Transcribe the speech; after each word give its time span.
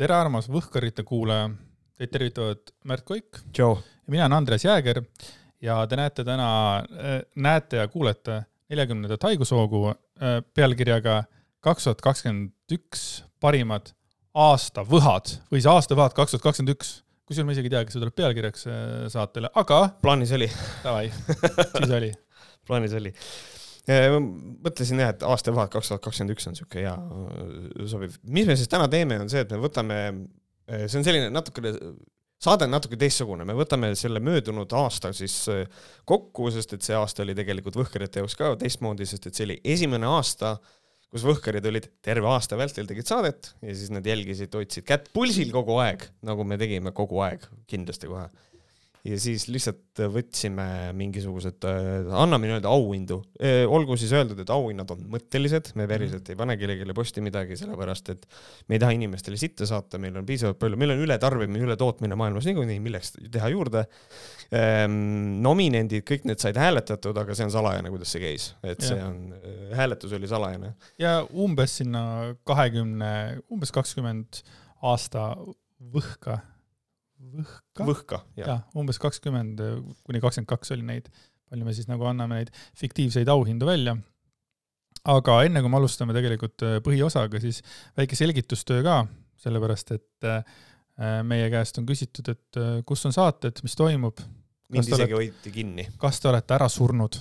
tere, 0.00 0.16
armas 0.16 0.48
Võhkarite 0.48 1.04
kuulaja. 1.04 1.50
Teid 2.00 2.12
tervitavad 2.14 2.70
Märt 2.88 3.04
Koik. 3.04 3.42
mina 4.08 4.24
olen 4.24 4.32
Andres 4.32 4.64
Jääger 4.64 5.02
ja 5.60 5.86
te 5.86 5.96
näete 5.96 6.24
täna, 6.24 6.46
näete 7.36 7.82
ja 7.82 7.88
kuulete 7.88 8.38
neljakümnendat 8.72 9.22
haigushoogu 9.28 9.82
äh, 9.90 10.40
pealkirjaga 10.54 11.24
kaks 11.60 11.84
tuhat 11.84 12.00
kakskümmend 12.00 12.72
üks 12.72 13.24
parimad 13.40 13.92
aastavõhad 14.32 15.34
või 15.52 15.60
siis 15.60 15.68
aastavõhad 15.68 16.16
kaks 16.16 16.32
tuhat 16.32 16.48
kakskümmend 16.48 16.78
üks. 16.78 17.02
kusjuures 17.28 17.50
ma 17.50 17.52
isegi 17.52 17.68
ei 17.68 17.76
tea, 17.76 17.84
kas 17.84 17.98
see 17.98 18.00
tuleb 18.00 18.16
pealkirjaks 18.16 18.66
äh, 18.70 19.06
saatele, 19.12 19.52
aga. 19.54 19.82
plaanis 20.00 20.32
oli. 20.32 20.48
Davai, 20.84 21.12
siis 21.76 21.96
oli 22.00 22.14
plaanis 22.64 22.96
oli 22.96 23.12
mõtlesin 23.90 25.00
jah, 25.00 25.14
et 25.14 25.24
aastavahet 25.26 25.72
kaks 25.72 25.90
tuhat 25.90 26.04
kakskümmend 26.04 26.36
üks 26.36 26.48
on 26.50 26.56
sihuke 26.58 26.84
hea 26.84 26.94
sobiv. 27.90 28.16
mis 28.28 28.48
me 28.48 28.56
siis 28.58 28.70
täna 28.70 28.88
teeme, 28.92 29.20
on 29.22 29.30
see, 29.32 29.44
et 29.44 29.52
me 29.54 29.60
võtame, 29.62 30.00
see 30.84 30.98
on 31.00 31.06
selline 31.06 31.30
natukene, 31.32 31.72
saade 32.40 32.68
on 32.68 32.74
natuke 32.76 32.98
teistsugune, 33.00 33.46
me 33.48 33.56
võtame 33.56 33.92
selle 33.98 34.22
möödunud 34.24 34.72
aasta 34.80 35.14
siis 35.16 35.38
kokku, 36.08 36.50
sest 36.54 36.76
et 36.76 36.86
see 36.86 36.98
aasta 36.98 37.24
oli 37.24 37.36
tegelikult 37.38 37.78
Võhkerite 37.80 38.22
jaoks 38.22 38.36
ka 38.38 38.52
teistmoodi, 38.60 39.08
sest 39.08 39.30
et 39.30 39.38
see 39.38 39.48
oli 39.48 39.58
esimene 39.74 40.08
aasta, 40.08 40.58
kus 41.10 41.24
Võhkarid 41.26 41.66
olid 41.66 41.88
terve 42.04 42.28
aasta 42.30 42.58
vältel 42.60 42.86
tegid 42.86 43.08
saadet 43.08 43.52
ja 43.64 43.74
siis 43.74 43.90
nad 43.92 44.06
jälgisid, 44.06 44.52
hoidsid 44.54 44.86
kätt 44.86 45.10
pulsil 45.16 45.50
kogu 45.54 45.80
aeg, 45.82 46.06
nagu 46.26 46.46
me 46.46 46.60
tegime 46.60 46.94
kogu 46.96 47.24
aeg, 47.26 47.48
kindlasti 47.70 48.12
kohe 48.12 48.28
ja 49.06 49.16
siis 49.20 49.46
lihtsalt 49.48 50.02
võtsime 50.12 50.66
mingisugused, 50.96 51.64
äh, 51.68 52.08
anname 52.20 52.48
nii-öelda 52.48 52.70
auhindu. 52.70 53.20
Äh, 53.40 53.62
olgu 53.68 53.96
siis 54.00 54.12
öeldud, 54.16 54.40
et 54.42 54.52
auhinnad 54.52 54.90
on 54.92 55.06
mõttelised, 55.14 55.72
me 55.78 55.86
päriselt 55.90 56.28
ei 56.30 56.38
pane 56.38 56.56
kellelegi 56.60 56.96
posti 56.96 57.24
midagi, 57.24 57.56
sellepärast 57.60 58.12
et 58.12 58.26
me 58.68 58.76
ei 58.76 58.82
taha 58.82 58.96
inimestele 58.96 59.38
sitta 59.40 59.68
saata, 59.68 60.00
meil 60.02 60.18
on 60.20 60.28
piisavalt 60.28 60.60
palju, 60.60 60.80
meil 60.80 60.94
on 60.94 61.04
ületarbimine, 61.06 61.64
ületootmine 61.64 62.18
maailmas 62.20 62.48
niikuinii, 62.50 62.80
milleks 62.84 63.14
teha 63.32 63.48
juurde. 63.52 63.86
Ehm, 64.50 65.40
nominendid, 65.44 66.04
kõik 66.08 66.28
need 66.28 66.42
said 66.42 66.58
hääletatud, 66.60 67.16
aga 67.22 67.36
see 67.38 67.48
on 67.48 67.54
salajane, 67.54 67.92
kuidas 67.92 68.12
see 68.12 68.24
käis, 68.24 68.50
et 68.66 68.84
see 68.84 69.00
on, 69.00 69.30
äh, 69.38 69.66
hääletus 69.78 70.12
oli 70.16 70.28
salajane. 70.28 70.74
ja 71.00 71.20
umbes 71.32 71.80
sinna 71.80 72.34
kahekümne, 72.44 73.40
umbes 73.48 73.72
kakskümmend 73.72 74.42
aasta 74.82 75.32
võhka 75.80 76.40
Võhka, 77.20 77.84
Võhka, 77.84 78.18
jah 78.38 78.48
ja,. 78.48 78.56
umbes 78.80 78.98
kakskümmend 79.02 79.60
kuni 80.06 80.22
kakskümmend 80.22 80.48
kaks 80.48 80.72
oli 80.76 80.86
neid, 80.88 81.10
palju 81.50 81.66
me 81.66 81.74
siis 81.76 81.88
nagu 81.90 82.06
anname 82.08 82.40
neid 82.40 82.52
fiktiivseid 82.80 83.28
auhindu 83.28 83.68
välja. 83.68 83.96
aga 85.04 85.36
enne 85.44 85.62
kui 85.62 85.72
me 85.72 85.80
alustame 85.80 86.16
tegelikult 86.16 86.64
äh, 86.66 86.78
põhiosaga, 86.84 87.40
siis 87.42 87.62
väike 87.98 88.16
selgitustöö 88.16 88.84
ka, 88.86 88.98
sellepärast 89.40 89.94
et 89.96 90.28
äh, 90.28 90.40
meie 91.24 91.48
käest 91.52 91.78
on 91.80 91.86
küsitud, 91.88 92.26
et 92.28 92.58
kus 92.84 93.06
on 93.08 93.14
saated, 93.16 93.62
mis 93.64 93.76
toimub. 93.76 94.20
mind 94.72 94.90
isegi 94.92 95.16
hoiti 95.16 95.52
kinni. 95.54 95.86
kas 96.00 96.20
te 96.20 96.28
olete 96.32 96.56
ära 96.56 96.68
surnud? 96.68 97.20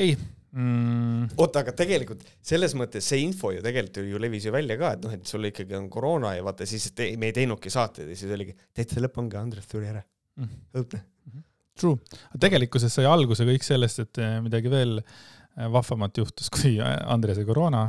ei 0.00 0.14
mm.. 0.52 1.34
oota, 1.36 1.62
aga 1.62 1.74
tegelikult 1.76 2.24
selles 2.42 2.74
mõttes 2.78 3.06
see 3.12 3.22
info 3.24 3.52
ju 3.54 3.62
tegelikult 3.64 4.10
ju 4.10 4.22
levis 4.22 4.48
ju 4.48 4.54
välja 4.54 4.76
ka, 4.80 4.94
et 4.96 5.06
noh, 5.06 5.14
et 5.16 5.30
sul 5.30 5.48
ikkagi 5.50 5.76
on 5.78 5.88
koroona 5.92 6.34
ja 6.36 6.44
vaata 6.46 6.68
siis 6.68 6.90
te, 6.96 7.10
me 7.20 7.30
ei 7.30 7.36
teinudki 7.36 7.72
saateid 7.72 8.10
ja 8.10 8.18
siis 8.18 8.34
oligi, 8.36 8.56
täitsa 8.76 9.02
lõpp 9.02 9.20
ongi, 9.22 9.38
Andres 9.40 9.70
tuli 9.70 9.90
ära 9.90 10.02
mm.. 10.02 10.56
õudne 10.74 11.02
mm. 11.02 11.30
-hmm. 11.32 11.46
True, 11.80 12.18
tegelikkuses 12.40 12.92
sai 12.92 13.06
alguse 13.08 13.46
kõik 13.48 13.64
sellest, 13.64 14.02
et 14.04 14.20
eh, 14.20 14.36
midagi 14.44 14.72
veel 14.72 14.98
eh, 15.00 15.68
vahvamat 15.72 16.22
juhtus 16.22 16.50
kui 16.54 16.76
eh, 16.78 16.96
Andrese 17.06 17.46
koroona. 17.48 17.88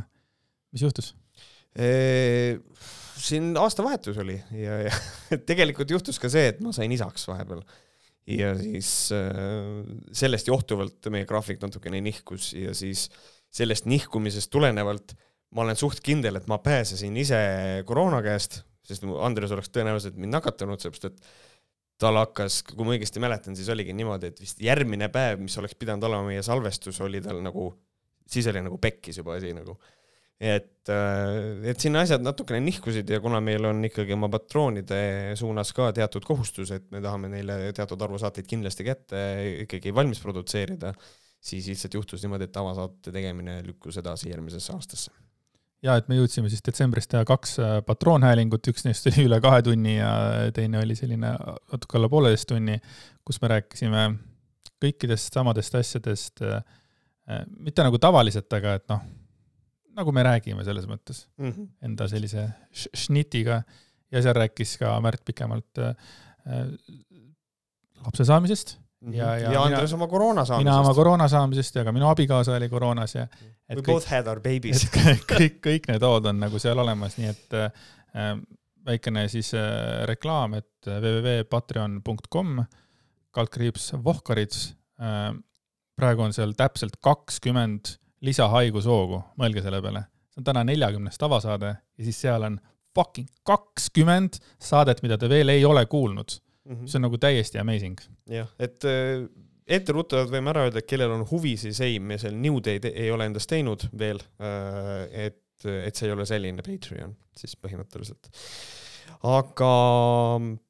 mis 0.72 0.86
juhtus 0.88 1.16
siin 3.22 3.53
aastavahetus 3.58 4.18
oli 4.20 4.36
ja, 4.59 4.81
ja 4.90 5.38
tegelikult 5.50 5.90
juhtus 5.90 6.20
ka 6.20 6.30
see, 6.31 6.50
et 6.52 6.59
ma 6.59 6.73
sain 6.75 6.92
isaks 6.92 7.28
vahepeal 7.30 7.62
ja 8.30 8.54
siis 8.60 9.12
äh, 9.16 9.82
sellest 10.14 10.48
johtuvalt 10.48 11.10
meie 11.14 11.26
graafik 11.30 11.62
natukene 11.64 12.02
nihkus 12.06 12.52
ja 12.54 12.76
siis 12.78 13.08
sellest 13.52 13.88
nihkumisest 13.90 14.52
tulenevalt 14.52 15.16
ma 15.56 15.66
olen 15.66 15.80
suht 15.80 16.02
kindel, 16.04 16.40
et 16.40 16.48
ma 16.52 16.60
pääsesin 16.64 17.16
ise 17.20 17.40
koroona 17.88 18.22
käest, 18.26 18.62
sest 18.88 19.06
Andres 19.24 19.52
oleks 19.56 19.72
tõenäoliselt 19.74 20.20
mind 20.20 20.38
nakatanud, 20.38 20.81
sellepärast 20.81 21.10
et 21.12 21.34
tal 22.02 22.18
hakkas, 22.18 22.62
kui 22.66 22.88
ma 22.88 22.96
õigesti 22.96 23.22
mäletan, 23.22 23.56
siis 23.58 23.70
oligi 23.70 23.94
niimoodi, 23.94 24.31
et 24.31 24.40
vist 24.42 24.62
järgmine 24.64 25.12
päev, 25.14 25.42
mis 25.44 25.58
oleks 25.62 25.76
pidanud 25.78 26.08
olema 26.08 26.31
meie 26.31 26.44
salvestus, 26.46 26.98
oli 27.06 27.22
tal 27.22 27.44
nagu, 27.46 27.68
siis 28.31 28.48
oli 28.50 28.64
nagu 28.66 28.80
pekkis 28.81 29.22
juba 29.22 29.36
asi 29.38 29.52
nagu 29.54 29.78
et, 30.41 30.90
äh, 30.90 31.69
et 31.69 31.81
siin 31.81 31.96
asjad 32.00 32.24
natukene 32.25 32.63
nihkusid 32.66 33.09
ja 33.13 33.19
kuna 33.22 33.40
meil 33.44 33.66
on 33.69 33.85
ikkagi 33.85 34.16
oma 34.16 34.29
patroonide 34.34 35.02
suunas 35.38 35.69
ka 35.78 35.91
teatud 35.94 36.25
kohustus, 36.25 36.72
et 36.74 36.88
me 36.94 37.02
tahame 37.03 37.29
neile 37.29 37.57
teatud 37.78 38.02
arvu 38.02 38.18
saateid 38.22 38.50
kindlasti 38.50 38.88
kätte 38.88 39.19
ikkagi 39.68 39.94
valmis 39.94 40.22
produtseerida, 40.24 40.96
siis 41.41 41.69
lihtsalt 41.69 42.00
juhtus 42.00 42.25
niimoodi, 42.25 42.50
et 42.50 42.57
avasaate 42.57 43.13
tegemine 43.13 43.59
lükkus 43.68 44.01
edasi 44.01 44.31
järgmisesse 44.31 44.74
aastasse. 44.74 45.13
ja 45.85 45.96
et 45.97 46.09
me 46.09 46.18
jõudsime 46.18 46.50
siis 46.50 46.66
detsembris 46.66 47.09
teha 47.12 47.22
kaks 47.30 47.56
äh, 47.62 47.78
patroonhäälingut, 47.85 48.74
üks 48.74 48.90
neist 48.90 49.06
oli 49.13 49.30
üle 49.30 49.41
kahe 49.46 49.62
tunni 49.69 50.00
ja 50.00 50.12
teine 50.57 50.81
oli 50.81 50.97
selline 50.97 51.38
natuke 51.38 52.01
alla 52.01 52.09
pooleteist 52.09 52.50
tunni, 52.50 52.81
kus 53.25 53.41
me 53.46 53.53
rääkisime 53.53 54.09
kõikidest 54.81 55.38
samadest 55.38 55.78
asjadest, 55.78 56.41
äh, 56.41 56.63
mitte 57.62 57.85
nagu 57.85 58.01
tavaliselt, 58.01 58.50
aga 58.57 58.80
et 58.81 58.90
noh 58.90 59.09
nagu 59.97 60.13
me 60.16 60.24
räägime 60.24 60.63
selles 60.68 60.88
mõttes 60.90 61.25
mm 61.38 61.50
-hmm. 61.52 61.68
enda 61.88 62.07
sellise 62.07 62.47
šnitiga 62.74 63.62
ja 64.12 64.22
seal 64.22 64.35
rääkis 64.35 64.78
ka 64.79 64.94
Märt 65.03 65.25
pikemalt 65.25 65.81
äh, 65.81 65.96
lapse 68.06 68.25
saamisest 68.25 68.78
mm. 69.01 69.12
-hmm. 69.12 69.16
ja, 69.16 69.38
ja, 69.38 69.51
ja 69.51 69.63
Andres 69.63 69.94
oma 69.94 70.07
koroona 70.07 70.46
saamisest. 70.46 70.66
mina 70.66 70.80
oma 70.80 70.94
koroona 70.94 71.28
saamisest 71.28 71.75
ja 71.75 71.84
ka 71.84 71.91
minu 71.91 72.07
abikaasa 72.07 72.56
oli 72.56 72.69
koroonas 72.69 73.16
ja. 73.16 73.28
We 73.69 73.75
kõik, 73.75 73.85
both 73.85 74.09
had 74.12 74.28
our 74.28 74.40
babies. 74.40 74.88
kõik, 75.31 75.62
kõik 75.63 75.88
need 75.88 76.01
lood 76.01 76.25
on 76.25 76.40
nagu 76.40 76.59
seal 76.59 76.80
olemas, 76.80 77.16
nii 77.18 77.30
et 77.31 77.53
äh, 77.56 78.41
väikene 78.85 79.28
siis 79.31 79.53
äh, 79.53 80.03
reklaam, 80.09 80.57
et 80.59 80.88
www.patreon.com 80.88 82.66
kaldkriips 83.31 83.94
Vohkarits 84.03 84.75
äh,. 85.00 85.31
praegu 85.96 86.22
on 86.22 86.34
seal 86.34 86.51
täpselt 86.57 86.97
kakskümmend 87.00 88.00
lisahaigushoogu, 88.26 89.22
mõelge 89.42 89.64
selle 89.66 89.82
peale. 89.82 90.06
see 90.32 90.42
on 90.42 90.48
täna 90.48 90.64
neljakümnes 90.68 91.18
tavasaade 91.20 91.74
ja 91.76 92.06
siis 92.06 92.22
seal 92.24 92.46
on 92.48 92.59
fucking 92.96 93.28
kakskümmend 93.48 94.40
saadet, 94.62 95.02
mida 95.04 95.18
te 95.18 95.30
veel 95.32 95.50
ei 95.54 95.66
ole 95.66 95.86
kuulnud 95.86 96.38
mm. 96.66 96.76
-hmm. 96.76 96.88
see 96.88 97.00
on 97.00 97.08
nagu 97.08 97.18
täiesti 97.18 97.60
amazing. 97.60 98.00
jah, 98.30 98.50
et 98.60 98.86
äh, 98.86 99.26
etteruttavalt 99.68 100.31
võime 100.34 100.52
ära 100.52 100.66
öelda, 100.68 100.81
et 100.81 100.90
kellel 100.90 101.14
on 101.16 101.26
huvi, 101.30 101.56
siis 101.58 101.80
ei, 101.86 102.00
me 102.00 102.18
seal 102.22 102.36
new'd 102.36 102.68
ei, 102.68 102.81
ei 102.92 103.12
ole 103.12 103.30
endast 103.30 103.50
teinud 103.50 103.88
veel. 103.98 104.20
Äh, 104.42 105.28
et, 105.28 105.66
et 105.86 105.96
see 105.96 106.10
ei 106.10 106.16
ole 106.16 106.26
selline 106.26 106.66
Patreon 106.66 107.14
siis 107.38 107.54
põhimõtteliselt. 107.62 108.31
aga 109.30 109.74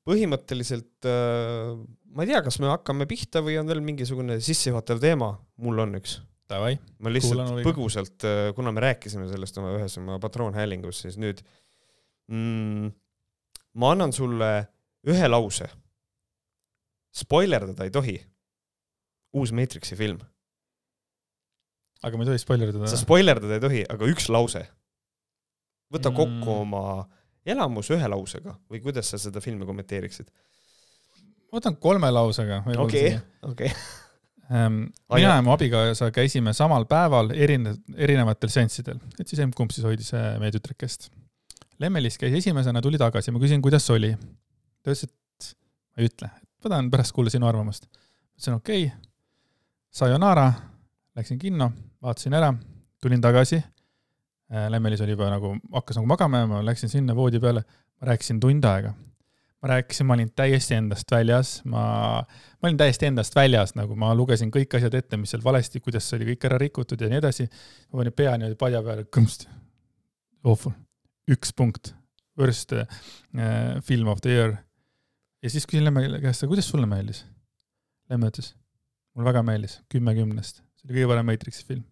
põhimõtteliselt 0.07 1.07
äh, 1.07 1.77
ma 2.11 2.25
ei 2.25 2.33
tea, 2.33 2.41
kas 2.43 2.59
me 2.59 2.67
hakkame 2.71 3.07
pihta 3.09 3.43
või 3.45 3.55
on 3.61 3.71
veel 3.71 3.81
mingisugune 3.85 4.39
sissejuhatav 4.43 4.99
teema, 5.03 5.33
mul 5.63 5.79
on 5.85 5.95
üks 6.01 6.19
Davai, 6.51 6.75
ma 6.99 7.11
lihtsalt 7.11 7.61
põgusalt, 7.63 8.25
äh, 8.27 8.49
kuna 8.55 8.73
me 8.75 8.83
rääkisime 8.83 9.27
sellest 9.29 9.59
oma 9.61 9.71
ühes 9.77 9.95
oma 10.01 10.17
patroonhäälingus, 10.19 11.03
siis 11.05 11.15
nüüd 11.21 11.39
mm, 12.31 12.91
ma 13.79 13.93
annan 13.95 14.11
sulle 14.15 14.51
ühe 15.07 15.29
lause. 15.29 15.69
spoilerdada 17.15 17.87
ei 17.87 17.91
tohi. 17.91 18.17
uus 19.33 19.51
Matrixi 19.55 19.95
film. 19.95 20.19
aga 22.03 22.17
ma 22.17 22.25
ei 22.25 22.33
tohi 22.33 22.43
spoilerdada? 22.43 22.91
sa 22.91 22.99
spoilerdada 22.99 23.55
ei 23.55 23.63
tohi, 23.63 23.85
aga 23.87 24.11
üks 24.11 24.27
lause. 24.29 24.65
võta 25.93 26.11
mm. 26.11 26.19
kokku 26.19 26.59
oma 26.65 26.85
elamus 27.45 27.93
ühe 27.95 28.07
lausega 28.11 28.57
või 28.69 28.83
kuidas 28.83 29.07
sa 29.13 29.21
seda 29.21 29.39
filmi 29.39 29.65
kommenteeriksid? 29.65 30.27
ma 31.47 31.61
võtan 31.61 31.79
kolme 31.79 32.11
lausega. 32.11 32.63
okei, 32.75 33.15
okei 33.47 33.71
mina 34.51 35.35
ja 35.37 35.41
mu 35.45 35.53
abikaasa 35.53 36.11
käisime 36.11 36.53
samal 36.53 36.85
päeval 36.89 37.31
erine-, 37.31 37.77
erinevatel 37.95 38.51
seanssidel, 38.51 38.99
et 39.19 39.27
siis 39.27 39.39
emb-kumb 39.43 39.71
siis 39.71 39.85
hoidis 39.87 40.11
äh, 40.17 40.33
meie 40.41 40.51
tütrekest. 40.55 41.09
Lemmelis 41.81 42.19
käis 42.21 42.35
esimesena, 42.41 42.81
tuli 42.83 42.99
tagasi, 43.01 43.31
ma 43.33 43.41
küsin, 43.41 43.61
kuidas 43.63 43.87
oli. 43.93 44.11
ta 44.83 44.93
ütles, 44.93 45.07
et 45.07 45.53
ma 45.95 46.03
ei 46.03 46.09
ütle, 46.09 46.31
ma 46.61 46.73
tahan 46.73 46.89
pärast 46.93 47.15
kuulda 47.15 47.33
sinu 47.33 47.47
arvamust. 47.49 47.87
ütlesin 48.35 48.57
okei 48.57 48.85
okay., 48.89 48.97
sayonara, 49.91 50.51
läksin 51.15 51.39
kinno, 51.39 51.71
vaatasin 52.03 52.35
ära, 52.37 52.53
tulin 53.01 53.21
tagasi. 53.21 53.61
Äh, 54.51 54.67
Lemmelis 54.69 55.01
oli 55.01 55.15
juba 55.15 55.31
nagu, 55.31 55.55
hakkas 55.71 55.99
nagu 55.99 56.11
magama 56.11 56.43
ja 56.43 56.51
ma 56.51 56.65
läksin 56.65 56.91
sinna 56.91 57.15
voodi 57.15 57.39
peale, 57.39 57.63
ma 58.01 58.11
rääkisin 58.11 58.39
tund 58.43 58.67
aega 58.67 58.93
ma 59.61 59.69
rääkisin, 59.69 60.07
ma 60.09 60.15
olin 60.17 60.31
täiesti 60.35 60.73
endast 60.73 61.11
väljas, 61.11 61.51
ma, 61.69 61.83
ma 62.25 62.69
olin 62.69 62.77
täiesti 62.79 63.05
endast 63.05 63.35
väljas, 63.37 63.75
nagu 63.77 63.95
ma 63.99 64.13
lugesin 64.17 64.51
kõik 64.53 64.73
asjad 64.77 64.95
ette, 64.97 65.19
mis 65.21 65.33
seal 65.33 65.43
valesti, 65.45 65.81
kuidas 65.85 66.07
see 66.09 66.17
oli 66.17 66.31
kõik 66.31 66.47
ära 66.49 66.57
rikutud 66.61 67.01
ja 67.01 67.09
nii 67.11 67.19
edasi. 67.21 67.45
ma 67.91 68.01
panin 68.01 68.15
pea 68.17 68.33
niimoodi 68.37 68.57
padja 68.59 68.81
peale, 68.85 69.05
kõmst. 69.17 69.45
Awful, 70.41 70.73
üks 71.29 71.53
punkt, 71.53 71.93
worst 72.39 72.73
äh, 72.73 72.87
film 73.85 74.09
of 74.09 74.23
the 74.25 74.33
year. 74.33 74.57
ja 75.43 75.49
siis 75.49 75.69
küsin 75.69 75.85
Lemme 75.85 76.07
käest, 76.21 76.47
kuidas 76.49 76.69
sulle 76.69 76.89
meeldis? 76.89 77.25
Lemme 78.09 78.33
ütles, 78.33 78.55
mulle 79.13 79.29
väga 79.29 79.45
meeldis, 79.45 79.79
kümme 79.89 80.17
kümnest, 80.17 80.65
see 80.79 80.89
oli 80.89 80.99
kõige 80.99 81.13
parem 81.13 81.29
Matrixi 81.29 81.67
film. 81.67 81.85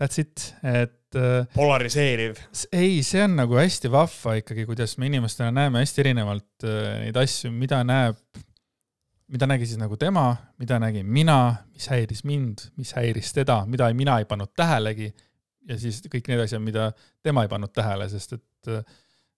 That's 0.00 0.18
it, 0.18 0.48
et 0.66 1.14
äh, 1.14 1.44
polariseeriv. 1.54 2.40
ei, 2.74 2.98
see 3.06 3.22
on 3.22 3.36
nagu 3.38 3.54
hästi 3.54 3.90
vahva 3.94 4.34
ikkagi, 4.40 4.64
kuidas 4.66 4.96
me 4.98 5.06
inimestena 5.06 5.52
näeme 5.54 5.84
hästi 5.84 6.02
erinevalt 6.02 6.66
äh, 6.66 6.88
neid 7.04 7.20
asju, 7.20 7.52
mida 7.54 7.78
näeb, 7.86 8.18
mida 9.30 9.46
nägi 9.46 9.68
siis 9.70 9.78
nagu 9.78 9.94
tema, 10.00 10.32
mida 10.58 10.80
nägin 10.82 11.06
mina, 11.06 11.38
mis 11.70 11.86
häiris 11.92 12.24
mind, 12.26 12.66
mis 12.80 12.90
häiris 12.98 13.30
teda, 13.36 13.60
mida 13.70 13.86
mina 13.94 14.18
ei 14.18 14.26
pannud 14.26 14.50
tähelegi 14.58 15.12
ja 15.68 15.78
siis 15.78 16.02
kõik 16.10 16.26
need 16.32 16.42
asjad, 16.42 16.62
mida 16.64 16.90
tema 17.22 17.46
ei 17.46 17.52
pannud 17.52 17.72
tähele, 17.74 18.10
sest 18.10 18.34
et 18.40 18.74
äh, 18.74 18.82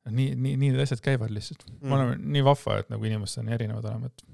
nii, 0.09 0.33
nii, 0.35 0.55
nii 0.57 0.73
need 0.73 0.83
asjad 0.87 1.05
käivad 1.05 1.35
lihtsalt 1.35 1.67
mm.. 1.69 1.85
me 1.85 1.99
oleme 1.99 2.17
nii 2.23 2.47
vahva, 2.47 2.81
et 2.81 2.93
nagu 2.93 3.13
inimesed 3.13 3.43
on 3.43 3.51
nii 3.51 3.59
erinevad 3.59 3.91
olema, 3.93 4.09
et. 4.09 4.25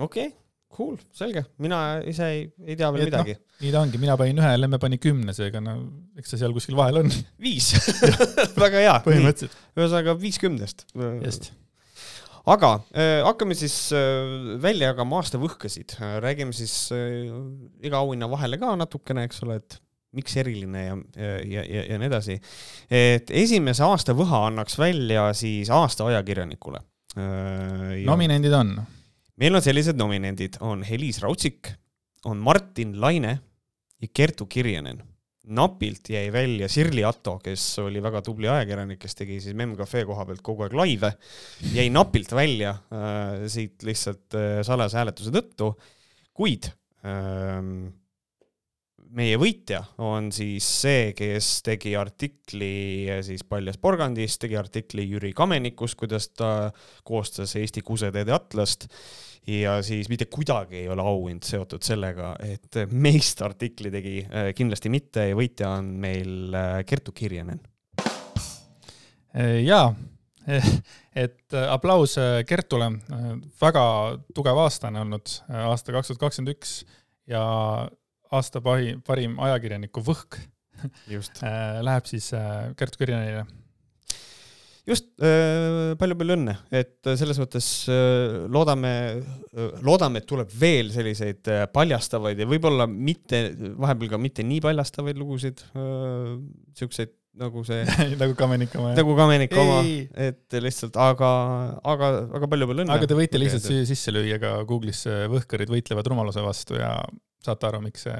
okei 0.00 0.32
okay,, 0.32 0.43
cool, 0.74 0.94
selge, 1.14 1.44
mina 1.62 1.80
ise 2.10 2.28
ei, 2.30 2.46
ei 2.66 2.78
tea 2.78 2.90
veel 2.94 3.06
et 3.06 3.12
midagi 3.12 3.36
no,. 3.36 3.42
nii 3.64 3.74
ta 3.74 3.82
ongi, 3.84 4.00
mina 4.02 4.16
panin 4.20 4.40
ühe, 4.42 4.54
Lemme 4.60 4.80
pani 4.82 5.00
kümne, 5.02 5.34
seega 5.36 5.62
no 5.62 5.76
eks 6.18 6.34
see 6.34 6.42
seal 6.42 6.54
kuskil 6.56 6.78
vahel 6.78 7.04
on. 7.04 7.12
viis 7.46 7.72
väga 8.64 8.80
hea. 8.82 8.96
põhimõtteliselt. 9.06 9.60
ühesõnaga 9.78 10.16
viis 10.20 10.40
kümnest. 10.42 10.88
just 11.24 11.52
aga 12.50 12.74
äh, 12.92 13.22
hakkame 13.24 13.56
siis 13.56 13.76
äh, 13.96 14.58
välja 14.60 14.90
jagama 14.92 15.22
aasta 15.22 15.40
võhkasid 15.40 15.96
äh,, 15.96 16.18
räägime 16.24 16.52
siis 16.56 16.74
äh, 16.92 17.30
iga 17.84 18.02
auhinna 18.02 18.28
vahele 18.30 18.60
ka 18.60 18.74
natukene, 18.76 19.24
eks 19.28 19.40
ole, 19.46 19.60
et 19.62 19.78
miks 20.14 20.36
eriline 20.38 20.82
ja, 20.84 20.96
ja, 21.16 21.62
ja, 21.64 21.84
ja 21.90 21.98
nii 21.98 22.10
edasi. 22.10 22.36
et 22.92 23.30
esimese 23.34 23.82
aasta 23.86 24.14
võha 24.16 24.44
annaks 24.50 24.78
välja 24.78 25.30
siis 25.34 25.72
aasta 25.74 26.06
ajakirjanikule. 26.12 26.82
Äh, 27.18 28.04
nominendid 28.06 28.54
on? 28.54 28.76
Meil 29.40 29.56
on 29.56 29.64
sellised 29.64 29.98
nominendid, 29.98 30.58
on 30.64 30.84
Helis 30.86 31.20
Raudsik, 31.22 31.72
on 32.28 32.40
Martin 32.42 32.94
Laine 33.00 33.38
ja 34.00 34.08
Kertu 34.12 34.46
Kirjanen. 34.46 35.02
napilt 35.44 36.08
jäi 36.08 36.30
välja 36.32 36.68
Sirli 36.72 37.02
Atto, 37.04 37.34
kes 37.44 37.78
oli 37.82 38.00
väga 38.00 38.22
tubli 38.24 38.48
ajakirjanik, 38.48 38.96
kes 39.02 39.14
tegi 39.18 39.34
siis 39.44 39.52
Memm 39.52 39.74
Cafe 39.76 40.06
koha 40.08 40.24
pealt 40.24 40.40
kogu 40.40 40.64
aeg 40.64 40.72
laive, 40.72 41.10
jäi 41.74 41.90
napilt 41.92 42.32
välja 42.32 42.70
äh, 42.72 43.44
siit 43.52 43.84
lihtsalt 43.84 44.38
äh, 44.40 44.62
salajase 44.64 45.02
hääletuse 45.02 45.34
tõttu, 45.34 45.68
kuid 46.32 46.70
äh, 47.04 47.60
meie 49.14 49.36
võitja 49.38 49.80
on 50.02 50.30
siis 50.34 50.66
see, 50.82 51.12
kes 51.16 51.48
tegi 51.66 51.94
artikli 51.98 53.06
eh, 53.10 53.20
siis 53.26 53.44
Paljas 53.46 53.78
porgandist, 53.82 54.40
tegi 54.42 54.58
artikli 54.58 55.06
Jüri 55.08 55.32
Kamenikust, 55.36 55.96
kuidas 56.00 56.30
ta 56.34 56.70
koostas 57.06 57.54
Eesti 57.60 57.84
kuseteede 57.86 58.34
atlast 58.34 58.88
ja 59.50 59.76
siis 59.84 60.08
mitte 60.10 60.26
kuidagi 60.32 60.82
ei 60.82 60.88
ole 60.90 61.04
auhind 61.04 61.44
seotud 61.46 61.84
sellega, 61.84 62.34
et 62.42 62.80
meist 62.90 63.42
artikli 63.44 63.92
tegi, 63.94 64.16
eh, 64.24 64.50
kindlasti 64.56 64.92
mitte 64.92 65.28
ja 65.30 65.38
võitja 65.38 65.76
on 65.78 65.94
meil 66.02 66.54
eh, 66.54 66.80
Kertu 66.88 67.14
Kirjanen. 67.14 67.62
jaa, 69.64 69.88
et 71.24 71.54
aplaus 71.68 72.14
Kertule, 72.46 72.86
väga 73.60 73.84
tugev 74.34 74.60
aasta 74.62 74.90
on 74.92 75.02
olnud, 75.02 75.38
aasta 75.66 75.94
kaks 75.94 76.10
tuhat 76.12 76.20
kakskümmend 76.26 76.54
üks 76.54 76.80
ja 77.30 77.42
aasta 78.34 78.62
pahi, 78.64 78.96
parim 79.06 79.38
ajakirjaniku 79.42 80.02
võhk 80.04 80.40
äh, 80.84 81.82
läheb 81.84 82.08
siis 82.08 82.32
äh, 82.36 82.72
Kertu 82.78 83.00
Kirjanile. 83.00 83.44
just, 84.84 85.08
äh, 85.24 85.94
palju-palju 86.00 86.36
õnne, 86.36 86.58
et 86.74 86.98
selles 87.16 87.40
mõttes 87.40 87.68
loodame, 88.52 88.94
loodame, 89.84 90.20
et 90.20 90.28
tuleb 90.28 90.52
veel 90.60 90.92
selliseid 90.92 91.48
paljastavaid 91.72 92.42
ja 92.42 92.48
võib-olla 92.48 92.88
mitte, 92.90 93.46
vahepeal 93.80 94.14
ka 94.14 94.20
mitte 94.20 94.46
nii 94.46 94.60
paljastavaid 94.64 95.20
lugusid, 95.20 95.64
siukseid 96.76 97.14
nagu 97.40 97.64
see 97.66 97.82
nagu 98.20 98.34
Kamenik 98.38 98.74
oma. 98.78 98.92
nagu 98.94 99.14
Kamenik 99.18 99.54
oma, 99.58 99.80
et 100.28 100.58
lihtsalt, 100.62 100.98
aga, 101.00 101.30
aga, 101.82 102.10
aga 102.38 102.50
palju-palju 102.52 102.84
õnne. 102.84 102.94
aga 102.94 103.08
te 103.10 103.18
võite 103.18 103.40
lihtsalt 103.40 103.66
sisse 103.88 104.14
lüüa 104.14 104.38
ka 104.42 104.56
Google'isse 104.68 105.24
võhkarid 105.32 105.72
võitlevad 105.72 106.12
rumaluse 106.12 106.44
vastu 106.44 106.78
ja 106.78 106.92
saate 107.46 107.68
aru, 107.70 107.80
miks 107.84 108.06
see 108.08 108.18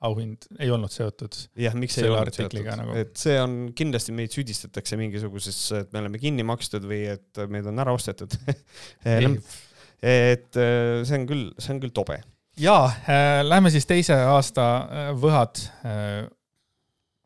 auhind 0.00 0.46
ei 0.58 0.70
olnud 0.72 0.92
seotud. 0.92 1.36
jah, 1.60 1.74
miks 1.76 1.98
ei 2.00 2.08
olnud 2.08 2.32
seotud 2.32 2.64
nagu., 2.80 2.96
et 3.02 3.12
see 3.20 3.36
on, 3.40 3.56
kindlasti 3.76 4.14
meid 4.16 4.32
süüdistatakse 4.32 4.96
mingisuguses, 5.00 5.58
et 5.76 5.92
me 5.92 6.00
oleme 6.00 6.20
kinni 6.22 6.46
makstud 6.46 6.86
või 6.88 7.02
et 7.12 7.40
meid 7.52 7.68
on 7.68 7.82
ära 7.84 7.92
ostetud 7.96 8.36
et 10.00 10.56
äh, 10.56 11.00
see 11.04 11.18
on 11.18 11.26
küll, 11.28 11.46
see 11.60 11.74
on 11.74 11.82
küll 11.82 11.92
tobe. 11.96 12.16
jaa 12.60 12.86
äh,, 12.88 13.40
lähme 13.44 13.72
siis 13.72 13.88
teise 13.88 14.16
aasta 14.30 14.66
võhad 15.20 15.60
äh, 15.84 16.24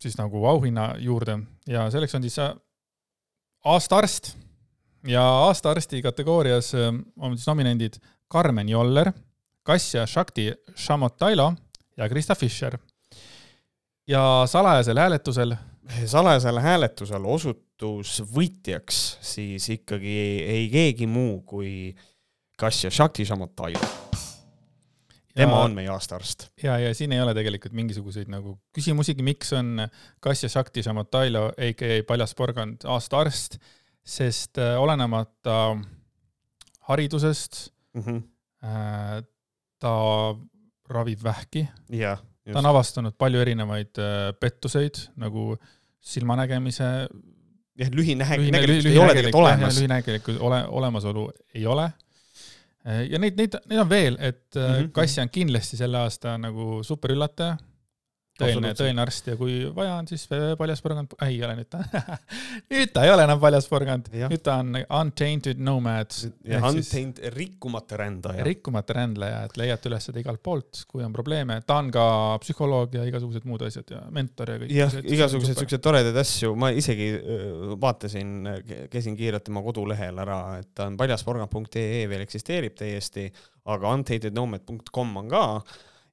siis 0.03 0.19
nagu 0.19 0.43
auhinna 0.51 0.93
juurde 0.99 1.39
ja 1.71 1.87
selleks 1.93 2.17
on 2.19 2.27
siis 2.27 2.35
äh, 2.43 2.51
aasta 3.71 4.01
arst 4.03 4.33
ja 5.07 5.23
aasta 5.47 5.71
arsti 5.71 6.03
kategoorias 6.03 6.73
on 6.75 7.37
siis 7.37 7.47
nominendid 7.47 8.01
Karmen 8.27 8.67
Joller 8.67 9.13
Kasia 9.65 10.05
Shakti 10.05 10.51
Shamotailo 10.77 11.53
ja 11.97 12.09
Krista 12.09 12.35
Fischer. 12.35 12.77
ja 14.07 14.43
salajasel 14.45 14.97
hääletusel 14.97 15.55
salajasel 16.05 16.59
hääletusel 16.61 17.25
osutus 17.25 18.19
võitjaks 18.33 18.99
siis 19.25 19.69
ikkagi 19.73 20.17
ei 20.45 20.69
keegi 20.69 21.07
muu 21.09 21.41
kui 21.41 21.95
Kasia 22.57 22.91
Shakti 22.91 23.25
Shamotailo. 23.25 23.79
tema 25.35 25.63
on 25.63 25.73
meie 25.75 25.89
aastaarst. 25.89 26.49
ja, 26.63 26.77
ja 26.79 26.93
siin 26.95 27.11
ei 27.11 27.21
ole 27.21 27.33
tegelikult 27.33 27.73
mingisuguseid 27.73 28.29
nagu 28.31 28.57
küsimusigi, 28.73 29.23
miks 29.23 29.53
on 29.53 29.87
Kasia 30.19 30.49
Shakti 30.49 30.83
Shamotailo, 30.83 31.47
AKA 31.57 32.03
Paljas 32.07 32.35
porgand, 32.35 32.85
aastaarst, 32.85 33.57
sest 34.05 34.57
äh, 34.57 34.77
olenemata 34.81 35.77
haridusest 36.85 37.71
mm, 37.93 38.01
-hmm. 38.01 38.23
Ta 39.85 39.95
ravib 40.89 41.23
vähki. 41.23 41.65
ta 42.45 42.59
on 42.61 42.69
avastanud 42.69 43.15
palju 43.17 43.41
erinevaid 43.41 44.01
äh, 44.01 44.31
pettuseid 44.39 45.01
nagu 45.21 45.55
silmanägemise. 46.05 46.89
jah, 47.79 47.91
lühinägelikkust 47.91 48.89
ei 48.89 48.97
ole 49.01 49.13
tegelikult 49.13 49.41
olemas. 49.43 49.79
lühinägelikkuse 49.79 50.41
ole, 50.49 50.63
olemasolu 50.81 51.29
ei 51.53 51.65
ole. 51.67 51.89
Äh, 52.85 53.05
ja 53.09 53.21
neid, 53.21 53.37
neid, 53.39 53.57
neid 53.65 53.81
on 53.85 53.89
veel, 53.89 54.17
et 54.19 54.45
mm 54.55 54.61
-hmm. 54.61 54.91
Kassja 54.91 55.25
on 55.25 55.33
kindlasti 55.33 55.77
selle 55.77 55.97
aasta 56.05 56.37
nagu 56.37 56.83
superüllataja 56.83 57.57
tõeline, 58.39 58.71
tõeline 58.75 59.01
arst 59.03 59.29
ja 59.29 59.35
kui 59.39 59.57
vaja 59.75 59.95
on, 59.99 60.07
siis 60.09 60.25
paljas 60.59 60.81
porgand, 60.83 61.13
ei 61.25 61.37
ole 61.45 61.55
nüüd 61.59 61.69
ta. 61.71 61.81
Nüüd 62.71 62.91
ta 62.95 63.05
ei 63.05 63.11
ole 63.13 63.23
enam 63.27 63.39
paljas 63.41 63.67
porgand, 63.71 64.09
nüüd 64.11 64.43
ta 64.43 64.57
on 64.63 64.75
untainted 64.83 65.61
nomad. 65.61 66.11
ja 66.47 66.59
untainted 66.67 67.31
rikkumata 67.35 67.99
rändaja. 68.01 68.43
rikkumata 68.47 68.97
rändleja, 68.99 69.43
et 69.47 69.57
leiate 69.59 69.89
üles 69.91 70.09
seda 70.09 70.21
igalt 70.21 70.43
poolt, 70.43 70.83
kui 70.91 71.05
on 71.05 71.15
probleeme, 71.15 71.59
ta 71.67 71.79
on 71.83 71.91
ka 71.95 72.05
psühholoog 72.43 72.99
ja 72.99 73.07
igasugused 73.07 73.47
muud 73.47 73.65
asjad 73.67 73.95
ja 73.95 74.03
mentor 74.15 74.53
ja 74.53 74.59
kõik. 74.63 74.75
jah, 74.75 74.99
igasuguseid 75.15 75.63
siukseid 75.63 75.85
toredaid 75.85 76.21
asju, 76.25 76.53
ma 76.59 76.71
isegi 76.75 77.09
vaatasin, 77.81 78.35
käisin 78.91 79.17
kiirelt 79.19 79.47
tema 79.47 79.63
kodulehel 79.65 80.23
ära, 80.25 80.39
et 80.59 80.73
ta 80.75 80.89
on 80.89 80.99
paljasporgand.ee 80.99 82.05
veel 82.11 82.27
eksisteerib 82.27 82.75
täiesti, 82.79 83.29
aga 83.71 83.95
untantednomad.com 83.95 85.19
on 85.23 85.29
ka 85.31 85.45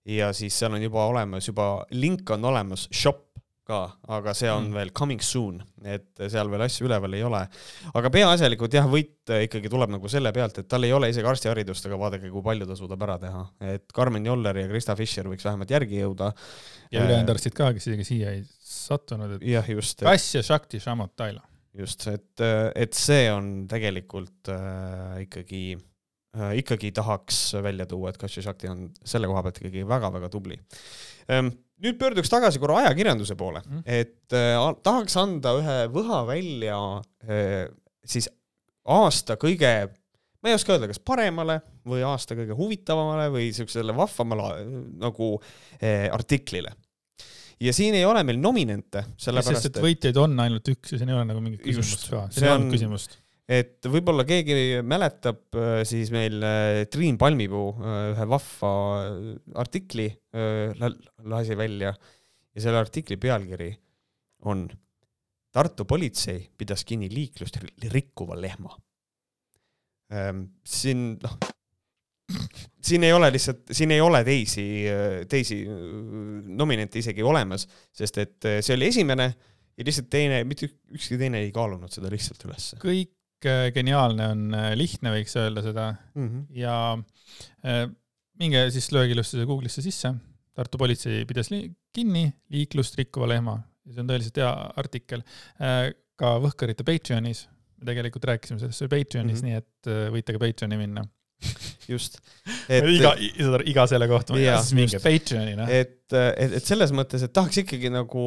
ja 0.09 0.33
siis 0.37 0.57
seal 0.59 0.75
on 0.77 0.83
juba 0.83 1.05
olemas, 1.11 1.49
juba 1.49 1.69
link 1.95 2.31
on 2.35 2.45
olemas, 2.51 2.89
shop 2.93 3.29
ka, 3.67 3.79
aga 4.11 4.33
see 4.35 4.51
on 4.51 4.67
mm. 4.67 4.75
veel 4.75 4.91
coming 4.97 5.23
soon, 5.23 5.61
et 5.87 6.25
seal 6.33 6.51
veel 6.51 6.65
asju 6.65 6.89
üleval 6.89 7.15
ei 7.15 7.23
ole. 7.27 7.43
aga 7.95 8.11
peaasjalikult 8.15 8.75
jah, 8.75 8.89
võit 8.91 9.33
ikkagi 9.47 9.71
tuleb 9.71 9.93
nagu 9.95 10.11
selle 10.11 10.33
pealt, 10.35 10.59
et 10.59 10.69
tal 10.71 10.83
ei 10.87 10.95
ole 10.95 11.13
isegi 11.13 11.29
arstiharidust, 11.31 11.87
aga 11.87 12.01
vaadake, 12.01 12.31
kui 12.33 12.43
palju 12.45 12.67
ta 12.67 12.79
suudab 12.79 13.07
ära 13.07 13.21
teha, 13.23 13.45
et 13.75 13.95
Karmen 13.95 14.27
Joller 14.27 14.59
ja 14.65 14.67
Krista 14.71 14.99
Fischer 14.99 15.31
võiks 15.31 15.47
vähemalt 15.47 15.71
järgi 15.71 16.03
jõuda. 16.03 16.33
ja 16.91 17.07
ülejäänud 17.07 17.31
arstid 17.37 17.55
ka, 17.59 17.71
kes 17.77 17.87
isegi 17.87 18.09
siia 18.09 18.35
ei 18.35 18.43
sattunud, 18.67 19.39
et 19.39 19.47
jah, 19.53 19.71
just. 19.71 20.03
Kass 20.03 20.35
ja 20.35 20.43
Shakti 20.43 20.83
Shamot 20.83 21.15
Taila. 21.17 21.45
just, 21.79 22.09
et, 22.11 22.43
et 22.75 22.99
see 22.99 23.31
on 23.31 23.55
tegelikult 23.71 24.51
äh, 24.51 25.23
ikkagi 25.29 25.65
Äh, 25.77 25.92
ikkagi 26.33 26.93
tahaks 26.97 27.41
välja 27.63 27.85
tuua, 27.87 28.11
et 28.13 28.19
Kasia 28.21 28.43
Shakti 28.45 28.71
on 28.73 28.87
selle 29.05 29.29
koha 29.29 29.43
pealt 29.45 29.59
ikkagi 29.61 29.83
väga-väga 29.89 30.31
tubli. 30.33 30.57
Ehm, 31.29 31.51
nüüd 31.85 31.99
pöörduks 32.01 32.31
tagasi 32.33 32.61
korra 32.63 32.81
ajakirjanduse 32.83 33.37
poole 33.39 33.61
mm., 33.65 33.83
et 33.85 34.37
äh, 34.37 34.57
tahaks 34.87 35.17
anda 35.21 35.53
ühe 35.59 35.77
võha 35.93 36.23
välja 36.31 36.79
äh, 37.29 37.67
siis 38.05 38.31
aasta 38.89 39.37
kõige, 39.41 39.73
ma 40.43 40.51
ei 40.51 40.57
oska 40.57 40.75
öelda, 40.75 40.89
kas 40.91 41.03
paremale 41.05 41.61
või 41.89 42.01
aasta 42.07 42.37
kõige 42.39 42.57
huvitavamale 42.59 43.29
või 43.35 43.51
siuksele 43.55 43.95
vahvamale 43.97 44.65
nagu 45.03 45.35
artiklile. 46.17 46.73
ja 47.63 47.75
siin 47.77 47.95
ei 47.95 48.05
ole 48.09 48.25
meil 48.27 48.41
nominente, 48.43 49.05
sellepärast 49.21 49.69
et 49.71 49.83
võitjaid 49.85 50.19
on 50.19 50.35
ainult 50.43 50.73
üks 50.73 50.95
ja 50.95 51.03
siin 51.03 51.13
ei 51.13 51.19
ole 51.19 51.29
nagu 51.29 51.45
mingit 51.45 51.63
küsimust 51.63 52.09
ka, 52.11 52.25
siin 52.35 52.49
ei 52.49 52.57
olnud 52.57 52.75
küsimust 52.75 53.22
et 53.51 53.89
võib-olla 53.91 54.25
keegi 54.27 54.55
mäletab, 54.87 55.43
äh, 55.59 55.83
siis 55.89 56.13
meil 56.15 56.39
äh, 56.47 56.83
Triin 56.93 57.19
Palmipuu 57.19 57.73
äh, 57.75 57.97
ühe 58.13 58.27
vahva 58.31 58.73
artikli 59.63 60.09
lasi 60.33 61.57
välja 61.59 61.91
ja 61.93 62.63
selle 62.63 62.81
artikli 62.81 63.19
pealkiri 63.21 63.73
on 64.49 64.69
Tartu 65.53 65.85
politsei 65.85 66.47
pidas 66.57 66.81
kinni 66.89 67.11
liiklust 67.13 67.59
rikkuva 67.93 68.39
lehma. 68.41 68.71
Ähm, 70.17 70.47
siin 70.65 71.19
noh, 71.21 71.35
siin 72.81 73.05
ei 73.05 73.13
ole 73.13 73.29
lihtsalt, 73.35 73.67
siin 73.77 73.93
ei 73.93 74.01
ole 74.01 74.23
teisi, 74.25 74.65
teisi 75.29 75.59
nominente 76.57 77.03
isegi 77.03 77.21
olemas, 77.21 77.67
sest 77.93 78.23
et 78.23 78.49
see 78.65 78.79
oli 78.79 78.89
esimene 78.95 79.27
ja 79.29 79.85
lihtsalt 79.85 80.09
teine, 80.09 80.41
mitte 80.49 80.71
ükski 80.97 81.21
teine 81.21 81.45
ei 81.45 81.53
kaalunud 81.53 81.93
seda 81.93 82.09
lihtsalt 82.13 82.49
ülesse. 82.49 82.81
kõik 82.81 83.13
geniaalne 83.75 84.29
on, 84.35 84.45
äh, 84.57 84.73
lihtne 84.79 85.15
võiks 85.15 85.35
öelda 85.41 85.65
seda 85.65 85.87
mm 86.15 86.29
-hmm. 86.29 86.45
ja 86.59 86.77
äh, 87.67 87.87
minge 88.41 88.65
siis 88.75 88.91
lööge 88.93 89.17
ilusti 89.17 89.45
Google'isse 89.47 89.85
sisse. 89.85 90.15
Tartu 90.53 90.79
politsei 90.79 91.25
pidas 91.25 91.51
li 91.51 91.65
kinni 91.95 92.27
liiklust 92.53 92.99
rikkuva 92.99 93.29
lehma 93.29 93.57
ja 93.87 93.95
see 93.95 94.03
on 94.05 94.11
tõeliselt 94.11 94.37
hea 94.43 94.53
artikkel 94.77 95.25
äh,. 95.61 95.93
ka 96.23 96.37
Võhkarite 96.39 96.85
Patreonis, 96.87 97.49
me 97.81 97.89
tegelikult 97.89 98.25
rääkisime 98.29 98.61
sellest 98.61 98.85
Patreonis 98.93 99.43
mm, 99.43 99.49
-hmm. 99.49 99.49
nii 99.49 99.55
et 99.57 100.13
võite 100.13 100.35
ka 100.37 100.39
Patreoni 100.39 100.77
minna 100.79 101.07
just. 101.93 102.19
Iga, 102.73 103.13
iga 103.69 103.85
selle 103.91 104.09
kohta, 104.11 104.35
siis 104.35 104.73
minge 104.77 104.99
Patreoni, 105.03 105.53
noh. 105.59 105.69
et, 105.71 105.95
et, 106.11 106.57
et 106.59 106.67
selles 106.67 106.91
mõttes, 106.95 107.23
et 107.23 107.33
tahaks 107.35 107.61
ikkagi 107.63 107.91
nagu, 107.93 108.25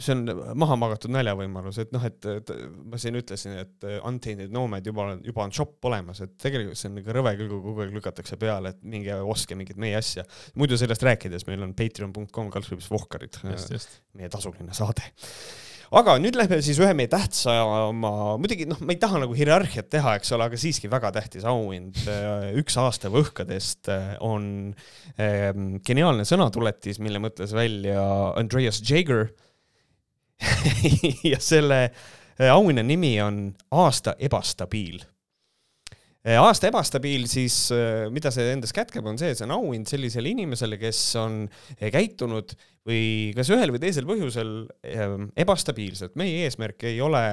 see 0.00 0.16
on 0.16 0.42
maha 0.60 0.76
magatud 0.80 1.14
naljavõimalus, 1.14 1.80
et 1.84 1.94
noh, 1.96 2.04
et, 2.06 2.28
et 2.34 2.52
ma 2.84 3.00
siin 3.00 3.16
ütlesin, 3.20 3.56
et 3.62 3.88
Untainted 4.08 4.52
Nomad 4.52 4.86
juba 4.86 5.08
on, 5.14 5.24
juba 5.24 5.46
on 5.46 5.54
shop 5.56 5.90
olemas, 5.90 6.20
et 6.26 6.36
tegelikult 6.40 6.80
see 6.80 6.90
on 6.92 7.00
nagu 7.00 7.16
rõve 7.16 7.34
küll, 7.38 7.52
kui 7.54 7.64
kogu 7.70 7.86
aeg 7.86 7.96
lükatakse 7.96 8.40
peale, 8.40 8.74
et 8.74 8.84
minge 8.96 9.16
ostke 9.34 9.58
mingit 9.58 9.80
meie 9.80 9.96
asja. 10.00 10.26
muidu 10.60 10.78
sellest 10.80 11.06
rääkides, 11.06 11.48
meil 11.48 11.64
on 11.64 11.74
patreon.com 11.78 12.52
kaldkriips 12.52 12.92
Vohkarid, 12.92 13.40
meie 13.46 14.32
tasuline 14.32 14.76
saade 14.76 15.08
aga 15.90 16.14
nüüd 16.22 16.36
lähme 16.38 16.60
siis 16.62 16.78
ühe 16.78 16.92
meie 16.94 17.10
tähtsama, 17.10 18.12
muidugi 18.40 18.66
noh, 18.70 18.78
ma 18.86 18.94
ei 18.94 19.00
taha 19.02 19.24
nagu 19.24 19.34
hierarhiat 19.34 19.90
teha, 19.90 20.14
eks 20.20 20.30
ole, 20.36 20.46
aga 20.46 20.58
siiski 20.60 20.90
väga 20.90 21.10
tähtis 21.16 21.46
auhind. 21.48 21.98
üks 22.60 22.78
aasta 22.80 23.10
võhkadest 23.10 23.90
eh, 23.90 24.14
on 24.26 24.44
eh, 25.18 25.50
geniaalne 25.86 26.26
sõnatuletis, 26.28 27.02
mille 27.02 27.22
mõtles 27.22 27.54
välja 27.56 27.98
Andreas 28.38 28.82
Jaeger 28.86 29.32
ja 31.32 31.40
selle 31.42 31.82
eh, 31.88 32.50
auhinna 32.50 32.86
nimi 32.86 33.16
on 33.24 33.48
aasta 33.70 34.14
ebastabiil 34.18 35.02
aasta 36.20 36.68
ebastabiil, 36.68 37.22
siis 37.32 37.70
mida 38.12 38.28
see 38.28 38.50
endas 38.52 38.74
kätkeb, 38.76 39.06
on 39.08 39.16
see, 39.16 39.30
et 39.32 39.38
see 39.38 39.46
on 39.46 39.54
auhind 39.54 39.88
sellisele 39.88 40.28
inimesele, 40.28 40.76
kes 40.76 40.98
on 41.16 41.46
käitunud 41.80 42.52
või 42.88 43.32
kas 43.36 43.50
ühel 43.52 43.74
või 43.74 43.82
teisel 43.82 44.06
põhjusel 44.08 44.54
ebastabiilselt. 45.36 46.16
meie 46.20 46.46
eesmärk 46.46 46.86
ei 46.88 47.00
ole 47.04 47.24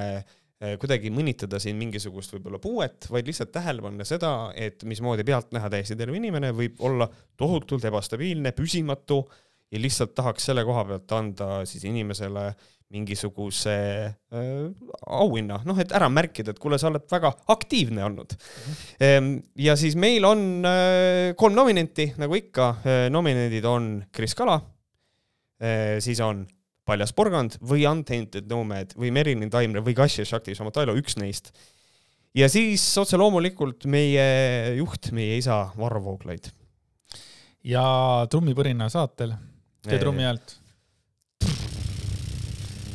kuidagi 0.58 1.12
mõnitada 1.14 1.60
siin 1.62 1.76
mingisugust 1.78 2.32
võib-olla 2.34 2.58
puuet, 2.58 3.06
vaid 3.14 3.28
lihtsalt 3.30 3.52
tähele 3.54 3.82
panna 3.84 4.04
seda, 4.04 4.50
et 4.58 4.82
mismoodi 4.82 5.22
pealtnäha 5.24 5.70
täiesti 5.70 5.94
terve 5.96 6.18
inimene 6.18 6.50
võib 6.50 6.80
olla 6.82 7.06
tohutult 7.38 7.84
ebastabiilne, 7.86 8.50
püsimatu 8.56 9.20
ja 9.70 9.78
lihtsalt 9.78 10.16
tahaks 10.18 10.50
selle 10.50 10.64
koha 10.66 10.82
pealt 10.88 11.14
anda 11.14 11.60
siis 11.68 11.86
inimesele 11.86 12.48
äh, 12.50 12.66
mingisuguse 12.88 13.74
äh, 14.32 14.68
auhinna, 15.12 15.60
noh, 15.68 15.76
et 15.80 15.92
ära 15.96 16.08
märkida, 16.12 16.54
et 16.54 16.60
kuule, 16.62 16.78
sa 16.80 16.88
oled 16.88 17.04
väga 17.10 17.34
aktiivne 17.52 18.04
olnud 18.06 18.32
mm. 18.32 18.78
-hmm. 19.00 19.28
ja 19.66 19.76
siis 19.76 19.96
meil 19.96 20.24
on 20.24 20.64
äh, 20.64 21.34
kolm 21.36 21.54
nominenti, 21.54 22.12
nagu 22.16 22.34
ikka 22.34 22.68
äh,, 22.80 23.10
nominendid 23.12 23.64
on 23.64 24.04
Kris 24.12 24.34
Kala 24.34 24.54
äh,, 24.54 24.77
siis 26.04 26.20
on 26.22 26.44
Paljas 26.86 27.10
porgand 27.12 27.56
või 27.58 27.82
Untainted 27.90 28.46
Nomad 28.48 28.94
või 28.94 29.10
Merilin 29.12 29.50
Taimre 29.50 29.82
või 29.84 29.96
Kasia 29.98 30.24
Shakti 30.24 30.54
Samotailo, 30.54 30.94
üks 30.96 31.18
neist. 31.18 31.50
ja 32.34 32.46
siis 32.48 32.84
otse 33.02 33.18
loomulikult 33.18 33.88
meie 33.90 34.28
juht, 34.78 35.10
meie 35.12 35.40
isa 35.40 35.64
Varro 35.76 36.00
Vooglaid. 36.04 36.46
ja 37.66 37.84
trummipõrina 38.30 38.86
saatel, 38.92 39.34
tee 39.82 39.98
trummi 39.98 40.24
häält 40.28 40.56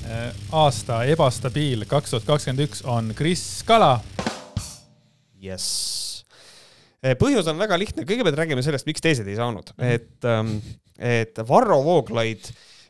Äh, 0.04 0.34
aasta 0.52 1.00
ebastabiil 1.08 1.86
kaks 1.88 2.12
tuhat 2.12 2.26
kakskümmend 2.28 2.66
üks 2.66 2.82
on 2.84 3.14
Kris 3.16 3.64
Kala. 3.64 4.02
jess. 5.40 6.26
Äh, 7.00 7.16
põhjus 7.20 7.48
on 7.48 7.58
väga 7.60 7.78
lihtne, 7.80 8.04
kõigepealt 8.08 8.36
räägime 8.38 8.64
sellest, 8.66 8.88
miks 8.88 9.04
teised 9.04 9.28
ei 9.28 9.38
saanud, 9.40 9.72
et, 9.80 10.18
ähm, 10.28 10.58
et 11.00 11.40
Varro 11.48 11.80
Vooglaid 11.86 12.50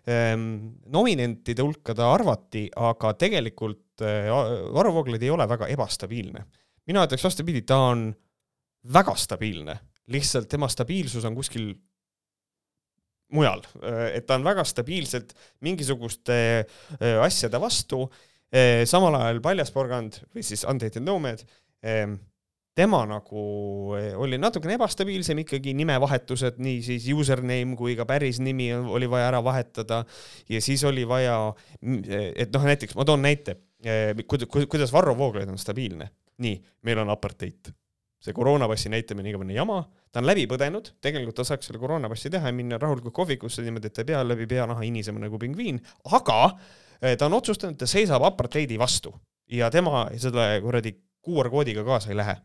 ähm, 0.10 0.50
nominentide 0.92 1.64
hulka 1.64 1.96
ta 1.96 2.12
arvati, 2.14 2.68
aga 2.76 3.14
tegelikult 3.20 4.04
äh, 4.04 4.28
Varro 4.74 4.94
Vooglaid 4.98 5.24
ei 5.24 5.32
ole 5.34 5.48
väga 5.50 5.70
ebastabiilne. 5.72 6.46
mina 6.88 7.06
ütleks 7.08 7.24
vastupidi, 7.24 7.62
ta 7.62 7.78
on 7.94 8.10
väga 8.94 9.16
stabiilne, 9.16 9.78
lihtsalt 10.12 10.50
tema 10.52 10.68
stabiilsus 10.68 11.24
on 11.26 11.36
kuskil 11.36 11.72
mujal, 13.34 13.64
et 14.14 14.28
ta 14.28 14.38
on 14.38 14.46
väga 14.46 14.66
stabiilselt 14.68 15.34
mingisuguste 15.66 16.36
äh, 16.36 17.18
asjade 17.24 17.60
vastu, 17.62 18.04
äh, 18.54 18.84
samal 18.90 19.18
ajal 19.22 19.42
Paljasporgand 19.44 20.20
või 20.36 20.46
siis 20.46 20.66
Undated 20.70 21.06
Nomad, 21.06 21.42
ähm, 21.86 22.20
tema 22.76 23.04
nagu 23.06 23.44
äh, 23.98 24.14
oli 24.20 24.40
natukene 24.42 24.78
ebastabiilsem 24.80 25.44
ikkagi, 25.44 25.76
nimevahetused, 25.78 26.58
nii 26.64 26.82
siis 26.86 27.06
username 27.14 27.78
kui 27.80 27.98
ka 28.00 28.08
päris 28.10 28.42
nimi 28.44 28.72
oli 28.74 29.10
vaja 29.10 29.30
ära 29.32 29.44
vahetada. 29.46 30.04
Ja 30.50 30.62
siis 30.62 30.84
oli 30.90 31.06
vaja, 31.08 31.38
et 31.82 32.54
noh, 32.54 32.66
näiteks 32.66 32.98
ma 32.98 33.06
toon 33.08 33.24
näite, 33.26 33.60
kuidas 34.28 34.94
Varro 34.94 35.18
Vooglaid 35.18 35.50
on 35.50 35.62
stabiilne. 35.62 36.10
nii, 36.44 36.56
meil 36.82 36.98
on 36.98 37.12
apartheid. 37.14 37.70
See 38.24 38.34
koroonapassi 38.34 38.90
näitamine 38.90 39.30
igavene 39.30 39.54
jama, 39.54 39.84
ta 40.12 40.22
on 40.22 40.26
läbi 40.26 40.48
põdenud, 40.50 40.94
tegelikult 41.04 41.36
ta 41.38 41.44
saaks 41.46 41.68
selle 41.68 41.80
koroonapassi 41.82 42.32
teha 42.34 42.50
ja 42.50 42.56
minna 42.56 42.80
rahulikult 42.82 43.14
kohvikusse 43.14 43.62
niimoodi, 43.66 43.92
et 43.92 43.96
ta 43.98 44.02
ei 44.02 44.08
pea 44.10 44.22
läbi 44.24 44.48
peanaha 44.50 44.86
inisema 44.88 45.22
nagu 45.22 45.38
pingviin, 45.40 45.82
aga 46.18 46.38
eh, 47.02 47.18
ta 47.20 47.28
on 47.28 47.36
otsustanud, 47.38 47.76
et 47.76 47.84
ta 47.84 47.90
seisab 47.90 48.24
apartheidi 48.26 48.80
vastu. 48.80 49.12
Ja 49.52 49.70
tema 49.72 50.08
selle 50.18 50.48
kuradi 50.64 50.96
QR-koodiga 51.24 51.84
kaasa 51.86 52.14
ei 52.14 52.18
lähe. 52.18 52.38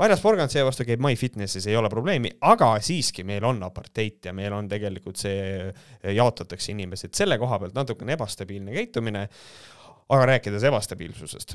Varjas 0.00 0.22
Porgand 0.24 0.52
seevastu 0.52 0.86
käib 0.88 1.02
MyFitnesses, 1.04 1.66
ei 1.68 1.76
ole 1.76 1.90
probleemi, 1.92 2.30
aga 2.48 2.72
siiski 2.84 3.24
meil 3.28 3.44
on 3.44 3.60
apartheid 3.66 4.30
ja 4.30 4.32
meil 4.36 4.54
on 4.56 4.68
tegelikult 4.70 5.20
see, 5.20 5.42
eh, 5.68 6.14
jaotatakse 6.16 6.72
inimesed 6.72 7.12
selle 7.16 7.36
koha 7.40 7.58
pealt 7.60 7.76
natukene 7.76 8.16
ebastabiilne 8.16 8.76
käitumine. 8.78 9.28
aga 10.10 10.24
rääkides 10.26 10.64
ebastabiilsusest, 10.66 11.54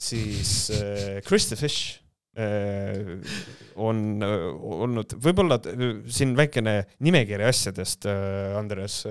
siis 0.00 0.70
äh, 0.72 1.18
Krista 1.26 1.56
Fish 1.56 2.02
Äh, 2.32 3.20
on 3.76 4.22
äh, 4.24 4.44
olnud, 4.56 5.12
võib-olla 5.20 5.58
äh, 5.68 5.82
siin 6.08 6.32
väikene 6.32 6.78
nimekiri 7.04 7.44
asjadest, 7.44 8.06
Andres. 8.56 9.02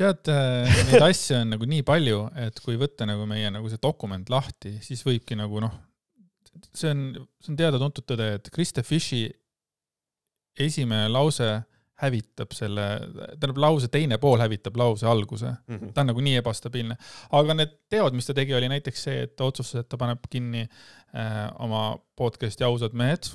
tead, 0.00 0.30
neid 0.30 1.04
asju 1.04 1.36
on 1.42 1.52
nagu 1.52 1.68
nii 1.68 1.84
palju, 1.84 2.22
et 2.40 2.62
kui 2.64 2.80
võtta 2.80 3.04
nagu 3.08 3.28
meie 3.28 3.52
nagu 3.52 3.68
see 3.68 3.80
dokument 3.82 4.32
lahti, 4.32 4.78
siis 4.84 5.04
võibki 5.04 5.36
nagu 5.36 5.60
noh, 5.60 5.76
see 6.74 6.90
on, 6.90 7.02
see 7.40 7.52
on 7.52 7.58
teada-tuntud 7.60 8.06
tõde, 8.08 8.30
et 8.38 8.50
Krista 8.54 8.84
Fishi 8.86 9.26
esimene 10.60 11.08
lause 11.12 11.50
hävitab 12.00 12.54
selle, 12.56 12.86
tähendab 13.36 13.60
lause 13.60 13.90
teine 13.92 14.16
pool 14.20 14.40
hävitab 14.40 14.78
lause 14.80 15.06
alguse 15.08 15.50
mm. 15.50 15.76
-hmm. 15.76 15.92
ta 15.92 16.00
on 16.00 16.10
nagu 16.12 16.24
nii 16.24 16.38
ebastabiilne. 16.40 16.96
aga 17.40 17.54
need 17.54 17.76
teod, 17.92 18.16
mis 18.16 18.26
ta 18.26 18.34
tegi, 18.36 18.54
oli 18.56 18.70
näiteks 18.72 19.04
see, 19.08 19.22
et 19.26 19.36
ta 19.36 19.44
otsustas, 19.44 19.84
et 19.84 19.88
ta 19.88 20.00
paneb 20.00 20.24
kinni 20.30 20.64
äh, 20.64 21.44
oma 21.58 21.98
podcast'i 22.16 22.64
Ausad 22.64 22.96
mehed 22.96 23.30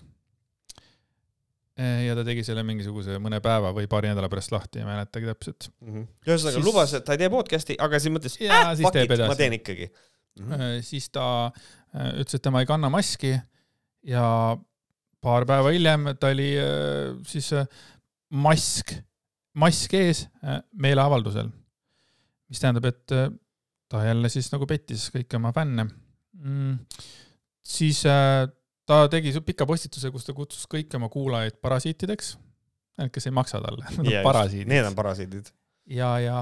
äh,. 1.79 2.05
ja 2.07 2.15
ta 2.15 2.25
tegi 2.25 2.43
selle 2.47 2.63
mingisuguse 2.63 3.19
mõne 3.21 3.41
päeva 3.41 3.73
või 3.75 3.87
paari 3.91 4.09
nädala 4.09 4.29
pärast 4.33 4.55
lahti, 4.55 4.81
ei 4.81 4.89
mäletagi 4.89 5.29
täpselt 5.29 5.69
mm 5.69 5.93
-hmm.. 5.93 6.09
ühesõnaga 6.27 6.57
siis... 6.57 6.65
lubas, 6.65 6.93
et 6.93 7.05
ta 7.05 7.13
ei 7.13 7.21
tee 7.21 7.29
podcast'i, 7.29 7.77
aga 7.79 8.01
siis 8.01 8.17
mõtles, 8.17 8.39
äh, 8.41 8.75
fuck 8.81 9.01
it, 9.03 9.17
ma 9.27 9.37
teen 9.37 9.59
ikkagi 9.61 9.91
mm. 10.39 10.51
-hmm. 10.51 10.81
siis 10.81 11.09
ta 11.09 11.45
äh, 11.45 12.13
ütles, 12.21 12.35
et 12.35 12.41
tema 12.41 12.61
ei 12.63 12.69
kanna 12.69 12.89
maski 12.89 13.35
ja 14.03 14.57
paar 15.21 15.45
päeva 15.45 15.73
hiljem 15.73 16.13
ta 16.19 16.31
oli 16.33 16.53
äh, 16.59 17.17
siis 17.27 17.51
mask, 18.29 18.93
mask 19.53 19.93
ees 19.93 20.27
meeleavaldusel. 20.71 21.49
mis 22.49 22.59
tähendab, 22.59 22.85
et 22.85 23.11
ta 23.89 24.03
jälle 24.05 24.29
siis 24.29 24.51
nagu 24.51 24.65
pettis 24.65 25.09
kõiki 25.09 25.35
oma 25.35 25.51
fänne 25.53 25.87
mm,. 26.33 26.77
siis 27.63 28.03
ta 28.85 29.07
tegi 29.09 29.33
pika 29.41 29.65
postituse, 29.65 30.11
kus 30.11 30.25
ta 30.25 30.33
kutsus 30.33 30.67
kõiki 30.69 30.95
oma 30.95 31.09
kuulajaid 31.09 31.57
parasiitideks 31.61 32.35
kes 33.11 33.27
ei 33.27 33.31
maksa 33.35 33.61
talle, 33.61 33.85
nad 33.97 34.07
on 34.07 34.23
parasiidid. 34.23 34.67
Need 34.71 34.85
on 34.87 34.95
parasiidid. 34.95 35.51
ja, 35.85 36.19
ja 36.19 36.39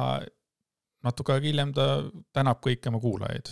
natuke 1.03 1.33
aega 1.33 1.49
hiljem 1.49 1.73
ta 1.75 1.87
tänab 2.35 2.61
kõiki 2.63 2.91
oma 2.91 3.01
kuulajaid. 3.03 3.51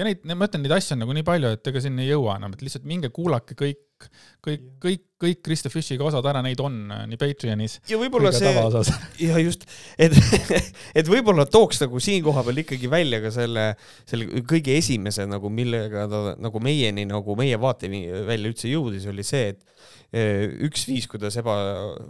Ja 0.00 0.06
neid, 0.06 0.24
ma 0.24 0.48
ütlen, 0.48 0.64
neid 0.64 0.74
asju 0.78 0.96
on 0.96 1.02
nagu 1.04 1.14
nii 1.16 1.26
palju, 1.26 1.52
et 1.56 1.70
ega 1.70 1.84
sinna 1.84 2.04
ei 2.04 2.10
jõua 2.14 2.38
enam, 2.40 2.54
et 2.56 2.64
lihtsalt 2.64 2.86
minge 2.88 3.10
kuulake 3.12 3.56
kõik, 3.58 4.06
kõik, 4.40 4.64
kõik, 4.80 5.02
kõik 5.20 5.42
Krista 5.44 5.68
Fishiga 5.72 6.06
osad 6.08 6.24
ära, 6.30 6.40
neid 6.44 6.60
on 6.64 6.78
äh, 6.94 7.02
nii 7.10 7.20
Patreonis 7.20 7.76
ja 7.90 7.98
võib-olla 8.00 8.32
see, 8.32 8.52
ja 9.28 9.40
just, 9.42 9.66
et, 10.00 10.16
et 11.02 11.10
võib-olla 11.10 11.44
tooks 11.50 11.82
nagu 11.84 12.00
siin 12.02 12.24
koha 12.24 12.44
peal 12.46 12.62
ikkagi 12.64 12.90
välja 12.92 13.20
ka 13.24 13.32
selle, 13.34 13.66
selle 14.08 14.44
kõige 14.48 14.78
esimese 14.80 15.28
nagu, 15.28 15.52
millega 15.52 16.06
ta 16.10 16.22
nagu 16.40 16.64
meieni 16.64 17.04
nagu 17.10 17.36
meie 17.38 17.60
vaatevälja 17.60 18.52
üldse 18.54 18.72
jõudis, 18.72 19.08
oli 19.10 19.26
see, 19.26 19.52
et 19.52 20.16
eh, 20.16 20.46
üks 20.70 20.86
viis, 20.88 21.08
kuidas 21.10 21.36
eba, 21.42 21.56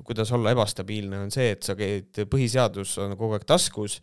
kuidas 0.07 0.31
olla 0.37 0.55
ebastabiilne, 0.55 1.25
on 1.27 1.35
see, 1.35 1.51
et 1.57 1.67
sa 1.67 1.75
käid, 1.79 2.23
põhiseadus 2.31 3.01
on 3.03 3.19
kogu 3.19 3.35
aeg 3.35 3.49
taskus 3.51 3.99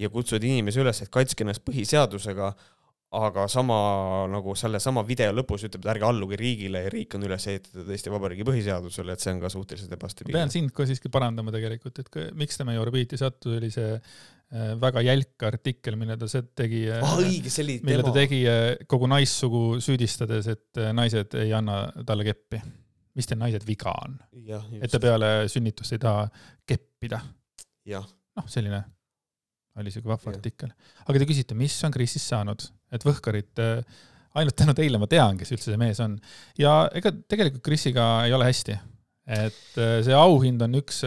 ja 0.00 0.10
kutsud 0.12 0.44
inimesi 0.44 0.80
üles, 0.82 1.02
et 1.02 1.12
kaitske 1.12 1.44
ennast 1.44 1.64
põhiseadusega, 1.66 2.52
aga 3.16 3.46
sama 3.50 3.76
nagu 4.30 4.54
sellesama 4.58 5.02
video 5.06 5.32
lõpus 5.34 5.66
ütleb, 5.68 5.84
et 5.84 5.90
ärge 5.94 6.06
alluge 6.08 6.38
riigile 6.40 6.84
ja 6.86 6.92
riik 6.92 7.16
on 7.18 7.26
üles 7.26 7.48
ehitatud 7.50 7.90
Eesti 7.92 8.12
Vabariigi 8.12 8.46
põhiseadusele, 8.46 9.16
et 9.16 9.24
see 9.24 9.34
on 9.34 9.42
ka 9.42 9.50
suhteliselt 9.52 9.92
ebastabiilne. 9.96 10.38
pean 10.38 10.52
sind 10.52 10.72
ka 10.76 10.86
siiski 10.88 11.10
parandama 11.12 11.54
tegelikult, 11.54 12.00
et 12.02 12.18
miks 12.38 12.58
ta 12.60 12.66
meie 12.68 12.80
orbiiti 12.82 13.18
sattus, 13.20 13.56
oli 13.58 13.70
see 13.74 13.92
äh, 13.96 14.72
väga 14.82 15.04
jälk 15.06 15.46
artikkel, 15.48 15.98
mille 16.00 16.18
ta 16.20 16.28
tegi 16.62 16.82
oli 16.92 17.38
mille 17.46 18.02
tema 18.02 18.08
ta 18.10 18.16
tegi 18.18 18.42
äh, 18.50 18.64
kogu 18.90 19.08
naissugu 19.10 19.62
süüdistades, 19.84 20.50
et 20.52 20.82
naised 20.96 21.38
ei 21.40 21.54
anna 21.56 21.86
talle 22.06 22.26
keppi. 22.28 22.60
mis 23.16 23.30
teil 23.30 23.40
naised 23.40 23.64
viga 23.64 23.94
on? 24.04 24.18
et 24.76 24.92
ta 24.92 25.00
peale 25.00 25.32
sünnitust 25.48 25.96
ei 25.96 26.02
taha 26.02 26.28
keppida. 26.68 27.22
noh, 28.36 28.52
selline 28.52 28.84
oli 29.80 29.92
siuke 29.92 30.08
vahva 30.08 30.32
artikkel. 30.32 30.72
aga 31.04 31.20
te 31.20 31.28
küsite, 31.28 31.56
mis 31.58 31.76
on 31.84 31.94
Krisist 31.94 32.30
saanud, 32.30 32.64
et 32.94 33.06
Võhkarit 33.06 33.62
äh, 33.62 33.80
ainult 34.36 34.56
tänu 34.58 34.74
teile 34.76 35.00
ma 35.00 35.08
tean, 35.10 35.38
kes 35.40 35.54
üldse 35.54 35.72
see 35.72 35.80
mees 35.80 36.00
on. 36.04 36.18
ja 36.60 36.84
ega 36.96 37.12
tegelikult 37.14 37.64
Krisiga 37.66 38.06
ei 38.26 38.36
ole 38.36 38.48
hästi. 38.48 38.76
et 39.38 39.80
äh, 39.80 39.96
see 40.06 40.16
auhind 40.16 40.62
on 40.66 40.78
üks, 40.82 41.02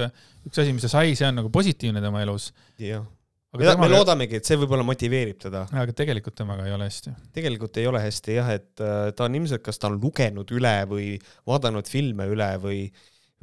üks 0.48 0.62
asi, 0.64 0.74
mis 0.76 0.86
ta 0.86 0.92
sai, 0.92 1.16
see 1.20 1.30
on 1.30 1.40
nagu 1.42 1.52
positiivne 1.54 2.04
tema 2.04 2.24
elus. 2.26 2.50
jah. 2.82 3.06
me, 3.54 3.62
me 3.62 3.70
temaga, 3.70 3.92
loodamegi, 3.94 4.40
et 4.40 4.50
see 4.50 4.60
võib-olla 4.60 4.86
motiveerib 4.88 5.40
teda. 5.46 5.66
aga 5.84 5.96
tegelikult 5.96 6.38
temaga 6.40 6.68
ei 6.68 6.76
ole 6.76 6.90
hästi. 6.90 7.16
tegelikult 7.36 7.80
ei 7.82 7.88
ole 7.92 8.04
hästi 8.04 8.40
jah, 8.40 8.52
et 8.60 8.84
äh, 8.86 9.06
ta 9.16 9.30
on 9.30 9.40
ilmselt, 9.40 9.64
kas 9.66 9.82
ta 9.82 9.92
on 9.92 10.00
lugenud 10.02 10.52
üle 10.58 10.76
või 10.90 11.14
vaadanud 11.50 11.90
filme 11.92 12.28
üle 12.34 12.52
või, 12.64 12.84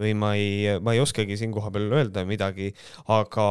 või 0.00 0.12
ma 0.19 0.33
ei, 0.38 0.76
ma 0.83 0.95
ei 0.95 1.00
oskagi 1.03 1.38
siin 1.38 1.55
kohapeal 1.55 1.88
öelda 1.99 2.25
midagi, 2.29 2.71
aga 3.12 3.47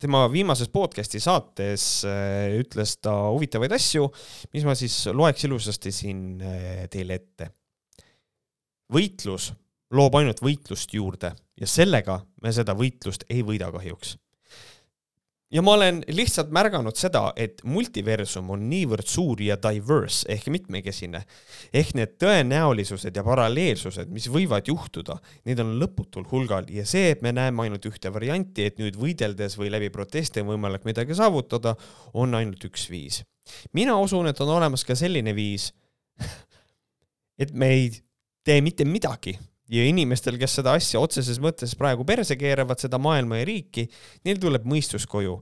tema 0.00 0.24
viimases 0.32 0.70
podcast'i 0.74 1.20
saates 1.22 1.88
äh, 2.08 2.58
ütles 2.58 2.96
ta 3.02 3.14
huvitavaid 3.28 3.74
asju, 3.78 4.08
mis 4.54 4.66
ma 4.68 4.76
siis 4.78 5.00
loeks 5.14 5.48
ilusasti 5.48 5.94
siin 5.94 6.22
äh, 6.42 6.84
teile 6.92 7.20
ette. 7.22 7.50
võitlus 8.92 9.52
loob 9.94 10.14
ainult 10.20 10.40
võitlust 10.44 10.92
juurde 10.94 11.32
ja 11.60 11.66
sellega 11.68 12.20
me 12.42 12.52
seda 12.52 12.74
võitlust 12.76 13.24
ei 13.32 13.42
võida 13.44 13.70
kahjuks 13.72 14.16
ja 15.50 15.62
ma 15.64 15.72
olen 15.78 16.00
lihtsalt 16.12 16.50
märganud 16.52 16.96
seda, 16.98 17.30
et 17.36 17.62
multiversum 17.64 18.50
on 18.52 18.66
niivõrd 18.68 19.08
suur 19.08 19.40
ja 19.42 19.56
diverse 19.62 20.28
ehk 20.32 20.48
mitmekesine, 20.52 21.22
ehk 21.72 21.94
need 21.96 22.16
tõenäolisused 22.20 23.16
ja 23.16 23.24
paralleelsused, 23.24 24.12
mis 24.12 24.28
võivad 24.32 24.68
juhtuda, 24.68 25.18
neid 25.48 25.62
on 25.64 25.74
lõputul 25.80 26.28
hulgal 26.32 26.68
ja 26.72 26.84
see, 26.88 27.14
et 27.14 27.24
me 27.24 27.32
näeme 27.36 27.64
ainult 27.64 27.88
ühte 27.88 28.12
varianti, 28.14 28.68
et 28.68 28.82
nüüd 28.82 28.98
võideldes 29.00 29.56
või 29.60 29.72
läbi 29.72 29.90
protesti 29.94 30.44
on 30.44 30.52
võimalik 30.52 30.84
midagi 30.88 31.16
saavutada, 31.16 31.76
on 32.14 32.36
ainult 32.36 32.68
üks 32.68 32.88
viis. 32.92 33.22
mina 33.72 33.96
usun, 33.96 34.28
et 34.28 34.40
on 34.44 34.56
olemas 34.58 34.84
ka 34.84 34.94
selline 34.98 35.32
viis, 35.34 35.72
et 37.42 37.54
me 37.54 37.72
ei 37.72 37.90
tee 38.44 38.60
mitte 38.60 38.84
midagi 38.84 39.38
ja 39.68 39.84
inimestel, 39.84 40.38
kes 40.40 40.58
seda 40.60 40.74
asja 40.78 41.00
otseses 41.00 41.40
mõttes 41.42 41.74
praegu 41.78 42.06
perse 42.08 42.36
keeravad, 42.40 42.80
seda 42.80 43.00
maailma 43.02 43.42
ja 43.42 43.48
riiki, 43.48 43.88
neil 44.26 44.40
tuleb 44.40 44.66
mõistus 44.68 45.06
koju. 45.06 45.38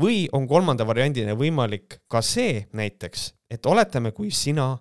või 0.00 0.28
on 0.32 0.46
kolmanda 0.48 0.86
variandina 0.86 1.34
võimalik 1.34 1.98
ka 2.08 2.22
see 2.22 2.66
näiteks, 2.72 3.34
et 3.50 3.66
oletame, 3.66 4.12
kui 4.12 4.30
sina, 4.30 4.78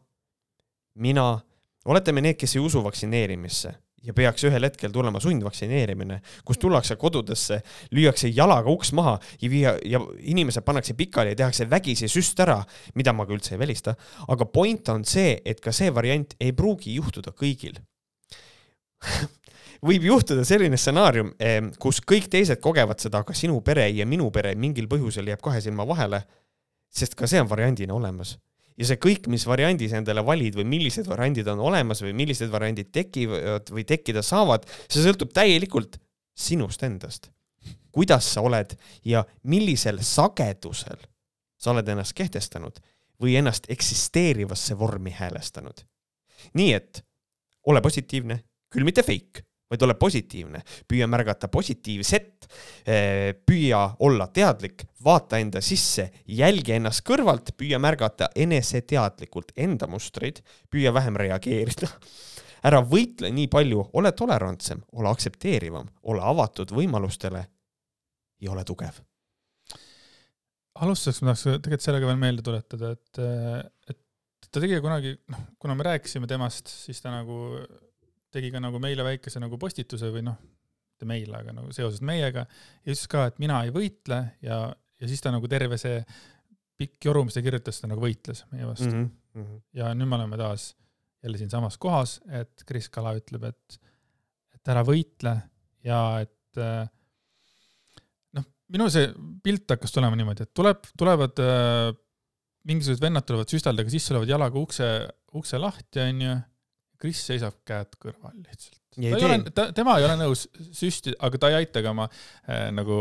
mina, 0.95 1.41
oletame 1.85 2.21
need, 2.21 2.37
kes 2.37 2.55
ei 2.55 2.61
usu 2.61 2.83
vaktsineerimisse 2.83 3.73
ja 4.03 4.13
peaks 4.13 4.43
ühel 4.43 4.63
hetkel 4.63 4.91
tulema 4.91 5.19
sundvaktsineerimine, 5.23 6.19
kus 6.45 6.59
tullakse 6.59 6.95
kodudesse, 6.99 7.61
lüüakse 7.91 8.29
jalaga 8.35 8.69
uks 8.69 8.91
maha 8.93 9.17
ja 9.41 9.49
viia 9.49 9.77
ja 9.85 10.01
inimesed 10.19 10.63
pannakse 10.63 10.93
pikali 10.93 11.33
ja 11.33 11.35
tehakse 11.35 11.69
vägisi 11.69 12.07
süst 12.11 12.39
ära, 12.39 12.61
mida 12.95 13.13
ma 13.13 13.25
ka 13.25 13.33
üldse 13.33 13.55
ei 13.55 13.59
välista, 13.59 13.95
aga 14.27 14.45
point 14.45 14.89
on 14.89 15.05
see, 15.07 15.39
et 15.45 15.63
ka 15.63 15.71
see 15.71 15.93
variant 15.95 16.35
ei 16.39 16.51
pruugi 16.51 16.95
juhtuda 16.99 17.31
kõigil 17.31 17.79
võib 19.87 20.05
juhtuda 20.07 20.45
selline 20.47 20.77
stsenaarium, 20.79 21.33
kus 21.81 21.99
kõik 22.07 22.29
teised 22.31 22.61
kogevad 22.63 23.03
seda, 23.03 23.23
aga 23.23 23.35
sinu 23.37 23.59
pere 23.65 23.89
ja 23.91 24.07
minu 24.09 24.29
pere 24.33 24.55
mingil 24.59 24.87
põhjusel 24.91 25.29
jääb 25.31 25.43
kahe 25.43 25.61
silma 25.63 25.85
vahele, 25.87 26.23
sest 26.93 27.17
ka 27.19 27.29
see 27.29 27.41
on 27.41 27.49
variandina 27.51 27.95
olemas. 27.95 28.37
ja 28.77 28.87
see 28.89 28.97
kõik, 28.97 29.27
mis 29.29 29.43
variandis 29.45 29.91
endale 29.93 30.23
valid 30.25 30.55
või 30.57 30.65
millised 30.65 31.05
variandid 31.05 31.47
on 31.51 31.59
olemas 31.61 32.01
või 32.01 32.13
millised 32.17 32.49
variandid 32.49 32.89
tekivad 32.91 33.69
või 33.69 33.83
tekkida 33.85 34.23
saavad, 34.25 34.65
see 34.87 35.03
sõltub 35.03 35.33
täielikult 35.33 35.99
sinust 36.33 36.83
endast. 36.83 37.29
kuidas 37.91 38.25
sa 38.33 38.41
oled 38.41 38.73
ja 39.05 39.25
millisel 39.43 39.99
sagedusel 40.01 40.97
sa 41.57 41.71
oled 41.71 41.87
ennast 41.87 42.15
kehtestanud 42.17 42.79
või 43.21 43.37
ennast 43.37 43.69
eksisteerivasse 43.69 44.77
vormi 44.79 45.11
häälestanud. 45.11 45.85
nii 46.53 46.73
et 46.73 47.05
ole 47.65 47.81
positiivne, 47.81 48.43
küll 48.73 48.87
mitte 48.87 49.05
fake, 49.05 49.45
vaid 49.73 49.85
ole 49.85 49.95
positiivne, 49.97 50.61
püüa 50.89 51.07
märgata 51.09 51.49
positiivset, 51.51 52.47
püüa 53.47 53.81
olla 54.05 54.27
teadlik, 54.33 54.85
vaata 55.03 55.39
enda 55.41 55.63
sisse, 55.65 56.09
jälgi 56.29 56.75
ennast 56.77 57.03
kõrvalt, 57.07 57.53
püüa 57.57 57.79
märgata 57.81 58.29
eneseteadlikult 58.35 59.55
enda 59.57 59.89
mustreid, 59.89 60.43
püüa 60.69 60.93
vähem 60.93 61.17
reageerida. 61.19 61.89
ära 62.63 62.79
võitle 62.79 63.27
nii 63.35 63.49
palju, 63.51 63.81
ole 63.99 64.13
tolerantsem, 64.15 64.83
ole 64.95 65.09
aktsepteerivam, 65.09 65.89
ole 66.03 66.21
avatud 66.23 66.69
võimalustele 66.71 67.41
ja 68.39 68.51
ole 68.51 68.63
tugev. 68.63 69.01
alustuseks 70.79 71.21
ma 71.21 71.33
tahaks 71.33 71.43
tegelikult 71.43 71.83
sellega 71.83 72.07
veel 72.07 72.21
meelde 72.21 72.41
tuletada, 72.45 72.91
et, 72.91 73.19
et 73.89 73.99
ta 74.49 74.61
tegi 74.61 74.79
kunagi, 74.81 75.15
noh, 75.33 75.43
kuna 75.59 75.75
me 75.75 75.83
rääkisime 75.89 76.27
temast, 76.29 76.69
siis 76.69 77.01
ta 77.01 77.11
nagu 77.11 77.57
tegi 78.33 78.51
ka 78.53 78.61
nagu 78.63 78.81
meile 78.81 79.05
väikese 79.05 79.41
nagu 79.43 79.59
postituse 79.61 80.09
või 80.13 80.25
noh, 80.25 80.37
mitte 80.93 81.09
meile, 81.09 81.39
aga 81.41 81.55
nagu 81.55 81.73
seoses 81.75 82.03
meiega 82.05 82.45
ja 82.45 82.91
ütles 82.91 83.07
ka, 83.11 83.27
et 83.29 83.41
mina 83.43 83.63
ei 83.65 83.73
võitle 83.75 84.19
ja, 84.45 84.59
ja 84.71 85.09
siis 85.09 85.23
ta 85.23 85.33
nagu 85.33 85.49
terve 85.51 85.79
see 85.81 85.99
pikk 86.79 87.09
joru, 87.09 87.25
mis 87.27 87.37
ta 87.37 87.43
kirjutas, 87.45 87.81
ta 87.81 87.89
nagu 87.91 88.01
võitles 88.03 88.45
meie 88.53 88.67
vastu 88.67 88.89
mm. 88.91 89.11
Mm 89.33 89.43
-hmm. 89.43 89.61
ja 89.79 89.93
nüüd 89.97 90.09
me 90.09 90.17
oleme 90.19 90.37
taas 90.37 90.73
jälle 91.23 91.39
siinsamas 91.39 91.77
kohas, 91.77 92.19
et 92.27 92.63
Kris 92.67 92.89
Kala 92.89 93.15
ütleb, 93.15 93.47
et, 93.47 93.79
et 94.53 94.69
ära 94.73 94.83
võitle 94.83 95.37
ja 95.87 95.99
et 96.23 96.59
äh, 96.59 96.87
noh, 98.37 98.47
minul 98.73 98.91
see 98.93 99.07
pilt 99.43 99.71
hakkas 99.71 99.95
tulema 99.95 100.19
niimoodi, 100.19 100.43
et 100.43 100.53
tuleb, 100.53 100.83
tulevad 100.99 101.39
äh, 101.39 101.93
mingisugused 102.67 103.03
vennad 103.03 103.27
tulevad 103.27 103.51
süsteldega 103.51 103.91
sisse, 103.91 104.13
löövad 104.15 104.31
jalaga 104.31 104.59
ukse, 104.59 104.89
ukse 105.35 105.59
lahti, 105.59 106.01
onju. 106.03 106.35
Kris 107.03 107.21
seisab 107.29 107.59
käed 107.67 107.97
kõrval 108.01 108.35
lihtsalt. 108.39 108.81
ta 108.95 109.05
ei 109.05 109.27
ole, 109.27 109.39
ta, 109.51 109.69
tema 109.75 109.97
ei 109.99 110.07
ole 110.07 110.17
nõus 110.21 110.45
süsti, 110.71 111.15
aga 111.27 111.41
ta 111.41 111.51
ei 111.51 111.61
aita 111.63 111.83
ka 111.83 111.93
oma 111.93 112.09
äh, 112.09 112.69
nagu 112.75 112.99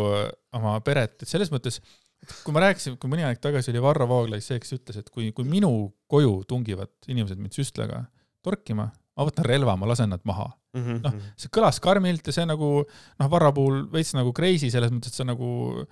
oma 0.59 0.79
peret, 0.85 1.21
et 1.23 1.31
selles 1.31 1.53
mõttes, 1.55 1.79
et 2.23 2.39
kui 2.47 2.55
ma 2.55 2.65
rääkisin, 2.67 2.97
kui 3.01 3.13
mõni 3.13 3.27
aeg 3.27 3.43
tagasi 3.43 3.73
oli 3.73 3.83
Varro 3.85 4.09
Vooglaid 4.11 4.45
see, 4.45 4.61
kes 4.63 4.77
ütles, 4.79 4.99
et 5.03 5.13
kui, 5.13 5.31
kui 5.37 5.47
minu 5.49 5.73
koju 6.11 6.43
tungivad 6.49 6.93
inimesed 7.13 7.41
mind 7.41 7.55
süstlaga 7.57 8.05
torkima, 8.43 8.89
ma 8.91 9.29
võtan 9.29 9.47
relva, 9.47 9.77
ma 9.79 9.89
lasen 9.91 10.11
nad 10.13 10.23
maha 10.29 10.49
mm 10.73 10.83
-hmm. 10.83 11.01
noh, 11.05 11.33
see 11.37 11.53
kõlas 11.57 11.81
karmilt 11.83 12.27
ja 12.27 12.33
see 12.33 12.47
nagu 12.49 12.71
noh, 12.85 13.31
Varro 13.31 13.53
puhul 13.53 13.85
veits 13.93 14.15
nagu 14.17 14.33
crazy 14.37 14.71
selles 14.71 14.93
mõttes, 14.93 15.13
et 15.13 15.21
sa 15.21 15.27
nagu 15.29 15.85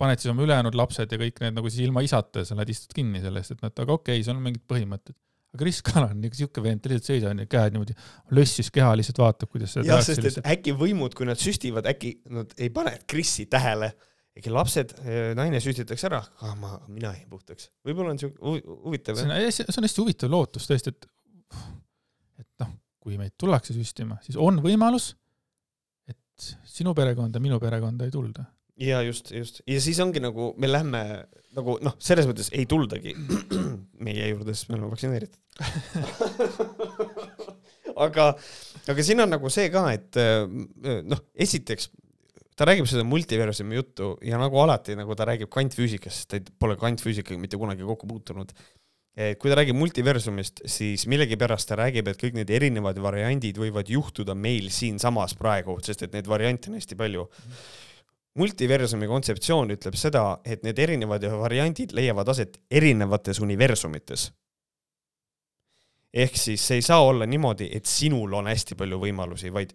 paned 0.00 0.20
siis 0.20 0.30
oma 0.32 0.44
ülejäänud 0.44 0.76
lapsed 0.76 1.12
ja 1.12 1.18
kõik 1.20 1.40
need 1.40 1.56
nagu 1.56 1.70
siis 1.72 1.86
ilma 1.86 2.02
isata 2.04 2.42
ja 2.42 2.48
sa 2.48 2.56
lähed 2.58 2.72
istud 2.74 2.92
kinni 2.96 3.22
selle 3.22 3.40
eest, 3.40 3.56
et 3.56 3.62
noh, 3.62 3.72
et 3.72 3.84
aga 3.84 3.96
okei 3.96 4.18
okay,, 4.18 4.24
sul 4.26 4.36
on 4.36 4.44
mingid 4.44 4.64
põhimõtted. 4.68 5.16
Aga 5.56 5.64
Kris 5.64 5.80
Kala 5.84 6.10
on 6.12 6.24
siuke 6.36 6.62
vend, 6.64 6.82
ta 6.84 6.92
lihtsalt 6.92 7.08
seisab 7.08 7.40
käed 7.52 7.76
niimoodi 7.76 7.96
lössis 8.36 8.68
keha, 8.74 8.92
lihtsalt 9.00 9.22
vaatab, 9.22 9.50
kuidas 9.52 9.76
seda 9.76 9.88
jah, 9.88 10.02
sest 10.04 10.28
et 10.28 10.50
äkki 10.56 10.76
võimud, 10.76 11.16
kui 11.16 11.28
nad 11.28 11.40
süstivad, 11.40 11.88
äkki 11.88 12.18
nad 12.34 12.52
ei 12.60 12.70
pane 12.74 12.96
Krissi 13.08 13.48
tähele. 13.50 13.94
äkki 14.36 14.50
lapsed, 14.52 14.90
naine 15.32 15.62
süstitakse 15.64 16.10
ära, 16.10 16.18
ah 16.44 16.56
ma, 16.60 16.74
mina 16.92 17.14
jäin 17.14 17.28
puhtaks. 17.30 17.70
võib-olla 17.86 18.12
on 18.12 18.18
siuke 18.20 18.36
huvitav. 18.84 19.16
see 19.16 19.30
on, 19.30 19.52
see 19.56 19.78
on 19.80 19.86
hästi 19.88 20.02
huvitav 20.02 20.32
lootus 20.34 20.68
tõesti, 20.68 20.92
et 20.92 21.08
et 22.42 22.50
noh, 22.60 22.74
kui 23.00 23.16
meid 23.16 23.32
tullakse 23.40 23.72
süstima, 23.72 24.18
siis 24.26 24.36
on 24.36 24.60
võimalus, 24.60 25.14
et 26.10 26.52
sinu 26.68 26.92
perekonda, 26.94 27.40
minu 27.40 27.56
perekonda 27.62 28.04
ei 28.04 28.12
tulda. 28.12 28.44
Ja 28.80 29.02
just, 29.06 29.32
just 29.32 29.62
ja 29.66 29.80
siis 29.80 30.00
ongi 30.04 30.20
nagu 30.22 30.52
me 30.60 30.70
lähme 30.70 31.02
nagu 31.56 31.78
noh, 31.84 31.96
selles 32.02 32.28
mõttes 32.28 32.50
ei 32.52 32.66
tuldagi 32.68 33.14
meie 34.06 34.30
juurde, 34.32 34.54
sest 34.54 34.68
me 34.70 34.78
oleme 34.78 34.92
vaktsineeritud 34.92 35.40
aga, 38.06 38.32
aga 38.92 39.06
siin 39.06 39.24
on 39.24 39.32
nagu 39.32 39.52
see 39.52 39.70
ka, 39.72 39.86
et 39.96 40.20
noh, 41.08 41.22
esiteks 41.32 41.90
ta 42.56 42.64
räägib 42.64 42.88
seda 42.88 43.04
multiversumi 43.04 43.76
juttu 43.76 44.14
ja 44.24 44.38
nagu 44.40 44.58
alati, 44.62 44.96
nagu 44.96 45.14
ta 45.16 45.26
räägib 45.28 45.50
kvantfüüsikast, 45.52 46.24
sest 46.24 46.32
ta 46.32 46.56
pole 46.60 46.78
kvantfüüsikaga 46.80 47.38
mitte 47.40 47.60
kunagi 47.60 47.84
kokku 47.84 48.08
puutunud. 48.08 48.52
kui 49.40 49.48
ta 49.48 49.56
räägib 49.56 49.76
multiversumist, 49.76 50.60
siis 50.68 51.06
millegipärast 51.08 51.68
ta 51.68 51.76
räägib, 51.80 52.08
et 52.08 52.20
kõik 52.20 52.34
need 52.36 52.50
erinevad 52.52 52.98
variandid 53.00 53.56
võivad 53.60 53.88
juhtuda 53.88 54.34
meil 54.36 54.68
siinsamas 54.68 55.32
praegu, 55.36 55.78
sest 55.84 56.04
et 56.04 56.12
neid 56.16 56.28
variante 56.28 56.68
on 56.68 56.76
hästi 56.76 56.98
palju. 57.00 57.24
Multiversumi 58.36 59.08
kontseptsioon 59.10 59.74
ütleb 59.76 59.96
seda, 59.98 60.40
et 60.44 60.64
need 60.66 60.78
erinevad 60.78 61.24
variandid 61.40 61.94
leiavad 61.96 62.28
aset 62.34 62.58
erinevates 62.70 63.40
universumites 63.44 64.30
ehk 66.16 66.38
siis 66.40 66.62
see 66.64 66.80
ei 66.80 66.84
saa 66.84 67.02
olla 67.04 67.26
niimoodi, 67.28 67.68
et 67.76 67.88
sinul 67.88 68.32
on 68.38 68.48
hästi 68.48 68.76
palju 68.78 68.98
võimalusi, 69.02 69.50
vaid 69.52 69.74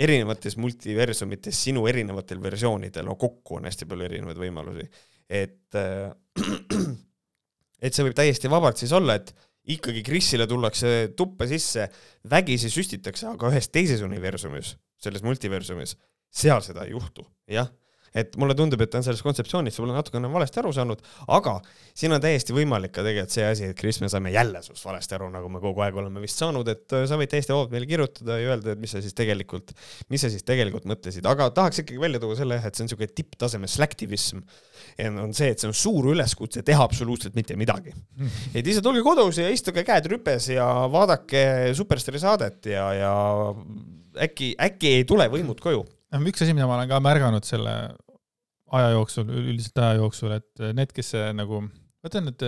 erinevates 0.00 0.56
multiversumites 0.60 1.60
sinu 1.66 1.84
erinevatel 1.90 2.40
versioonidel, 2.42 3.06
no 3.06 3.16
kokku 3.20 3.58
on 3.58 3.68
hästi 3.68 3.86
palju 3.90 4.08
erinevaid 4.08 4.40
võimalusi. 4.40 4.88
et, 5.30 5.76
äh, 5.78 6.10
et 7.84 7.94
see 7.94 8.06
võib 8.06 8.16
täiesti 8.18 8.50
vabalt 8.50 8.80
siis 8.80 8.92
olla, 8.96 9.14
et 9.20 9.30
ikkagi 9.70 10.02
Krisile 10.02 10.46
tullakse 10.50 11.12
tuppa 11.16 11.46
sisse, 11.46 11.86
vägisi 12.30 12.70
süstitakse, 12.72 13.28
aga 13.30 13.52
ühes 13.52 13.68
teises 13.70 14.02
universumis, 14.02 14.74
selles 14.98 15.22
multiversumis, 15.22 15.94
seal 16.30 16.64
seda 16.66 16.86
ei 16.86 16.96
juhtu, 16.96 17.22
jah 17.50 17.70
et 18.16 18.34
mulle 18.40 18.54
tundub, 18.58 18.80
et 18.82 18.90
ta 18.90 18.98
on 18.98 19.06
sellest 19.06 19.22
kontseptsioonist 19.24 19.78
võib-olla 19.78 20.00
natukene 20.00 20.30
valesti 20.32 20.60
aru 20.62 20.72
saanud, 20.74 21.02
aga 21.36 21.56
siin 21.96 22.14
on 22.14 22.22
täiesti 22.22 22.54
võimalik 22.54 22.92
ka 22.96 23.04
tegelikult 23.06 23.34
see 23.34 23.44
asi, 23.46 23.68
et 23.70 23.78
Kris, 23.78 24.00
me 24.02 24.10
saime 24.10 24.32
jälle 24.34 24.62
sinust 24.64 24.86
valesti 24.86 25.16
aru, 25.16 25.28
nagu 25.34 25.50
me 25.52 25.62
kogu 25.62 25.84
aeg 25.84 25.98
oleme 26.00 26.22
vist 26.22 26.40
saanud, 26.40 26.68
et 26.72 26.96
äh, 26.96 27.06
sa 27.10 27.18
võid 27.20 27.30
täiesti 27.30 27.54
vabalt 27.54 27.74
meile 27.74 27.86
kirjutada 27.90 28.38
ja 28.40 28.54
öelda, 28.54 28.74
et 28.74 28.82
mis 28.82 28.94
sa 28.94 29.02
siis 29.04 29.14
tegelikult, 29.18 29.70
mis 30.10 30.24
sa 30.24 30.32
siis 30.32 30.46
tegelikult 30.46 30.88
mõtlesid, 30.90 31.26
aga 31.30 31.50
tahaks 31.54 31.84
ikkagi 31.84 32.02
välja 32.02 32.22
tuua 32.22 32.38
selle, 32.38 32.58
et 32.58 32.74
see 32.74 32.84
on 32.84 32.90
niisugune 32.90 33.14
tipptaseme 33.20 33.70
slacktivism. 33.70 34.42
on 35.22 35.36
see, 35.36 35.52
et 35.54 35.62
see 35.62 35.70
on 35.70 35.76
suur 35.76 36.10
üleskutse 36.10 36.64
teha 36.66 36.82
absoluutselt 36.82 37.38
mitte 37.38 37.56
midagi. 37.56 37.94
et 38.54 38.66
lihtsalt 38.66 38.90
olge 38.90 39.04
kodus 39.06 39.38
ja 39.38 39.48
istuge 39.50 39.84
käed 39.86 40.10
rüpes 40.10 40.50
ja 40.50 40.66
vaadake 40.90 41.72
Superstaari 41.78 42.18
saadet 42.18 42.66
ja, 42.66 42.90
ja 42.96 43.14
äkki, 44.26 44.54
äkki 44.58 44.98
ei 44.98 45.06
tule 45.08 45.28
võimud 45.30 45.62
koju 45.62 45.84
üks 46.18 46.42
asi, 46.42 46.54
mida 46.56 46.66
ma 46.66 46.78
olen 46.78 46.90
ka 46.90 47.00
märganud 47.04 47.46
selle 47.46 47.74
aja 48.70 48.90
jooksul, 48.94 49.30
üldiselt 49.30 49.78
aja 49.82 49.98
jooksul, 49.98 50.34
et 50.36 50.64
need, 50.76 50.92
kes 50.94 51.14
nagu, 51.36 51.64
vaata 52.04 52.22
need 52.22 52.44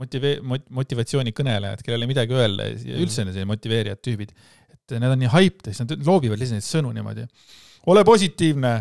motive-, 0.00 0.38
motivatsiooni 0.72 1.34
kõnelejad, 1.36 1.82
kellel 1.84 2.06
ei 2.06 2.10
midagi 2.10 2.36
öelda 2.36 2.68
ja 2.70 2.76
mhm. 2.76 3.02
üldse 3.04 3.22
sellised 3.22 3.48
motiveerijad 3.48 4.00
tüübid, 4.04 4.32
et 4.72 4.96
need 4.96 5.12
on 5.12 5.20
nii 5.20 5.32
hyped 5.34 5.68
ja 5.68 5.74
siis 5.74 5.84
nad 5.84 6.06
loobivad 6.06 6.40
lihtsalt 6.40 6.60
neid 6.60 6.68
sõnu 6.68 6.94
niimoodi. 6.96 7.26
ole 7.92 8.04
positiivne 8.04 8.72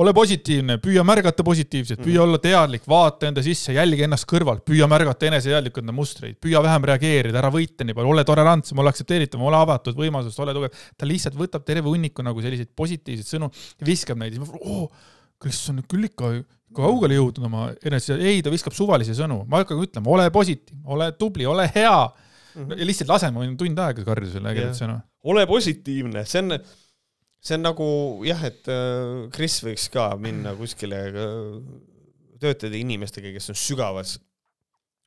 ole 0.00 0.12
positiivne, 0.16 0.78
püüa 0.80 1.02
märgata 1.06 1.44
positiivset, 1.44 2.00
püüa 2.00 2.06
mm 2.06 2.16
-hmm. 2.16 2.24
olla 2.24 2.38
teadlik, 2.40 2.86
vaata 2.88 3.28
enda 3.28 3.42
sisse, 3.44 3.74
jälgi 3.76 4.06
ennast 4.06 4.26
kõrvalt, 4.30 4.62
püüa 4.68 4.88
märgata 4.88 5.28
eneseteadlikult 5.28 5.84
enda 5.84 5.94
mustreid, 5.96 6.38
püüa 6.40 6.62
vähem 6.64 6.86
reageerida, 6.90 7.38
ära 7.42 7.50
võita 7.52 7.84
nii 7.84 7.96
palju, 7.98 8.14
ole 8.14 8.24
tolerantsem, 8.24 8.78
ole 8.80 8.92
aktsepteeritav, 8.92 9.42
ole 9.44 9.60
avatud, 9.60 9.98
võimalusest, 9.98 10.40
ole 10.40 10.54
tugev. 10.56 10.86
ta 10.96 11.08
lihtsalt 11.08 11.36
võtab 11.36 11.66
terve 11.68 11.88
hunniku 11.88 12.24
nagu 12.24 12.40
selliseid 12.40 12.72
positiivseid 12.76 13.28
sõnu 13.34 13.50
viskab 13.84 14.18
neid 14.20 14.36
siis 14.36 14.46
ma, 14.46 14.62
oo, 14.64 14.90
Kris 15.40 15.60
on 15.72 15.80
küll 15.88 16.04
ikka 16.04 16.32
kaugele 16.76 17.16
jõudnud 17.16 17.46
oma 17.48 17.68
enese, 17.84 18.16
ei, 18.20 18.42
ta 18.44 18.52
viskab 18.52 18.74
suvalisi 18.76 19.14
sõnu, 19.16 19.42
ma 19.48 19.62
hakkan 19.62 19.80
ütlema, 19.80 20.10
ole 20.12 20.28
positiivne, 20.34 20.84
ole 20.94 21.12
tubli, 21.18 21.46
ole 21.48 21.66
hea 21.74 21.96
mm. 22.06 22.64
-hmm. 22.64 22.78
ja 22.78 22.86
lihtsalt 22.86 23.10
lase, 23.10 23.30
ma 23.32 23.42
võin 23.42 23.56
tund 23.58 23.78
aega 23.78 24.04
karjuda 24.06 24.32
sulle 24.36 24.52
ägedat 24.52 24.78
sõnu. 24.78 25.00
ole 25.24 25.46
positiivne, 25.46 26.24
see 26.24 26.44
on 26.44 26.60
see 27.40 27.56
on 27.56 27.64
nagu 27.64 27.86
jah, 28.26 28.42
et 28.48 28.68
äh, 28.70 29.28
Kris 29.34 29.60
võiks 29.64 29.88
ka 29.92 30.10
minna 30.20 30.52
kuskile 30.58 30.98
äh, 31.08 31.54
töötada 32.40 32.76
inimestega, 32.76 33.32
kes 33.34 33.52
on 33.52 33.58
sügavas, 33.58 34.18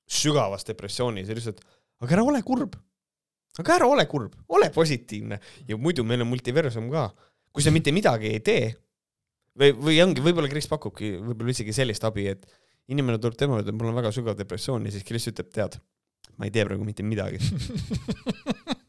sügavas 0.10 0.66
depressioonis 0.68 1.30
ja 1.30 1.38
lihtsalt, 1.38 1.62
aga 2.04 2.18
ära 2.18 2.26
ole 2.26 2.42
kurb. 2.46 2.76
aga 3.62 3.76
ära 3.78 3.88
ole 3.90 4.06
kurb, 4.10 4.34
ole 4.50 4.72
positiivne 4.74 5.40
ja 5.70 5.78
muidu 5.78 6.04
meil 6.04 6.26
on 6.26 6.32
multiversum 6.32 6.90
ka. 6.92 7.12
kui 7.54 7.62
sa 7.62 7.72
mitte 7.72 7.94
midagi 7.94 8.32
ei 8.34 8.42
tee 8.42 8.74
või, 9.54 9.74
või 9.78 10.02
ongi, 10.02 10.22
võib-olla 10.26 10.50
Kris 10.50 10.68
pakubki 10.68 11.14
võib-olla 11.20 11.54
isegi 11.54 11.74
sellist 11.74 12.04
abi, 12.04 12.28
et 12.34 12.48
inimene 12.90 13.20
tuleb 13.22 13.38
tema 13.38 13.60
juurde, 13.60 13.76
mul 13.78 13.92
on 13.92 14.00
väga 14.02 14.12
sügav 14.12 14.38
depressioon 14.40 14.90
ja 14.90 14.94
siis 14.96 15.06
Kris 15.06 15.30
ütleb, 15.30 15.54
tead, 15.54 15.78
ma 16.38 16.50
ei 16.50 16.54
tee 16.54 16.66
praegu 16.66 16.86
mitte 16.88 17.06
midagi 17.06 17.38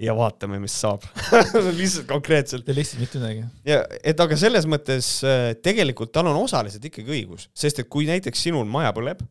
ja 0.00 0.14
vaatame, 0.16 0.58
mis 0.62 0.74
saab 0.80 1.04
lihtsalt 1.80 2.08
konkreetselt. 2.08 2.68
ja 2.68 2.76
lihtsalt 2.76 3.02
mitte 3.02 3.20
midagi. 3.20 3.44
ja 3.68 3.82
et 4.06 4.20
aga 4.24 4.38
selles 4.40 4.66
mõttes 4.70 5.12
äh, 5.26 5.52
tegelikult 5.62 6.12
tal 6.14 6.30
on 6.30 6.40
osaliselt 6.40 6.84
ikkagi 6.88 7.12
õigus, 7.18 7.48
sest 7.56 7.82
et 7.82 7.90
kui 7.92 8.08
näiteks 8.08 8.48
sinul 8.48 8.68
maja 8.70 8.94
põleb 8.96 9.22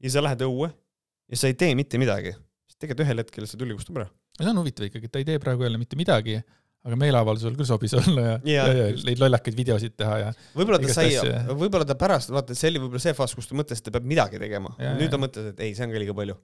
ja 0.00 0.12
sa 0.12 0.24
lähed 0.24 0.44
õue 0.46 0.70
ja 0.70 1.40
sa 1.40 1.50
ei 1.50 1.56
tee 1.58 1.74
mitte 1.78 2.00
midagi, 2.00 2.34
siis 2.68 2.80
tegelikult 2.80 3.06
ühel 3.06 3.24
hetkel 3.24 3.48
see 3.48 3.60
tuli 3.60 3.76
kustub 3.76 4.00
ära. 4.02 4.10
see 4.38 4.52
on 4.52 4.62
huvitav 4.62 4.88
ikkagi, 4.90 5.08
et 5.08 5.14
ta 5.14 5.22
ei 5.22 5.28
tee 5.28 5.42
praegu 5.42 5.64
jälle 5.64 5.80
mitte 5.80 5.98
midagi, 6.00 6.38
aga 6.84 6.96
meeleavaldusel 7.00 7.56
küll 7.56 7.68
sobis 7.68 7.96
olla 7.96 8.26
ja, 8.26 8.38
ja, 8.44 8.68
ja, 8.68 8.86
ja 8.92 9.02
neid 9.08 9.20
lollakaid 9.20 9.56
videosid 9.56 9.96
teha 10.00 10.22
ja. 10.26 10.32
võib-olla 10.56 10.80
ta 10.84 10.96
sai, 11.00 11.12
võib-olla 11.48 11.88
ta 11.88 11.96
pärast, 12.00 12.32
vaata, 12.32 12.56
see 12.56 12.72
oli 12.72 12.84
võib-olla 12.84 13.08
see 13.08 13.16
faas, 13.16 13.36
kus 13.36 13.48
ta 13.48 13.56
mõtles, 13.56 13.80
et 13.80 13.88
ta 13.88 13.96
peab 13.96 14.08
midagi 14.08 14.40
tegema. 14.40 14.72
nüüd 15.00 15.12
ta 15.12 15.20
mõtles, 15.20 15.52
et 15.54 15.64
ei, 15.64 15.76
see 15.76 15.88
on 15.88 15.96
ka 15.96 16.02
liiga 16.02 16.16
palju. 16.16 16.36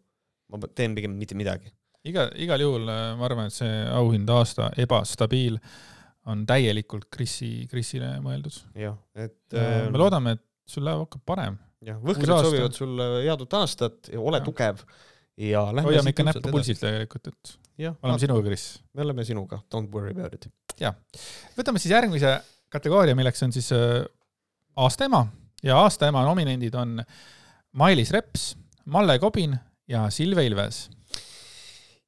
ma 0.53 0.69
teen 0.73 0.95
pigem 0.97 1.17
mitte 1.19 1.37
midagi 1.37 1.73
iga, 2.11 2.27
igal 2.43 2.63
juhul 2.63 2.89
äh, 2.91 3.03
ma 3.19 3.29
arvan, 3.29 3.51
et 3.51 3.57
see 3.57 3.75
auhind 3.95 4.31
aasta 4.33 4.71
ebastabiil 4.83 5.59
on 6.31 6.43
täielikult 6.49 7.07
Krisi, 7.13 7.69
Krisile 7.71 8.17
mõeldud. 8.25 8.57
jah, 8.79 8.97
et 9.15 9.57
äh, 9.57 9.87
me 9.91 10.01
loodame, 10.01 10.37
et 10.37 10.45
sul 10.67 10.87
läheb, 10.87 11.05
hakkab 11.07 11.23
parem. 11.29 11.61
jah, 11.87 12.01
võhkrid 12.03 12.33
soovivad 12.33 12.77
sulle 12.77 13.09
head 13.27 13.45
uut 13.45 13.61
aastat 13.61 14.11
ja 14.13 14.23
ole 14.23 14.43
ja. 14.43 14.47
tugev 14.47 14.83
ja 15.47 15.69
lähme 15.71 15.93
hoiame 15.93 16.15
ikka 16.15 16.27
näppu 16.31 16.53
pulsilt 16.55 16.83
tegelikult, 16.83 17.33
et 17.33 17.57
ja, 17.87 17.95
oleme 18.03 18.21
sinuga, 18.23 18.45
Kris. 18.49 18.67
me 18.95 19.07
oleme 19.07 19.27
sinuga, 19.29 19.61
don't 19.73 19.93
worry 19.95 20.15
about 20.17 20.35
it. 20.35 20.51
jah, 20.81 20.97
võtame 21.59 21.83
siis 21.83 21.95
järgmise 21.95 22.37
kategooria, 22.73 23.17
milleks 23.19 23.43
on 23.47 23.55
siis 23.55 23.71
äh, 23.77 24.03
aasta 24.83 25.11
ema 25.11 25.27
ja 25.65 25.79
aasta 25.85 26.11
ema 26.11 26.25
nominendid 26.27 26.75
on 26.79 26.99
Mailis 27.77 28.11
Reps, 28.15 28.55
Malle 28.89 29.19
Kobin 29.21 29.55
ja 29.91 30.07
Silve 30.11 30.47
Ilves 30.47 30.87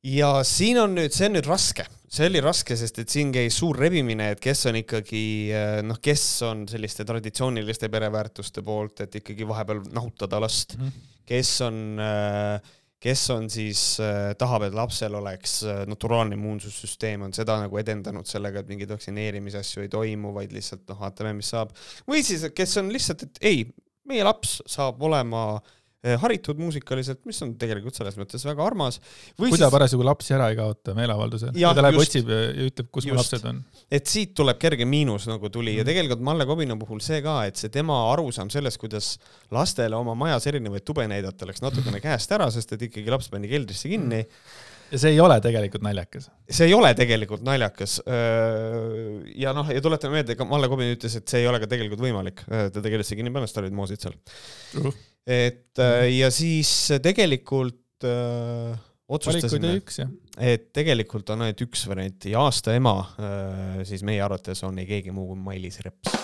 ja 0.07 0.33
siin 0.47 0.79
on 0.81 0.97
nüüd, 0.99 1.15
see 1.15 1.29
on 1.29 1.37
nüüd 1.39 1.49
raske, 1.49 1.87
see 2.09 2.29
oli 2.29 2.43
raske, 2.45 2.77
sest 2.79 3.03
et 3.03 3.13
siin 3.13 3.33
käis 3.35 3.59
suur 3.59 3.79
rebimine, 3.79 4.31
et 4.35 4.43
kes 4.43 4.67
on 4.71 4.79
ikkagi 4.81 5.23
eh, 5.55 5.79
noh, 5.87 6.01
kes 6.03 6.25
on 6.49 6.65
selliste 6.71 7.07
traditsiooniliste 7.09 7.91
pereväärtuste 7.93 8.65
poolt, 8.67 9.05
et 9.07 9.21
ikkagi 9.23 9.49
vahepeal 9.49 9.85
nahutada 9.95 10.41
last 10.43 10.77
mm, 10.79 10.85
-hmm. 10.85 11.23
kes 11.29 11.61
on 11.67 11.81
äh, 12.03 12.75
kes 12.99 13.31
on 13.31 13.51
siis 13.51 14.01
äh,, 14.03 14.35
tahab, 14.39 14.63
et 14.67 14.75
lapsel 14.75 15.15
oleks 15.15 15.61
naturaalne 15.87 16.35
immuunsussüsteem, 16.35 17.23
on 17.23 17.33
seda 17.33 17.61
nagu 17.63 17.79
edendanud 17.79 18.27
sellega, 18.27 18.61
et 18.61 18.69
mingeid 18.69 18.91
vaktsineerimise 18.91 19.59
asju 19.59 19.85
ei 19.85 19.89
toimu, 19.89 20.33
vaid 20.35 20.53
lihtsalt 20.53 20.83
noh, 20.89 20.99
vaatame, 20.99 21.33
mis 21.33 21.51
saab. 21.55 21.71
või 22.11 22.25
siis, 22.27 22.49
kes 22.55 22.77
on 22.83 22.91
lihtsalt, 22.93 23.23
et 23.23 23.39
ei, 23.43 23.67
meie 24.09 24.25
laps 24.27 24.63
saab 24.67 25.03
olema 25.03 25.45
äh, 25.57 25.78
haritud 26.23 26.61
muusikaliselt, 26.63 27.25
mis 27.27 27.41
on 27.43 27.57
tegelikult 27.59 27.97
selles 27.99 28.15
mõttes 28.21 28.45
väga 28.47 28.63
armas. 28.63 29.01
kui 29.35 29.51
siis... 29.51 29.59
ta 29.65 29.71
parasjagu 29.73 30.07
lapsi 30.07 30.37
ära 30.37 30.47
ei 30.53 30.59
kaota 30.59 30.95
meeleavaldusel 30.95 31.59
ja 31.59 31.73
ta 31.75 31.83
läheb 31.83 31.99
otsib 31.99 32.31
ja 32.31 32.39
ütleb, 32.69 32.91
kus 32.95 33.09
mu 33.11 33.19
lapsed 33.19 33.49
on. 33.51 33.59
et 33.91 34.07
siit 34.07 34.37
tuleb 34.39 34.61
kerge 34.63 34.87
miinus 34.87 35.27
nagu 35.31 35.51
tuli 35.51 35.75
mm. 35.75 35.81
ja 35.83 35.89
tegelikult 35.89 36.23
Malle 36.29 36.47
Kobina 36.47 36.79
puhul 36.79 37.03
see 37.03 37.19
ka, 37.25 37.41
et 37.51 37.59
see 37.59 37.73
tema 37.75 37.99
arusaam 38.13 38.53
sellest, 38.55 38.79
kuidas 38.79 39.17
lastele 39.55 39.99
oma 39.99 40.15
majas 40.19 40.47
erinevaid 40.51 40.87
tube 40.87 41.09
näidata, 41.11 41.51
läks 41.51 41.65
natukene 41.67 42.03
käest 42.05 42.31
ära, 42.39 42.47
sest 42.55 42.79
et 42.79 42.89
ikkagi 42.91 43.11
laps 43.11 43.33
pandi 43.35 43.51
keldrisse 43.51 43.91
kinni 43.91 44.23
mm 44.23 44.67
ja 44.93 45.01
see 45.01 45.13
ei 45.15 45.21
ole 45.21 45.41
tegelikult 45.45 45.85
naljakas. 45.85 46.31
see 46.51 46.71
ei 46.71 46.75
ole 46.77 46.95
tegelikult 46.99 47.45
naljakas. 47.47 47.99
ja 49.37 49.53
noh, 49.57 49.69
ja 49.75 49.85
tuletame 49.85 50.21
meelde, 50.21 50.39
ka 50.39 50.49
Malle 50.49 50.71
Kobin 50.73 50.95
ütles, 50.97 51.19
et 51.21 51.29
see 51.29 51.45
ei 51.45 51.51
ole 51.51 51.61
ka 51.63 51.71
tegelikult 51.71 52.03
võimalik, 52.03 52.43
ta 52.49 52.83
keldrisse 52.83 53.19
kinni 53.19 53.35
panna, 53.35 53.49
sest 53.49 53.59
tal 53.59 53.69
olid 53.69 53.79
moosid 53.79 54.05
seal 54.07 54.17
uh. 54.17 54.89
-huh 54.89 54.97
et 55.29 55.81
ja 56.17 56.31
siis 56.33 56.71
tegelikult 57.05 58.07
öö, 58.09 58.73
otsustasime, 59.13 59.75
et 60.41 60.71
tegelikult 60.77 61.29
on 61.35 61.45
ainult 61.45 61.61
üks 61.67 61.85
variant 61.91 62.29
ja 62.31 62.47
aasta 62.47 62.75
ema 62.77 62.95
öö, 63.19 63.85
siis 63.89 64.05
meie 64.09 64.23
arvates 64.25 64.65
on 64.65 64.79
ei 64.81 64.89
keegi 64.89 65.13
muu 65.13 65.29
kui 65.33 65.43
Mailis 65.51 65.81
Reps. 65.85 66.17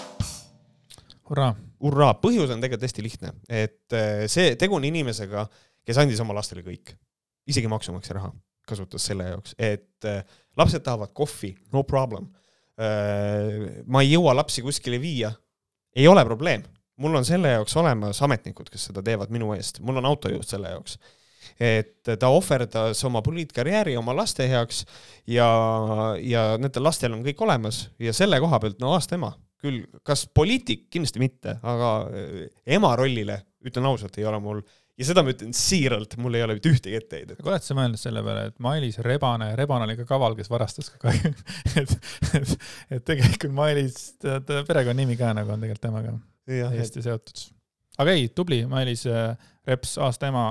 hurraa! 1.28 1.52
hurraa, 1.84 2.14
põhjus 2.22 2.54
on 2.54 2.64
tegelikult 2.64 2.88
hästi 2.88 3.04
lihtne, 3.04 3.34
et 3.52 3.98
see, 4.32 4.54
tegu 4.60 4.78
on 4.78 4.88
inimesega, 4.88 5.44
kes 5.84 6.00
andis 6.00 6.24
oma 6.24 6.36
lastele 6.38 6.64
kõik, 6.64 6.96
isegi 7.50 7.68
maksumaksja 7.68 8.20
raha 8.20 8.32
kasutas 8.66 9.06
selle 9.10 9.28
jaoks, 9.28 9.54
et 9.58 10.08
lapsed 10.56 10.84
tahavad 10.84 11.12
kohvi, 11.16 11.54
no 11.72 11.84
problem 11.88 12.30
ma 13.86 14.00
ei 14.02 14.08
jõua 14.10 14.32
lapsi 14.34 14.62
kuskile 14.64 14.98
viia, 14.98 15.28
ei 15.94 16.08
ole 16.10 16.24
probleem. 16.26 16.64
mul 16.96 17.14
on 17.18 17.24
selle 17.26 17.50
jaoks 17.50 17.76
olemas 17.76 18.20
ametnikud, 18.22 18.68
kes 18.70 18.88
seda 18.88 19.02
teevad 19.02 19.30
minu 19.34 19.52
eest, 19.54 19.80
mul 19.82 19.98
on 19.98 20.06
autojuht 20.06 20.48
selle 20.48 20.70
jaoks. 20.70 20.98
et 21.60 22.02
ta 22.18 22.28
ohverdas 22.28 23.04
oma 23.04 23.22
poliitkarjääri 23.22 23.96
oma 23.96 24.14
laste 24.16 24.48
heaks 24.48 24.84
ja, 25.26 25.46
ja 26.18 26.56
nendel 26.58 26.82
lastel 26.82 27.12
on 27.12 27.22
kõik 27.22 27.42
olemas 27.46 27.90
ja 27.98 28.12
selle 28.12 28.40
koha 28.40 28.58
pealt, 28.58 28.80
no 28.80 28.94
aasta 28.94 29.14
ema, 29.14 29.30
küll, 29.60 29.84
kas 30.02 30.26
poliitik, 30.26 30.88
kindlasti 30.90 31.22
mitte, 31.22 31.58
aga 31.62 31.90
ema 32.66 32.94
rollile, 32.96 33.38
ütlen 33.64 33.86
ausalt, 33.86 34.18
ei 34.18 34.26
ole 34.26 34.40
mul 34.42 34.64
ja 34.98 35.06
seda 35.08 35.24
ma 35.26 35.32
ütlen 35.34 35.54
siiralt, 35.56 36.14
mul 36.22 36.36
ei 36.38 36.44
ole 36.46 36.56
mitte 36.58 36.70
ühtegi 36.70 36.98
etteheidet. 36.98 37.40
aga 37.40 37.54
oled 37.54 37.66
sa 37.66 37.76
mõelnud 37.78 38.00
selle 38.00 38.22
peale, 38.26 38.44
et 38.50 38.60
Mailis 38.62 39.00
Rebane, 39.02 39.50
Rebane 39.58 39.88
oli 39.88 39.96
ka 39.98 40.06
kaval, 40.08 40.36
kes 40.38 40.50
varastas 40.52 40.92
ka 40.92 41.00
kahju 41.08 41.32
et, 41.80 41.96
et, 42.38 42.54
et 42.98 43.08
tegelikult 43.10 43.56
Mailis, 43.56 44.12
ta 44.22 44.38
perekonnanimi 44.68 45.18
ka 45.20 45.32
nagu 45.36 45.54
on 45.54 45.64
tegelikult 45.64 45.88
temaga 45.88 46.14
hästi 46.46 47.02
et... 47.02 47.08
seotud. 47.08 47.42
aga 48.04 48.14
ei, 48.14 48.30
tubli, 48.30 48.62
Mailis 48.70 49.06
äh, 49.10 49.34
Reps, 49.66 49.96
aasta 50.02 50.30
ema, 50.30 50.46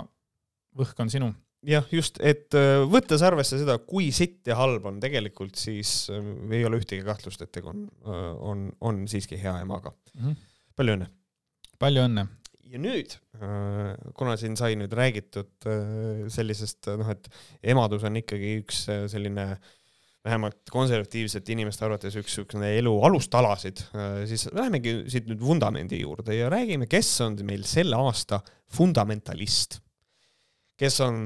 võhk 0.79 0.99
on 0.99 1.13
sinu. 1.13 1.31
jah, 1.69 1.87
just, 1.95 2.19
et 2.19 2.51
äh, 2.59 2.83
võttes 2.89 3.23
arvesse 3.23 3.61
seda, 3.61 3.79
kui 3.79 4.11
sitt 4.15 4.51
ja 4.51 4.59
halb 4.59 4.91
on 4.91 4.99
tegelikult, 5.03 5.55
siis 5.59 6.09
äh, 6.11 6.31
ei 6.51 6.67
ole 6.67 6.83
ühtegi 6.83 7.05
kahtlust, 7.07 7.45
et 7.45 7.55
tegu 7.55 7.71
on, 7.71 7.87
on, 8.03 8.69
on 8.83 9.03
siiski 9.07 9.39
hea 9.39 9.55
emaga 9.63 9.95
mm. 9.95 10.23
-hmm. 10.25 10.47
palju 10.75 10.99
õnne! 10.99 11.11
palju 11.79 12.09
õnne! 12.09 12.27
Ja 12.73 12.81
nüüd, 12.81 13.13
äh, 13.37 13.93
kuna 14.17 14.35
siin 14.39 14.57
sai 14.57 14.73
nüüd 14.79 14.93
räägitud 14.97 15.69
äh, 15.69 16.25
sellisest 16.33 16.89
noh, 16.97 17.13
et 17.13 17.29
emadus 17.73 18.05
on 18.07 18.17
ikkagi 18.19 18.57
üks 18.63 18.83
äh, 18.89 19.05
selline 19.11 19.53
vähemalt 20.23 20.71
konservatiivsete 20.71 21.51
inimeste 21.51 21.83
arvates 21.85 22.15
üks 22.15 22.31
niisugune 22.31 22.69
elu 22.77 22.91
alustalasid, 23.09 23.81
siis 24.23 24.45
lähemegi 24.55 24.93
siit 25.11 25.25
nüüd 25.27 25.41
vundamendi 25.43 25.99
juurde 25.99 26.37
ja 26.37 26.47
räägime, 26.47 26.87
kes 26.87 27.09
on 27.25 27.35
meil 27.43 27.65
selle 27.67 27.99
aasta 27.99 28.39
fundamentalist. 28.71 29.81
kes 30.79 31.01
on 31.03 31.17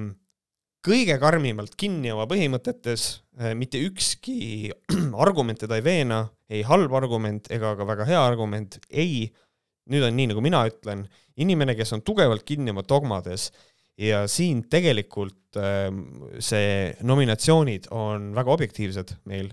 kõige 0.81 1.19
karmimalt 1.21 1.77
kinni 1.77 2.09
oma 2.09 2.25
põhimõtetes, 2.25 3.05
mitte 3.53 3.83
ükski 3.85 4.73
argument 5.27 5.61
teda 5.61 5.77
ei 5.77 5.85
veena, 5.85 6.23
ei 6.49 6.65
halb 6.65 6.97
argument 6.97 7.51
ega 7.53 7.75
ka 7.77 7.85
väga 7.85 8.09
hea 8.09 8.25
argument, 8.25 8.79
ei 8.89 9.27
nüüd 9.91 10.05
on 10.07 10.15
nii, 10.17 10.29
nagu 10.33 10.43
mina 10.43 10.63
ütlen, 10.69 11.05
inimene, 11.41 11.75
kes 11.77 11.93
on 11.95 12.03
tugevalt 12.05 12.45
kinni 12.47 12.73
oma 12.73 12.83
dogmades 12.87 13.49
ja 13.97 14.25
siin 14.29 14.63
tegelikult 14.69 15.57
ähm, 15.61 16.03
see 16.43 16.93
nominatsioonid 17.07 17.89
on 17.95 18.31
väga 18.37 18.53
objektiivsed 18.53 19.15
meil, 19.29 19.51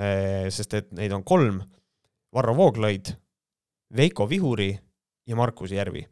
äh, 0.00 0.48
sest 0.54 0.74
et 0.78 0.92
neid 0.96 1.14
on 1.16 1.24
kolm, 1.26 1.62
Varro 2.34 2.56
Vooglaid, 2.58 3.14
Veiko 3.96 4.26
Vihuri 4.28 4.72
ja 5.26 5.36
Markus 5.38 5.72
Järvi 5.72 6.02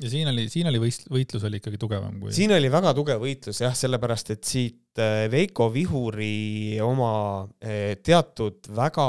ja 0.00 0.10
siin 0.10 0.28
oli, 0.28 0.44
siin 0.52 0.68
oli 0.68 0.80
võist-, 0.80 1.06
võitlus 1.12 1.44
oli 1.48 1.60
ikkagi 1.60 1.78
tugevam 1.80 2.18
kui 2.20 2.32
siin 2.36 2.52
oli 2.52 2.68
väga 2.72 2.92
tugev 2.96 3.22
võitlus 3.22 3.62
jah, 3.62 3.72
sellepärast 3.76 4.34
et 4.34 4.42
siit 4.44 5.00
äh, 5.00 5.24
Veiko 5.32 5.70
Vihuri 5.72 6.76
oma 6.84 7.12
äh, 7.64 7.94
teatud 8.04 8.68
väga 8.76 9.06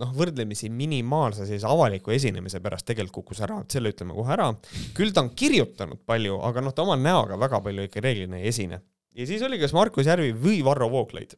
noh, 0.00 0.14
võrdlemisi 0.16 0.70
minimaalse 0.72 1.44
sellise 1.44 1.68
avaliku 1.68 2.14
esinemise 2.16 2.62
pärast 2.64 2.88
tegelikult 2.88 3.20
kukkus 3.20 3.42
ära, 3.44 3.60
et 3.60 3.76
selle 3.76 3.92
ütleme 3.92 4.16
kohe 4.16 4.32
ära. 4.32 4.48
küll 4.96 5.12
ta 5.12 5.26
on 5.26 5.34
kirjutanud 5.36 6.00
palju, 6.08 6.40
aga 6.48 6.64
noh, 6.64 6.72
ta 6.72 6.86
oma 6.86 6.96
näoga 6.96 7.36
väga 7.40 7.60
palju 7.66 7.88
ikka 7.88 8.04
reeglina 8.04 8.40
ei 8.40 8.48
esine. 8.48 8.80
ja 9.12 9.28
siis 9.28 9.44
oli 9.44 9.60
kas 9.60 9.76
Markus 9.76 10.08
Järvi 10.08 10.32
või 10.32 10.62
Varro 10.64 10.88
Vooglaid. 10.92 11.36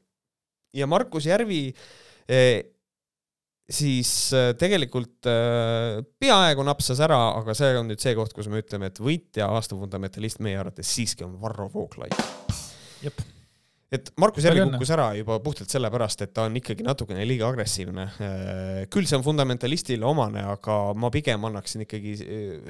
ja 0.74 0.86
Markus 0.86 1.26
Järvi 1.26 1.64
äh, 2.30 2.62
siis 3.70 4.10
äh, 4.36 4.52
tegelikult 4.60 5.28
äh, 5.30 6.02
peaaegu 6.20 6.64
napsas 6.66 7.00
ära, 7.04 7.20
aga 7.38 7.54
see 7.56 7.76
on 7.78 7.88
nüüd 7.90 8.02
see 8.02 8.14
koht, 8.16 8.34
kus 8.36 8.50
me 8.52 8.60
ütleme, 8.60 8.90
et 8.92 9.00
võitja, 9.00 9.48
aastafundamentalist 9.56 10.42
meie 10.44 10.58
arvates 10.60 10.90
siiski 10.96 11.24
on 11.24 11.38
Varro 11.40 11.70
Vooglaid. 11.72 12.16
et 13.94 14.10
Markus 14.20 14.44
Järvi 14.44 14.66
kukkus 14.66 14.92
ära 14.92 15.08
juba 15.16 15.38
puhtalt 15.44 15.72
sellepärast, 15.72 16.26
et 16.26 16.34
ta 16.36 16.44
on 16.48 16.60
ikkagi 16.60 16.84
natukene 16.84 17.24
liiga 17.28 17.48
agressiivne. 17.48 18.06
Äh, 18.20 18.84
küll 18.92 19.08
see 19.08 19.16
on 19.16 19.24
fundamentalistile 19.24 20.04
omane, 20.08 20.44
aga 20.44 20.78
ma 20.98 21.12
pigem 21.14 21.48
annaksin 21.48 21.86
ikkagi 21.86 22.16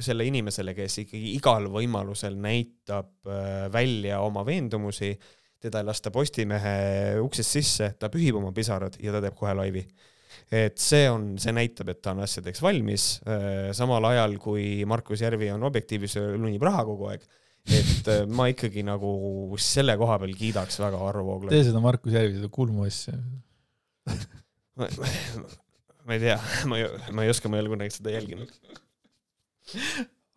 selle 0.05 0.31
inimesele, 0.31 0.77
kes 0.79 1.03
ikkagi 1.09 1.35
igal 1.35 1.67
võimalusel 1.75 2.39
näitab 2.39 3.33
välja 3.75 4.23
oma 4.23 4.47
veendumusi, 4.47 5.17
teda 5.65 5.81
ei 5.81 5.91
lasta 5.91 6.13
Postimehe 6.15 7.19
uksest 7.25 7.59
sisse, 7.59 7.95
ta 7.99 8.13
pühib 8.13 8.37
oma 8.39 8.53
pisarad 8.55 9.01
ja 9.03 9.11
ta 9.11 9.25
teeb 9.25 9.35
kohe 9.39 9.59
laivi 9.59 9.89
et 10.53 10.77
see 10.81 11.07
on, 11.11 11.35
see 11.41 11.55
näitab, 11.57 11.89
et 11.93 12.03
ta 12.05 12.13
on 12.13 12.25
asjadeks 12.25 12.63
valmis, 12.65 13.07
äh, 13.29 13.71
samal 13.77 14.05
ajal 14.11 14.37
kui 14.43 14.85
Markus 14.89 15.25
Järvi 15.25 15.51
on 15.55 15.65
objektiivis, 15.71 16.19
lunib 16.37 16.63
raha 16.67 16.85
kogu 16.89 17.11
aeg 17.13 17.25
et 17.65 18.09
äh, 18.13 18.25
ma 18.29 18.51
ikkagi 18.53 18.85
nagu 18.85 19.11
selle 19.63 19.97
koha 20.01 20.19
peal 20.21 20.35
kiidaks 20.37 20.77
väga 20.83 21.01
Varro 21.01 21.25
Vooglaiu. 21.25 21.55
tee 21.55 21.65
seda 21.71 21.81
Markus 21.85 22.13
Järvi, 22.13 22.37
seda 22.37 22.51
kulmu 22.53 22.85
asja 22.85 23.17
ma, 24.77 24.89
ma, 24.99 25.09
ma 26.05 26.17
ei 26.17 26.21
tea, 26.27 26.39
ma 26.69 26.81
ei, 26.81 26.89
ma 27.17 27.25
ei 27.25 27.33
oska, 27.33 27.49
ma 27.49 27.59
ei 27.59 27.65
ole 27.65 27.73
kunagi 27.73 27.97
seda 27.97 28.13
jälginud. 28.13 28.53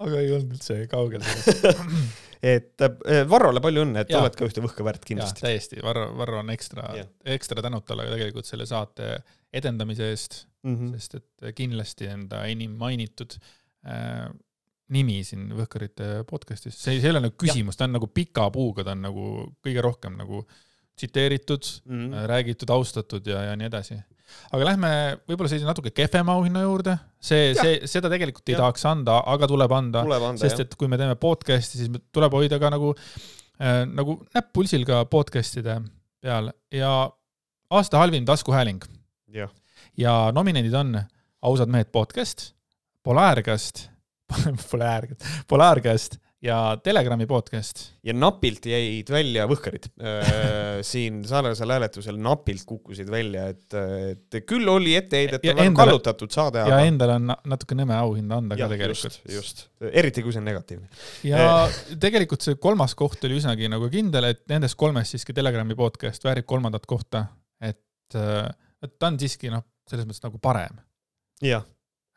Aga 0.05 0.21
ei 0.21 0.31
olnud 0.35 0.55
üldse 0.57 0.79
kaugel 0.91 1.25
sellest. 1.25 1.67
Et 2.47 2.83
äh, 2.85 3.23
Varrole 3.25 3.61
palju 3.63 3.81
õnne, 3.81 4.03
et 4.03 4.11
oled 4.13 4.35
ka 4.37 4.45
ühte 4.45 4.61
võhka 4.61 4.83
väärt 4.85 5.05
kindlasti. 5.09 5.41
täiesti, 5.41 5.79
Varro, 5.81 6.11
Varro 6.19 6.43
on 6.43 6.51
ekstra, 6.53 6.91
ekstra 7.33 7.63
tänud 7.65 7.81
talle 7.87 8.05
tegelikult 8.11 8.45
selle 8.45 8.67
saate 8.69 9.15
edendamise 9.49 10.11
eest 10.11 10.43
mm, 10.61 10.75
-hmm. 10.75 10.91
sest 10.93 11.17
et 11.17 11.55
kindlasti 11.57 12.05
enda 12.11 12.43
enim 12.45 12.75
mainitud 12.77 13.39
äh, 13.89 14.27
nimi 14.93 15.23
siin 15.25 15.49
Võhkarite 15.57 16.21
podcast'is, 16.29 16.77
see, 16.77 16.99
see 17.01 17.09
ei 17.09 17.15
ole 17.15 17.23
nagu 17.25 17.35
küsimus, 17.41 17.79
ta 17.79 17.89
on 17.89 17.97
nagu 17.97 18.07
pika 18.07 18.45
puuga, 18.53 18.85
ta 18.85 18.93
on 18.93 19.01
nagu 19.07 19.25
kõige 19.65 19.81
rohkem 19.83 20.21
nagu 20.21 20.45
tsiteeritud 20.97 21.65
mm, 21.85 22.05
-hmm. 22.05 22.27
räägitud, 22.33 22.69
austatud 22.69 23.27
ja, 23.27 23.43
ja 23.49 23.57
nii 23.57 23.71
edasi 23.71 23.97
aga 24.53 24.69
lähme 24.69 24.91
võib-olla 25.27 25.51
sellise 25.51 25.67
natuke 25.67 25.91
kehvema 25.95 26.37
auhinna 26.37 26.63
juurde, 26.65 26.97
see, 27.19 27.51
see, 27.57 27.79
seda 27.89 28.11
tegelikult 28.13 28.47
ei 28.49 28.55
ja. 28.55 28.61
tahaks 28.63 28.85
anda, 28.89 29.19
aga 29.33 29.49
tuleb 29.49 29.75
anda, 29.77 30.03
sest 30.41 30.63
et 30.65 30.77
kui 30.79 30.89
me 30.91 30.99
teeme 30.99 31.17
podcast'i, 31.19 31.81
siis 31.83 32.03
tuleb 32.15 32.37
hoida 32.37 32.59
ka 32.61 32.71
nagu 32.73 32.93
äh,, 32.93 33.83
nagu 33.89 34.19
näpp 34.35 34.51
pulsil 34.55 34.85
ka 34.87 35.03
podcast'ide 35.11 35.79
peal. 36.23 36.51
Ja 36.73 36.93
aasta 37.69 38.03
halvim 38.03 38.25
taskuhääling. 38.27 38.83
ja 39.97 40.17
nominendid 40.33 40.73
on 40.73 40.95
Ausad 41.41 41.69
mehed 41.69 41.91
podcast, 41.93 42.51
Polaargast 43.03 43.87
Polaargast, 44.71 45.25
Polaargast 45.47 46.17
ja 46.43 46.77
Telegrami 46.83 47.25
podcast. 47.25 47.79
ja 48.05 48.13
napilt 48.13 48.65
jäid 48.69 49.09
välja 49.09 49.47
Võhkarid 49.49 49.87
äh, 49.97 50.27
siin 50.89 51.23
sarnasel 51.27 51.71
hääletusel 51.73 52.19
napilt 52.21 52.65
kukkusid 52.67 53.09
välja, 53.11 53.47
et, 53.53 53.77
et 54.13 54.37
küll 54.45 54.69
oli 54.69 54.93
etteheide, 54.99 55.39
et 55.39 55.47
on 55.49 55.61
väga 55.63 55.75
kallutatud 55.79 56.33
saade. 56.33 56.61
ja 56.61 56.79
endale 56.85 57.17
on 57.17 57.33
natuke 57.49 57.77
nõme 57.77 57.97
auhinda 57.97 58.37
anda 58.41 58.57
ja, 58.59 58.67
ka 58.67 58.75
tegelikult. 58.75 59.21
just, 59.33 59.65
eriti 59.89 60.25
kui 60.25 60.35
see 60.35 60.43
on 60.43 60.49
negatiivne. 60.51 60.91
ja 61.25 61.47
tegelikult 61.99 62.45
see 62.45 62.59
kolmas 62.61 62.93
koht 62.97 63.25
oli 63.25 63.39
üsnagi 63.41 63.71
nagu 63.73 63.89
kindel, 63.93 64.29
et 64.29 64.45
nendest 64.51 64.77
kolmest 64.77 65.15
siiski 65.15 65.35
Telegrami 65.37 65.77
podcast 65.79 66.27
väärib 66.27 66.45
kolmandat 66.49 66.85
kohta, 66.89 67.25
et, 67.61 67.81
et 68.13 68.93
ta 68.99 69.09
on 69.09 69.17
siiski 69.21 69.49
noh, 69.53 69.65
selles 69.89 70.05
mõttes 70.05 70.21
nagu 70.27 70.37
parem. 70.43 70.77
jah 71.41 71.65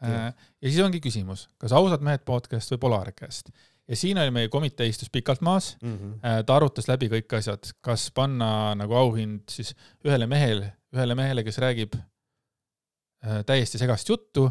ja 0.00 0.33
siis 0.64 0.80
ongi 0.80 1.00
küsimus, 1.04 1.44
kas 1.61 1.74
ausad 1.76 2.00
mehed 2.04 2.22
podcast 2.24 2.72
või 2.72 2.80
Polarcast 2.87 3.50
ja 3.90 3.98
siin 3.98 4.18
oli 4.22 4.31
meie 4.35 4.48
komitee 4.48 4.87
istus 4.87 5.11
pikalt 5.11 5.40
maas 5.40 5.76
mm, 5.83 5.96
-hmm. 5.96 6.44
ta 6.46 6.57
arutas 6.57 6.88
läbi 6.88 7.11
kõik 7.11 7.37
asjad, 7.38 7.72
kas 7.81 8.11
panna 8.14 8.74
nagu 8.79 8.94
auhind 8.94 9.50
siis 9.50 9.74
ühele 10.07 10.26
mehele, 10.31 10.72
ühele 10.94 11.16
mehele, 11.18 11.44
kes 11.44 11.59
räägib 11.59 11.96
äh, 11.98 13.40
täiesti 13.46 13.79
segast 13.79 14.09
juttu 14.09 14.50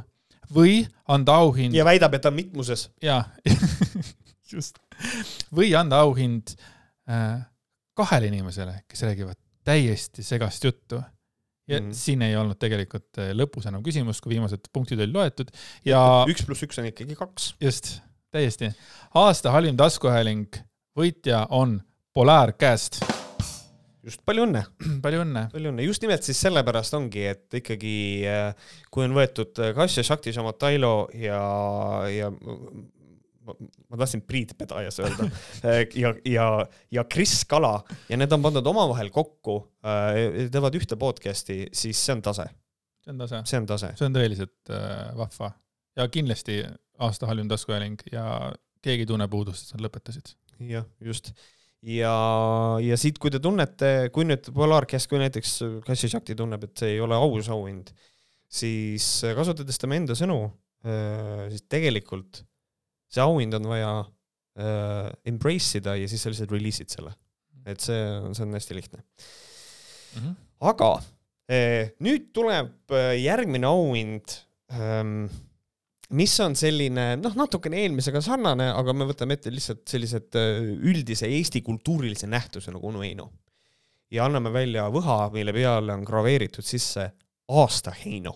või 0.54 0.82
anda 1.08 1.38
auhind. 1.40 1.74
ja 1.74 1.86
väidab, 1.86 2.14
et 2.14 2.22
ta 2.22 2.34
on 2.34 2.36
mitmuses. 2.36 2.90
jaa 3.02 3.24
just. 4.54 4.80
või 5.56 5.72
anda 5.78 6.02
auhind 6.04 6.56
äh, 7.10 7.40
kahele 7.94 8.28
inimesele, 8.28 8.84
kes 8.88 9.08
räägivad 9.08 9.40
täiesti 9.64 10.24
segast 10.24 10.64
juttu. 10.64 11.02
ja 11.70 11.80
mm 11.80 11.94
siin 11.94 12.22
ei 12.26 12.36
olnud 12.36 12.58
tegelikult 12.58 13.18
lõpus 13.38 13.68
enam 13.70 13.84
küsimust, 13.86 14.22
kui 14.22 14.34
viimased 14.34 14.72
punktid 14.74 15.00
olid 15.00 15.14
loetud 15.14 15.52
ja. 15.86 16.26
üks 16.28 16.42
pluss 16.46 16.66
üks 16.66 16.80
on 16.82 16.88
ikkagi 16.90 17.16
kaks. 17.16 17.54
just 17.62 18.00
täiesti. 18.32 18.72
aasta 19.16 19.52
halvim 19.52 19.78
taskuhääling 19.78 20.60
võitja 20.98 21.46
on 21.50 21.80
Polaarcast. 22.14 23.00
just, 24.04 24.22
palju 24.26 24.46
õnne 24.46 24.64
palju 25.06 25.24
õnne! 25.24 25.48
palju 25.54 25.74
õnne, 25.74 25.88
just 25.88 26.06
nimelt 26.06 26.28
siis 26.28 26.42
sellepärast 26.46 26.94
ongi, 26.98 27.26
et 27.32 27.60
ikkagi 27.62 27.96
äh, 28.30 28.72
kui 28.92 29.08
on 29.08 29.18
võetud 29.18 29.60
äh, 29.64 29.74
Kasia 29.78 30.06
Shakti 30.06 30.34
Šamatailo 30.36 31.10
ja, 31.18 31.42
ja 32.14 32.30
ma 33.50 33.98
tahtsin 33.98 34.22
Priit 34.30 34.54
Pedajas 34.58 35.02
öelda 35.02 35.30
äh, 35.66 35.84
ja, 35.98 36.14
ja, 36.26 36.50
ja 36.92 37.06
Kris 37.10 37.42
Kala 37.50 37.80
ja 38.10 38.20
need 38.20 38.34
on 38.36 38.46
pandud 38.46 38.74
omavahel 38.74 39.10
kokku, 39.14 39.62
teevad 39.82 40.76
ühte 40.78 41.00
podcast'i, 41.02 41.64
siis 41.74 42.06
see 42.06 42.18
on 42.18 42.26
tase 42.30 42.50
see 43.04 43.14
on 43.14 43.18
tase. 43.18 43.42
see 43.46 43.58
on 43.58 43.66
tase. 43.66 43.92
see 43.98 44.06
on 44.08 44.16
tõeliselt 44.16 44.74
äh, 44.74 45.10
vahva 45.18 45.52
ja 45.98 46.08
kindlasti 46.12 46.62
aasta 47.00 47.30
halvim 47.30 47.50
taskuhääling 47.52 48.02
ja 48.12 48.26
keegi 48.84 49.06
ei 49.06 49.10
tunne 49.10 49.28
puudust, 49.32 49.70
et 49.70 49.78
nad 49.78 49.88
lõpetasid. 49.88 50.34
jah, 50.70 50.86
just. 51.04 51.32
ja, 51.86 52.14
ja 52.84 53.00
siit, 53.00 53.20
kui 53.22 53.32
te 53.32 53.42
tunnete, 53.44 54.10
kui 54.16 54.28
nüüd 54.28 54.52
Polarcast, 54.56 55.10
kui 55.12 55.22
näiteks 55.22 55.58
Kassisjakti 55.86 56.36
tunneb, 56.40 56.68
et 56.68 56.76
see 56.80 56.96
ei 56.96 57.04
ole 57.04 57.18
aus 57.18 57.50
auhind, 57.54 57.92
siis 58.50 59.08
kasutades 59.38 59.80
tema 59.82 60.00
enda 60.00 60.18
sõnu, 60.18 60.42
äh, 60.86 61.48
siis 61.54 61.68
tegelikult 61.72 62.44
see 63.10 63.24
auhind 63.24 63.56
on 63.58 63.70
vaja 63.72 63.94
äh, 64.00 65.10
embrace 65.30 65.80
ida 65.80 65.96
ja 65.98 66.10
siis 66.10 66.24
sa 66.24 66.32
lihtsalt 66.32 66.54
release'id 66.54 66.94
selle. 66.94 67.16
et 67.70 67.82
see, 67.84 67.98
see 68.34 68.46
on 68.46 68.56
hästi 68.56 68.76
lihtne 68.78 69.02
mm. 69.02 70.22
-hmm. 70.22 70.36
aga 70.72 70.92
äh, 71.52 71.92
nüüd 72.00 72.32
tuleb 72.34 72.94
järgmine 73.20 73.68
auhind 73.68 74.40
ähm, 74.72 75.28
mis 76.18 76.34
on 76.42 76.56
selline 76.58 77.14
noh, 77.22 77.36
natukene 77.38 77.84
eelmisega 77.84 78.22
sarnane, 78.24 78.70
aga 78.74 78.96
me 78.98 79.08
võtame 79.10 79.38
ette 79.38 79.52
lihtsalt 79.54 79.84
sellised 79.90 80.38
äh, 80.40 80.58
üldise 80.90 81.30
Eesti 81.30 81.62
kultuurilise 81.66 82.30
nähtuse 82.30 82.74
nagu 82.74 82.90
Onu 82.90 83.04
Heino. 83.06 83.30
ja 84.10 84.26
anname 84.26 84.50
välja 84.50 84.88
võha, 84.90 85.28
mille 85.34 85.54
peale 85.54 85.94
on 85.94 86.06
graveeritud 86.06 86.66
sisse 86.66 87.12
aasta 87.50 87.94
Heino. 87.94 88.34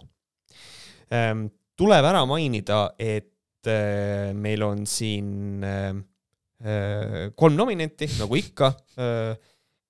Ähm, 1.14 1.48
tuleb 1.78 2.06
ära 2.06 2.22
mainida, 2.30 2.94
et 3.02 3.70
äh, 3.70 4.30
meil 4.38 4.66
on 4.66 4.86
siin 4.86 5.66
äh, 5.66 5.94
kolm 7.36 7.58
nominenti, 7.58 8.08
nagu 8.22 8.38
ikka, 8.40 8.70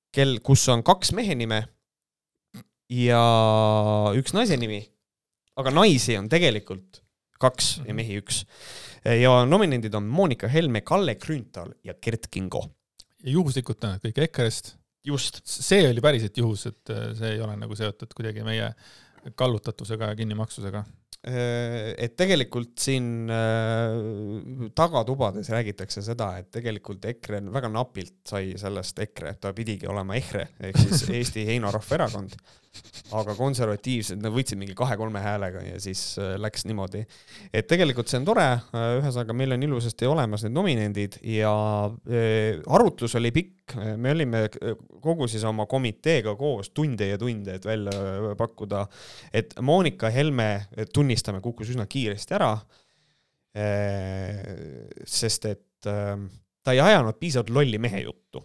kel, 0.09 0.31
kus 0.41 0.63
on 0.73 0.81
kaks 0.81 1.11
mehe 1.13 1.35
nime 1.37 1.59
ja 2.89 3.19
üks 4.17 4.33
naise 4.33 4.57
nimi, 4.57 4.79
aga 5.61 5.69
naisi 5.75 6.17
on 6.17 6.31
tegelikult 6.33 7.02
kaks 7.43 7.73
ja 7.81 7.89
mhm. 7.89 7.99
mehi 7.99 8.21
üks. 8.21 8.43
ja 9.03 9.33
nominendid 9.49 9.93
on 9.99 10.07
Monika 10.07 10.49
Helme, 10.51 10.83
Kalle 10.85 11.17
Grünthal 11.19 11.73
ja 11.83 11.97
Gert 12.01 12.29
Kingo. 12.31 12.65
ja 13.23 13.35
juhuslikult 13.37 13.83
on 13.83 13.95
nad 13.97 14.03
kõik 14.03 14.23
EKRE-st. 14.27 14.75
just. 15.07 15.41
see 15.45 15.87
oli 15.89 16.03
päriselt 16.03 16.37
juhus, 16.37 16.67
et 16.71 16.93
äh, 16.93 17.09
see 17.17 17.37
ei 17.37 17.41
ole 17.43 17.57
nagu 17.59 17.75
seotud 17.77 18.13
kuidagi 18.15 18.45
meie 18.45 18.73
kallutatusega 19.39 20.09
ja 20.11 20.15
kinnimaksusega 20.19 20.81
äh, 21.27 21.93
et 21.97 22.17
tegelikult 22.19 22.73
siin 22.83 23.29
äh, 23.31 24.67
tagatubades 24.75 25.51
räägitakse 25.53 26.03
seda, 26.03 26.33
et 26.41 26.51
tegelikult 26.51 27.05
EKRE 27.13 27.43
väga 27.53 27.71
napilt 27.71 28.19
sai 28.27 28.57
sellest 28.59 28.99
EKRE, 29.05 29.37
ta 29.39 29.53
pidigi 29.55 29.87
olema 29.91 30.19
EKRE 30.19 30.49
ehk 30.69 30.83
siis 30.83 31.07
Eesti 31.19 31.47
Heino 31.47 31.71
Rahvaerakond 31.71 32.35
aga 33.13 33.35
konservatiivsed, 33.37 34.21
nad 34.23 34.33
võitsid 34.33 34.57
mingi 34.59 34.75
kahe-kolme 34.77 35.21
häälega 35.21 35.61
ja 35.65 35.79
siis 35.81 36.01
äh, 36.21 36.33
läks 36.41 36.65
niimoodi. 36.69 37.03
et 37.53 37.67
tegelikult 37.69 38.09
see 38.09 38.19
on 38.21 38.27
tore, 38.27 38.45
äh, 38.73 38.85
ühesõnaga 38.99 39.35
meil 39.37 39.55
on 39.55 39.65
ilusasti 39.67 40.09
olemas 40.09 40.45
need 40.45 40.55
nominendid 40.55 41.19
ja 41.35 41.53
äh, 42.09 42.61
arutlus 42.65 43.15
oli 43.19 43.33
pikk, 43.35 43.75
me 43.97 44.13
olime 44.15 44.45
kogu 45.03 45.27
siis 45.31 45.45
oma 45.47 45.67
komiteega 45.69 46.35
koos 46.39 46.71
tunde 46.73 47.11
ja 47.11 47.19
tunde, 47.21 47.59
et 47.59 47.67
välja 47.67 48.33
pakkuda, 48.39 48.85
et 49.33 49.53
Monika 49.61 50.09
Helme, 50.13 50.49
tunnistame, 50.93 51.41
kukkus 51.43 51.73
üsna 51.73 51.87
kiiresti 51.89 52.35
ära. 52.39 52.55
sest 55.05 55.45
et 55.45 55.85
ta 55.85 56.73
ei 56.73 56.81
ajanud 56.81 57.19
piisavalt 57.21 57.53
lolli 57.53 57.77
mehe 57.77 58.01
juttu. 58.01 58.41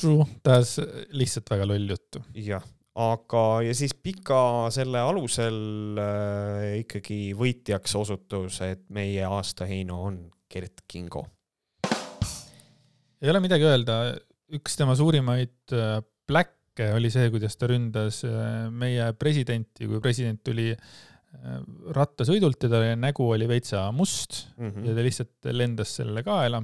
True, 0.00 0.26
ta 0.42 0.58
ajas 0.58 0.76
lihtsalt 1.16 1.50
väga 1.50 1.68
loll 1.70 1.94
juttu. 1.94 2.20
jah 2.34 2.64
aga, 2.94 3.44
ja 3.66 3.74
siis 3.74 3.94
pika 3.98 4.70
selle 4.74 5.02
alusel 5.02 5.98
äh, 5.98 6.66
ikkagi 6.84 7.34
võitjaks 7.38 7.96
osutus, 7.98 8.60
et 8.66 8.84
meie 8.94 9.24
aasta 9.26 9.66
Heino 9.66 10.02
on 10.06 10.20
Gert 10.50 10.84
Kingo. 10.88 11.24
ei 13.20 13.32
ole 13.32 13.40
midagi 13.42 13.66
öelda, 13.66 13.96
üks 14.54 14.78
tema 14.78 14.94
suurimaid 14.98 15.74
äh, 15.74 15.98
pläkke 16.28 16.92
oli 16.94 17.10
see, 17.10 17.30
kuidas 17.34 17.58
ta 17.58 17.70
ründas 17.70 18.22
äh, 18.28 18.70
meie 18.70 19.10
presidenti, 19.18 19.88
kui 19.90 19.98
president 20.04 20.44
tuli 20.46 20.70
äh, 20.70 21.58
rattasõidult 21.98 22.62
ja 22.62 22.72
ta 22.76 22.84
nägu 22.94 23.26
oli 23.34 23.50
veitsa 23.50 23.88
must 23.92 24.54
mm 24.56 24.70
-hmm. 24.70 24.88
ja 24.88 24.94
ta 24.94 25.06
lihtsalt 25.08 25.52
lendas 25.52 25.96
sellele 25.98 26.22
kaela 26.22 26.62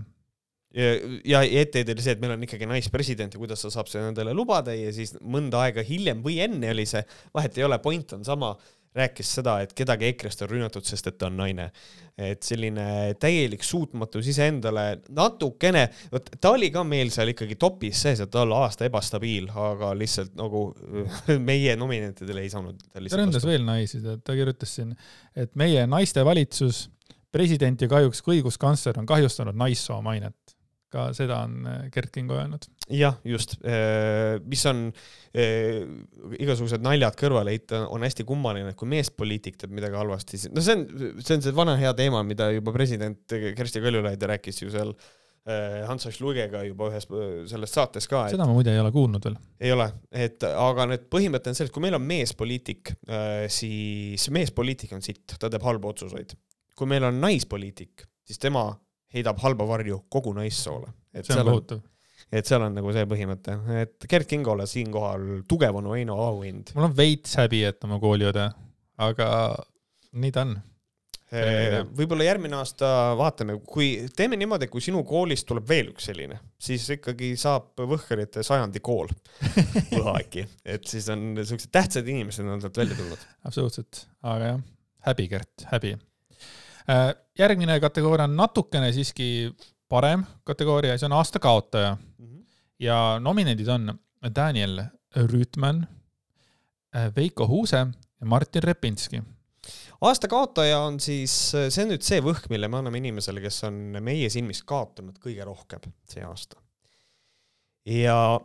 ja, 0.75 1.43
ja 1.43 1.63
etteheide 1.63 1.95
oli 1.97 2.05
see, 2.05 2.17
et 2.17 2.21
meil 2.23 2.37
on 2.37 2.45
ikkagi 2.47 2.69
naispresident 2.71 3.35
ja 3.35 3.43
kuidas 3.43 3.65
ta 3.65 3.73
saab 3.75 3.91
seda 3.91 4.11
endale 4.11 4.35
lubada 4.37 4.75
ja 4.77 4.93
siis 4.95 5.17
mõnda 5.21 5.65
aega 5.67 5.85
hiljem 5.87 6.23
või 6.25 6.39
enne 6.45 6.71
oli 6.75 6.87
see, 6.89 7.03
vahet 7.35 7.59
ei 7.59 7.67
ole, 7.67 7.81
point 7.83 8.15
on 8.17 8.27
sama, 8.27 8.55
rääkis 8.97 9.29
seda, 9.39 9.61
et 9.63 9.73
kedagi 9.77 10.09
EKRE-st 10.11 10.45
on 10.45 10.51
rünnatud, 10.51 10.87
sest 10.87 11.07
et 11.07 11.19
ta 11.19 11.29
on 11.29 11.37
naine. 11.39 11.69
et 12.21 12.43
selline 12.45 13.15
täielik 13.23 13.63
suutmatus 13.65 14.27
iseendale, 14.29 14.99
natukene, 15.17 15.87
vot 16.13 16.27
ta 16.43 16.51
oli 16.53 16.69
ka 16.75 16.83
meil 16.85 17.09
seal 17.15 17.31
ikkagi 17.33 17.57
topis 17.57 18.03
sees, 18.03 18.21
et 18.21 18.31
ta 18.31 18.43
olla 18.43 18.59
aasta 18.67 18.85
ebastabiil, 18.91 19.47
aga 19.71 19.95
lihtsalt 19.97 20.35
nagu 20.37 20.67
meie 21.51 21.77
nominentidele 21.81 22.45
ei 22.45 22.53
saanud. 22.53 22.83
ta 22.93 23.23
ründas 23.23 23.47
veel 23.47 23.65
naisi, 23.65 24.03
ta 24.03 24.37
kirjutas 24.37 24.75
siin, 24.81 24.93
et 25.39 25.55
meie 25.57 25.87
naiste 25.89 26.27
valitsus 26.27 26.89
president 27.33 27.81
ja 27.81 27.89
kahjuks 27.89 28.21
ka 28.27 28.35
õiguskantsler 28.35 28.99
on 29.01 29.09
kahjustanud 29.09 29.57
naissoo 29.57 30.03
mainet 30.03 30.59
ka 30.91 31.11
seda 31.17 31.43
on 31.47 31.69
äh, 31.69 31.85
Gert 31.95 32.11
Kingo 32.15 32.37
öelnud. 32.39 32.67
jah, 32.91 33.17
just, 33.27 33.57
äh, 33.63 34.41
mis 34.51 34.65
on 34.67 34.89
eh, 35.33 35.87
igasugused 36.43 36.83
naljad 36.85 37.17
kõrvale 37.19 37.55
heita, 37.55 37.85
on 37.93 38.03
hästi 38.07 38.27
kummaline, 38.29 38.73
et 38.73 38.79
kui 38.79 38.91
meespoliitik 38.91 39.61
teeb 39.61 39.75
midagi 39.77 39.99
halvasti, 39.99 40.43
no 40.51 40.65
see 40.65 40.77
on, 40.79 40.85
see 41.23 41.39
on 41.39 41.47
see 41.47 41.57
vana 41.57 41.77
hea 41.81 41.95
teema, 41.99 42.25
mida 42.27 42.51
juba 42.55 42.75
president 42.75 43.23
Kersti 43.31 43.83
Kaljulaid 43.85 44.29
rääkis 44.33 44.61
ju 44.65 44.73
seal 44.75 44.91
eh, 44.91 45.81
Hans 45.87 46.11
H. 46.11 46.17
Lugega 46.25 46.65
juba 46.67 46.91
ühes 46.91 47.07
selles 47.53 47.79
saates 47.79 48.11
ka. 48.11 48.27
seda 48.35 48.49
ma 48.51 48.57
muide 48.57 48.75
ei 48.75 48.83
ole 48.83 48.91
kuulnud 48.95 49.31
veel. 49.31 49.39
ei 49.63 49.75
ole, 49.77 49.87
et 50.11 50.43
aga 50.51 50.91
nüüd 50.91 51.07
põhimõte 51.13 51.55
on 51.55 51.59
see, 51.59 51.71
et 51.71 51.75
kui 51.75 51.87
meil 51.87 51.99
on 51.99 52.07
meespoliitik, 52.07 52.97
siis 53.55 54.31
meespoliitik 54.35 54.99
on 54.99 55.07
sitt, 55.07 55.39
ta 55.39 55.53
teeb 55.53 55.67
halbu 55.71 55.95
otsuseid. 55.95 56.35
kui 56.75 56.91
meil 56.91 57.07
on 57.07 57.23
naispoliitik, 57.23 58.09
siis 58.27 58.43
tema 58.43 58.73
heidab 59.15 59.41
halba 59.43 59.67
varju 59.69 60.05
kogu 60.13 60.35
naissoole. 60.37 60.93
see 61.23 61.39
on 61.39 61.51
kohutav. 61.51 61.83
et 62.33 62.47
seal 62.47 62.63
on 62.63 62.75
nagu 62.79 62.93
see 62.95 63.07
põhimõte, 63.11 63.59
et 63.83 64.09
Gerd 64.11 64.29
Kingole 64.31 64.67
siinkohal 64.71 65.45
tugev 65.51 65.81
on 65.81 65.91
Veino 65.93 66.19
auhind. 66.29 66.75
mul 66.75 66.91
on 66.91 66.97
veits 66.97 67.37
häbi, 67.41 67.65
et 67.73 67.89
oma 67.89 68.01
kooliõde, 68.03 68.51
aga 69.07 69.31
nii 70.13 70.35
ta 70.35 70.47
on 70.47 70.59
võib-olla 71.31 72.27
järgmine 72.27 72.57
aasta 72.59 72.89
vaatame, 73.19 73.61
kui 73.63 74.09
teeme 74.19 74.35
niimoodi, 74.39 74.67
kui 74.71 74.83
sinu 74.83 75.05
koolist 75.07 75.47
tuleb 75.47 75.69
veel 75.69 75.93
üks 75.93 76.09
selline, 76.11 76.41
siis 76.59 76.89
ikkagi 76.97 77.33
saab 77.39 77.79
Võhkerite 77.79 78.43
sajandi 78.47 78.83
kool 78.83 79.11
võha 79.95 80.17
äkki, 80.19 80.47
et 80.67 80.91
siis 80.91 81.07
on 81.15 81.39
siuksed 81.39 81.71
tähtsad 81.75 82.11
inimesed 82.11 82.47
on 82.47 82.63
sealt 82.63 82.83
välja 82.83 82.99
tulnud. 82.99 83.27
absoluutselt, 83.47 84.07
aga 84.27 84.55
jah, 84.55 84.63
häbi, 85.11 85.29
Gert, 85.31 85.69
häbi 85.71 85.95
järgmine 87.39 87.81
kategooria 87.81 88.25
on 88.29 88.37
natukene 88.37 88.93
siiski 88.93 89.51
parem 89.89 90.25
kategooria, 90.45 90.99
see 90.99 91.09
on 91.11 91.17
aasta 91.19 91.39
kaotaja 91.39 91.97
mm. 91.97 92.27
-hmm. 92.27 92.45
ja 92.79 93.19
nominendid 93.21 93.69
on 93.69 93.99
Daniel 94.35 94.83
Rüütman, 95.17 95.87
äh, 96.97 97.13
Veiko 97.17 97.49
Huuse 97.49 97.77
ja 98.21 98.27
Martin 98.27 98.63
Repinski 98.63 99.23
aasta 100.01 100.29
kaotaja 100.29 100.79
on 100.81 101.01
siis, 101.01 101.35
see 101.53 101.85
on 101.85 101.93
nüüd 101.93 102.05
see 102.07 102.21
võhk, 102.25 102.49
mille 102.53 102.69
me 102.69 102.81
anname 102.81 103.01
inimesele, 103.03 103.43
kes 103.45 103.65
on 103.69 103.81
meie 104.01 104.31
silmis 104.33 104.63
kaotanud 104.67 105.21
kõige 105.23 105.45
rohkem 105.45 105.93
see 106.09 106.25
aasta. 106.25 106.61
ja 107.85 108.41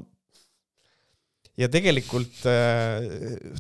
ja 1.60 1.70
tegelikult 1.72 2.44
äh, 2.50 3.06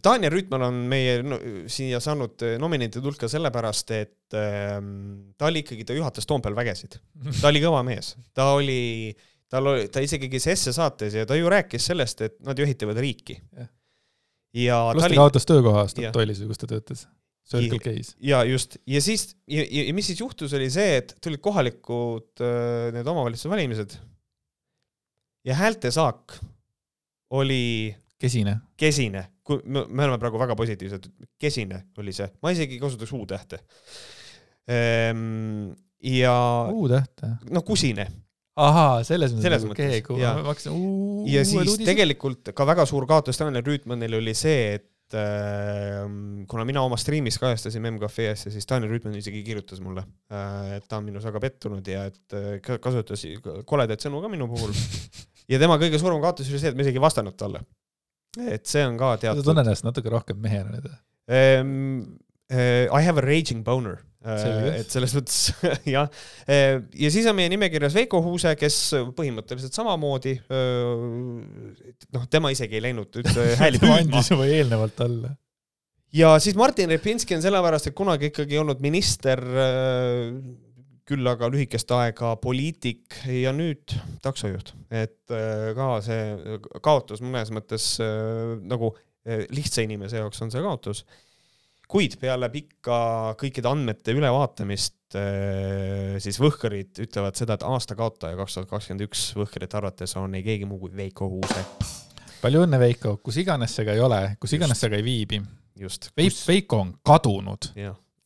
Tanja 0.03 0.31
Rüütman 0.31 0.65
on 0.67 0.81
meie 0.91 1.19
no, 1.25 1.39
siia 1.71 2.01
saanud 2.03 2.43
äh, 2.45 2.57
nominentide 2.61 3.03
hulka 3.05 3.29
sellepärast, 3.31 3.93
et 3.95 4.37
äh, 4.37 4.77
ta 5.37 5.49
oli 5.49 5.63
ikkagi, 5.63 5.87
ta 5.87 5.97
juhatas 5.97 6.27
Toompeal 6.29 6.57
vägesid. 6.57 6.99
ta 7.41 7.49
oli 7.51 7.63
kõva 7.63 7.81
mees, 7.87 8.13
ta 8.35 8.51
oli, 8.57 9.13
tal 9.51 9.71
oli, 9.73 9.89
ta 9.91 10.03
isegi 10.03 10.29
käis 10.31 10.47
Esse 10.51 10.75
saates 10.75 11.15
ja 11.15 11.27
ta 11.29 11.39
ju 11.39 11.51
rääkis 11.51 11.91
sellest, 11.91 12.25
et 12.27 12.39
nad 12.45 12.59
ju 12.59 12.67
ehitavad 12.67 12.99
riiki. 12.99 13.39
ja 14.55 14.81
pluss 14.91 15.05
ta 15.05 15.11
oli... 15.11 15.21
kaotas 15.21 15.47
töökoha 15.47 15.85
Statoilis 15.91 16.43
või 16.43 16.51
kus 16.51 16.63
ta 16.63 16.71
töötas. 16.71 17.05
Circle 17.45 17.77
K-s. 17.77 18.15
ja 18.25 18.39
just, 18.49 18.79
ja 18.89 18.97
siis, 19.05 19.35
ja, 19.45 19.61
ja 19.69 19.93
mis 19.93 20.07
siis 20.09 20.17
juhtus, 20.17 20.53
oli 20.57 20.65
see, 20.73 20.95
et 20.97 21.13
tulid 21.21 21.43
kohalikud 21.45 22.41
äh, 22.41 22.89
need 22.95 23.05
omavalitsuse 23.05 23.51
valimised 23.51 23.93
ja 25.45 25.53
häältesaak 25.59 26.39
oli 27.29 27.95
kesine, 28.21 28.57
kesine, 28.77 29.23
kui 29.45 29.61
me, 29.65 29.85
me 29.87 30.05
oleme 30.05 30.19
praegu 30.21 30.39
väga 30.41 30.57
positiivsed, 30.57 31.09
kesine 31.41 31.85
oli 32.01 32.13
see, 32.15 32.27
ma 32.43 32.53
isegi 32.55 32.79
kasutaks 32.81 33.13
U-tähte 33.17 33.61
ehm,. 34.71 35.73
ja. 36.05 36.35
U-tähte? 36.71 37.35
noh, 37.51 37.65
kusine. 37.67 38.07
ahaa, 38.55 39.03
selles 39.07 39.35
mõttes. 39.35 39.47
selles 39.49 39.69
mõttes, 39.69 40.01
ja. 40.21 40.35
ma 40.39 40.51
hakkasin 40.51 40.75
uu. 40.75 41.23
ja 41.29 41.45
siis 41.47 41.61
uudise. 41.63 41.87
tegelikult 41.87 42.53
ka 42.55 42.67
väga 42.67 42.87
suur 42.89 43.07
kaotus 43.09 43.41
Tanel 43.41 43.65
Rüütmanil 43.65 44.19
oli 44.21 44.35
see, 44.37 44.75
et 44.79 44.91
kuna 46.49 46.63
mina 46.65 46.81
oma 46.81 46.97
striimis 46.97 47.37
kajastasin 47.37 47.85
asja, 48.31 48.51
siis 48.51 48.65
Daniel 48.67 48.89
Rüütman 48.89 49.15
isegi 49.15 49.43
kirjutas 49.45 49.79
mulle, 49.79 50.01
et 50.75 50.87
ta 50.89 50.97
on 50.97 51.05
minus 51.05 51.27
väga 51.29 51.39
pettunud 51.43 51.87
ja 51.87 52.07
et 52.09 52.35
kasutas 52.81 53.21
koledaid 53.69 54.01
sõnu 54.01 54.21
ka 54.23 54.31
minu 54.33 54.49
puhul. 54.49 54.73
ja 55.51 55.61
tema 55.61 55.79
kõige 55.81 55.99
suurem 56.01 56.21
kaotus 56.23 56.51
oli 56.51 56.61
see, 56.61 56.73
et 56.73 56.77
ma 56.77 56.85
isegi 56.85 56.99
ei 56.99 57.05
vastanud 57.05 57.37
talle. 57.39 57.63
et 58.45 58.65
see 58.67 58.83
on 58.85 58.97
ka 58.99 59.15
teatud. 59.21 59.43
sa 59.43 59.49
tunned 59.51 59.65
ennast 59.65 59.87
natuke 59.87 60.13
rohkem 60.13 60.39
mehena 60.41 60.75
nüüd 60.75 60.91
um,? 60.91 62.19
Uh, 62.45 62.85
I 62.93 63.01
have 63.01 63.17
a 63.17 63.23
raging 63.25 63.63
boner 63.65 64.03
uh,. 64.21 64.67
et 64.77 64.91
selles 64.93 65.15
mõttes 65.17 65.47
jah 65.95 66.05
uh,. 66.05 66.75
ja 66.93 67.09
siis 67.09 67.25
on 67.25 67.33
meie 67.39 67.49
nimekirjas 67.49 67.95
Veiko 67.97 68.19
Huuse, 68.21 68.51
kes 68.59 68.77
põhimõtteliselt 69.17 69.73
samamoodi 69.73 70.35
uh,, 70.45 71.39
noh, 72.13 72.27
tema 72.29 72.51
isegi 72.53 72.77
ei 72.77 72.83
läinud 72.85 73.17
üldse 73.17 73.47
hääli 73.63 73.81
püüdma 73.81 73.97
andis 74.03 74.29
juba 74.29 74.45
eelnevalt 74.45 75.01
alla. 75.07 75.33
ja 76.13 76.35
siis 76.37 76.53
Martin 76.59 76.93
Repinski 76.93 77.33
on 77.33 77.41
sellepärast, 77.47 77.89
et 77.89 77.97
kunagi 77.97 78.29
ikkagi 78.29 78.61
olnud 78.61 78.85
minister 78.85 79.41
uh, 79.41 80.29
küll 81.05 81.27
aga 81.29 81.49
lühikest 81.53 81.91
aega 81.93 82.33
poliitik 82.41 83.19
ja 83.29 83.53
nüüd 83.53 83.93
taksojuht, 84.25 84.73
et 84.89 85.35
ka 85.77 85.89
see 86.05 86.57
kaotus 86.81 87.21
mõnes 87.21 87.51
mõttes 87.53 87.91
nagu 88.65 88.95
lihtsa 89.25 89.85
inimese 89.85 90.21
jaoks 90.21 90.41
on 90.45 90.53
see 90.53 90.63
kaotus 90.65 91.03
kuid 91.89 92.17
peale 92.21 92.49
pikka 92.53 92.97
kõikide 93.39 93.69
andmete 93.69 94.13
ülevaatamist 94.17 95.17
siis 96.23 96.39
Võhkarid 96.41 97.03
ütlevad 97.05 97.37
seda, 97.37 97.57
et 97.57 97.65
aasta 97.67 97.97
kaotaja 97.97 98.37
kaks 98.39 98.57
tuhat 98.57 98.71
kakskümmend 98.71 99.05
üks 99.07 99.27
Võhkarite 99.37 99.79
arvates 99.79 100.15
on 100.19 100.33
ei 100.37 100.43
keegi 100.45 100.67
muu 100.69 100.79
kui 100.81 100.95
Veiko 100.95 101.29
Huuse. 101.31 101.61
palju 102.41 102.65
õnne, 102.65 102.79
Veiko, 102.81 103.17
kus 103.23 103.37
iganes 103.41 103.75
sa 103.77 103.85
ka 103.87 103.95
ei 103.95 104.01
ole, 104.03 104.21
kus 104.41 104.55
iganes 104.57 104.81
sa 104.81 104.89
ka 104.91 104.97
ei 104.99 105.05
viibi. 105.05 105.41
just. 105.79 106.11
Veiko 106.17 106.81
on 106.81 106.93
kadunud. 107.05 107.71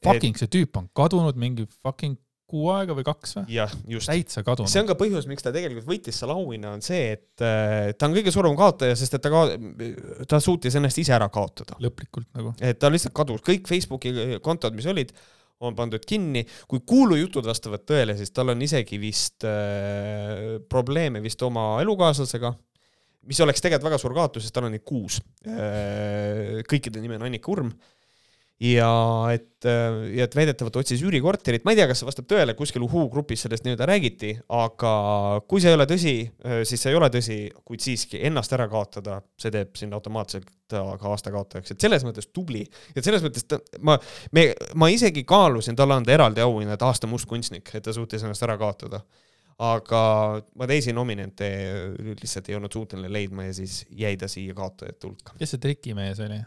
Fucking 0.06 0.38
see 0.40 0.48
tüüp 0.48 0.78
on 0.80 0.90
kadunud 0.96 1.36
mingi 1.36 1.68
fucking 1.84 2.16
kuu 2.50 2.70
aega 2.74 2.96
või 2.98 3.06
kaks 3.08 3.36
või? 3.38 3.58
täitsa 4.06 4.44
kadunud. 4.46 4.72
see 4.72 4.82
on 4.82 4.90
ka 4.90 4.96
põhjus, 5.00 5.28
miks 5.30 5.46
ta 5.46 5.54
tegelikult 5.56 5.88
võitis 5.90 6.20
selle 6.22 6.36
auhinna, 6.38 6.74
on 6.78 6.84
see, 6.86 7.16
et 7.18 7.44
äh, 7.46 7.92
ta 7.96 8.10
on 8.10 8.16
kõige 8.18 8.34
suurem 8.34 8.56
kaotaja, 8.60 8.98
sest 9.00 9.18
et 9.18 9.26
ta 9.26 9.32
ka-, 9.34 9.58
ta 10.30 10.42
suutis 10.44 10.78
ennast 10.80 11.02
ise 11.02 11.14
ära 11.16 11.30
kaotada. 11.34 11.78
lõplikult 11.84 12.30
nagu. 12.38 12.54
et 12.62 12.80
ta 12.82 12.92
lihtsalt 12.92 13.16
kadus, 13.18 13.44
kõik 13.46 13.70
Facebooki 13.70 14.14
kontod, 14.46 14.78
mis 14.78 14.90
olid, 14.90 15.14
on 15.66 15.76
pandud 15.76 16.04
kinni, 16.08 16.46
kui 16.72 16.82
kuulujutud 16.88 17.46
vastavad 17.48 17.84
tõele, 17.88 18.16
siis 18.20 18.32
tal 18.32 18.54
on 18.54 18.64
isegi 18.64 19.00
vist 19.02 19.46
äh, 19.48 20.58
probleeme 20.72 21.22
vist 21.24 21.44
oma 21.46 21.74
elukaaslasega, 21.84 22.54
mis 23.30 23.40
oleks 23.44 23.62
tegelikult 23.62 23.92
väga 23.92 24.02
suur 24.02 24.16
kaotus, 24.16 24.48
sest 24.48 24.56
tal 24.56 24.70
on 24.70 24.76
neid 24.76 24.88
kuus 24.88 25.20
äh,. 25.46 26.60
kõikide 26.70 27.04
nimi 27.04 27.20
on 27.20 27.28
Annika 27.28 27.52
Urm 27.52 27.74
äh, 27.74 27.96
ja 28.60 28.92
et, 29.32 29.64
ja 29.64 30.26
et 30.26 30.36
väidetavalt 30.36 30.82
otsis 30.82 31.02
üürikorterit, 31.06 31.64
ma 31.64 31.72
ei 31.72 31.80
tea, 31.80 31.88
kas 31.88 32.02
see 32.02 32.08
vastab 32.10 32.28
tõele, 32.28 32.56
kuskil 32.60 32.84
Uhu 32.84 33.06
grupis 33.12 33.46
sellest 33.46 33.64
nii-öelda 33.64 33.88
räägiti, 33.88 34.34
aga 34.56 34.92
kui 35.48 35.64
see 35.64 35.72
ei 35.72 35.78
ole 35.78 35.88
tõsi, 35.90 36.16
siis 36.68 36.84
see 36.84 36.92
ei 36.92 37.00
ole 37.00 37.08
tõsi, 37.14 37.40
kuid 37.68 37.84
siiski 37.84 38.20
ennast 38.28 38.56
ära 38.58 38.68
kaotada, 38.72 39.22
see 39.40 39.54
teeb 39.56 39.80
sind 39.80 39.96
automaatselt 39.96 40.52
ka 40.70 41.00
aasta 41.14 41.32
kaotajaks, 41.34 41.74
et 41.74 41.88
selles 41.88 42.04
mõttes 42.06 42.30
tubli. 42.36 42.66
et 42.96 43.04
selles 43.06 43.24
mõttes 43.26 43.48
ta, 43.48 43.62
ma, 43.80 43.96
me, 44.36 44.50
ma 44.76 44.92
isegi 44.92 45.24
kaalusin 45.28 45.80
talle 45.80 45.96
anda 45.96 46.14
eraldi 46.14 46.44
auhinna, 46.44 46.76
et 46.76 46.86
aasta 46.86 47.08
mustkunstnik, 47.08 47.72
et 47.74 47.88
ta 47.88 47.96
suutis 47.96 48.28
ennast 48.28 48.44
ära 48.46 48.60
kaotada 48.60 49.02
aga 49.60 50.02
ma 50.56 50.68
teisi 50.72 50.94
nominente 50.96 51.48
lihtsalt 52.22 52.48
ei 52.48 52.56
olnud 52.56 52.72
suuteline 52.72 53.12
leidma 53.12 53.50
ja 53.50 53.58
siis 53.58 53.82
jäi 53.92 54.16
ta 54.20 54.30
siia 54.32 54.56
kaotajate 54.56 55.08
hulka. 55.08 55.36
kes 55.40 55.56
see 55.56 55.64
trikimees 55.64 56.22
oli? 56.24 56.40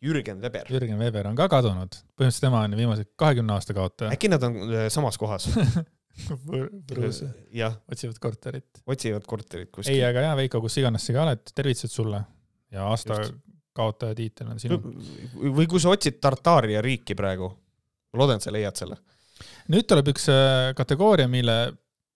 Jürgen 0.00 0.40
Weber. 0.40 0.68
Jürgen 0.72 1.00
Weber 1.00 1.28
on 1.28 1.36
ka 1.36 1.46
kadunud, 1.52 1.96
põhimõtteliselt 2.16 2.46
tema 2.46 2.62
on 2.64 2.76
viimase 2.78 3.04
kahekümne 3.20 3.56
aasta 3.56 3.76
kaotaja. 3.76 4.14
äkki 4.16 4.30
nad 4.32 4.44
on 4.46 4.60
äh, 4.64 4.86
samas 4.92 5.18
kohas 5.20 5.48
Võrus 6.48 7.22
otsivad 7.90 8.18
korterit. 8.20 8.82
otsivad 8.86 9.26
korterit 9.28 9.70
kuskil. 9.72 9.94
ei, 9.94 10.02
aga 10.04 10.26
jaa, 10.28 10.36
Veiko, 10.40 10.60
kus 10.64 10.78
iganes 10.80 11.06
sa 11.06 11.14
ka 11.16 11.24
oled, 11.24 11.52
tervitused 11.54 11.92
sulle 11.92 12.20
ja 12.74 12.88
aasta 12.90 13.20
Just. 13.20 13.38
kaotaja 13.76 14.16
tiitel 14.18 14.50
on 14.52 14.60
sinu. 14.62 14.80
või 15.40 15.68
kui 15.70 15.82
sa 15.82 15.92
otsid 15.94 16.20
Tartaaria 16.22 16.82
riiki 16.84 17.16
praegu, 17.18 17.50
ma 18.10 18.22
loodan, 18.22 18.40
et 18.40 18.46
sa 18.46 18.54
leiad 18.54 18.76
selle. 18.80 18.98
nüüd 19.72 19.88
tuleb 19.88 20.12
üks 20.14 20.28
äh, 20.32 20.72
kategooria, 20.78 21.28
mille 21.30 21.58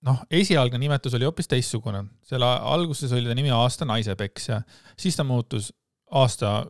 noh, 0.05 0.25
esialgne 0.29 0.81
nimetus 0.81 1.17
oli 1.17 1.29
hoopis 1.29 1.49
teistsugune, 1.49 2.05
selle 2.27 2.49
alguses 2.75 3.13
oli 3.17 3.31
ta 3.31 3.37
nimi 3.39 3.53
aasta 3.55 3.89
naisepeksja, 3.89 4.61
siis 5.01 5.17
ta 5.17 5.25
muutus 5.25 5.71
aasta 6.11 6.65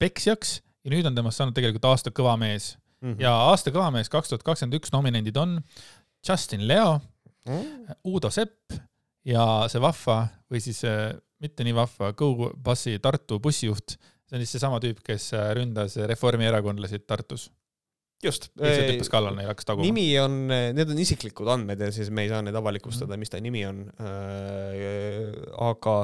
peksjaks 0.00 0.58
ja 0.84 0.92
nüüd 0.94 1.08
on 1.08 1.16
temast 1.16 1.40
saanud 1.40 1.56
tegelikult 1.56 1.88
aasta 1.90 2.12
kõva 2.14 2.36
mees 2.40 2.74
mm. 3.00 3.12
-hmm. 3.12 3.22
ja 3.24 3.34
aasta 3.50 3.72
kõva 3.74 3.90
mees 3.94 4.10
kaks 4.12 4.32
tuhat 4.32 4.46
kakskümmend 4.46 4.80
üks 4.80 4.94
nominendid 4.94 5.36
on 5.40 5.58
Justin 6.26 6.66
Leo 6.68 6.98
mm, 6.98 7.52
-hmm. 7.52 8.00
Uudo 8.04 8.30
Sepp 8.30 8.76
ja 9.24 9.66
see 9.68 9.82
vahva 9.82 10.22
või 10.50 10.62
siis 10.64 10.82
äh, 10.88 11.12
mitte 11.40 11.64
nii 11.64 11.76
vahva 11.76 12.12
Go 12.12 12.50
Bussi 12.56 12.98
Tartu 12.98 13.40
bussijuht, 13.40 13.96
see 14.28 14.36
on 14.36 14.44
siis 14.44 14.56
seesama 14.56 14.80
tüüp, 14.80 15.00
kes 15.04 15.32
äh, 15.36 15.52
ründas 15.56 15.96
reformierakondlasi 15.96 17.02
Tartus 17.06 17.50
just. 18.24 18.50
lihtsalt 18.56 18.92
hüppas 18.94 19.12
kallale 19.12 19.36
neile, 19.36 19.52
hakkas 19.52 19.68
taguma. 19.68 19.86
nimi 19.86 20.06
on, 20.20 20.42
need 20.48 20.92
on 20.92 20.98
isiklikud 21.00 21.48
andmed 21.48 21.80
ja 21.80 21.92
siis 21.92 22.10
me 22.12 22.26
ei 22.26 22.32
saa 22.32 22.42
neid 22.44 22.56
avalikustada, 22.56 23.14
mhm. 23.14 23.20
mis 23.20 23.32
ta 23.32 23.40
nimi 23.40 23.64
on 23.68 23.84
äh,. 24.00 25.32
aga 25.70 25.96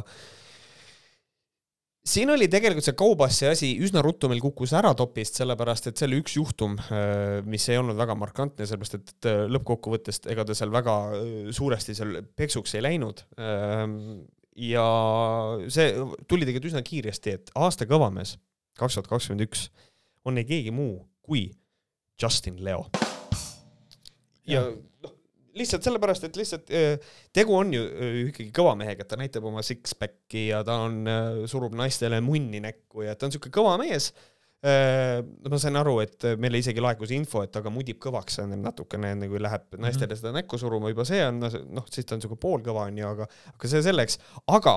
siin 2.06 2.30
oli 2.30 2.48
tegelikult 2.50 2.86
see 2.86 2.96
Kaubassi 2.98 3.48
asi 3.50 3.72
üsna 3.82 4.02
ruttu 4.04 4.30
meil 4.30 4.40
kukkus 4.42 4.72
ära 4.78 4.92
topist, 4.98 5.38
sellepärast 5.40 5.90
et 5.90 5.98
see 5.98 6.08
oli 6.08 6.20
üks 6.22 6.36
juhtum, 6.38 6.76
äh, 6.86 7.42
mis 7.48 7.66
ei 7.70 7.80
olnud 7.80 7.98
väga 7.98 8.16
markantne, 8.18 8.68
sellepärast 8.68 8.98
et 8.98 9.28
äh, 9.30 9.44
lõppkokkuvõttes 9.50 10.22
ega 10.32 10.46
ta 10.46 10.56
seal 10.56 10.72
väga 10.74 10.96
äh, 11.18 11.36
suuresti 11.56 11.96
seal 11.98 12.20
peksuks 12.38 12.76
ei 12.78 12.84
läinud. 12.86 13.24
Ähm, 13.40 13.98
ja 14.56 14.86
see 15.72 15.92
tuli 16.30 16.46
tegelikult 16.46 16.70
üsna 16.70 16.84
kiiresti, 16.86 17.36
et 17.36 17.54
aasta 17.58 17.88
kõvamees 17.88 18.36
kaks 18.76 18.96
tuhat 18.96 19.10
kakskümmend 19.10 19.46
üks 19.48 19.68
on 20.26 20.38
ei 20.40 20.46
keegi 20.48 20.72
muu 20.74 21.00
kui 21.26 21.48
Justin 22.22 22.62
Leo. 22.64 22.86
ja 24.46 24.62
noh, 24.64 24.78
lihtsalt 25.56 25.86
sellepärast, 25.86 26.28
et 26.28 26.38
lihtsalt 26.38 26.70
äh, 26.74 27.12
tegu 27.34 27.56
on 27.56 27.74
ju 27.74 27.82
äh, 27.82 28.22
ikkagi 28.30 28.52
kõva 28.54 28.76
mehega, 28.78 29.04
et 29.04 29.10
ta 29.10 29.18
näitab 29.20 29.46
oma 29.48 29.64
six-pack'i 29.66 30.48
ja 30.50 30.62
ta 30.66 30.80
on, 30.86 31.02
äh, 31.10 31.42
surub 31.50 31.76
naistele 31.78 32.20
munni 32.24 32.62
näkku 32.64 33.06
ja 33.06 33.16
ta 33.16 33.26
on 33.26 33.34
niisugune 33.34 33.56
kõva 33.60 33.76
mees. 33.82 34.12
ma 34.66 35.58
sain 35.60 35.76
aru, 35.78 35.92
et 36.02 36.24
meile 36.40 36.58
isegi 36.58 36.80
laekus 36.82 37.12
info, 37.14 37.42
et 37.44 37.54
aga 37.54 37.70
mudib 37.70 38.00
kõvaks 38.02 38.40
natukene, 38.48 39.12
enne 39.14 39.28
kui 39.30 39.38
läheb 39.38 39.66
mhm. 39.68 39.82
naistele 39.84 40.16
seda 40.16 40.32
näkku 40.34 40.58
suruma, 40.58 40.88
juba 40.90 41.04
see 41.06 41.20
on 41.22 41.38
noh, 41.44 41.84
siis 41.92 42.08
ta 42.08 42.16
on 42.16 42.22
niisugune 42.22 42.40
poolkõva 42.42 42.86
onju, 42.88 43.04
aga, 43.12 43.28
aga 43.52 43.70
see 43.70 43.84
selleks, 43.84 44.18
aga 44.56 44.74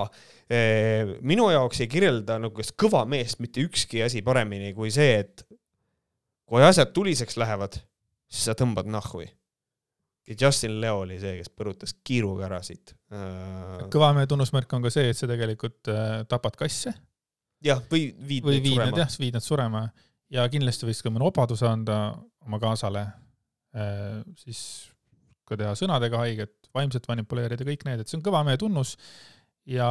minu 1.26 1.48
jaoks 1.50 1.82
ei 1.82 1.90
kirjelda 1.90 2.38
nagu 2.44 2.68
kõva 2.84 3.02
meest 3.08 3.42
mitte 3.42 3.64
ükski 3.66 4.04
asi 4.04 4.22
paremini 4.22 4.70
kui 4.76 4.92
see, 4.94 5.24
et 5.24 5.42
kui 6.46 6.62
asjad 6.62 6.94
tuliseks 6.94 7.40
lähevad, 7.40 7.80
siis 8.30 8.46
sa 8.52 8.58
tõmbad 8.60 8.86
nahhui 8.86 9.26
ja 10.30 10.36
Justin 10.40 10.80
Leo 10.80 11.02
oli 11.04 11.18
see, 11.20 11.38
kes 11.40 11.50
põrutas 11.54 11.94
kiiruga 12.06 12.46
ära 12.46 12.60
siit. 12.66 12.94
Äh, 13.14 13.86
kõva 13.92 14.12
mehe 14.16 14.28
tunnusmärk 14.30 14.70
on 14.76 14.84
ka 14.84 14.92
see, 14.94 15.10
et 15.10 15.18
sa 15.18 15.28
tegelikult 15.30 15.90
äh, 15.90 16.20
tapad 16.30 16.58
kasse. 16.58 16.94
jah, 17.64 17.82
või 17.90 18.10
viid 18.14 18.46
või 18.46 18.62
viid 18.62 18.78
nad 18.80 18.96
jah, 19.02 19.10
viid 19.20 19.36
nad 19.36 19.44
surema 19.44 19.88
ja 20.32 20.46
kindlasti 20.52 20.86
võiks 20.88 21.02
ka 21.04 21.12
mõne 21.12 21.26
obaduse 21.26 21.66
anda 21.68 21.98
oma 22.46 22.60
kaasale, 22.62 23.04
äh, 23.74 24.22
siis 24.40 24.62
ka 25.48 25.58
teha 25.58 25.74
sõnadega 25.74 26.22
haiget, 26.22 26.54
vaimselt 26.76 27.08
manipuleerida, 27.10 27.66
kõik 27.66 27.82
need, 27.88 28.00
et 28.02 28.08
see 28.10 28.20
on 28.20 28.24
kõva 28.24 28.44
mehe 28.46 28.60
tunnus 28.60 28.94
ja 29.66 29.90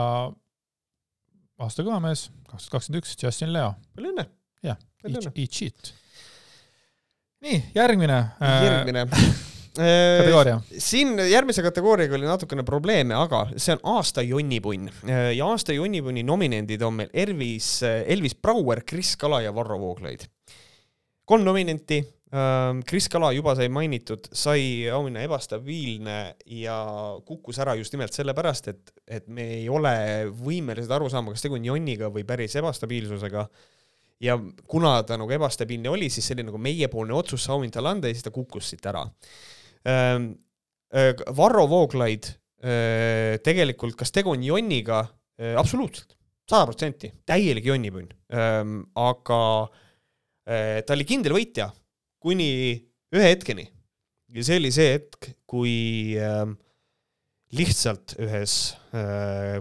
aasta 1.59 1.83
kõva 1.83 1.99
mees, 2.07 2.29
kaks 2.47 2.69
tuhat 2.69 2.77
kakskümmend 2.77 3.03
üks, 3.03 3.17
Justin 3.19 3.51
Leo. 3.51 3.73
palju 3.91 4.15
õnne! 4.15 4.29
jah, 4.63 4.79
eat 5.03 5.51
shit. 5.51 5.93
nii, 7.43 7.63
järgmine. 7.75 8.23
järgmine 8.39 9.07
kategooria. 9.75 10.59
siin 10.77 11.19
järgmise 11.29 11.63
kategooriaga 11.63 12.15
oli 12.17 12.27
natukene 12.27 12.63
probleeme, 12.67 13.15
aga 13.15 13.45
see 13.55 13.75
on 13.77 13.97
aasta 13.97 14.23
jonnipunn 14.25 14.89
ja 15.07 15.47
aasta 15.47 15.75
jonnipunni 15.75 16.23
nominendid 16.27 16.81
on 16.85 17.01
meil 17.01 17.11
Elvis, 17.13 17.79
Elvis 17.83 18.35
Brouer, 18.35 18.83
Kris 18.85 19.15
Kala 19.17 19.41
ja 19.45 19.55
Varro 19.55 19.79
Vooglaid. 19.79 20.25
kolm 21.25 21.45
nominenti. 21.45 22.01
Kris 22.85 23.07
Kala 23.09 23.31
juba 23.33 23.55
sai 23.57 23.71
mainitud, 23.73 24.27
sai 24.37 24.85
auhinna 24.93 25.23
ebastabiilne 25.25 26.17
ja 26.61 26.75
kukkus 27.25 27.57
ära 27.57 27.73
just 27.73 27.93
nimelt 27.95 28.13
sellepärast, 28.13 28.67
et, 28.69 28.91
et 29.07 29.25
me 29.27 29.47
ei 29.55 29.69
ole 29.69 29.93
võimelised 30.37 30.93
aru 30.93 31.09
saama, 31.09 31.33
kas 31.33 31.41
tegu 31.41 31.57
on 31.57 31.65
jonniga 31.65 32.11
või 32.13 32.27
päris 32.29 32.53
ebastabiilsusega 32.61 33.47
ja 34.21 34.37
kuna 34.69 34.99
ta 35.09 35.17
nagu 35.17 35.33
ebastabiilne 35.33 35.89
oli, 35.89 36.11
siis 36.13 36.29
selline 36.29 36.51
nagu 36.51 36.61
meiepoolne 36.61 37.17
otsus 37.17 37.47
see 37.47 37.55
auhind 37.55 37.73
talle 37.73 37.95
anda 37.95 38.11
ja 38.11 38.17
siis 38.17 38.27
ta 38.27 38.35
kukkus 38.35 38.69
siit 38.69 38.85
ära 38.85 39.07
äh, 39.07 39.49
Varro 41.37 41.65
Vooglaid 41.69 42.29
äh, 42.29 43.37
tegelikult, 43.45 43.97
kas 43.99 44.11
tegu 44.15 44.33
on 44.33 44.43
jonniga? 44.43 45.03
Äh, 45.39 45.55
absoluutselt, 45.59 46.15
sada 46.49 46.67
protsenti, 46.69 47.11
täielik 47.29 47.69
jonnipunn. 47.69 48.09
aga 48.99 49.41
ta 50.49 50.95
oli 50.95 51.05
kindel 51.05 51.35
võitja 51.35 51.67
kuni 52.17 52.73
ühe 53.13 53.27
hetkeni. 53.27 53.67
ja 54.33 54.45
see 54.45 54.57
oli 54.57 54.71
see 54.73 54.95
hetk, 54.95 55.27
kui 55.45 56.17
lihtsalt 57.53 58.15
ühes 58.17 58.55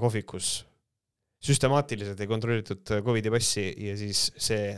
kohvikus 0.01 0.49
süstemaatiliselt 1.45 2.21
ei 2.21 2.31
kontrollitud 2.31 2.95
Covidi 3.05 3.31
passi 3.31 3.69
ja 3.85 3.95
siis 3.99 4.29
see 4.37 4.73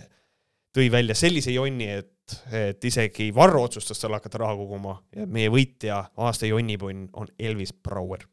tõi 0.77 0.91
välja 0.93 1.17
sellise 1.19 1.55
jonni, 1.55 1.89
et, 2.01 2.13
et 2.53 2.85
isegi 2.85 3.31
Varro 3.35 3.65
otsustas 3.67 4.01
talle 4.01 4.21
hakata 4.21 4.45
raha 4.45 4.57
koguma 4.59 4.97
ja 5.17 5.27
meie 5.27 5.51
võitja, 5.53 6.03
aasta 6.17 6.51
jonnipunn 6.51 7.09
on 7.13 7.29
Elvis 7.39 7.75
Brouer. 7.75 8.27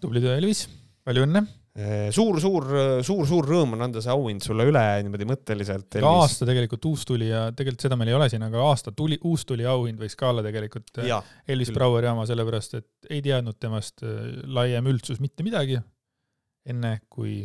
tubli 0.00 0.20
töö, 0.20 0.36
Elvis, 0.36 0.66
palju 1.04 1.26
õnne! 1.26 1.46
suur, 2.14 2.38
suur, 2.40 2.64
suur, 3.04 3.26
suur 3.28 3.46
rõõm 3.50 3.74
on 3.76 3.84
anda 3.84 4.00
see 4.00 4.12
auhind 4.12 4.44
sulle 4.44 4.64
üle 4.64 4.82
niimoodi 5.04 5.26
mõtteliselt. 5.28 5.98
ka 5.98 6.12
aasta 6.22 6.48
tegelikult 6.48 6.88
uustulija, 6.88 7.42
tegelikult 7.56 7.84
seda 7.84 7.98
meil 8.00 8.12
ei 8.14 8.16
ole 8.16 8.28
siin, 8.32 8.46
aga 8.46 8.62
aasta 8.64 8.94
tuli, 8.96 9.18
uustulija 9.28 9.74
auhind 9.74 10.00
võiks 10.00 10.16
ka 10.16 10.30
olla 10.30 10.44
tegelikult 10.46 11.02
ja, 11.04 11.20
Elvis 11.44 11.68
küll. 11.68 11.76
Broueri 11.76 12.08
oma, 12.08 12.24
sellepärast 12.28 12.78
et 12.80 13.10
ei 13.12 13.20
teadnud 13.24 13.60
temast 13.60 14.00
äh, 14.06 14.40
laiem 14.48 14.88
üldsus 14.88 15.20
mitte 15.20 15.44
midagi 15.44 15.76
enne, 16.66 16.96
kui 17.12 17.44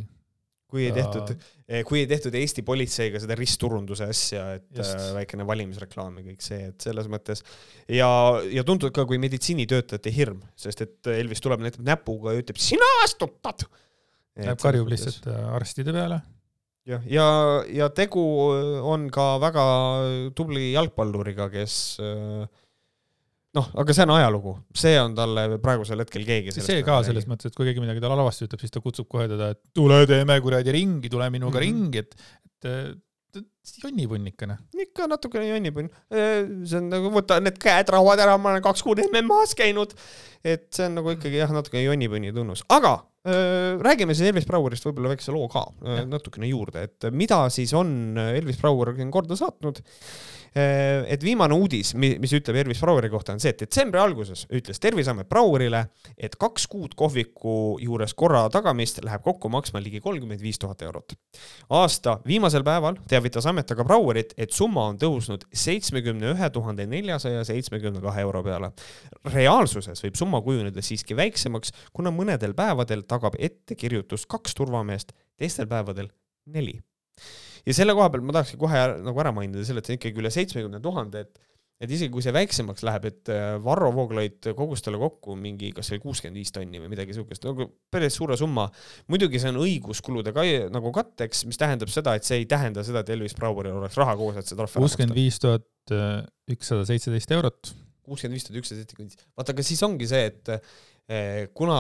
kui 0.72 0.86
ei 0.88 0.94
tehtud, 0.96 1.34
eh, 1.68 1.84
kui 1.88 2.02
ei 2.02 2.08
tehtud 2.10 2.36
Eesti 2.40 2.64
politseiga 2.68 3.20
seda 3.22 3.36
ristturunduse 3.38 4.08
asja, 4.12 4.46
et 4.58 4.68
Just. 4.80 4.96
äh, 4.96 5.10
väikene 5.20 5.46
valimisreklaam 5.48 6.20
ja 6.22 6.26
kõik 6.30 6.46
see, 6.46 6.70
et 6.72 6.88
selles 6.88 7.10
mõttes 7.12 7.44
ja, 7.92 8.10
ja 8.48 8.64
tuntud 8.68 8.94
ka 8.96 9.06
kui 9.10 9.20
meditsiinitöötajate 9.22 10.14
hirm, 10.16 10.40
sest 10.60 10.86
et 10.88 11.12
Elvis 11.12 11.44
tuleb, 11.44 11.64
näitab 11.66 11.84
näpuga 11.88 12.36
ja 12.36 12.44
ütleb, 12.44 12.62
sina 12.62 12.88
astutad. 13.04 13.68
Läheb 14.40 14.62
karjub 14.64 14.88
lihtsalt 14.92 15.28
äh, 15.28 15.44
arstide 15.58 15.94
peale. 15.96 16.22
jah, 16.88 17.04
ja, 17.04 17.20
ja, 17.20 17.28
ja 17.84 17.92
tegu 17.94 18.24
on 18.88 19.10
ka 19.14 19.36
väga 19.44 19.66
tubli 20.38 20.72
jalgpalluriga, 20.72 21.52
kes 21.52 21.76
äh, 22.00 22.48
noh, 23.58 23.70
aga 23.84 23.96
see 23.96 24.08
on 24.08 24.14
ajalugu, 24.16 24.56
see 24.84 24.98
on 25.02 25.16
talle 25.18 25.46
praegusel 25.64 26.04
hetkel 26.04 26.26
keegi. 26.28 26.56
see 26.58 26.84
ka 26.88 27.02
selles 27.08 27.28
mõttes, 27.30 27.52
et 27.52 27.58
kui 27.58 27.68
keegi 27.68 27.84
midagi 27.84 28.04
talle 28.04 28.20
halvasti 28.20 28.48
ütleb, 28.48 28.64
siis 28.64 28.74
ta 28.74 28.84
kutsub 28.84 29.10
kohe 29.12 29.28
teda, 29.32 29.52
et 29.56 29.62
tule 29.76 30.02
teeme 30.10 30.38
kuradi 30.44 30.76
ringi, 30.76 31.12
tule 31.12 31.30
minuga 31.34 31.60
mm 31.60 31.64
-hmm. 31.64 31.68
ringi, 31.68 31.98
et, 32.00 32.16
et 32.66 33.02
jonnipunnikene. 33.84 34.58
ikka 34.86 35.08
natukene 35.08 35.48
jonnipunn. 35.48 35.90
see 36.10 36.78
on 36.80 36.90
nagu 36.92 37.12
võta 37.14 37.40
need 37.44 37.60
käed 37.62 37.92
rauad 37.94 38.20
ära, 38.20 38.38
ma 38.38 38.54
olen 38.56 38.64
kaks 38.66 38.84
kuud 38.84 39.04
MM-as 39.06 39.56
käinud. 39.56 39.94
et 40.44 40.68
see 40.74 40.86
on 40.86 40.96
nagu 41.00 41.14
ikkagi 41.16 41.38
jah, 41.38 41.52
natuke 41.54 41.84
jonnipunni 41.84 42.34
tunnus, 42.34 42.64
aga 42.70 42.94
äh, 42.94 43.11
räägime 43.24 44.16
siis 44.18 44.32
Elvis 44.32 44.48
Brouerist 44.50 44.86
võib-olla 44.88 45.12
väikse 45.14 45.34
loo 45.36 45.46
ka 45.52 45.68
äh, 45.86 46.04
natukene 46.10 46.50
juurde, 46.50 46.88
et 46.88 47.10
mida 47.14 47.44
siis 47.54 47.74
on 47.78 48.18
Elvis 48.18 48.58
Brouer 48.62 48.96
korda 49.14 49.38
saatnud 49.38 49.82
Äh, 50.52 51.06
et 51.08 51.22
viimane 51.24 51.56
uudis, 51.56 51.94
mis 51.96 52.34
ütleb 52.36 52.58
Elvis 52.60 52.82
Broueri 52.84 53.08
kohta, 53.12 53.32
on 53.32 53.40
see, 53.40 53.54
et 53.54 53.62
detsembri 53.64 54.02
alguses 54.02 54.42
ütles 54.52 54.82
Terviseamet 54.84 55.30
Brouerile, 55.32 55.86
et 56.20 56.34
kaks 56.36 56.66
kuud 56.68 56.98
kohviku 57.00 57.78
juures 57.80 58.12
korra 58.20 58.42
tagamist 58.52 59.00
läheb 59.06 59.24
kokku 59.24 59.48
maksma 59.54 59.80
ligi 59.80 60.02
kolmkümmend 60.04 60.44
viis 60.44 60.60
tuhat 60.60 60.84
eurot. 60.84 61.16
aasta 61.72 62.18
viimasel 62.28 62.66
päeval 62.68 63.00
teavitas 63.08 63.48
amet 63.48 63.72
aga 63.72 63.86
Brouerit, 63.88 64.34
et 64.36 64.52
summa 64.52 64.90
on 64.92 65.00
tõusnud 65.00 65.46
seitsmekümne 65.56 66.34
ühe 66.34 66.50
tuhande 66.52 66.84
neljasaja 66.84 67.48
seitsmekümne 67.48 68.04
kahe 68.04 68.28
euro 68.28 68.44
peale. 68.44 68.74
reaalsuses 69.32 70.04
võib 70.04 70.20
summa 70.20 70.44
kujuneda 70.44 70.84
siiski 70.84 71.16
väiksemaks, 71.16 71.72
kuna 71.94 72.12
mõnedel 72.12 72.52
päevadel 72.60 73.06
tagab 73.12 73.38
ettekirjutust 73.40 74.30
kaks 74.32 74.58
turvameest, 74.58 75.14
teistel 75.40 75.70
päevadel 75.72 76.10
neli 76.52 76.80
ja 77.66 77.78
selle 77.78 77.96
koha 77.98 78.10
pealt 78.12 78.26
ma 78.26 78.36
tahakski 78.40 78.60
kohe 78.62 78.84
nagu 79.06 79.24
ära 79.24 79.34
mainida 79.36 79.64
selle, 79.68 79.84
et 79.84 79.90
see 79.90 79.98
on 79.98 80.02
ikkagi 80.02 80.22
üle 80.24 80.34
seitsmekümne 80.34 80.82
tuhande, 80.84 81.26
et 81.26 81.48
et 81.82 81.90
isegi 81.90 82.12
kui 82.14 82.22
see 82.22 82.34
väiksemaks 82.36 82.84
läheb, 82.86 83.08
et 83.10 83.30
äh, 83.34 83.56
Varro 83.66 83.88
Vooglaid 83.96 84.52
kogus 84.58 84.84
talle 84.86 85.00
kokku 85.02 85.34
mingi, 85.34 85.72
kas 85.74 85.88
see 85.90 85.96
oli 85.96 86.04
kuuskümmend 86.04 86.38
viis 86.38 86.54
tonni 86.54 86.78
või 86.78 86.92
midagi 86.92 87.16
siukest, 87.18 87.48
nagu 87.48 87.66
päris 87.94 88.20
suure 88.20 88.38
summa. 88.38 88.68
muidugi 89.10 89.42
see 89.42 89.50
on 89.50 89.58
õiguskulude 89.64 90.30
ka 90.36 90.46
nagu 90.70 90.92
katteks, 90.94 91.48
mis 91.50 91.58
tähendab 91.58 91.90
seda, 91.90 92.14
et 92.18 92.28
see 92.28 92.44
ei 92.44 92.46
tähenda 92.50 92.86
seda, 92.86 93.02
et 93.02 93.10
Elvis 93.16 93.34
Braueril 93.40 93.80
oleks 93.80 93.98
raha 93.98 94.14
koos, 94.20 94.38
et 94.38 94.46
see 94.46 94.54
trahv 94.54 94.70
ära 94.70 94.84
maksta. 94.84 94.86
kuuskümmend 94.86 95.18
viis 95.18 95.42
tuhat 95.42 95.96
äh, 95.98 96.22
ükssada 96.54 96.86
seitseteist 96.92 97.34
eurot. 97.40 97.74
kuuskümmend 98.06 98.38
viis 98.38 98.46
tuhat 98.46 98.62
ükssada 98.62 98.84
seitsekümmend, 98.84 99.18
vaata, 99.34 99.58
aga 99.58 99.66
siis 99.66 99.82
ongi 99.90 100.12
see, 100.14 100.30
et 100.30 100.54
kuna 101.58 101.80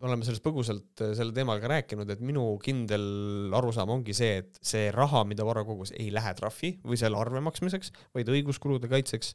me 0.00 0.08
oleme 0.08 0.26
sellest 0.26 0.44
põgusalt 0.44 1.02
äh, 1.04 1.12
selle 1.18 1.34
teemaga 1.36 1.68
rääkinud, 1.70 2.08
et 2.12 2.22
minu 2.24 2.44
kindel 2.64 3.52
arusaam 3.56 3.92
ongi 3.96 4.14
see, 4.16 4.40
et 4.40 4.60
see 4.64 4.88
raha, 4.94 5.22
mida 5.28 5.44
Varro 5.46 5.66
kogus, 5.68 5.92
ei 5.96 6.08
lähe 6.14 6.32
trahvi 6.38 6.74
või 6.86 6.98
selle 7.00 7.20
arve 7.20 7.42
maksmiseks, 7.44 7.92
vaid 8.16 8.30
õiguskulude 8.32 8.90
kaitseks. 8.90 9.34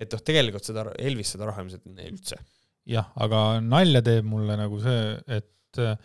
et 0.00 0.12
noh, 0.12 0.22
tegelikult 0.24 0.64
seda, 0.64 0.88
Elvis 1.00 1.34
seda 1.36 1.48
raha 1.48 1.64
ilmselt 1.64 1.86
üldse. 2.08 2.40
jah, 2.88 3.10
aga 3.16 3.60
nalja 3.60 4.02
teeb 4.04 4.28
mulle 4.28 4.56
nagu 4.58 4.80
see, 4.80 5.16
et 5.38 5.82
äh, 5.82 5.96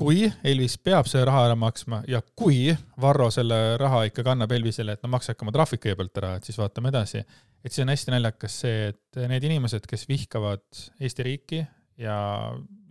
kui 0.00 0.24
Elvis 0.48 0.78
peab 0.80 1.08
selle 1.10 1.26
raha 1.28 1.44
ära 1.50 1.56
maksma 1.58 2.00
ja 2.08 2.22
kui 2.38 2.70
Varro 3.00 3.28
selle 3.34 3.58
raha 3.80 4.06
ikkagi 4.08 4.32
annab 4.32 4.54
Elvisele, 4.56 4.96
et 4.96 5.04
no 5.04 5.10
maksake 5.12 5.44
oma 5.44 5.52
trahvid 5.54 5.82
kõigepealt 5.82 6.20
ära, 6.22 6.32
et 6.38 6.48
siis 6.48 6.58
vaatame 6.60 6.92
edasi. 6.92 7.20
et 7.64 7.72
siis 7.72 7.84
on 7.84 7.92
hästi 7.92 8.14
naljakas 8.14 8.56
see, 8.62 8.92
et 8.94 9.20
need 9.28 9.44
inimesed, 9.50 9.84
kes 9.90 10.06
vihkavad 10.08 10.64
Eesti 11.00 11.26
riiki 11.26 11.60
ja 12.00 12.16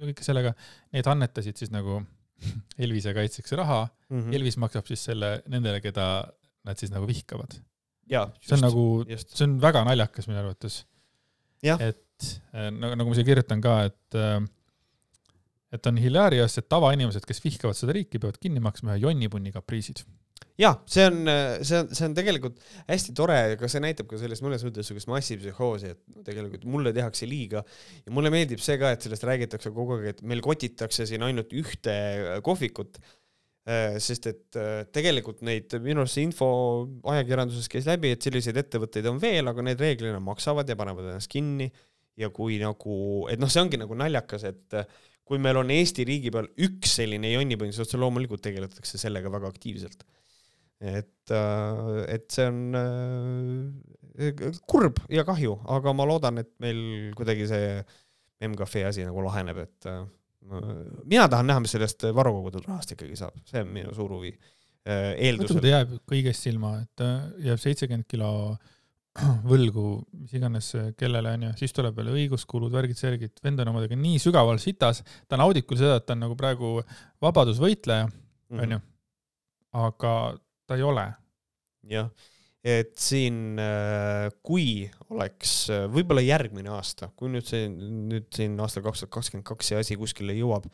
kõike 0.03 0.25
sellega, 0.25 0.53
need 0.93 1.09
annetasid 1.09 1.57
siis 1.57 1.73
nagu 1.73 2.03
Elvise 2.83 3.15
kaitseks 3.17 3.57
raha 3.57 3.81
mm, 3.87 4.19
-hmm. 4.19 4.35
Elvis 4.37 4.59
maksab 4.61 4.87
siis 4.87 5.07
selle 5.09 5.39
nendele, 5.47 5.81
keda 5.81 6.05
nad 6.67 6.77
siis 6.77 6.93
nagu 6.93 7.07
vihkavad. 7.07 7.57
see 8.41 8.55
on 8.57 8.63
nagu, 8.65 8.85
see 9.25 9.47
on 9.47 9.57
väga 9.61 9.83
naljakas 9.87 10.29
minu 10.29 10.39
arvates. 10.39 10.85
et 11.79 12.39
äh, 12.53 12.69
nagu, 12.71 12.95
nagu 12.95 13.09
ma 13.09 13.17
siia 13.17 13.27
kirjutan 13.27 13.61
ka, 13.61 13.81
et 13.89 14.15
äh, 14.15 14.39
et 15.75 15.91
on 15.91 15.99
hilarious, 16.01 16.57
et 16.57 16.69
tavainimesed, 16.69 17.25
kes 17.29 17.43
vihkavad 17.43 17.77
seda 17.77 17.93
riiki, 17.95 18.21
peavad 18.21 18.39
kinni 18.41 18.63
maksma 18.63 18.95
ühe 18.95 19.03
jonnipunni 19.05 19.53
kapriisid 19.53 20.05
ja 20.59 20.73
see 20.89 21.05
on, 21.07 21.29
see 21.65 21.79
on, 21.79 21.91
see 21.95 22.07
on 22.07 22.15
tegelikult 22.17 22.57
hästi 22.89 23.13
tore, 23.17 23.37
aga 23.55 23.69
see 23.71 23.81
näitab 23.83 24.09
ka 24.09 24.19
sellest 24.19 24.43
mõnes 24.43 24.65
mõttes 24.65 24.89
sihukest 24.89 25.09
massipsühhoosi, 25.11 25.93
et 25.93 26.25
tegelikult 26.27 26.65
mulle 26.69 26.93
tehakse 26.95 27.29
liiga 27.29 27.63
ja 27.63 28.15
mulle 28.15 28.31
meeldib 28.33 28.61
see 28.63 28.79
ka, 28.81 28.91
et 28.95 29.05
sellest 29.05 29.25
räägitakse 29.29 29.71
kogu 29.75 29.97
aeg, 29.97 30.09
et 30.13 30.21
meil 30.27 30.43
kotitakse 30.43 31.07
siin 31.09 31.23
ainult 31.27 31.55
ühte 31.55 31.95
kohvikut. 32.45 32.99
Äh, 33.69 33.99
sest 34.01 34.25
et 34.25 34.57
äh, 34.57 34.85
tegelikult 34.95 35.43
neid, 35.45 35.73
minu 35.83 36.01
arust 36.01 36.15
see 36.17 36.23
info 36.25 36.47
ajakirjanduses 37.11 37.67
käis 37.69 37.85
läbi, 37.85 38.15
et 38.15 38.23
selliseid 38.25 38.57
ettevõtteid 38.57 39.05
on 39.11 39.19
veel, 39.21 39.45
aga 39.51 39.65
need 39.67 39.83
reeglina 39.83 40.21
maksavad 40.23 40.69
ja 40.71 40.77
panevad 40.79 41.11
ennast 41.11 41.29
kinni. 41.31 41.69
ja 42.19 42.27
kui 42.35 42.57
nagu, 42.59 42.95
et 43.31 43.39
noh, 43.39 43.47
see 43.47 43.61
ongi 43.61 43.77
nagu 43.79 43.95
naljakas, 43.95 44.41
et 44.49 44.75
kui 45.29 45.37
meil 45.41 45.61
on 45.61 45.69
Eesti 45.73 46.05
riigi 46.09 46.31
peal 46.33 46.49
üks 46.65 46.97
selline 46.97 47.29
jonnipõhine, 47.35 47.75
siis 47.75 47.85
otse 47.85 47.99
loomulikult 48.01 48.41
tegeletakse 48.41 48.97
sellega 48.97 49.29
väga 49.29 49.51
aktiivselt 49.53 50.07
et, 50.79 51.31
äh, 51.31 52.03
et 52.15 52.29
see 52.31 52.45
on 52.47 52.77
äh, 52.79 54.51
kurb 54.69 55.01
ja 55.11 55.25
kahju, 55.27 55.57
aga 55.75 55.93
ma 55.95 56.07
loodan, 56.07 56.39
et 56.41 56.51
meil 56.63 57.11
kuidagi 57.17 57.47
see 57.49 57.73
M-Cafe 58.47 58.85
asi 58.87 59.03
nagu 59.07 59.23
laheneb, 59.25 59.59
et 59.65 59.89
äh, 59.91 60.05
mina 61.03 61.27
tahan 61.31 61.49
näha, 61.51 61.63
mis 61.63 61.75
sellest 61.75 62.07
Varro 62.15 62.33
kogutud 62.37 62.65
rahast 62.69 62.95
ikkagi 62.95 63.19
saab, 63.19 63.35
see 63.49 63.63
on 63.65 63.75
minu 63.75 63.93
suur 63.95 64.15
huvi. 64.15 64.31
eeldusel. 64.89 65.59
jääb 65.67 65.91
kõigest 66.07 66.47
ilma, 66.49 66.77
et 66.81 67.03
jääb 67.43 67.59
seitsekümmend 67.61 68.07
kilo 68.09 68.29
võlgu, 69.51 69.85
mis 70.19 70.33
iganes 70.37 70.71
kellele 70.99 71.35
onju, 71.37 71.51
siis 71.59 71.75
tuleb 71.75 71.97
veel 71.99 72.11
õiguskulud, 72.15 72.71
värgid-särgid, 72.73 73.39
vend 73.43 73.63
on 73.63 73.73
omadega 73.73 73.97
nii 73.99 74.19
sügaval 74.21 74.61
sitas, 74.61 75.03
ta 75.27 75.39
naudib 75.39 75.67
küll 75.69 75.81
seda, 75.81 75.99
et 75.99 76.07
ta 76.07 76.17
on 76.17 76.25
nagu 76.25 76.37
praegu 76.39 76.77
vabadusvõitleja, 77.23 78.09
mhm. 78.09 78.65
onju, 78.65 78.81
aga 79.85 80.13
ta 80.69 80.77
ei 80.77 80.85
ole. 80.85 81.07
jah, 81.89 82.09
et 82.65 82.91
siin, 82.99 83.57
äh, 83.61 84.27
kui 84.43 84.83
oleks 85.15 85.53
äh, 85.73 85.85
võib-olla 85.91 86.21
järgmine 86.25 86.71
aasta, 86.75 87.09
kui 87.17 87.31
nüüd 87.31 87.47
see, 87.47 87.69
nüüd 87.71 88.27
siin 88.35 88.59
aastal 88.59 88.83
kaks 88.85 89.05
tuhat 89.05 89.13
kakskümmend 89.15 89.47
kaks 89.47 89.71
see 89.71 89.79
asi 89.79 89.97
kuskile 89.99 90.35
jõuab, 90.37 90.67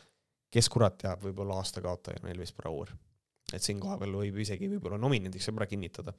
kes 0.52 0.70
kurat 0.72 0.98
teab, 1.04 1.22
võib-olla 1.24 1.60
aasta 1.62 1.84
kaotaja 1.86 2.24
on 2.24 2.32
Elvis 2.34 2.56
Brouer. 2.58 2.92
et 3.54 3.62
siin 3.62 3.80
kohapeal 3.80 4.16
võib 4.18 4.40
isegi 4.42 4.68
võib-olla 4.72 4.98
nominendiks 4.98 5.52
ära 5.54 5.68
kinnitada. 5.70 6.16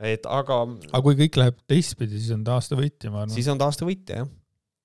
Et 0.00 0.26
aga. 0.26 0.60
aga 0.90 1.02
kui 1.06 1.18
kõik 1.24 1.40
läheb 1.40 1.58
teistpidi, 1.70 2.20
siis 2.20 2.34
on 2.36 2.44
ta 2.46 2.56
aasta 2.58 2.78
võitja, 2.78 3.12
ma 3.12 3.24
arvan. 3.24 3.34
siis 3.34 3.48
on 3.52 3.60
ta 3.60 3.68
aasta 3.70 3.88
võitja, 3.88 4.22
jah. 4.22 4.30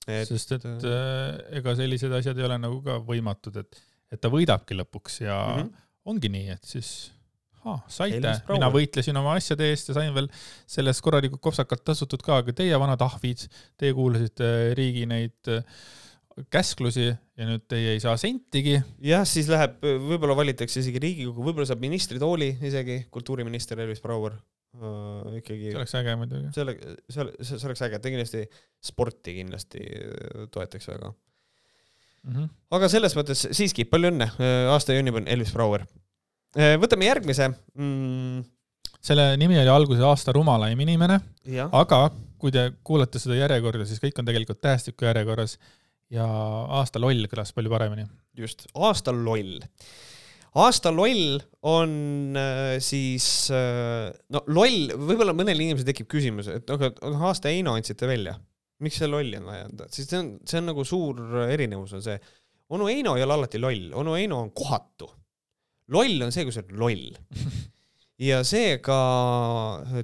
Et... 0.07 0.29
sest 0.29 0.53
et 0.55 0.65
äh, 0.87 1.59
ega 1.59 1.75
sellised 1.75 2.13
asjad 2.15 2.37
ei 2.39 2.47
ole 2.47 2.57
nagu 2.63 2.79
ka 2.85 2.95
võimatud, 3.03 3.59
et, 3.59 3.79
et 4.13 4.21
ta 4.23 4.31
võidabki 4.31 4.77
lõpuks 4.79 5.21
ja 5.25 5.35
mm 5.35 5.61
-hmm. 5.61 5.85
ongi 6.13 6.31
nii, 6.31 6.49
et 6.55 6.63
siis 6.63 6.91
ah,. 7.65 7.81
saite, 7.91 8.37
mina 8.47 8.71
võitlesin 8.71 9.19
oma 9.19 9.35
asjade 9.35 9.67
eest 9.67 9.91
ja 9.91 9.97
sain 9.99 10.13
veel 10.15 10.29
sellest 10.69 11.03
korralikult 11.03 11.43
kopsakalt 11.43 11.83
tasutud 11.83 12.23
ka, 12.23 12.39
aga 12.43 12.55
teie 12.55 12.79
vanad 12.79 13.03
ahvid, 13.03 13.43
teie 13.75 13.95
kuulasite 13.97 14.73
riigi 14.79 15.05
neid 15.09 15.51
äh, 15.51 15.65
käsklusi 16.53 17.07
ja 17.09 17.47
nüüd 17.49 17.65
teie 17.69 17.95
ei 17.95 18.01
saa 18.03 18.15
sentigi. 18.21 18.77
jah, 19.03 19.25
siis 19.27 19.49
läheb, 19.49 19.79
võib-olla 19.81 20.37
valitakse 20.37 20.81
isegi 20.83 21.01
Riigikogu, 21.01 21.43
võib-olla 21.49 21.67
saab 21.69 21.81
ministritooli 21.81 22.51
isegi, 22.69 23.01
kultuuriminister 23.13 23.81
Elvis 23.81 24.03
Brouer 24.03 24.37
ikkagi. 25.39 25.71
see 25.71 25.79
oleks 25.79 25.95
äge 25.99 26.17
muidugi. 26.19 26.51
see 26.55 26.65
ole-, 26.65 26.75
see, 27.09 27.23
see, 27.41 27.53
see 27.53 27.69
oleks 27.69 27.85
äge, 27.87 28.01
ta 28.01 28.11
kindlasti 28.13 28.43
sporti 28.91 29.37
kindlasti 29.39 29.85
toetaks 30.53 30.91
väga 30.91 31.11
mm. 31.11 32.33
-hmm. 32.33 32.51
aga 32.77 32.91
selles 32.91 33.15
mõttes 33.17 33.47
siiski 33.51 33.87
palju 33.89 34.13
õnne, 34.13 34.29
aasta 34.73 34.97
juunipäev 34.97 35.31
Elvis 35.33 35.55
Brouer. 35.55 35.87
võtame 36.83 37.09
järgmise 37.09 37.49
mm 37.53 38.45
selle 39.07 39.27
nimi 39.39 39.57
oli 39.59 39.71
alguses 39.71 40.03
aasta 40.05 40.33
rumalaim 40.35 40.79
inimene, 40.83 41.19
aga 41.71 41.99
kui 42.41 42.53
te 42.53 42.69
kuulate 42.85 43.21
seda 43.21 43.37
järjekorda, 43.39 43.85
siis 43.87 44.01
kõik 44.03 44.19
on 44.21 44.27
tegelikult 44.27 44.61
tähestiku 44.61 45.07
järjekorras 45.07 45.57
ja 46.13 46.25
aasta 46.79 47.01
loll 47.01 47.27
kõlas 47.31 47.53
palju 47.55 47.71
paremini. 47.73 48.07
just, 48.37 48.67
aasta 48.75 49.13
loll. 49.15 49.59
Aasta 50.57 50.91
loll 50.93 51.37
on 51.67 52.37
äh, 52.39 52.77
siis 52.83 53.27
äh,, 53.53 54.09
no 54.33 54.43
loll, 54.53 54.91
võib-olla 54.95 55.35
mõnel 55.37 55.61
inimesel 55.63 55.87
tekib 55.89 56.09
küsimus, 56.11 56.49
et 56.51 56.67
noh, 56.71 56.83
et 56.87 56.99
aasta 57.03 57.51
Heino 57.53 57.75
andsite 57.77 58.09
välja, 58.09 58.35
miks 58.83 58.99
see 59.01 59.09
lolli 59.09 59.37
on 59.39 59.47
vaja 59.49 59.67
anda, 59.67 59.87
siis 59.93 60.09
see 60.09 60.19
on, 60.21 60.33
see 60.47 60.61
on 60.61 60.69
nagu 60.71 60.85
suur 60.87 61.21
erinevus 61.47 61.95
on 61.97 62.05
see, 62.05 62.17
onu 62.73 62.89
Heino 62.89 63.15
ei 63.17 63.25
ole 63.25 63.37
alati 63.37 63.61
loll, 63.61 63.89
onu 63.97 64.17
Heino 64.17 64.41
on 64.45 64.53
kohatu. 64.57 65.09
loll 65.93 66.25
on 66.25 66.33
see, 66.35 66.45
kui 66.47 66.55
sa 66.55 66.63
oled 66.63 66.77
loll 66.79 67.05
ja 68.29 68.41
seega 68.47 68.99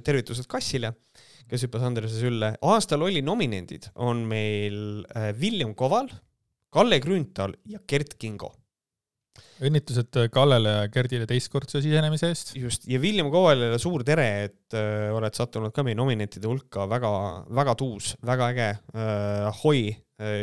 tervitused 0.06 0.48
Kassile, 0.50 0.94
kes 1.50 1.66
hüppas 1.66 1.84
Andrese 1.84 2.20
sülle. 2.20 2.54
aasta 2.62 2.98
lolli 3.00 3.22
nominendid 3.22 3.90
on 3.94 4.22
meil 4.28 5.04
William 5.40 5.74
äh, 5.74 5.78
Koval, 5.78 6.12
Kalle 6.74 6.98
Grünthal 7.00 7.54
ja 7.70 7.78
Gert 7.86 8.16
Kingo. 8.18 8.54
Õnnitlused 9.64 10.20
äh, 10.20 10.28
Kallele 10.32 10.76
ja 10.76 10.86
Gerdile 10.92 11.26
teistkordse 11.30 11.82
sisenemise 11.84 12.30
eest. 12.32 12.54
just, 12.58 12.88
ja 12.90 13.00
William 13.02 13.30
Kovalile 13.32 13.78
suur 13.82 14.04
tere, 14.06 14.28
et 14.48 14.78
äh, 14.78 15.10
oled 15.14 15.36
sattunud 15.36 15.74
ka 15.74 15.84
meie 15.86 15.98
nominentide 15.98 16.50
hulka, 16.50 16.88
väga, 16.90 17.12
väga 17.54 17.76
tuus, 17.80 18.14
väga 18.24 18.50
äge 18.54 18.70
äh,, 18.72 19.44
ahoi 19.50 19.84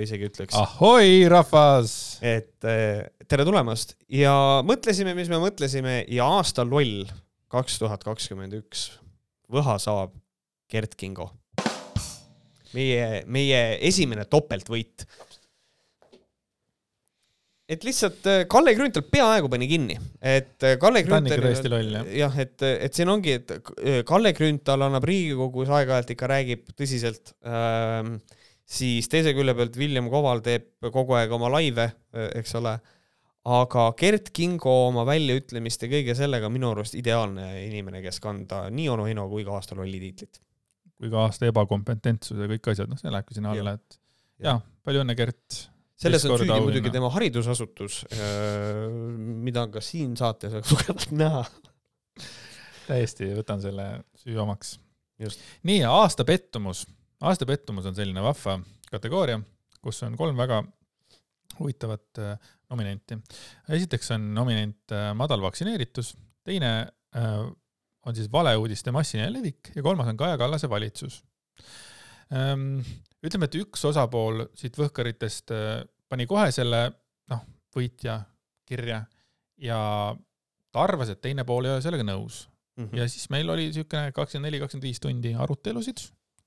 isegi 0.04 0.28
ütleks. 0.28 0.56
ahoi, 0.60 1.24
rahvas! 1.32 1.94
et 2.20 2.68
äh, 2.68 3.06
tere 3.24 3.48
tulemast 3.48 3.96
ja 4.12 4.34
mõtlesime, 4.68 5.16
mis 5.16 5.32
me 5.32 5.40
mõtlesime 5.40 6.02
ja 6.12 6.28
aasta 6.40 6.68
loll 6.68 7.06
kaks 7.52 7.80
tuhat 7.80 8.04
kakskümmend 8.08 8.56
üks, 8.60 8.90
Võha 9.52 9.76
saab 9.84 10.14
Gert 10.72 10.96
Kingo. 10.96 11.28
meie, 12.72 13.24
meie 13.28 13.60
esimene 13.84 14.24
topeltvõit. 14.32 15.04
Et 17.72 17.86
lihtsalt 17.88 18.28
äh, 18.28 18.44
Kalle 18.52 18.74
Grünthal 18.76 19.06
peaaegu 19.08 19.50
pani 19.52 19.68
kinni, 19.72 19.98
et 20.20 20.66
äh, 20.68 20.78
Kalle 20.82 21.04
Grünthal. 21.08 21.98
jah, 22.18 22.38
et, 22.44 22.58
et 22.68 22.98
siin 22.98 23.12
ongi, 23.14 23.38
et 23.40 23.54
äh, 23.56 24.02
Kalle 24.08 24.34
Grünthal 24.38 24.88
annab 24.88 25.08
Riigikogus 25.08 25.72
aeg-ajalt 25.72 26.16
ikka 26.16 26.32
räägib 26.32 26.72
tõsiselt 26.76 27.34
ähm,, 27.48 28.18
siis 28.68 29.08
teise 29.12 29.36
külje 29.38 29.56
pealt 29.58 29.78
William 29.80 30.10
Koval 30.12 30.44
teeb 30.46 30.92
kogu 30.92 31.16
aeg 31.20 31.32
oma 31.36 31.50
laive, 31.52 31.90
eks 32.40 32.56
ole 32.60 32.78
aga 33.52 33.88
Gert 33.98 34.30
Kingo 34.36 34.74
oma 34.88 35.04
väljaütlemiste 35.08 35.90
kõige 35.90 36.14
sellega 36.18 36.50
minu 36.54 36.72
arust 36.76 36.96
ideaalne 37.00 37.48
inimene, 37.66 38.04
kes 38.04 38.22
kanda 38.22 38.68
nii 38.70 38.88
onu 38.94 39.08
Heino 39.10 39.26
kui 39.32 39.46
ka 39.48 39.58
aasta 39.58 39.78
lolli 39.78 40.00
tiitlit. 40.04 40.42
kui 41.02 41.10
ka 41.10 41.26
aasta 41.26 41.48
ebakompetentsus 41.50 42.38
ja 42.38 42.48
kõik 42.52 42.72
asjad, 42.76 42.92
noh, 42.92 43.00
see 43.02 43.10
lähebki 43.10 43.34
sinna 43.34 43.56
alla, 43.56 43.74
et 43.80 43.98
jah 44.44 44.60
ja,, 44.60 44.66
palju 44.86 45.02
õnne, 45.02 45.16
Gert. 45.18 45.64
Selles 46.02 46.26
on 46.26 46.40
süüdi 46.42 46.58
muidugi 46.66 46.92
tema 46.94 47.10
haridusasutus, 47.14 48.02
äh, 48.16 48.88
mida 49.46 49.66
on 49.68 49.74
ka 49.76 49.84
siin 49.86 50.16
saates 50.20 50.54
väga 50.56 50.68
tugevalt 50.72 51.14
näha. 51.16 51.44
täiesti 52.88 53.30
võtan 53.38 53.62
selle 53.64 53.88
süü 54.24 54.40
omaks. 54.42 54.78
nii, 55.68 55.84
aasta 55.88 56.26
pettumus. 56.28 56.86
aasta 57.22 57.48
pettumus 57.50 57.90
on 57.90 57.98
selline 57.98 58.24
vahva 58.26 58.60
kategooria, 58.92 59.40
kus 59.82 60.02
on 60.08 60.18
kolm 60.20 60.38
väga 60.38 60.64
huvitavat 61.60 62.24
äh, 62.24 62.52
nominenti. 62.74 63.20
esiteks 63.70 64.12
on 64.18 64.34
nominent 64.34 64.96
äh, 64.96 65.12
madal 65.18 65.44
vaktsineeritus, 65.46 66.16
teine 66.44 66.74
on 68.08 68.16
siis 68.16 68.30
valeuudiste 68.32 68.92
massiline 68.96 69.28
levik 69.34 69.74
ja 69.76 69.84
kolmas 69.84 70.08
on 70.08 70.18
Kaja 70.18 70.38
Kallase 70.40 70.70
valitsus. 70.72 71.18
Ähm, 72.32 72.82
ütleme, 73.26 73.50
et 73.50 73.58
üks 73.60 73.84
osapool 73.90 74.46
siit 74.58 74.78
Võhkaritest 74.80 75.52
pani 76.10 76.28
kohe 76.30 76.48
selle 76.56 76.86
noh, 77.32 77.44
võitja 77.76 78.22
kirja 78.68 79.04
ja 79.62 79.80
ta 80.72 80.86
arvas, 80.86 81.12
et 81.12 81.22
teine 81.22 81.44
pool 81.48 81.68
ei 81.68 81.76
ole 81.76 81.84
sellega 81.84 82.06
nõus 82.08 82.46
mm. 82.78 82.86
-hmm. 82.86 82.98
ja 82.98 83.08
siis 83.12 83.30
meil 83.34 83.50
oli 83.52 83.68
niisugune 83.68 84.14
kakskümmend 84.16 84.48
neli, 84.48 84.62
kakskümmend 84.64 84.88
viis 84.88 85.04
tundi 85.04 85.36
arutelusid 85.36 86.06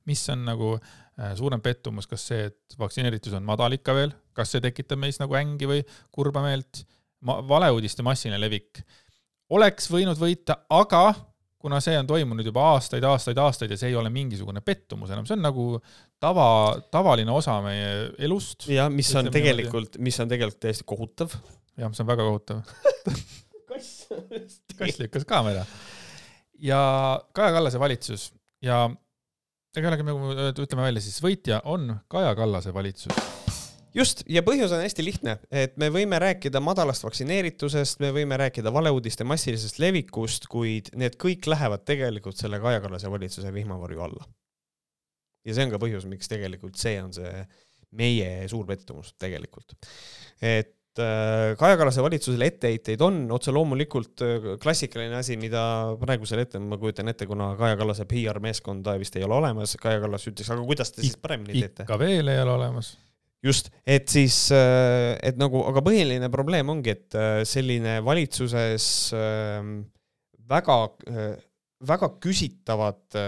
mis 0.09 0.28
on 0.32 0.45
nagu 0.45 0.74
äh, 0.76 1.32
suurem 1.39 1.62
pettumus, 1.64 2.09
kas 2.09 2.26
see, 2.28 2.49
et 2.51 2.76
vaktsineeritus 2.78 3.37
on 3.39 3.47
madal 3.47 3.76
ikka 3.76 3.95
veel, 3.97 4.12
kas 4.37 4.53
see 4.53 4.62
tekitab 4.64 5.01
meis 5.01 5.20
nagu 5.20 5.37
ängi 5.39 5.68
või 5.68 5.85
kurba 6.14 6.45
meelt, 6.45 6.85
valeuudiste 7.24 8.05
massiline 8.05 8.41
levik. 8.41 8.82
oleks 9.55 9.89
võinud 9.93 10.18
võita, 10.20 10.59
aga 10.72 11.14
kuna 11.64 11.78
see 11.80 11.96
on 11.96 12.08
toimunud 12.08 12.44
juba 12.44 12.66
aastaid, 12.74 13.04
aastaid, 13.08 13.38
aastaid 13.40 13.72
ja 13.72 13.78
see 13.80 13.88
ei 13.88 13.96
ole 13.96 14.10
mingisugune 14.12 14.60
pettumus 14.64 15.12
enam, 15.14 15.24
see 15.24 15.38
on 15.38 15.46
nagu 15.46 15.64
tava, 16.20 16.48
tavaline 16.92 17.32
osa 17.32 17.56
meie 17.64 18.10
elust. 18.26 18.66
ja 18.68 18.90
mis 18.92 19.08
on 19.16 19.30
tegelikult, 19.32 19.96
mis 20.04 20.20
on 20.20 20.28
tegelikult 20.28 20.60
täiesti 20.60 20.84
kohutav. 20.88 21.32
jah, 21.80 21.94
see 21.96 22.04
on 22.04 22.10
väga 22.10 22.26
kohutav 22.28 22.60
kass 23.70 24.04
kass 24.76 25.00
lükkas 25.00 25.24
kaamera. 25.28 25.64
ja 26.60 26.82
Kaja 27.32 27.56
Kallase 27.56 27.80
valitsus 27.80 28.28
ja 28.64 28.84
ega 29.74 29.90
olegi 29.90 30.06
nagu 30.10 30.36
ütleme 30.52 30.84
välja 30.90 31.06
siis, 31.06 31.16
võitja 31.24 31.62
on 31.64 31.94
Kaja 32.12 32.36
Kallase 32.36 32.76
valitsus 32.76 33.43
just, 33.95 34.22
ja 34.30 34.42
põhjus 34.47 34.72
on 34.74 34.82
hästi 34.84 35.07
lihtne, 35.07 35.36
et 35.51 35.76
me 35.80 35.90
võime 35.95 36.18
rääkida 36.22 36.62
madalast 36.64 37.07
vaktsineeritusest, 37.07 38.01
me 38.05 38.12
võime 38.16 38.38
rääkida 38.40 38.72
valeuudiste 38.74 39.26
massilisest 39.28 39.80
levikust, 39.82 40.49
kuid 40.53 40.92
need 40.99 41.18
kõik 41.20 41.49
lähevad 41.51 41.84
tegelikult 41.88 42.40
selle 42.40 42.61
Kaja 42.62 42.82
Kallase 42.84 43.11
valitsuse 43.12 43.53
vihmavarju 43.55 44.07
alla. 44.09 44.30
ja 45.45 45.55
see 45.55 45.66
on 45.66 45.74
ka 45.74 45.82
põhjus, 45.82 46.09
miks 46.09 46.30
tegelikult 46.30 46.80
see 46.80 46.97
on 47.03 47.12
see 47.12 47.45
meie 47.95 48.49
suur 48.51 48.66
pettumus 48.66 49.14
tegelikult. 49.20 49.76
et 50.42 50.74
Äh, 50.99 51.57
Kaja 51.59 51.76
Kallase 51.76 52.03
valitsusele 52.03 52.47
etteheiteid 52.47 53.01
on 53.03 53.16
otse 53.34 53.51
loomulikult 53.51 54.22
äh, 54.22 54.45
klassikaline 54.62 55.16
asi, 55.18 55.34
mida 55.40 55.62
praegusel 55.99 56.45
hetkel 56.45 56.62
ma 56.62 56.78
kujutan 56.78 57.11
ette, 57.11 57.26
kuna 57.26 57.49
Kaja 57.59 57.78
Kallase 57.80 58.07
PR 58.07 58.38
meeskonda 58.42 58.95
vist 59.01 59.18
ei 59.18 59.24
ole 59.26 59.34
olemas, 59.40 59.74
Kaja 59.82 59.99
Kallas 60.05 60.28
ütles, 60.30 60.53
aga 60.55 60.62
kuidas 60.62 60.95
te 60.95 61.03
siis 61.03 61.16
paremini 61.18 61.57
teete? 61.59 61.82
ikka 61.82 61.99
veel 61.99 62.30
ei 62.30 62.38
ole 62.45 62.55
olemas. 62.55 62.92
Just, 63.45 63.70
et 63.86 64.09
siis, 64.11 64.36
äh, 64.57 65.14
et 65.22 65.40
nagu, 65.40 65.62
aga 65.68 65.82
põhiline 65.84 66.30
probleem 66.32 66.72
ongi, 66.72 66.95
et 66.95 67.18
selline 67.49 67.99
valitsuses 68.05 68.86
ähm, 69.18 69.76
väga, 70.49 70.78
väga 71.84 72.09
küsitavad 72.24 73.18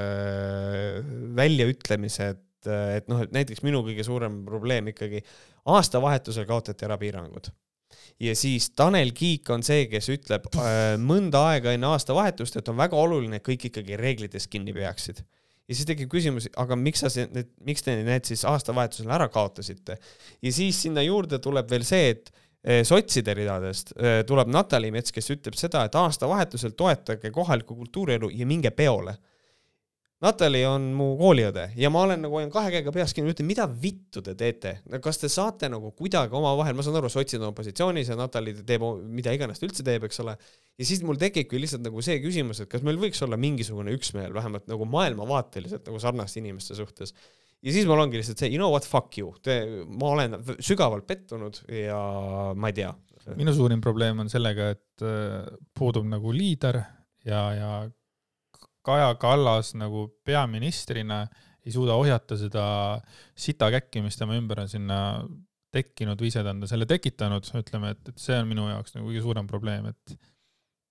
väljaütlemised, 1.36 2.42
et 2.66 3.06
noh, 3.12 3.20
et 3.22 3.36
näiteks 3.36 3.62
minu 3.62 3.84
kõige 3.86 4.04
suurem 4.04 4.40
probleem 4.48 4.90
ikkagi 4.90 5.20
aastavahetusel 5.70 6.48
kaotati 6.48 6.88
ära 6.88 6.98
piirangud 7.00 7.52
ja 8.20 8.34
siis 8.36 8.70
Tanel 8.76 9.12
Kiik 9.16 9.50
on 9.52 9.64
see, 9.66 9.86
kes 9.90 10.08
ütleb 10.12 10.48
äh, 10.56 10.96
mõnda 11.00 11.42
aega 11.52 11.74
enne 11.76 11.90
aastavahetust, 11.92 12.58
et 12.58 12.70
on 12.72 12.78
väga 12.78 12.98
oluline, 12.98 13.40
et 13.40 13.46
kõik 13.46 13.68
ikkagi 13.70 13.98
reeglitest 14.00 14.50
kinni 14.52 14.74
peaksid. 14.76 15.22
Ja 15.66 15.74
siis 15.74 15.86
tekib 15.88 16.10
küsimus, 16.12 16.48
aga 16.62 16.78
miks 16.78 17.02
sa 17.02 17.10
need, 17.32 17.52
miks 17.66 17.84
te 17.86 17.96
need 17.98 18.28
siis 18.28 18.44
aastavahetusel 18.48 19.10
ära 19.12 19.28
kaotasite? 19.32 19.98
ja 20.42 20.52
siis 20.54 20.80
sinna 20.86 21.04
juurde 21.04 21.40
tuleb 21.42 21.70
veel 21.70 21.86
see, 21.86 22.12
et 22.14 22.30
äh, 22.30 22.82
sotside 22.86 23.34
ridadest 23.36 23.94
äh, 23.98 24.20
tuleb 24.28 24.50
Natali 24.52 24.92
Mets, 24.94 25.14
kes 25.14 25.32
ütleb 25.34 25.58
seda, 25.58 25.86
et 25.86 25.98
aastavahetusel 25.98 26.76
toetage 26.78 27.32
kohalikku 27.34 27.76
kultuurielu 27.78 28.30
ja 28.34 28.46
minge 28.48 28.70
peole 28.70 29.16
Natali 30.24 30.62
on 30.64 30.86
mu 30.96 31.10
kooliõde 31.18 31.66
ja 31.76 31.90
ma 31.92 32.00
olen 32.06 32.22
nagu 32.24 32.38
hoian 32.38 32.48
kahe 32.52 32.70
käega 32.72 32.92
peas 32.94 33.12
kinni, 33.12 33.34
ütlen, 33.34 33.44
mida 33.50 33.66
vittu 33.68 34.22
te 34.24 34.32
teete, 34.38 34.78
kas 35.04 35.18
te 35.20 35.28
saate 35.28 35.68
nagu 35.68 35.90
kuidagi 35.98 36.32
omavahel, 36.38 36.72
ma 36.78 36.84
saan 36.86 36.96
aru, 37.02 37.10
sotsid 37.12 37.42
on 37.42 37.50
opositsioonis 37.50 38.08
ja 38.08 38.16
Natali 38.16 38.54
teeb 38.56 38.86
mida 39.12 39.34
iganes 39.36 39.60
ta 39.60 39.66
üldse 39.68 39.84
teeb, 39.84 40.06
eks 40.08 40.22
ole. 40.24 40.38
ja 40.80 40.88
siis 40.88 41.02
mul 41.04 41.20
tekibki 41.20 41.60
lihtsalt 41.60 41.84
nagu 41.84 42.04
see 42.04 42.16
küsimus, 42.24 42.62
et 42.64 42.70
kas 42.72 42.86
meil 42.86 42.96
võiks 43.02 43.20
olla 43.26 43.36
mingisugune 43.40 43.92
üksmeel 43.96 44.32
vähemalt 44.36 44.64
nagu 44.72 44.88
maailmavaateliselt 44.94 45.84
nagu 45.90 46.00
sarnaste 46.00 46.40
inimeste 46.40 46.78
suhtes. 46.80 47.12
ja 47.60 47.76
siis 47.76 47.84
mul 47.84 48.00
ongi 48.00 48.16
lihtsalt 48.22 48.40
see, 48.40 48.48
you 48.54 48.62
know 48.62 48.72
what, 48.72 48.88
fuck 48.88 49.20
you, 49.20 49.34
ma 50.00 50.14
olen 50.14 50.40
sügavalt 50.64 51.04
pettunud 51.04 51.60
ja 51.68 52.00
ma 52.56 52.72
ei 52.72 52.80
tea. 52.80 52.94
minu 53.36 53.52
suurim 53.52 53.84
probleem 53.84 54.24
on 54.24 54.32
sellega, 54.32 54.72
et 54.78 55.04
äh, 55.04 55.44
puudub 55.76 56.08
nagu 56.08 56.32
liider 56.32 56.80
ja, 57.28 57.44
ja 57.52 57.70
Kaja 58.86 59.10
Kallas 59.20 59.74
nagu 59.78 60.06
peaministrina 60.24 61.24
ei 61.66 61.74
suuda 61.74 61.96
ohjata 61.98 62.38
seda 62.38 62.66
sita 63.34 63.70
käkki, 63.74 64.04
mis 64.04 64.18
tema 64.18 64.36
ümber 64.38 64.62
on 64.62 64.70
sinna 64.70 65.00
tekkinud 65.74 66.20
või 66.22 66.30
ise 66.30 66.44
ta 66.46 66.54
on 66.54 66.62
selle 66.70 66.86
tekitanud, 66.88 67.50
ütleme, 67.58 67.92
et, 67.96 68.12
et 68.12 68.22
see 68.22 68.36
on 68.38 68.48
minu 68.48 68.68
jaoks 68.70 68.94
nagu 68.96 69.08
kõige 69.10 69.22
suurem 69.24 69.48
probleem, 69.50 69.90
et 69.90 70.14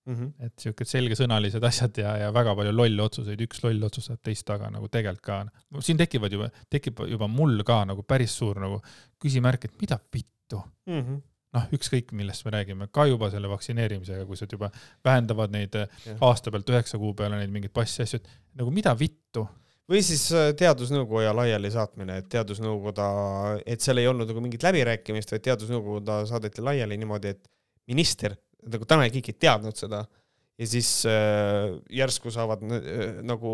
mm 0.06 0.14
-hmm. 0.14 0.46
et 0.46 0.66
siuksed 0.66 0.92
selgesõnalised 0.92 1.64
asjad 1.64 2.02
ja, 2.02 2.12
ja 2.24 2.32
väga 2.34 2.54
palju 2.58 2.74
lolle 2.76 3.06
otsuseid, 3.08 3.40
üks 3.48 3.64
loll 3.64 3.88
otsus 3.88 4.10
saab 4.10 4.20
teist 4.22 4.46
taga 4.46 4.70
nagu 4.70 4.88
tegelikult 4.92 5.24
ka, 5.26 5.38
siin 5.80 5.98
tekivad 5.98 6.32
juba, 6.32 6.50
tekib 6.70 7.02
juba 7.10 7.28
mul 7.28 7.64
ka 7.66 7.84
nagu 7.88 8.02
päris 8.02 8.36
suur 8.38 8.60
nagu 8.62 8.82
küsimärk, 9.22 9.64
et 9.64 9.80
mida 9.80 9.98
vittu 10.12 10.62
mm. 10.86 11.00
-hmm 11.00 11.24
noh, 11.54 11.68
ükskõik 11.76 12.10
millest 12.16 12.46
me 12.46 12.54
räägime, 12.56 12.88
ka 12.92 13.06
juba 13.08 13.30
selle 13.32 13.50
vaktsineerimisega, 13.50 14.26
kui 14.28 14.38
sa 14.38 14.48
juba 14.50 14.70
vähendavad 15.04 15.54
neid 15.54 15.76
ja. 15.78 15.86
aasta 16.26 16.52
pealt 16.52 16.72
üheksa 16.72 16.98
kuu 17.00 17.14
peale 17.16 17.38
neid 17.40 17.52
mingeid 17.54 17.74
passi 17.76 18.02
asju, 18.04 18.20
et 18.20 18.60
nagu 18.60 18.72
mida 18.74 18.94
vittu 18.98 19.46
või 19.90 20.02
siis 20.04 20.26
äh, 20.34 20.50
teadusnõukoja 20.58 21.32
laialisaatmine, 21.36 22.20
et 22.20 22.28
teadusnõukoda, 22.32 23.06
et 23.66 23.84
seal 23.84 24.02
ei 24.02 24.08
olnud 24.10 24.28
nagu 24.30 24.42
mingit 24.42 24.66
läbirääkimist, 24.66 25.32
vaid 25.34 25.44
teadusnõukoda 25.46 26.20
saadeti 26.30 26.64
laiali 26.64 26.98
niimoodi, 27.00 27.34
et 27.36 27.50
minister, 27.90 28.34
nagu 28.66 28.88
Tanel 28.88 29.12
Kiik 29.14 29.30
ei 29.30 29.40
teadnud 29.46 29.78
seda 29.78 30.02
ja 30.56 30.68
siis 30.68 30.90
äh, 31.10 31.76
järsku 31.94 32.32
saavad 32.34 32.64
äh, 32.66 33.20
nagu, 33.26 33.52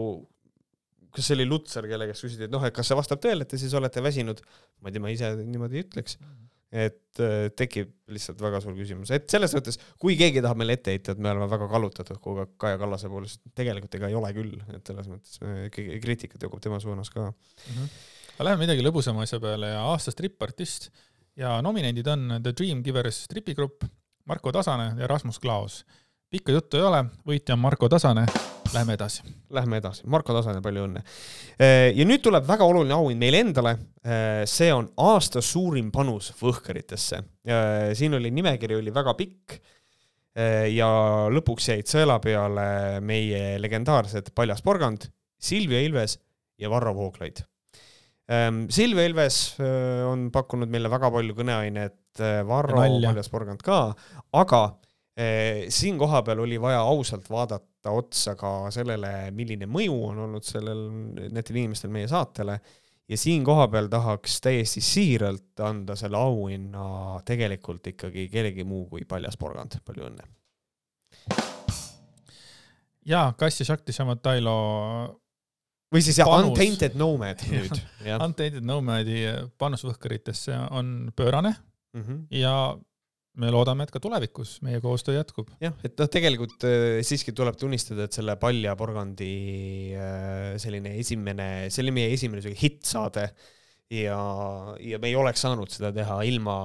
kas 1.12 1.28
see 1.28 1.36
oli 1.36 1.49
Lutsar, 1.51 1.88
kelle 1.90 2.09
käest 2.09 2.24
küsiti, 2.24 2.49
et 2.49 2.55
noh, 2.55 2.64
et 2.64 2.74
kas 2.74 2.88
see 2.88 2.97
vastab 2.97 3.20
tõele, 3.22 3.45
et 3.45 3.53
te 3.53 3.61
siis 3.61 3.74
olete 3.76 4.05
väsinud, 4.05 4.40
ma 4.80 4.88
ei 4.88 4.97
tea, 4.97 5.05
ma 5.05 5.12
ise 5.12 5.34
niimoodi 5.43 5.80
ei 5.80 5.86
ütleks 5.86 6.18
mm. 6.18 6.30
-hmm 6.30 6.49
et 6.73 7.20
äh, 7.20 7.51
tekib 7.57 7.93
lihtsalt 8.12 8.41
väga 8.41 8.62
suur 8.64 8.75
küsimus, 8.77 9.12
et 9.12 9.29
selles 9.31 9.53
mõttes, 9.57 9.79
kui 10.01 10.16
keegi 10.16 10.41
tahab 10.45 10.61
meile 10.61 10.79
ette 10.79 10.95
heita, 10.95 11.12
et 11.12 11.20
me 11.20 11.31
oleme 11.33 11.49
väga 11.53 11.68
kallutatud 11.68 12.20
kogu 12.25 12.45
aeg 12.45 12.55
Kaja 12.61 12.81
Kallase 12.81 13.11
poole, 13.12 13.29
siis 13.29 13.43
tegelikult 13.59 13.99
ega 13.99 14.09
ei 14.09 14.16
ole 14.16 14.33
küll, 14.37 14.57
et 14.73 14.89
selles 14.89 15.11
mõttes 15.12 15.37
kriitikat 15.77 16.47
jõuab 16.47 16.64
tema 16.64 16.81
suunas 16.81 17.12
ka 17.12 17.29
mm. 17.29 17.73
-hmm. 17.77 17.97
aga 18.35 18.49
läheme 18.49 18.64
midagi 18.64 18.87
lõbusama 18.87 19.27
asja 19.27 19.41
peale 19.41 19.75
ja 19.75 19.85
aasta 19.93 20.14
stripartist 20.14 20.89
ja 21.37 21.59
nominendid 21.64 22.09
on 22.09 22.39
The 22.43 22.55
Dream 22.57 22.83
Givers 22.85 23.27
tripigrupp, 23.29 23.85
Marko 24.25 24.53
Tasane 24.53 24.95
ja 24.99 25.07
Rasmus 25.11 25.41
Klaos. 25.43 25.83
Pikka 26.33 26.57
juttu 26.57 26.80
ei 26.80 26.89
ole, 26.89 27.05
võitja 27.28 27.59
on 27.59 27.62
Marko 27.66 27.93
Tasane 27.93 28.26
Lähme 28.72 28.95
edasi. 28.97 29.22
Lähme 29.51 29.78
edasi, 29.83 30.07
Marko 30.11 30.35
Tasane, 30.37 30.62
palju 30.64 30.87
õnne. 30.87 31.03
Äh, 31.61 31.91
ja 31.97 32.07
nüüd 32.09 32.22
tuleb 32.24 32.47
väga 32.49 32.66
oluline 32.68 32.95
auhind 32.97 33.20
meile 33.20 33.43
endale. 33.45 33.74
Äh, 34.01 34.43
see 34.49 34.70
on 34.72 34.89
aasta 35.03 35.43
suurim 35.45 35.91
panus 35.93 36.30
võhkaritesse. 36.39 37.20
Äh, 37.45 37.93
siin 37.99 38.16
oli 38.16 38.33
nimekiri 38.33 38.78
oli 38.80 38.95
väga 38.95 39.16
pikk. 39.18 39.61
ja 40.33 40.87
lõpuks 41.28 41.66
jäid 41.68 41.91
sõela 41.91 42.14
peale 42.24 42.62
meie 43.05 43.59
legendaarsed 43.61 44.30
Paljas 44.33 44.62
Porgand, 44.64 45.03
Silvia 45.37 45.83
Ilves 45.85 46.14
ja 46.57 46.70
Varro 46.72 46.95
Vooglaid. 46.97 47.43
Silvia 48.72 49.05
Ilves 49.11 49.43
on 50.09 50.30
pakkunud 50.33 50.72
meile 50.72 50.89
väga 50.89 51.11
palju 51.12 51.37
kõneainet, 51.37 52.22
Varro 52.49 52.80
Paljas 52.80 53.28
Porgand 53.28 53.61
ka, 53.61 53.83
aga 54.41 54.62
siin 55.69 55.99
kohapeal 56.01 56.39
oli 56.41 56.61
vaja 56.61 56.81
ausalt 56.81 57.27
vaadata 57.31 57.91
otsa 57.93 58.33
ka 58.39 58.71
sellele, 58.73 59.31
milline 59.37 59.67
mõju 59.69 59.99
on 60.09 60.23
olnud 60.25 60.47
sellel, 60.47 60.87
nendel 61.29 61.59
inimestel 61.59 61.93
meie 61.93 62.09
saatele 62.09 62.57
ja 63.13 63.19
siin 63.19 63.45
kohapeal 63.45 63.91
tahaks 63.93 64.41
täiesti 64.41 64.81
siiralt 64.81 65.61
anda 65.61 65.97
selle 65.99 66.17
auhinna 66.17 67.21
tegelikult 67.29 67.87
ikkagi 67.93 68.29
kellegi 68.33 68.65
muu 68.65 68.87
kui 68.91 69.05
Paljas 69.09 69.37
Porgand, 69.37 69.77
palju 69.85 70.07
õnne. 70.09 70.29
ja 73.07 73.33
Kassi 73.39 73.67
Shakti 73.69 73.93
Shamattailo 73.93 74.55
või 75.93 76.05
siis 76.05 76.23
jah, 76.23 76.31
Untainted 76.39 76.97
Nomad 76.97 77.45
nüüd. 77.53 77.83
Untainted 78.17 78.65
Nomadi 78.65 79.27
panus 79.59 79.85
võhkaritesse 79.85 80.57
on 80.71 81.13
pöörane 81.17 81.55
mm 81.93 82.03
-hmm. 82.03 82.25
ja 82.31 82.79
me 83.41 83.49
loodame, 83.53 83.87
et 83.87 83.93
ka 83.93 84.01
tulevikus 84.03 84.59
meie 84.64 84.80
koostöö 84.85 85.16
jätkub. 85.16 85.49
jah, 85.62 85.74
et 85.87 85.97
noh, 86.01 86.09
tegelikult 86.12 86.66
äh, 86.68 87.01
siiski 87.07 87.35
tuleb 87.37 87.57
tunnistada, 87.61 88.07
et 88.07 88.16
selle 88.16 88.37
Palja 88.41 88.74
porgandi 88.78 89.33
äh, 89.97 90.53
selline 90.61 90.95
esimene, 91.01 91.49
see 91.72 91.85
oli 91.85 91.95
meie 91.97 92.12
esimene 92.12 92.45
siuke 92.45 92.59
hittsaade 92.61 93.24
ja, 93.93 94.18
ja 94.80 95.01
me 95.01 95.09
ei 95.09 95.16
oleks 95.16 95.45
saanud 95.47 95.72
seda 95.72 95.93
teha 95.97 96.18
ilma, 96.28 96.57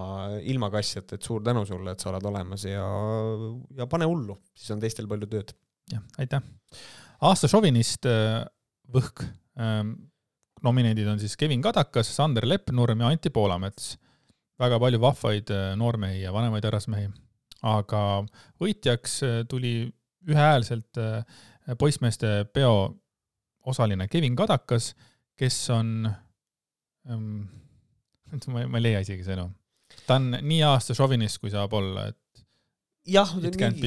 ilma 0.43 0.71
kassjata, 0.73 1.15
et 1.15 1.29
suur 1.29 1.45
tänu 1.45 1.63
sulle, 1.67 1.95
et 1.95 2.03
sa 2.03 2.11
oled 2.11 2.27
olemas 2.31 2.67
ja, 2.67 2.83
ja 3.79 3.87
pane 3.91 4.09
hullu, 4.09 4.35
siis 4.57 4.75
on 4.75 4.83
teistel 4.83 5.07
palju 5.11 5.31
tööd. 5.31 5.55
jah, 5.93 6.03
aitäh. 6.19 6.43
aasta 7.27 7.51
šovinist 7.51 8.09
äh, 8.11 8.43
Võhk. 8.87 9.19
Nominendid 10.63 11.09
on 11.11 11.17
siis 11.19 11.33
Kevin 11.35 11.59
Kadakas, 11.59 12.07
Sander 12.15 12.45
Leppnurm 12.47 13.01
ja 13.03 13.09
Anti 13.11 13.27
Poolamets 13.35 13.97
väga 14.61 14.79
palju 14.81 15.01
vahvaid 15.01 15.51
äh, 15.53 15.71
noormehi 15.79 16.21
ja 16.23 16.33
vanemaid 16.35 16.65
härrasmehi, 16.67 17.09
aga 17.67 18.01
võitjaks 18.61 19.19
äh, 19.25 19.39
tuli 19.49 19.75
ühehäälselt 20.27 20.99
äh, 21.01 21.21
poissmeeste 21.79 22.47
peo 22.53 22.73
osaline 23.67 24.07
Kevin 24.11 24.35
Kadakas, 24.39 24.93
kes 25.37 25.59
on 25.75 26.07
ähm,, 26.07 27.47
ma, 28.53 28.65
ei 28.65 28.85
leia 28.89 29.03
isegi 29.05 29.25
sõnu. 29.27 29.49
ta 30.07 30.19
on 30.19 30.31
nii 30.41 30.63
aasta 30.67 30.95
šovinist, 30.97 31.41
kui 31.43 31.53
saab 31.53 31.75
olla, 31.77 32.07
et 32.11 32.45
jah, 33.07 33.29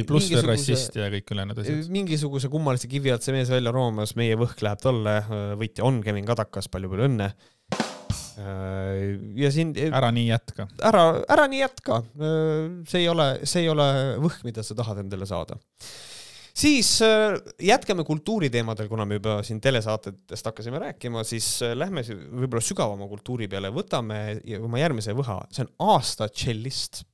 pluss 0.08 0.30
veel 0.32 0.46
rassist 0.48 0.96
ja 0.96 1.10
kõik 1.12 1.34
ülejäänud 1.34 1.62
asjad. 1.62 1.88
mingisuguse 1.92 2.48
kummalise 2.52 2.88
kivi 2.88 3.12
alt 3.12 3.26
see 3.26 3.34
mees 3.36 3.50
välja 3.52 3.72
roomas, 3.74 4.14
meie 4.16 4.38
võhk 4.40 4.62
läheb 4.64 4.80
talle, 4.80 5.16
võitja 5.60 5.88
on 5.88 5.98
Kevin 6.04 6.28
Kadakas, 6.28 6.70
palju-palju 6.72 7.10
õnne 7.10 7.32
ja 8.36 9.50
siin. 9.52 9.74
ära 9.90 10.10
nii 10.14 10.28
jätka. 10.28 10.68
ära, 10.86 11.04
ära 11.28 11.48
nii 11.50 11.62
jätka. 11.62 12.00
Äh, 12.20 12.62
see 12.88 13.04
ei 13.04 13.10
ole, 13.10 13.28
see 13.48 13.64
ei 13.64 13.72
ole 13.72 13.88
võhk, 14.22 14.44
mida 14.46 14.64
sa 14.66 14.76
tahad 14.78 15.02
endale 15.04 15.28
saada. 15.28 15.58
siis 16.60 16.96
äh, 17.06 17.36
jätkame 17.62 18.04
kultuuriteemadel, 18.04 18.88
kuna 18.90 19.06
me 19.08 19.20
juba 19.20 19.40
siin 19.46 19.60
telesaatetest 19.60 20.50
hakkasime 20.50 20.80
rääkima, 20.82 21.24
siis 21.24 21.60
lähme 21.74 22.04
võib-olla 22.04 22.64
sügavama 22.64 23.08
kultuuri 23.08 23.48
peale, 23.48 23.70
võtame 23.74 24.40
oma 24.60 24.82
järgmise 24.82 25.14
võha, 25.16 25.42
see 25.54 25.66
on 25.66 25.94
aasta 25.94 26.28
tšellist 26.28 27.04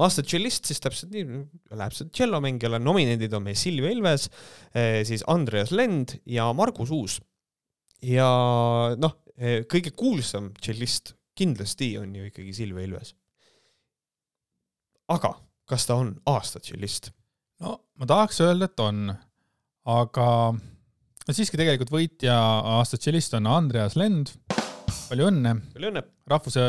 aasta 0.00 0.24
tšellist 0.24 0.70
siis 0.70 0.80
täpselt 0.80 1.12
nii, 1.12 1.42
läheb 1.76 1.94
see 1.96 2.08
tšellomängijale, 2.08 2.80
nominendid 2.80 3.34
on 3.36 3.44
meil 3.44 3.58
Silvia 3.60 3.92
Ilves, 3.92 4.30
siis 5.04 5.24
Andreas 5.28 5.70
Lend 5.70 6.16
ja 6.24 6.46
Margus 6.56 6.90
Uus. 6.90 7.18
ja 8.02 8.26
noh, 8.98 9.21
kõige 9.70 9.94
kuulsam 9.96 10.50
tšellist 10.60 11.14
kindlasti 11.38 11.96
on 11.98 12.14
ju 12.16 12.28
ikkagi 12.28 12.54
Silvia 12.54 12.86
Ilves. 12.86 13.14
aga 15.12 15.34
kas 15.68 15.86
ta 15.88 15.96
on 16.00 16.14
aasta 16.28 16.60
tšellist? 16.60 17.10
no 17.64 17.78
ma 17.98 18.08
tahaks 18.08 18.40
öelda, 18.44 18.68
et 18.68 18.82
on, 18.82 19.12
aga 19.88 20.28
no 20.52 21.34
siiski 21.34 21.60
tegelikult 21.60 21.92
võitja 21.92 22.36
aasta 22.78 23.00
tšellist 23.00 23.38
on 23.38 23.48
Andreas 23.50 23.96
Lend. 23.96 24.34
palju 25.08 25.30
õnne! 25.30 25.56
palju 25.72 25.92
õnne! 25.92 26.04
rahvuse, 26.32 26.62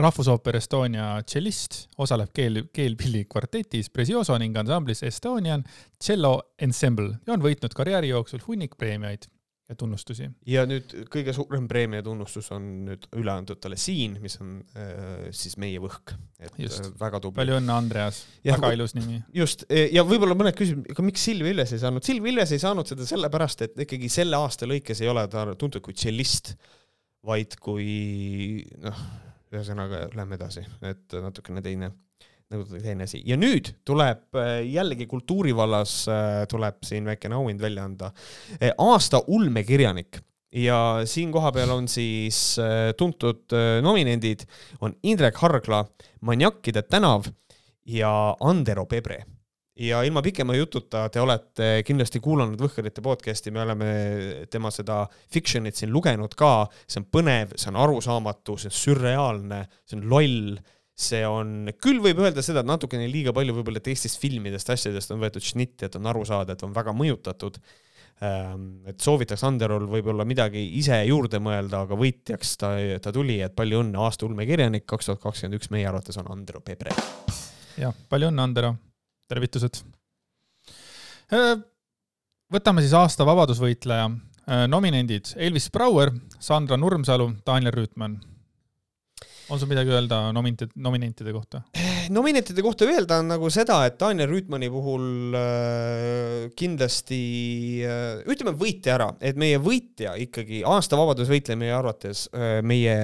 Rahvusooper 0.00 0.58
Estonia 0.58 1.12
tšellist, 1.26 1.86
osaleb 2.02 2.32
keel, 2.34 2.64
keelpilli 2.74 3.26
kvartetis 3.30 3.92
Prezioso 3.92 4.36
ning 4.40 4.56
ansamblis 4.58 5.04
Estonian 5.06 5.64
Cello 6.00 6.38
Ensemble 6.58 7.20
ja 7.26 7.36
on 7.36 7.44
võitnud 7.44 7.76
karjääri 7.76 8.12
jooksul 8.12 8.42
hunnik 8.48 8.76
preemiaid 8.80 9.28
ja 9.70 9.76
tunnustusi. 9.78 10.26
ja 10.48 10.64
nüüd 10.68 10.92
kõige 11.12 11.34
suurem 11.36 11.66
preemia 11.70 12.02
tunnustus 12.04 12.50
on 12.54 12.66
nüüd 12.88 13.06
üle 13.18 13.32
antud 13.32 13.60
talle 13.62 13.78
siin, 13.80 14.18
mis 14.22 14.36
on 14.42 14.58
äh, 14.76 15.30
siis 15.36 15.56
meie 15.60 15.80
võhk. 15.82 16.14
et 16.42 16.58
just. 16.60 16.82
Äh, 16.84 16.92
väga 17.00 17.20
tubli. 17.22 17.38
palju 17.40 17.58
õnne, 17.60 17.76
Andreas, 17.76 18.22
väga 18.46 18.72
ilus 18.76 18.96
nimi. 18.98 19.22
just, 19.36 19.64
e, 19.70 19.86
ja 19.94 20.04
võib-olla 20.06 20.36
mõned 20.38 20.58
küsivad, 20.58 20.90
aga 20.94 21.06
miks 21.06 21.26
Silvia 21.30 21.54
Ilves 21.54 21.74
ei 21.76 21.82
saanud, 21.82 22.06
Silvia 22.06 22.34
Ilves 22.34 22.54
ei 22.56 22.62
saanud 22.62 22.92
seda 22.92 23.08
sellepärast, 23.08 23.66
et 23.68 23.82
ikkagi 23.86 24.10
selle 24.12 24.40
aasta 24.40 24.68
lõikes 24.68 25.02
ei 25.04 25.10
ole 25.12 25.26
ta 25.32 25.46
tuntud 25.58 25.84
kui 25.84 25.96
tšellist, 25.96 26.54
vaid 27.26 27.54
kui 27.62 28.64
noh, 28.82 29.04
ühesõnaga 29.52 30.08
lähme 30.16 30.40
edasi, 30.40 30.64
et 30.88 31.20
natukene 31.22 31.62
teine 31.64 31.92
nagu 32.52 32.80
teine 32.82 33.06
asi. 33.08 33.22
ja 33.26 33.38
nüüd 33.40 33.72
tuleb 33.88 34.38
äh, 34.38 34.60
jällegi 34.68 35.06
kultuuri 35.10 35.54
vallas 35.56 36.02
äh, 36.10 36.42
tuleb 36.50 36.82
siin 36.86 37.08
väikene 37.08 37.38
auhind 37.38 37.62
välja 37.62 37.86
anda. 37.88 38.12
Äh, 38.58 38.72
aasta 38.78 39.22
ulmekirjanik. 39.26 40.20
Ja 40.52 41.00
siin 41.08 41.30
kohapeal 41.32 41.70
on 41.72 41.86
siis 41.88 42.58
tuntud 43.00 43.54
nominendid, 43.80 44.42
on 44.84 44.92
Indrek 45.08 45.38
Hargla, 45.40 45.78
Maniakkide 46.28 46.82
tänav 46.84 47.24
ja 47.88 48.10
Andero 48.40 48.84
Pebre. 48.84 49.22
Ja 49.80 50.02
ilma 50.04 50.20
pikema 50.22 50.52
jututa, 50.52 51.06
te 51.08 51.20
olete 51.20 51.80
kindlasti 51.88 52.20
kuulanud 52.20 52.60
Võhkarite 52.60 53.00
podcast'i, 53.00 53.48
me 53.50 53.62
oleme 53.62 53.88
tema 54.52 54.68
seda 54.70 55.06
fiction'it 55.32 55.80
siin 55.80 55.88
lugenud 55.94 56.36
ka, 56.36 56.66
see 56.84 57.00
on 57.00 57.06
põnev, 57.08 57.54
see 57.56 57.70
on 57.72 57.80
arusaamatu, 57.80 58.58
see 58.60 58.68
on 58.68 58.76
sürreaalne, 58.76 59.62
see 59.88 59.96
on 59.96 60.04
loll 60.12 60.60
see 60.98 61.22
on, 61.26 61.70
küll 61.80 62.02
võib 62.04 62.20
öelda 62.22 62.42
seda, 62.44 62.60
et 62.60 62.68
natukene 62.68 63.06
liiga 63.10 63.32
palju 63.34 63.54
võib-olla 63.56 63.80
teistest 63.84 64.20
filmidest, 64.20 64.70
asjadest 64.72 65.14
on 65.14 65.22
võetud 65.22 65.44
šnitti, 65.44 65.88
et 65.88 65.96
on 65.98 66.08
aru 66.10 66.24
saada, 66.28 66.54
et 66.54 66.64
on 66.66 66.74
väga 66.74 66.94
mõjutatud. 66.96 67.58
Ähm, 68.22 68.66
et 68.86 69.00
soovitaks 69.02 69.42
Anderol 69.48 69.88
võib-olla 69.90 70.26
midagi 70.28 70.60
ise 70.78 71.00
juurde 71.08 71.40
mõelda, 71.42 71.82
aga 71.86 71.96
võitjaks 71.98 72.54
ta, 72.60 72.74
ta 73.02 73.12
tuli, 73.14 73.40
et 73.42 73.56
palju 73.56 73.80
õnne, 73.82 73.98
aasta 73.98 74.28
ulmekirjanik 74.28 74.86
kaks 74.86 75.08
tuhat 75.08 75.22
kakskümmend 75.24 75.58
üks 75.58 75.72
meie 75.74 75.88
arvates 75.90 76.20
on 76.20 76.28
Andero 76.30 76.60
Pebre. 76.62 76.94
jah, 77.80 77.96
palju 78.12 78.30
õnne, 78.30 78.44
Andero, 78.44 78.74
tervitused. 79.32 79.80
Äh, 81.32 81.56
võtame 82.52 82.84
siis 82.84 82.94
aasta 82.94 83.26
vabadusvõitleja 83.26 84.10
äh, 84.12 84.66
nominendid 84.70 85.32
Elvis 85.40 85.70
Brouer, 85.72 86.12
Sandra 86.38 86.78
Nurmsalu, 86.78 87.32
Daniel 87.48 87.74
Rüütmann 87.74 88.20
on 89.50 89.58
sul 89.58 89.68
midagi 89.70 89.90
öelda 89.90 90.18
nominentide, 90.32 90.72
nominentide 90.76 91.32
kohta? 91.32 91.62
nominentide 92.10 92.62
kohta 92.62 92.86
öelda 92.88 93.18
on 93.22 93.28
nagu 93.32 93.50
seda, 93.52 93.80
et 93.86 93.98
Daniel 94.00 94.30
Rüütmani 94.30 94.70
puhul 94.72 95.36
äh, 95.38 96.46
kindlasti 96.58 97.20
äh, 97.86 98.22
ütleme 98.30 98.54
võitja 98.58 98.96
ära, 98.96 99.10
et 99.20 99.38
meie 99.40 99.60
võitja 99.62 100.14
ikkagi, 100.20 100.62
aasta 100.68 100.98
vabadusvõitleja 101.00 101.60
meie 101.60 101.74
arvates 101.76 102.26
äh,, 102.34 102.60
meie, 102.66 102.96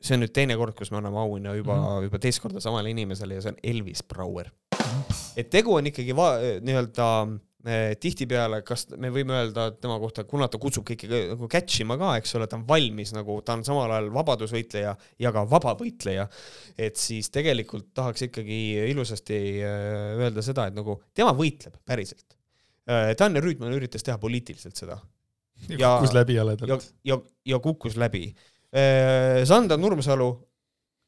see 0.00 0.16
on 0.16 0.24
nüüd 0.24 0.34
teine 0.36 0.56
kord, 0.60 0.76
kus 0.78 0.92
me 0.92 1.00
anname 1.00 1.20
auhinna 1.22 1.54
juba 1.58 1.76
mm, 1.76 1.86
-hmm. 1.86 2.08
juba 2.08 2.22
teist 2.22 2.42
korda 2.42 2.62
samale 2.62 2.90
inimesele 2.94 3.38
ja 3.38 3.44
see 3.44 3.54
on 3.54 3.62
Elvis 3.74 4.02
Brouer 4.02 4.50
mm. 4.50 4.82
-hmm. 4.82 5.22
et 5.36 5.50
tegu 5.50 5.74
on 5.74 5.86
ikkagi 5.90 6.16
nii-öelda 6.16 7.10
tihtipeale, 8.00 8.62
kas 8.64 8.86
me 8.96 9.10
võime 9.12 9.34
öelda 9.36 9.66
tema 9.76 9.98
kohta, 10.00 10.24
kuna 10.28 10.48
ta 10.48 10.58
kutsub 10.60 10.86
kõiki 10.88 11.10
nagu 11.10 11.48
catch 11.50 11.82
ima 11.84 11.98
ka, 12.00 12.14
eks 12.20 12.32
ole, 12.38 12.48
ta 12.48 12.56
on 12.56 12.64
valmis 12.68 13.12
nagu, 13.12 13.36
ta 13.44 13.58
on 13.58 13.64
samal 13.66 13.92
ajal 13.92 14.08
vabadusvõitleja 14.14 14.94
ja 15.20 15.32
ka 15.36 15.44
vabavõitleja, 15.50 16.24
et 16.80 17.00
siis 17.00 17.28
tegelikult 17.34 17.90
tahaks 17.96 18.24
ikkagi 18.30 18.60
ilusasti 18.88 19.40
äh, 19.60 20.14
öelda 20.16 20.44
seda, 20.46 20.70
et 20.70 20.78
nagu 20.78 21.00
tema 21.16 21.34
võitleb 21.36 21.76
päriselt. 21.84 22.38
Äh, 22.88 23.12
Tanel 23.20 23.44
Rüütmann 23.44 23.76
üritas 23.76 24.06
teha 24.06 24.16
poliitiliselt 24.22 24.80
seda. 24.80 25.00
ja 25.68 25.98
kukkus 25.98 26.16
läbi 26.16 26.38
jaledalt. 26.40 26.70
ja, 26.70 26.80
ja, 27.12 27.20
ja 27.54 27.60
kukkus 27.60 28.00
läbi. 28.00 28.30
Sandra 29.44 29.74
Nurmsalu 29.74 30.28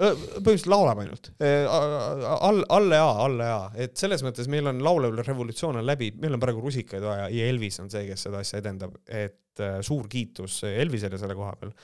põhimõtteliselt 0.02 0.70
laulab 0.72 1.00
ainult. 1.02 1.30
all, 1.38 2.62
alle 2.74 2.98
A, 2.98 3.08
alle 3.24 3.48
A, 3.48 3.62
et 3.84 3.96
selles 3.98 4.24
mõttes 4.26 4.48
meil 4.50 4.66
on 4.70 4.82
laulev 4.82 5.18
revolutsioon 5.22 5.78
on 5.80 5.86
läbi, 5.86 6.12
meil 6.22 6.36
on 6.36 6.42
praegu 6.42 6.62
rusikaid 6.64 7.04
vaja 7.06 7.28
ja 7.32 7.48
Elvis 7.50 7.78
on 7.82 7.90
see, 7.92 8.04
kes 8.08 8.26
seda 8.26 8.42
asja 8.42 8.62
edendab, 8.62 8.96
et 9.06 9.62
suur 9.86 10.08
kiitus 10.10 10.62
Elvisele 10.68 11.20
selle 11.20 11.36
koha 11.38 11.54
peal. 11.60 11.74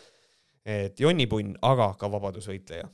et 0.69 1.01
jonnipunn, 1.01 1.55
aga 1.63 1.93
ka 1.99 2.11
vabadusvõitleja. 2.13 2.89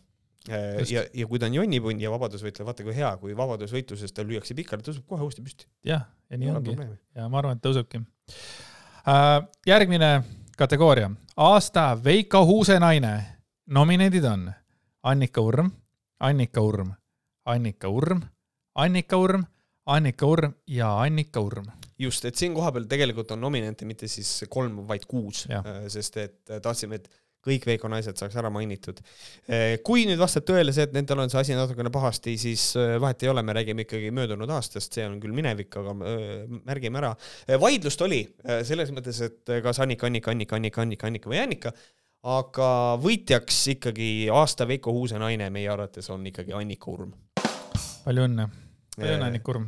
ja, 0.91 1.05
ja 1.14 1.27
kui 1.27 1.41
ta 1.41 1.49
on 1.49 1.57
jonnipunn 1.57 2.01
ja 2.01 2.12
vabadusvõitleja, 2.12 2.66
vaata 2.68 2.85
kui 2.85 2.97
hea, 2.97 3.11
kui 3.16 3.37
vabadusvõitluses 3.37 4.12
ta 4.12 4.27
lüüakse 4.27 4.55
pikali, 4.55 4.85
tõuseb 4.85 5.07
kohe 5.09 5.25
uuesti 5.25 5.43
püsti. 5.43 5.68
jah, 5.89 6.05
ja 6.31 6.41
nii 6.41 6.51
ongi. 6.53 6.77
ja 7.16 7.29
ma 7.29 7.41
arvan, 7.41 7.57
et 7.57 7.64
tõusebki 7.64 8.03
uh,. 8.03 9.39
järgmine 9.66 10.18
kategooria, 10.59 11.09
aasta 11.37 11.95
Veiko 12.05 12.45
Huuse 12.47 12.77
naine. 12.79 13.14
nominendid 13.66 14.25
on 14.29 14.53
Annika 15.05 15.42
Urm, 15.44 15.68
Annika 16.24 16.62
Urm, 16.64 16.94
Annika 17.44 17.88
Urm, 17.92 18.22
Annika 18.74 19.18
Urm, 19.20 19.42
Annika 19.84 20.26
Urm 20.26 20.55
ja 20.66 20.86
Annika 21.02 21.40
Urm. 21.44 21.66
just, 22.00 22.24
et 22.24 22.40
siin 22.40 22.55
kohapeal 22.57 22.86
tegelikult 22.88 23.34
on 23.36 23.42
nominente 23.44 23.84
mitte 23.84 24.09
siis 24.09 24.46
kolm, 24.48 24.80
vaid 24.88 25.05
kuus, 25.05 25.44
äh, 25.52 25.68
sest 25.92 26.16
et 26.22 26.38
äh, 26.48 26.62
tahtsime, 26.64 26.96
et 26.96 27.11
kõik 27.44 27.66
Veiko 27.68 27.90
naised 27.92 28.16
saaks 28.16 28.38
ära 28.40 28.48
mainitud. 28.48 29.02
Äh, 29.44 29.74
kui 29.84 30.07
nüüd 30.09 30.22
vastab 30.22 30.46
tõele 30.48 30.72
see, 30.72 30.86
et 30.88 30.96
nendel 30.96 31.20
on 31.20 31.28
see 31.28 31.42
asi 31.42 31.59
natukene 31.59 31.92
pahasti, 31.92 32.38
siis 32.40 32.64
vahet 33.00 33.26
ei 33.26 33.32
ole, 33.34 33.42
me 33.44 33.57
räägime 33.59 33.84
ikkagi 33.84 34.09
möödunud 34.09 34.55
aastast, 34.57 34.96
see 34.96 35.05
on 35.05 35.18
küll 35.20 35.36
minevik, 35.36 35.76
aga 35.82 35.92
märgime 36.64 37.02
ära. 37.02 37.12
vaidlust 37.61 38.09
oli 38.09 38.22
selles 38.64 38.94
mõttes, 38.96 39.20
et 39.28 39.52
kas 39.68 39.84
Annika, 39.84 40.09
Annika, 40.09 40.32
Annika, 40.32 40.57
Annika, 40.57 40.88
Annika, 40.88 41.12
Annika 41.12 41.34
või 41.34 41.42
Annika 41.44 41.74
aga 42.25 42.68
võitjaks 43.03 43.61
ikkagi 43.75 44.11
aasta 44.33 44.66
Veiko 44.68 44.93
Huuse 44.97 45.20
naine 45.20 45.51
meie 45.53 45.68
arvates 45.70 46.09
on 46.12 46.25
ikkagi 46.31 46.55
Annika 46.57 46.91
Urm. 46.93 47.12
palju 48.05 48.29
õnne, 48.29 48.47
palju 48.97 49.16
õnne 49.18 49.27
Annika 49.29 49.53
Urm. 49.53 49.66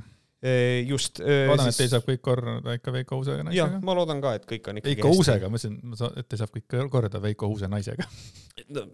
just. 0.87 1.21
loodan 1.21 1.67
siis..., 1.67 1.75
et 1.75 1.83
teil 1.83 1.93
saab 1.93 2.09
kõik 2.09 2.23
korda 2.25 2.77
ikka 2.79 2.95
Veiko 2.95 3.21
Huuse 3.21 3.37
naisega. 3.37 3.57
jah, 3.59 3.77
ma 3.85 3.97
loodan 3.99 4.23
ka, 4.25 4.35
et 4.41 4.47
kõik 4.49 4.71
on 4.71 4.81
ikkagi 4.81 4.95
Veiko 4.95 5.13
Huusega, 5.13 5.51
ma 5.51 5.59
mõtlesin, 5.59 6.13
et 6.17 6.29
teil 6.31 6.43
saab 6.43 6.55
kõik 6.57 6.77
korda 6.93 7.23
Veiko 7.25 7.51
Huuse 7.53 7.71
naisega 7.73 8.09
no,. 8.73 8.87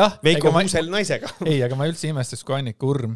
jah. 0.00 0.18
Veiko 0.26 0.54
Huusel 0.56 0.90
ma... 0.90 0.98
naisega 0.98 1.30
ei, 1.46 1.60
aga 1.66 1.78
ma 1.78 1.86
üldse 1.90 2.10
imestaks, 2.10 2.42
kui 2.46 2.58
Annika 2.58 2.90
Urm, 2.90 3.14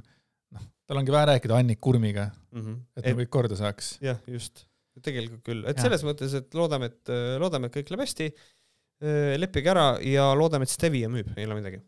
noh, 0.55 0.71
tal 0.87 1.03
ongi 1.03 1.15
vaja 1.15 1.33
rääkida 1.35 1.59
Annika 1.59 1.91
Urmiga 1.91 2.29
mm, 2.31 2.61
-hmm. 2.63 2.81
et 3.01 3.11
me 3.11 3.25
kõik 3.25 3.35
korda 3.41 3.59
saaks. 3.59 3.97
jah, 4.05 4.23
just 4.31 4.69
tegelikult 5.03 5.43
küll, 5.43 5.65
et 5.67 5.75
ja. 5.75 5.89
selles 5.89 6.05
mõttes, 6.07 6.31
et 6.39 6.53
loodame, 6.55 6.87
et 6.93 7.11
loodame, 7.43 7.67
et 7.67 7.75
kõik 7.75 7.89
läheb 7.91 8.05
hästi 8.05 8.29
leppige 9.01 9.73
ära 9.73 9.89
ja 10.05 10.29
loodame, 10.37 10.69
et 10.69 10.73
Stevia 10.73 11.11
müüb, 11.13 11.33
ei 11.37 11.49
ole 11.49 11.59
midagi. 11.59 11.81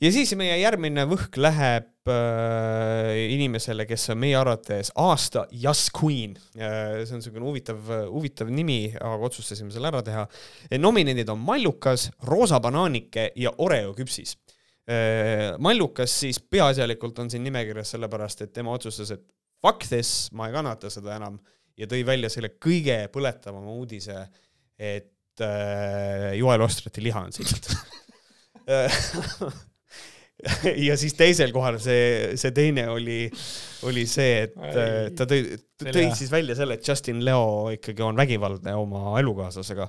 ja 0.00 0.10
siis 0.14 0.32
meie 0.38 0.56
järgmine 0.60 1.04
võhk 1.10 1.38
läheb 1.40 2.10
äh, 2.10 3.12
inimesele, 3.34 3.86
kes 3.88 4.08
on 4.12 4.20
meie 4.22 4.36
arvates 4.38 4.92
aasta 4.98 5.46
Just 5.50 5.90
Queen 5.96 6.36
äh,. 6.58 7.04
see 7.04 7.14
on 7.16 7.22
niisugune 7.22 7.46
huvitav, 7.46 7.90
huvitav 8.10 8.50
nimi, 8.50 8.92
aga 8.94 9.30
otsustasime 9.30 9.72
selle 9.74 9.90
ära 9.92 10.02
teha. 10.02 10.26
nominendid 10.78 11.28
on 11.32 11.40
Mallukas, 11.42 12.10
Roosa 12.26 12.60
banaanike 12.60 13.30
ja 13.36 13.54
Oreo 13.58 13.94
küpsis 13.96 14.36
äh,. 14.90 15.54
Mallukas 15.58 16.18
siis 16.24 16.40
peaasjalikult 16.40 17.18
on 17.18 17.30
siin 17.30 17.46
nimekirjas 17.46 17.94
sellepärast, 17.96 18.42
et 18.42 18.52
tema 18.52 18.74
otsustas, 18.74 19.14
et 19.14 19.24
fuck 19.62 19.86
this, 19.88 20.28
ma 20.32 20.48
ei 20.48 20.54
kannata 20.54 20.90
seda 20.92 21.16
enam 21.16 21.38
ja 21.78 21.86
tõi 21.90 22.02
välja 22.06 22.30
selle 22.32 22.52
kõige 22.58 23.04
põletavama 23.14 23.72
uudise, 23.78 24.26
et 24.78 25.06
äh, 25.06 25.17
Joel 26.38 26.66
Ostrati 26.66 27.04
liha 27.04 27.24
on 27.28 27.32
siit 27.34 27.70
ja 30.88 30.94
siis 30.98 31.16
teisel 31.18 31.50
kohal 31.54 31.80
see, 31.82 32.36
see 32.38 32.52
teine 32.54 32.84
oli, 32.92 33.24
oli 33.88 34.04
see, 34.06 34.44
et 34.46 34.54
Ai, 34.54 35.10
ta 35.18 35.26
tõi, 35.28 35.40
tõi 35.82 36.04
siis 36.14 36.30
välja 36.30 36.54
selle, 36.58 36.76
et 36.78 36.86
Justin 36.86 37.24
Leo 37.26 37.72
ikkagi 37.74 38.04
on 38.06 38.18
vägivaldne 38.18 38.74
oma 38.78 39.16
elukaaslasega. 39.18 39.88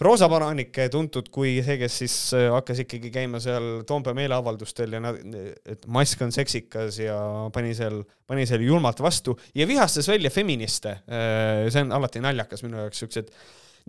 Roosa 0.00 0.30
Paranike 0.32 0.88
tuntud 0.92 1.28
kui 1.34 1.58
see, 1.64 1.76
kes 1.82 1.98
siis 2.04 2.16
äh, 2.38 2.48
hakkas 2.54 2.84
ikkagi 2.86 3.12
käima 3.12 3.40
seal 3.44 3.82
Toompea 3.88 4.16
meeleavaldustel 4.16 4.96
ja 4.96 5.02
nad, 5.04 5.20
et 5.68 5.84
mask 5.92 6.24
on 6.24 6.32
seksikas 6.32 7.02
ja 7.02 7.18
pani 7.52 7.76
seal, 7.76 8.00
pani 8.28 8.48
seal 8.48 8.64
julmalt 8.64 9.02
vastu 9.04 9.36
ja 9.58 9.68
vihastas 9.68 10.08
välja 10.08 10.32
feministe. 10.32 11.02
Äh, 11.04 11.66
see 11.68 11.84
on 11.84 11.92
alati 12.00 12.24
naljakas 12.24 12.64
minu 12.64 12.80
jaoks, 12.80 13.04
siuksed 13.04 13.34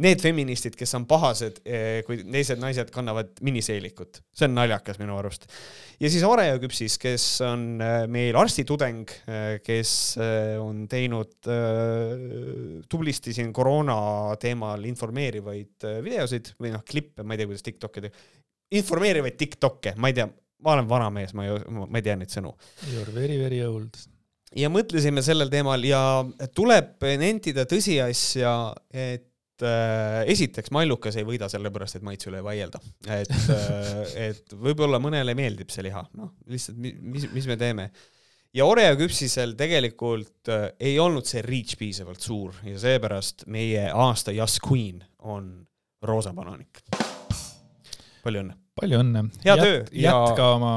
need 0.01 0.21
feministid, 0.21 0.75
kes 0.77 0.95
on 0.97 1.05
pahased, 1.09 1.59
eh, 1.65 2.01
kui 2.07 2.21
teised 2.23 2.61
naised 2.61 2.89
kannavad 2.93 3.33
miniseelikut, 3.45 4.21
see 4.33 4.47
on 4.49 4.55
naljakas 4.57 4.99
minu 5.01 5.17
arust. 5.19 5.45
ja 5.99 6.09
siis 6.09 6.23
Oreo 6.25 6.57
küpsis, 6.61 6.97
kes 7.01 7.25
on 7.45 7.81
eh, 7.81 8.05
meil 8.11 8.37
arstitudeng, 8.39 9.09
eh, 9.27 9.57
kes 9.63 9.93
on 10.61 10.85
teinud 10.89 11.49
tublisti 12.89 13.33
siin 13.35 13.51
koroona 13.53 13.97
teemal 14.41 14.83
informeerivaid 14.89 15.89
videosid 16.05 16.53
või 16.61 16.73
noh, 16.73 16.85
klippe, 16.87 17.23
ma 17.23 17.35
ei 17.35 17.43
tea, 17.43 17.51
kuidas 17.51 17.65
Tiktoki 17.65 18.07
teha, 18.07 18.23
informeerivaid 18.79 19.37
Tiktoke, 19.37 19.93
ma 19.97 20.09
ei 20.09 20.17
tea, 20.17 20.25
ma 20.63 20.77
olen 20.77 20.89
vana 20.89 21.11
mees, 21.13 21.35
ma 21.37 21.45
ei, 21.45 21.61
ma 21.69 21.99
ei 21.99 22.05
tea 22.05 22.17
neid 22.17 22.33
sõnu. 22.33 22.55
You 22.89 23.03
are 23.03 23.13
very, 23.13 23.37
very 23.41 23.61
old 23.65 24.01
ja 24.57 24.69
mõtlesime 24.69 25.23
sellel 25.25 25.49
teemal 25.49 25.81
ja 25.85 26.01
tuleb 26.53 27.01
nentida 27.17 27.65
tõsiasja, 27.69 28.53
et 28.93 29.32
äh, 29.67 30.23
esiteks 30.31 30.71
Mallukas 30.75 31.17
ei 31.19 31.27
võida 31.27 31.49
sellepärast, 31.51 31.99
et 31.99 32.05
maitse 32.05 32.29
üle 32.31 32.41
ei 32.41 32.45
vaielda. 32.45 32.81
et 33.17 33.31
äh, 33.33 34.01
et 34.29 34.55
võib-olla 34.55 34.99
mõnele 35.03 35.35
meeldib 35.37 35.73
see 35.73 35.85
liha, 35.87 36.03
noh, 36.19 36.33
lihtsalt 36.51 36.79
mis, 36.79 37.27
mis 37.33 37.49
me 37.49 37.57
teeme. 37.59 37.89
ja 38.53 38.67
Oreo 38.69 38.95
küpsisel 38.99 39.55
tegelikult 39.59 40.51
äh, 40.53 40.69
ei 40.79 40.97
olnud 41.01 41.27
see 41.29 41.43
reach 41.45 41.77
piisavalt 41.79 42.21
suur 42.23 42.57
ja 42.67 42.79
seepärast 42.81 43.47
meie 43.47 43.89
aasta 43.89 44.35
Just 44.35 44.61
Queen 44.65 45.03
on 45.19 45.53
roosa 46.03 46.33
bananik. 46.35 46.83
palju 48.23 48.45
õnne! 48.45 48.57
palju 48.79 49.03
õnne! 49.03 49.27
hea 49.45 49.57
Jät, 49.57 49.65
töö! 49.65 49.83
jätka 50.03 50.53
oma 50.57 50.73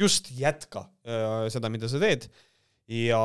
just, 0.00 0.30
jätka 0.38 0.88
äh, 1.06 1.46
seda, 1.52 1.70
mida 1.72 1.88
sa 1.90 2.00
teed 2.02 2.28
ja 2.90 3.20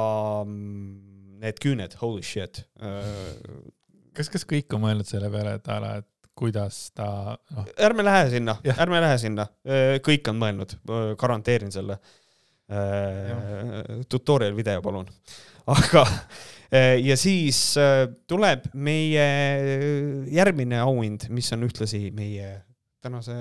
mm, 0.46 1.38
need 1.44 1.60
küüned, 1.64 1.96
holy 2.02 2.24
shit 2.26 2.64
äh, 2.84 3.36
kas, 4.20 4.32
kas 4.34 4.48
kõik 4.48 4.76
on 4.76 4.84
mõelnud 4.84 5.08
selle 5.08 5.32
peale, 5.32 5.56
et 5.60 5.72
a 5.72 5.80
la, 5.84 5.92
et 6.02 6.08
kuidas 6.40 6.78
ta 6.96 7.10
noh. 7.56 7.68
ärme 7.88 8.06
lähe 8.06 8.30
sinna, 8.36 8.56
ärme 8.76 9.02
lähe 9.04 9.18
sinna, 9.22 9.48
kõik 10.06 10.32
on 10.32 10.40
mõelnud, 10.40 10.78
garanteerin 11.20 11.74
selle. 11.76 12.00
tutorial 14.10 14.54
video, 14.54 14.82
palun. 14.86 15.08
aga 15.74 16.04
ja 17.10 17.16
siis 17.18 17.60
tuleb 18.30 18.68
meie 18.78 19.26
järgmine 20.30 20.78
auhind, 20.84 21.26
mis 21.34 21.50
on 21.56 21.66
ühtlasi 21.66 22.12
meie 22.14 22.52
tänase 23.02 23.40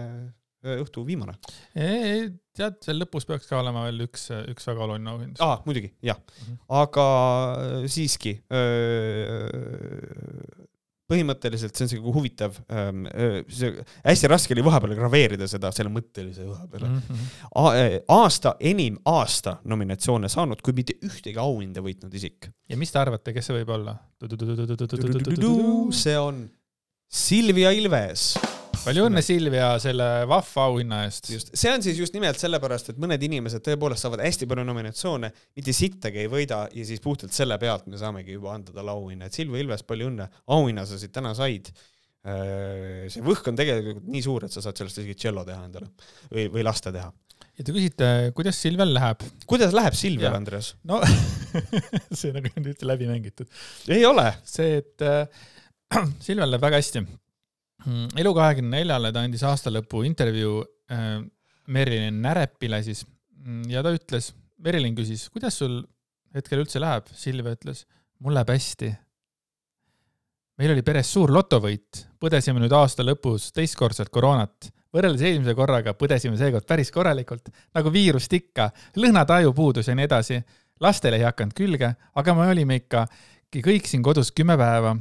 õhtu 0.79 1.05
viimane. 1.07 1.37
tead, 1.74 2.79
seal 2.83 2.99
lõpus 2.99 3.29
peaks 3.29 3.47
ka 3.51 3.61
olema 3.61 3.85
veel 3.87 4.07
üks, 4.09 4.31
üks 4.51 4.66
väga 4.66 4.87
oluline 4.87 5.12
auhind. 5.12 5.37
aa, 5.45 5.61
muidugi, 5.66 5.93
jah 6.03 6.18
mm. 6.18 6.47
-hmm. 6.47 6.57
aga 6.81 7.07
siiski 7.87 8.33
öö, 8.51 9.47
põhimõtteliselt 11.09 11.76
see 11.76 11.86
on 11.86 11.92
siuke 11.92 12.12
huvitav 12.14 12.59
ähm,, 12.68 13.06
see 13.48 13.72
hästi 14.04 14.30
raske 14.30 14.54
oli 14.56 14.64
vahepeal 14.66 14.94
graveerida 14.98 15.48
seda 15.50 15.70
selle 15.74 15.92
mõttelise 15.92 16.44
ühe 16.44 16.68
peale 16.72 16.90
mm. 16.90 17.00
-hmm. 17.09 18.04
aasta 18.18 18.54
enim 18.61 18.98
aasta 19.09 19.59
nominatsioone 19.64 20.28
saanud, 20.32 20.62
kui 20.64 20.76
mitte 20.76 20.98
ühtegi 21.04 21.40
auhinda 21.40 21.84
võitnud 21.84 22.14
isik. 22.14 22.50
ja 22.68 22.76
mis 22.76 22.92
te 22.92 23.00
arvate, 23.00 23.32
kes 23.36 23.50
see 23.50 23.61
võib 23.61 23.74
olla? 23.78 23.96
see 25.96 26.18
on 26.20 26.46
Silvia 27.09 27.72
Ilves 27.72 28.34
palju 28.89 29.05
õnne, 29.09 29.22
Silvia, 29.24 29.68
selle 29.82 30.07
vahva 30.30 30.64
auhinna 30.70 31.03
eest. 31.07 31.28
just, 31.34 31.53
see 31.59 31.72
on 31.72 31.84
siis 31.84 32.01
just 32.01 32.16
nimelt 32.16 32.41
sellepärast, 32.41 32.93
et 32.93 33.03
mõned 33.03 33.22
inimesed 33.28 33.64
tõepoolest 33.66 34.07
saavad 34.07 34.24
hästi 34.24 34.49
palju 34.51 34.64
nominatsioone, 34.68 35.30
mitte 35.59 35.76
sittagi 35.76 36.24
ei 36.24 36.32
võida 36.32 36.64
ja 36.74 36.89
siis 36.89 37.05
puhtalt 37.05 37.36
selle 37.36 37.61
pealt 37.61 37.86
me 37.91 38.01
saamegi 38.01 38.36
juba 38.39 38.57
anda 38.57 38.74
talle 38.74 38.97
auhinna, 38.97 39.28
et 39.28 39.39
Silvia 39.39 39.62
Ilves, 39.64 39.84
palju 39.89 40.11
õnne, 40.12 40.28
auhinna 40.57 40.86
sa 40.89 40.99
siit 41.01 41.14
täna 41.14 41.34
said. 41.39 41.70
Äh, 42.28 43.07
see 43.12 43.22
võhk 43.24 43.47
on 43.53 43.57
tegelikult 43.59 44.09
nii 44.11 44.24
suur, 44.24 44.49
et 44.49 44.55
sa 44.55 44.64
saad 44.64 44.80
sellest 44.80 45.01
isegi 45.01 45.16
tšello 45.20 45.47
teha 45.47 45.62
endale 45.68 45.93
või, 46.32 46.49
või 46.53 46.66
lasta 46.66 46.93
teha 46.95 47.12
ja 47.59 47.66
te 47.66 47.74
küsite, 47.74 48.09
kuidas 48.39 48.59
Silvial 48.62 48.93
läheb? 48.95 49.22
kuidas 49.51 49.74
läheb 49.74 49.97
Silvial, 49.99 50.34
Andres? 50.39 50.72
no 50.86 51.01
see 52.18 52.34
nagu 52.34 52.51
on 52.55 52.68
üldse 52.70 52.86
läbi 52.89 53.09
mängitud. 53.11 53.49
ei 53.91 54.05
ole. 54.07 54.30
see, 54.47 54.78
et 54.82 55.07
äh, 55.07 55.26
Silvial 56.26 56.51
läheb 56.53 56.64
väga 56.64 56.82
hästi 56.82 57.05
elu 57.87 58.33
kahekümne 58.35 58.81
neljale 58.81 59.12
ta 59.14 59.22
andis 59.26 59.45
aastalõpu 59.47 60.03
intervjuu 60.07 60.62
äh, 60.93 61.20
Merilin 61.68 62.22
Närepile 62.24 62.81
siis 62.83 63.05
mm, 63.05 63.68
ja 63.70 63.83
ta 63.85 63.93
ütles, 63.95 64.33
Merilin 64.64 64.97
küsis, 64.97 65.29
kuidas 65.31 65.59
sul 65.61 65.81
hetkel 66.35 66.64
üldse 66.64 66.81
läheb, 66.83 67.07
Silvia 67.14 67.55
ütles, 67.55 67.85
mul 68.24 68.35
läheb 68.37 68.51
hästi. 68.51 68.91
meil 70.59 70.72
oli 70.74 70.83
peres 70.83 71.12
suur 71.14 71.31
lotovõit, 71.31 72.03
põdesime 72.18 72.59
nüüd 72.59 72.74
aasta 72.74 73.07
lõpus 73.07 73.53
teistkordselt 73.55 74.11
koroonat. 74.11 74.72
võrreldes 74.95 75.22
eelmise 75.22 75.55
korraga 75.55 75.95
põdesime 75.95 76.37
seekord 76.37 76.66
päris 76.66 76.91
korralikult, 76.91 77.49
nagu 77.74 77.93
viirust 77.93 78.33
ikka, 78.33 78.70
lõhnataju 78.97 79.55
puudus 79.55 79.89
ja 79.89 79.95
nii 79.95 80.09
edasi. 80.09 80.43
lastele 80.81 81.16
ei 81.16 81.29
hakanud 81.29 81.55
külge, 81.55 81.95
aga 82.14 82.35
me 82.35 82.49
olime 82.51 82.83
ikka 82.83 83.07
kõik 83.55 83.87
siin 83.87 84.03
kodus 84.03 84.33
kümme 84.33 84.57
päeva 84.59 84.97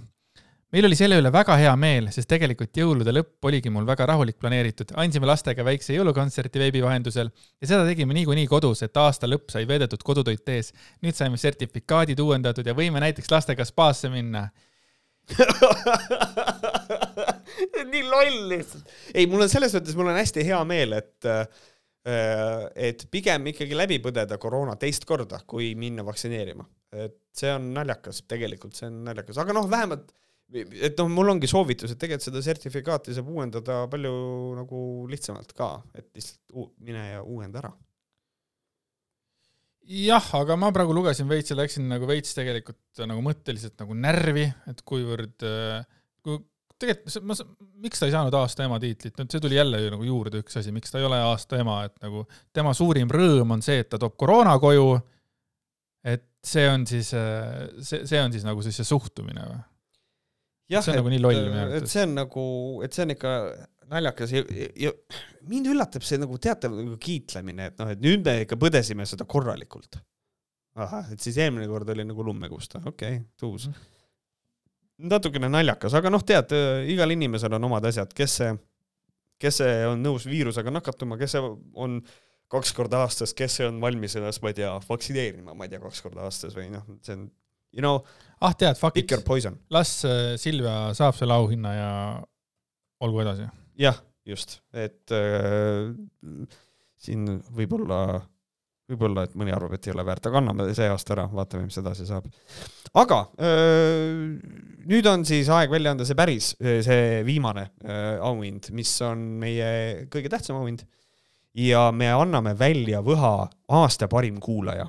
meil 0.75 0.85
oli 0.89 0.97
selle 0.99 1.17
üle 1.21 1.31
väga 1.31 1.55
hea 1.59 1.73
meel, 1.79 2.09
sest 2.11 2.27
tegelikult 2.31 2.75
jõulude 2.75 3.13
lõpp 3.15 3.47
oligi 3.47 3.71
mul 3.71 3.85
väga 3.87 4.07
rahulik 4.11 4.37
planeeritud. 4.41 4.91
andsime 4.99 5.29
lastega 5.29 5.63
väikse 5.65 5.95
jõulukontserti 5.95 6.59
veebi 6.59 6.81
vahendusel 6.83 7.29
ja 7.31 7.69
seda 7.69 7.85
tegime 7.87 8.13
niikuinii 8.17 8.47
kodus, 8.51 8.83
et 8.83 8.97
aasta 8.97 9.29
lõpp 9.29 9.51
sai 9.53 9.67
veedetud 9.67 10.03
kodutoit 10.03 10.49
ees. 10.49 10.73
nüüd 11.05 11.15
saime 11.15 11.37
sertifikaadid 11.39 12.19
uuendatud 12.19 12.67
ja 12.67 12.75
võime 12.75 12.99
näiteks 13.03 13.31
lastega 13.31 13.65
spaasse 13.67 14.11
minna 14.11 14.49
nii 17.91 18.03
loll 18.07 18.47
lihtsalt. 18.51 18.91
ei, 19.13 19.25
mul 19.27 19.43
on 19.47 19.51
selles 19.51 19.73
mõttes, 19.75 19.95
mul 19.97 20.11
on 20.11 20.19
hästi 20.19 20.45
hea 20.47 20.59
meel, 20.67 20.93
et 20.99 21.27
äh, 21.27 21.47
et 22.87 23.03
pigem 23.11 23.49
ikkagi 23.51 23.75
läbi 23.75 23.97
põdeda 23.99 24.37
koroona 24.39 24.77
teist 24.79 25.03
korda, 25.07 25.41
kui 25.47 25.73
minna 25.75 26.05
vaktsineerima. 26.07 26.63
et 26.95 27.17
see 27.35 27.51
on 27.51 27.73
naljakas, 27.75 28.21
tegelikult 28.31 28.75
see 28.77 28.87
on 28.87 29.03
naljakas, 29.09 29.37
aga 29.43 29.55
noh, 29.57 29.67
vähemalt 29.69 30.13
et 30.55 30.95
noh, 30.99 31.09
mul 31.11 31.33
ongi 31.33 31.49
soovitus, 31.49 31.91
et 31.91 31.99
tegelikult 31.99 32.29
seda 32.29 32.43
sertifikaati 32.45 33.15
saab 33.15 33.31
uuendada 33.33 33.81
palju 33.91 34.13
nagu 34.55 34.79
lihtsamalt 35.11 35.51
ka, 35.57 35.73
et 35.97 36.07
lihtsalt 36.15 36.71
mine 36.87 37.03
ja 37.17 37.23
uuenda 37.23 37.63
ära. 37.63 37.73
jah, 39.87 40.29
aga 40.35 40.57
ma 40.59 40.71
praegu 40.75 40.95
lugesin 40.95 41.27
veits 41.29 41.51
ja 41.51 41.57
läksin 41.59 41.87
nagu 41.87 42.07
veits 42.07 42.35
tegelikult 42.35 43.03
nagu 43.07 43.23
mõtteliselt 43.23 43.77
nagu 43.79 43.95
närvi, 43.95 44.47
et 44.71 44.81
kuivõrd, 44.87 45.45
kui 46.23 46.39
tegelikult 46.79 47.23
ma, 47.27 47.37
miks 47.83 47.99
ta 47.99 48.07
ei 48.07 48.15
saanud 48.15 48.35
aasta 48.37 48.67
ema 48.67 48.79
tiitlit, 48.83 49.15
nüüd 49.17 49.31
see 49.33 49.43
tuli 49.43 49.57
jälle 49.57 49.79
ju 49.81 49.93
nagu 49.95 50.07
juurde 50.07 50.43
üks 50.43 50.59
asi, 50.59 50.73
miks 50.75 50.93
ta 50.93 51.01
ei 51.01 51.07
ole 51.07 51.19
aasta 51.27 51.59
ema, 51.59 51.81
et 51.87 51.95
nagu 52.03 52.25
tema 52.55 52.73
suurim 52.77 53.11
rõõm 53.11 53.55
on 53.57 53.63
see, 53.65 53.79
et 53.83 53.89
ta 53.91 53.99
toob 54.01 54.15
koroona 54.19 54.57
koju. 54.61 54.99
et 56.07 56.27
see 56.45 56.67
on 56.69 56.85
siis, 56.87 57.09
see, 57.11 58.05
see 58.07 58.21
on 58.21 58.31
siis 58.31 58.45
nagu 58.47 58.61
siis 58.63 58.77
see 58.79 58.87
suhtumine 58.87 59.43
või? 59.43 59.65
Jah, 60.71 60.83
see 60.83 60.93
on 60.93 61.01
nagu 61.01 61.23
loll 61.23 61.41
arvates. 61.41 61.81
et 61.81 61.91
see 61.91 62.05
on 62.05 62.13
nagu, 62.17 62.45
et 62.85 62.95
see 62.95 63.05
on 63.05 63.15
ikka 63.15 63.33
naljakas 63.91 64.33
ja, 64.35 64.43
ja 64.75 64.93
mind 65.47 65.71
üllatab 65.71 66.05
see 66.05 66.19
nagu 66.21 66.37
teatav 66.43 66.75
nagu 66.75 66.97
kiitlemine, 67.01 67.71
et 67.71 67.81
noh, 67.81 67.91
et 67.93 68.03
nüüd 68.03 68.25
me 68.25 68.41
ikka 68.43 68.59
põdesime 68.59 69.07
seda 69.07 69.27
korralikult. 69.29 69.99
ahah, 70.77 71.11
et 71.13 71.23
siis 71.23 71.39
eelmine 71.41 71.65
kord 71.71 71.89
oli 71.89 72.05
nagu 72.05 72.25
lummekusta, 72.25 72.83
okei 72.85 73.21
okay,, 73.21 73.23
tuus 73.39 73.69
mm. 73.71 73.85
natukene 75.09 75.49
naljakas, 75.49 75.95
aga 75.97 76.11
noh, 76.13 76.25
tead, 76.27 76.53
igal 76.93 77.15
inimesel 77.15 77.57
on 77.57 77.69
omad 77.69 77.87
asjad, 77.89 78.13
kes 78.17 78.39
see, 78.41 78.53
kes 79.41 79.61
see 79.63 79.81
on 79.89 80.03
nõus 80.03 80.27
viirusega 80.29 80.73
nakatuma, 80.73 81.17
kes 81.17 81.37
see 81.37 81.51
on 81.79 82.01
kaks 82.51 82.71
korda 82.75 83.01
aastas, 83.03 83.33
kes 83.35 83.59
see 83.59 83.67
on 83.67 83.81
valmis 83.83 84.15
ennast, 84.19 84.43
ma 84.43 84.53
ei 84.53 84.59
tea, 84.61 84.69
vaktsineerima, 84.87 85.55
ma 85.57 85.65
ei 85.65 85.73
tea, 85.73 85.81
kaks 85.83 86.03
korda 86.05 86.27
aastas 86.27 86.55
või 86.55 86.69
noh, 86.75 86.85
see 87.03 87.17
on 87.17 87.25
you 87.73 87.83
know. 87.83 88.01
ah 88.41 88.53
tead, 88.53 88.77
fuck'iks, 88.77 89.49
las 89.73 89.99
äh, 90.05 90.35
Silvia 90.37 90.93
saab 90.97 91.17
selle 91.17 91.37
auhinna 91.37 91.73
ja 91.73 91.91
olgu 93.03 93.21
edasi. 93.23 93.47
jah, 93.79 93.99
just, 94.25 94.59
et 94.73 95.13
äh, 95.15 95.93
siin 96.97 97.39
võib-olla, 97.53 98.19
võib-olla, 98.89 99.25
et 99.27 99.35
mõni 99.37 99.53
arvab, 99.53 99.75
et 99.77 99.87
ei 99.87 99.93
ole 99.93 100.05
väärt, 100.07 100.29
aga 100.29 100.41
anname 100.41 100.67
see 100.77 100.89
aasta 100.89 101.15
ära, 101.17 101.27
vaatame, 101.33 101.67
mis 101.67 101.79
edasi 101.81 102.07
saab. 102.09 102.29
aga 102.97 103.23
äh, 103.41 104.37
nüüd 104.87 105.09
on 105.09 105.25
siis 105.27 105.49
aeg 105.53 105.73
välja 105.73 105.95
anda 105.95 106.07
see 106.07 106.17
päris, 106.17 106.53
see 106.61 107.23
viimane 107.27 107.69
äh, 107.85 108.15
auhind, 108.21 108.71
mis 108.77 108.93
on 109.05 109.25
meie 109.41 110.07
kõige 110.13 110.31
tähtsam 110.33 110.61
auhind 110.61 110.85
ja 111.57 111.89
me 111.91 112.11
anname 112.13 112.53
välja 112.57 113.01
Võha 113.05 113.47
aasta 113.79 114.07
parim 114.11 114.37
kuulaja 114.43 114.85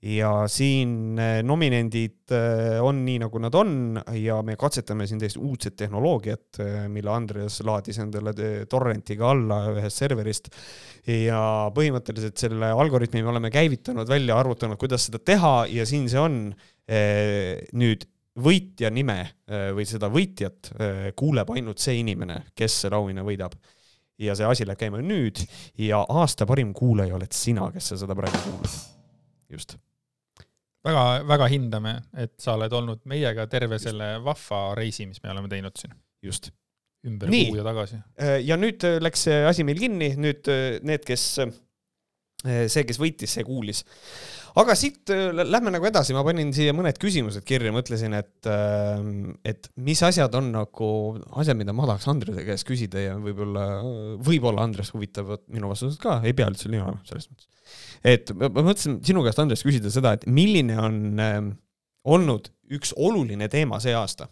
ja 0.00 0.30
siin 0.48 1.18
eh, 1.20 1.40
nominendid 1.44 2.32
eh, 2.32 2.78
on 2.80 3.02
nii, 3.04 3.18
nagu 3.20 3.40
nad 3.42 3.56
on 3.58 3.72
ja 4.16 4.38
me 4.46 4.56
katsetame 4.60 5.04
siin 5.08 5.20
täiesti 5.20 5.40
uudset 5.44 5.76
tehnoloogiat, 5.76 6.60
eh, 6.64 6.78
mille 6.92 7.12
Andres 7.12 7.60
laadis 7.66 8.00
endale 8.00 8.32
torrentiga 8.70 9.28
alla 9.34 9.60
ühest 9.74 10.00
serverist. 10.00 10.48
ja 11.06 11.40
põhimõtteliselt 11.74 12.40
selle 12.40 12.72
algoritmi 12.76 13.22
me 13.22 13.32
oleme 13.32 13.50
käivitanud, 13.52 14.08
välja 14.08 14.38
arvutanud, 14.40 14.78
kuidas 14.80 15.08
seda 15.08 15.18
teha 15.18 15.66
ja 15.68 15.86
siin 15.86 16.08
see 16.08 16.20
on. 16.20 16.40
nüüd 17.72 18.02
võitja 18.40 18.88
nime 18.90 19.18
või 19.46 19.84
seda 19.86 20.08
võitjat 20.10 20.72
kuuleb 21.14 21.52
ainult 21.54 21.78
see 21.78 22.00
inimene, 22.00 22.40
kes 22.58 22.80
selle 22.82 22.98
auhinna 22.98 23.22
võidab 23.22 23.54
ja 24.18 24.34
see 24.34 24.48
asi 24.48 24.66
läheb 24.66 24.80
käima 24.80 24.98
nüüd 25.04 25.38
ja 25.78 26.02
aasta 26.02 26.48
parim 26.50 26.72
kuulaja 26.74 27.14
oled 27.14 27.30
sina, 27.36 27.68
kes 27.70 27.92
sa 27.92 28.00
seda 28.02 28.16
praegu 28.18 28.42
kuulad. 28.42 28.74
just 29.54 29.78
väga, 30.86 31.04
väga 31.28 31.50
hindame, 31.52 31.94
et 32.18 32.34
sa 32.40 32.56
oled 32.58 32.74
olnud 32.76 33.04
meiega 33.10 33.46
terve 33.50 33.80
selle 33.82 34.14
vahva 34.24 34.62
reisi, 34.78 35.06
mis 35.10 35.22
me 35.24 35.32
oleme 35.34 35.50
teinud 35.52 35.76
siin. 35.80 35.94
just. 36.24 36.50
ümber 37.06 37.30
Nii. 37.32 37.46
kuu 37.48 37.56
ja 37.56 37.64
tagasi. 37.64 37.98
Äh, 38.20 38.38
ja 38.44 38.58
nüüd 38.60 38.84
äh, 38.84 38.98
läks 39.00 39.22
see 39.28 39.38
asi 39.48 39.64
meil 39.64 39.80
kinni, 39.80 40.12
nüüd 40.20 40.50
äh, 40.52 40.82
need, 40.84 41.06
kes, 41.08 41.22
see, 42.44 42.84
kes 42.88 43.00
võitis, 43.00 43.32
see 43.36 43.44
kuulis 43.44 43.84
aga 44.60 44.74
siit 44.76 45.08
lähme 45.46 45.70
nagu 45.70 45.86
edasi, 45.86 46.12
ma 46.16 46.24
panin 46.26 46.50
siia 46.56 46.74
mõned 46.74 46.96
küsimused 47.00 47.44
kirja, 47.46 47.70
mõtlesin, 47.72 48.16
et, 48.18 48.48
et 49.46 49.68
mis 49.78 50.02
asjad 50.02 50.34
on 50.34 50.50
nagu 50.56 50.88
asjad, 51.38 51.56
mida 51.60 51.72
ma 51.76 51.86
tahaks 51.86 52.08
Andrese 52.10 52.42
käest 52.48 52.66
küsida 52.68 53.04
ja 53.04 53.14
võib-olla, 53.20 53.68
võib-olla 54.26 54.66
Andres 54.66 54.90
huvitavad 54.96 55.46
minu 55.54 55.70
vastused 55.70 56.02
ka, 56.02 56.18
ei 56.26 56.34
pea 56.36 56.50
üldse 56.50 56.72
nii 56.72 56.82
olema, 56.82 56.98
selles 57.08 57.30
mõttes 57.30 57.49
et 58.04 58.32
ma 58.36 58.50
mõtlesin 58.50 59.00
sinu 59.06 59.24
käest, 59.26 59.40
Andres, 59.42 59.64
küsida 59.66 59.92
seda, 59.92 60.14
et 60.16 60.26
milline 60.30 60.76
on 60.80 61.00
äh, 61.20 61.38
olnud 62.08 62.50
üks 62.74 62.94
oluline 62.96 63.48
teema 63.52 63.80
see 63.82 63.94
aasta, 63.96 64.28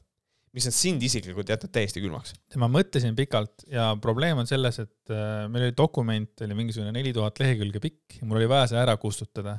mis 0.56 0.66
on 0.68 0.74
sind 0.74 1.02
isiklikult 1.04 1.50
jätnud 1.52 1.72
täiesti 1.74 2.02
külmaks? 2.02 2.34
ma 2.60 2.70
mõtlesin 2.72 3.16
pikalt 3.18 3.66
ja 3.72 3.90
probleem 4.02 4.40
on 4.42 4.48
selles, 4.48 4.80
et 4.84 5.12
äh, 5.12 5.46
meil 5.50 5.68
oli 5.68 5.76
dokument, 5.76 6.32
oli 6.46 6.58
mingisugune 6.58 6.94
neli 6.94 7.12
tuhat 7.16 7.40
lehekülge 7.42 7.82
pikk 7.84 8.20
ja 8.20 8.28
mul 8.28 8.40
oli 8.40 8.50
vaja 8.50 8.70
see 8.72 8.80
ära 8.80 8.96
kustutada. 9.00 9.58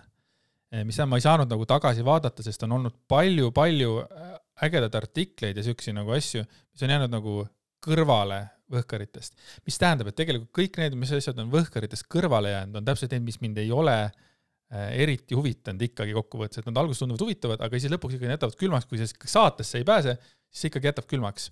Äh, 0.73 0.85
mis 0.87 0.99
ma 1.05 1.19
ei 1.19 1.25
saanud 1.25 1.49
nagu 1.51 1.67
tagasi 1.69 2.05
vaadata, 2.05 2.45
sest 2.45 2.65
on 2.65 2.77
olnud 2.79 2.97
palju-palju 3.09 3.99
äh, 4.05 4.37
ägedaid 4.65 4.95
artikleid 4.99 5.59
ja 5.59 5.65
siukseid 5.65 5.97
nagu 5.97 6.15
asju, 6.15 6.43
mis 6.43 6.85
on 6.85 6.95
jäänud 6.95 7.13
nagu 7.13 7.41
kõrvale 7.85 8.41
võhkaritest. 8.73 9.37
mis 9.65 9.77
tähendab, 9.81 10.09
et 10.11 10.17
tegelikult 10.19 10.51
kõik 10.55 10.79
need, 10.81 10.97
mis 10.99 11.13
asjad 11.15 11.39
on 11.41 11.51
võhkaritest 11.53 12.07
kõrvale 12.11 12.53
jäänud, 12.53 12.81
on 12.81 12.89
täpselt 12.89 13.15
need, 13.15 13.25
mis 13.27 13.39
mind 13.43 13.61
ei 13.61 13.71
ole 13.75 13.95
äh, 14.03 14.91
eriti 15.05 15.37
huvitanud 15.37 15.81
ikkagi 15.89 16.13
kokkuvõttes, 16.17 16.61
et 16.61 16.69
nad 16.69 16.81
alguses 16.81 17.01
tunduvad 17.03 17.25
huvitavad, 17.25 17.63
aga 17.65 17.79
siis 17.79 17.93
lõpuks 17.93 18.17
ikkagi 18.17 18.35
jätavad 18.35 18.59
külmaks, 18.59 18.89
kui 18.89 19.01
see 19.01 19.31
saatesse 19.33 19.81
ei 19.81 19.87
pääse, 19.87 20.17
siis 20.49 20.69
ikkagi 20.69 20.91
jätab 20.91 21.09
külmaks. 21.09 21.49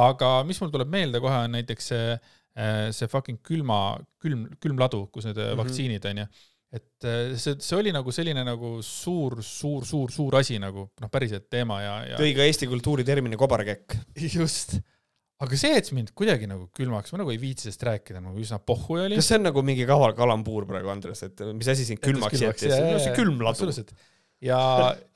aga 0.00 0.38
mis 0.48 0.60
mul 0.62 0.72
tuleb 0.74 0.90
meelde 0.92 1.20
kohe, 1.24 1.44
on 1.48 1.54
näiteks 1.58 1.92
see, 1.92 2.16
äh, 2.56 2.88
see 2.96 3.12
fucking 3.12 3.42
külma, 3.44 4.00
külm, 4.22 4.48
külmladu, 4.60 5.06
kus 5.12 5.28
need 5.28 5.38
mm 5.38 5.52
-hmm. 5.52 5.62
vaktsiinid 5.64 6.10
on 6.12 6.24
ju 6.24 6.32
et 6.74 7.06
see, 7.38 7.54
see 7.62 7.76
oli 7.78 7.92
nagu 7.94 8.10
selline 8.10 8.42
nagu 8.42 8.80
suur, 8.82 9.38
suur, 9.46 9.84
suur, 9.86 10.10
suur 10.10 10.34
asi 10.40 10.58
nagu 10.58 10.88
noh, 11.00 11.10
päriselt 11.12 11.46
teema 11.52 11.78
ja, 11.82 11.94
ja. 12.08 12.18
tõi 12.18 12.32
ka 12.34 12.48
Eesti 12.48 12.66
kultuuri 12.66 13.04
termini 13.06 13.38
kobarkäkk. 13.38 13.94
just 14.40 14.80
aga 15.42 15.58
see 15.58 15.72
jättis 15.72 15.94
mind 15.96 16.12
kuidagi 16.16 16.48
nagu 16.50 16.68
külmaks, 16.76 17.12
ma 17.12 17.20
nagu 17.22 17.32
ei 17.34 17.40
viitsi 17.42 17.66
sellest 17.66 17.84
rääkida, 17.88 18.22
nagu 18.22 18.38
üsna 18.40 18.60
pohhu 18.62 18.98
oli. 19.02 19.18
kas 19.18 19.30
see 19.32 19.40
on 19.40 19.48
nagu 19.48 19.64
mingi 19.66 19.86
kaval 19.88 20.14
kalambuur 20.16 20.66
praegu, 20.68 20.92
Andres, 20.92 21.24
et 21.26 21.42
mis 21.56 21.70
asi 21.72 21.86
sind 21.88 22.02
külmaks 22.04 22.44
jättis? 22.44 22.70
see 22.70 23.10
on 23.10 23.18
külmladu. 23.18 23.70
ja, 24.44 24.60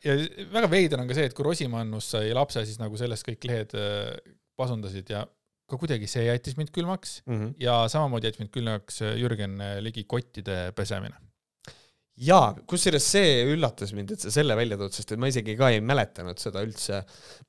ja 0.04 0.18
väga 0.54 0.72
veider 0.72 1.02
on 1.02 1.10
ka 1.10 1.18
see, 1.18 1.30
et 1.30 1.36
kui 1.38 1.46
Rosimannus 1.46 2.10
sai 2.16 2.34
lapse, 2.36 2.64
siis 2.66 2.82
nagu 2.82 2.98
sellest 3.00 3.26
kõik 3.28 3.48
lehed 3.50 3.78
äh, 3.78 4.10
pasundasid 4.58 5.14
ja 5.14 5.22
ka 5.68 5.78
kuidagi 5.78 6.08
see 6.10 6.26
jättis 6.26 6.58
mind 6.58 6.74
külmaks 6.74 7.22
mm 7.28 7.38
-hmm. 7.38 7.54
ja 7.62 7.80
samamoodi 7.92 8.30
jättis 8.30 8.42
mind 8.42 8.54
külmaks 8.54 9.02
Jürgen 9.20 9.60
Ligi 9.84 10.04
kottide 10.08 10.72
pesemine 10.74 11.14
jaa, 12.18 12.54
kusjuures 12.66 13.04
see 13.14 13.42
üllatas 13.52 13.92
mind, 13.94 14.14
et 14.14 14.24
sa 14.24 14.32
selle 14.34 14.56
välja 14.58 14.78
tood, 14.80 14.94
sest 14.94 15.12
et 15.14 15.20
ma 15.20 15.28
isegi 15.30 15.54
ka 15.58 15.70
ei 15.70 15.82
mäletanud 15.84 16.40
seda 16.42 16.64
üldse, 16.66 17.04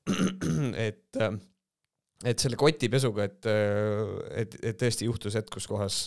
et 0.90 1.18
et 2.28 2.42
selle 2.42 2.58
kotipesuga, 2.60 3.30
et, 3.30 3.48
et, 4.42 4.58
et 4.72 4.80
tõesti 4.80 5.08
juhtus 5.08 5.38
hetk, 5.40 5.54
kus 5.54 5.68
kohas 5.70 6.02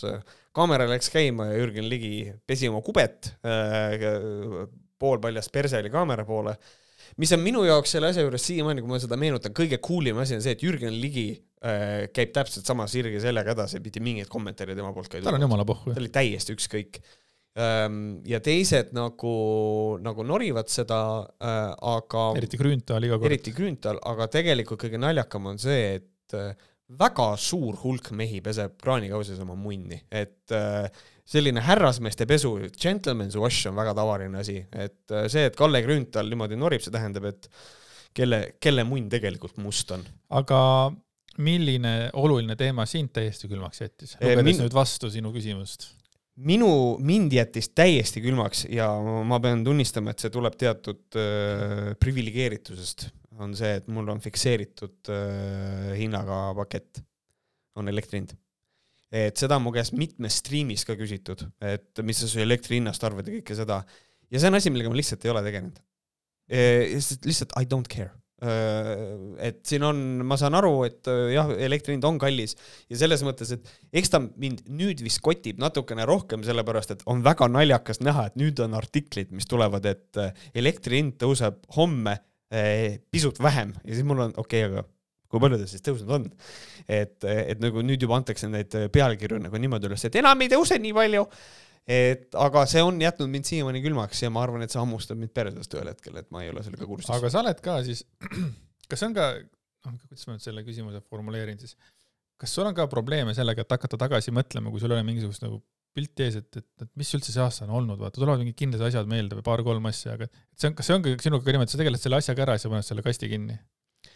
kaamera 0.53 0.85
läks 0.89 1.09
käima 1.13 1.49
ja 1.49 1.57
Jürgen 1.63 1.87
Ligi 1.89 2.27
pesi 2.45 2.69
oma 2.69 2.83
kubet, 2.85 3.31
poolpaljast 5.01 5.53
perse 5.53 5.81
oli 5.81 5.89
kaamera 5.93 6.25
poole, 6.27 6.53
mis 7.21 7.33
on 7.33 7.41
minu 7.41 7.63
jaoks 7.65 7.95
selle 7.95 8.11
asja 8.13 8.25
juures 8.25 8.45
siiamaani, 8.45 8.83
kui 8.83 8.93
ma 8.93 9.01
seda 9.01 9.17
meenutan, 9.19 9.55
kõige 9.57 9.81
cool 9.83 10.11
im 10.11 10.21
asi 10.21 10.37
on 10.37 10.45
see, 10.45 10.53
et 10.53 10.63
Jürgen 10.65 10.93
Ligi 11.01 11.31
käib 12.13 12.33
täpselt 12.35 12.67
sama 12.67 12.85
sirge 12.91 13.21
sellega 13.23 13.55
edasi, 13.55 13.81
mitte 13.83 14.01
mingeid 14.03 14.29
kommentaare 14.29 14.75
tema 14.77 14.93
poolt 14.93 15.09
ka 15.09 15.17
ei 15.17 15.23
tulnud. 15.23 15.31
tal 15.31 15.39
on 15.39 15.47
jumala 15.47 15.65
pohhu. 15.65 15.93
ta 15.95 16.01
oli 16.01 16.11
täiesti 16.13 16.53
ükskõik 16.57 16.99
ja 17.53 18.39
teised 18.41 18.93
nagu, 18.97 19.33
nagu 20.01 20.25
norivad 20.25 20.71
seda, 20.73 20.99
aga 21.37 22.27
eriti 22.39 22.57
Grünthal 22.57 23.05
iga 23.05 23.19
kord. 23.19 23.29
eriti 23.29 23.53
Grünthal, 23.53 23.99
aga 24.09 24.27
tegelikult 24.33 24.81
kõige 24.81 25.01
naljakam 25.01 25.51
on 25.51 25.61
see, 25.61 25.99
et 25.99 26.37
väga 26.97 27.27
suur 27.37 27.77
hulk 27.83 28.09
mehi 28.17 28.41
peseb 28.45 28.73
kraanikausis 28.81 29.41
oma 29.45 29.53
munni, 29.59 30.01
et 30.09 30.49
selline 31.23 31.61
härrasmeeste 31.63 32.25
pesu, 32.29 32.55
gentleman's 32.73 33.37
wash 33.39 33.69
on 33.69 33.77
väga 33.77 33.93
tavaline 34.01 34.41
asi, 34.41 34.57
et 34.73 35.17
see, 35.29 35.45
et 35.45 35.55
Kalle 35.57 35.85
Grünthal 35.85 36.33
niimoodi 36.33 36.57
norib, 36.59 36.81
see 36.83 36.93
tähendab, 36.93 37.29
et 37.29 37.49
kelle, 38.17 38.43
kelle 38.61 38.85
munn 38.87 39.09
tegelikult 39.13 39.61
must 39.61 39.93
on. 39.93 40.05
aga 40.33 40.59
milline 41.43 42.11
oluline 42.17 42.57
teema 42.57 42.85
sind 42.89 43.13
täiesti 43.13 43.49
külmaks 43.49 43.85
jättis, 43.85 44.17
lugedes 44.19 44.49
Min... 44.49 44.65
nüüd 44.65 44.75
vastu 44.75 45.09
sinu 45.13 45.31
küsimust? 45.33 45.93
Minu, 46.41 46.69
mind 47.03 47.33
jättis 47.35 47.69
täiesti 47.75 48.21
külmaks 48.23 48.65
ja 48.71 48.87
ma 49.27 49.39
pean 49.43 49.63
tunnistama, 49.65 50.13
et 50.13 50.23
see 50.23 50.33
tuleb 50.33 50.55
teatud 50.59 51.17
äh, 51.19 51.91
priviligeeritusest, 52.01 53.09
on 53.43 53.53
see, 53.57 53.75
et 53.79 53.89
mul 53.93 54.09
on 54.13 54.21
fikseeritud 54.23 55.11
äh, 55.13 55.91
hinnaga 55.99 56.45
pakett, 56.57 57.03
on 57.77 57.89
elektri 57.89 58.21
hind. 58.21 58.33
et 59.13 59.37
seda 59.37 59.59
on 59.59 59.67
mu 59.67 59.73
käest 59.73 59.93
mitmes 59.93 60.39
striimis 60.41 60.85
ka 60.89 60.97
küsitud, 60.97 61.45
et 61.61 62.01
mis 62.05 62.17
sa 62.17 62.29
su 62.29 62.41
elektri 62.41 62.79
hinnast 62.79 63.03
arvad 63.05 63.29
ja 63.29 63.37
kõike 63.37 63.57
seda. 63.57 63.83
ja 64.29 64.41
see 64.41 64.49
on 64.49 64.57
asi, 64.57 64.73
millega 64.73 64.89
ma 64.89 64.97
lihtsalt 64.97 65.25
ei 65.25 65.33
ole 65.33 65.45
tegelenud 65.45 65.79
e,. 66.49 66.61
lihtsalt 66.97 67.57
I 67.61 67.69
don't 67.69 67.89
care 67.89 68.13
et 68.43 69.59
siin 69.67 69.85
on, 69.87 69.99
ma 70.27 70.37
saan 70.39 70.57
aru, 70.59 70.73
et 70.87 71.09
äh, 71.11 71.33
jah, 71.35 71.51
elektri 71.67 71.95
hind 71.95 72.07
on 72.07 72.19
kallis. 72.21 72.57
Ja 72.91 72.99
selles 73.03 73.23
mõttes, 73.25 73.53
et 73.55 73.71
eks 74.01 74.13
ta 74.13 74.21
mind 74.23 74.65
nüüd 74.67 75.03
vist 75.05 75.21
kotib 75.23 75.61
natukene 75.63 76.07
rohkem, 76.09 76.45
sellepärast 76.45 76.95
et 76.95 77.05
on 77.09 77.23
väga 77.25 77.49
naljakas 77.51 78.03
näha, 78.03 78.27
et 78.29 78.39
nüüd 78.39 78.59
on 78.65 78.77
artiklid, 78.79 79.33
mis 79.35 79.49
tulevad, 79.49 79.87
et 79.89 80.21
äh, 80.21 80.45
elektri 80.63 81.01
hind 81.01 81.17
tõuseb 81.21 81.63
homme 81.77 82.19
pisut 83.09 83.39
vähem. 83.41 83.71
Ja 83.81 83.95
siis 83.95 84.05
mul 84.05 84.19
on 84.27 84.35
okei 84.37 84.67
okay,, 84.67 84.69
aga 84.69 84.83
kui 85.25 85.41
palju 85.41 85.57
ta 85.57 85.65
siis 85.65 85.81
tõusnud 85.81 86.11
on? 86.13 86.27
et, 86.85 87.23
et 87.25 87.57
nagu 87.63 87.81
nüüd 87.81 88.03
juba 88.05 88.19
antakse 88.19 88.45
neid 88.51 88.75
pealkirju 88.93 89.39
nagu 89.41 89.57
niimoodi 89.57 89.89
üles, 89.89 90.03
et 90.05 90.19
enam 90.21 90.41
ei 90.45 90.51
tõuse 90.51 90.77
nii 90.83 90.93
palju 90.93 91.23
et 91.87 92.37
aga 92.39 92.63
see 92.69 92.83
on 92.85 92.99
jätnud 93.01 93.31
mind 93.31 93.49
siiamaani 93.49 93.81
külmaks 93.83 94.23
ja 94.23 94.31
ma 94.33 94.43
arvan, 94.45 94.63
et 94.63 94.71
see 94.71 94.79
hammustab 94.79 95.19
mind 95.19 95.33
persedest 95.35 95.75
ühel 95.75 95.91
hetkel, 95.91 96.15
et 96.21 96.29
ma 96.31 96.43
ei 96.43 96.51
ole 96.53 96.63
sellega 96.63 96.87
kursis. 96.87 97.11
aga 97.11 97.31
sa 97.33 97.41
oled 97.43 97.59
ka 97.63 97.81
siis, 97.87 98.05
kas 98.91 99.03
on 99.07 99.15
ka, 99.17 99.33
noh, 99.87 99.99
kuidas 100.05 100.27
ma 100.27 100.37
nüüd 100.37 100.45
selle 100.45 100.63
küsimuse 100.67 101.03
formuleerin 101.09 101.59
siis, 101.59 101.75
kas 102.39 102.55
sul 102.55 102.67
on 102.69 102.75
ka 102.77 102.87
probleeme 102.91 103.35
sellega, 103.35 103.65
et 103.65 103.75
hakata 103.75 103.99
tagasi 104.05 104.33
mõtlema, 104.35 104.71
kui 104.71 104.83
sul 104.83 104.93
ei 104.93 104.99
ole 104.99 105.07
mingisugust 105.07 105.43
nagu 105.43 105.59
pilti 105.93 106.25
ees, 106.25 106.39
et, 106.39 106.57
et, 106.57 106.67
et 106.81 106.89
mis 106.97 107.11
üldse 107.13 107.33
see 107.33 107.43
aasta 107.43 107.67
on 107.67 107.75
olnud, 107.77 107.99
vaata, 108.01 108.17
tulevad 108.17 108.41
mingid 108.41 108.57
kindlad 108.57 108.87
asjad 108.87 109.09
meelde 109.09 109.37
või 109.37 109.45
paar-kolm 109.45 109.85
asja, 109.91 110.15
aga 110.17 110.27
see 110.57 110.71
on, 110.71 110.75
kas 110.79 110.89
see 110.89 110.95
ongi 110.97 111.13
sinuga 111.21 111.45
ka 111.45 111.53
niimoodi, 111.53 111.69
et 111.69 111.75
sa 111.75 111.81
tegeled 111.83 112.01
selle 112.01 112.17
asjaga 112.17 112.47
ära 112.47 112.55
ja 112.57 112.63
sa 112.63 112.71
paned 112.71 112.87
selle 112.87 113.05
kasti 113.05 113.29
kinni? 113.29 113.59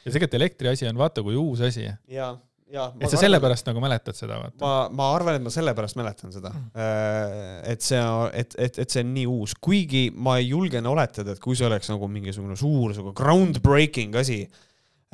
ja 0.03 0.09
tegelikult 0.09 0.37
elektri 0.39 0.71
asi 0.71 0.87
on 0.89 0.97
vaata 0.99 1.23
kui 1.23 1.37
uus 1.37 1.61
asi. 1.67 1.85
jaa, 2.11 2.31
et 2.67 3.11
sa 3.11 3.19
sellepärast 3.21 3.69
nagu 3.69 3.81
mäletad 3.83 4.17
seda, 4.17 4.39
vaata? 4.41 4.59
ma, 4.61 4.71
ma 4.99 5.09
arvan, 5.15 5.37
et 5.39 5.45
ma 5.45 5.51
sellepärast 5.53 5.99
mäletan 5.99 6.33
seda 6.35 6.51
mm.. 6.51 7.67
et 7.73 7.85
see, 7.85 8.01
et, 8.41 8.55
et, 8.67 8.79
et 8.83 8.95
see 8.95 9.03
on 9.05 9.13
nii 9.15 9.27
uus, 9.31 9.55
kuigi 9.63 10.07
ma 10.11 10.37
julgen 10.43 10.89
oletada, 10.89 11.35
et 11.35 11.43
kui 11.43 11.57
see 11.57 11.67
oleks 11.69 11.91
nagu 11.93 12.09
mingisugune 12.11 12.57
suur, 12.59 12.95
sihuke 12.95 13.15
groundbreaking 13.17 14.17
asi, 14.19 14.41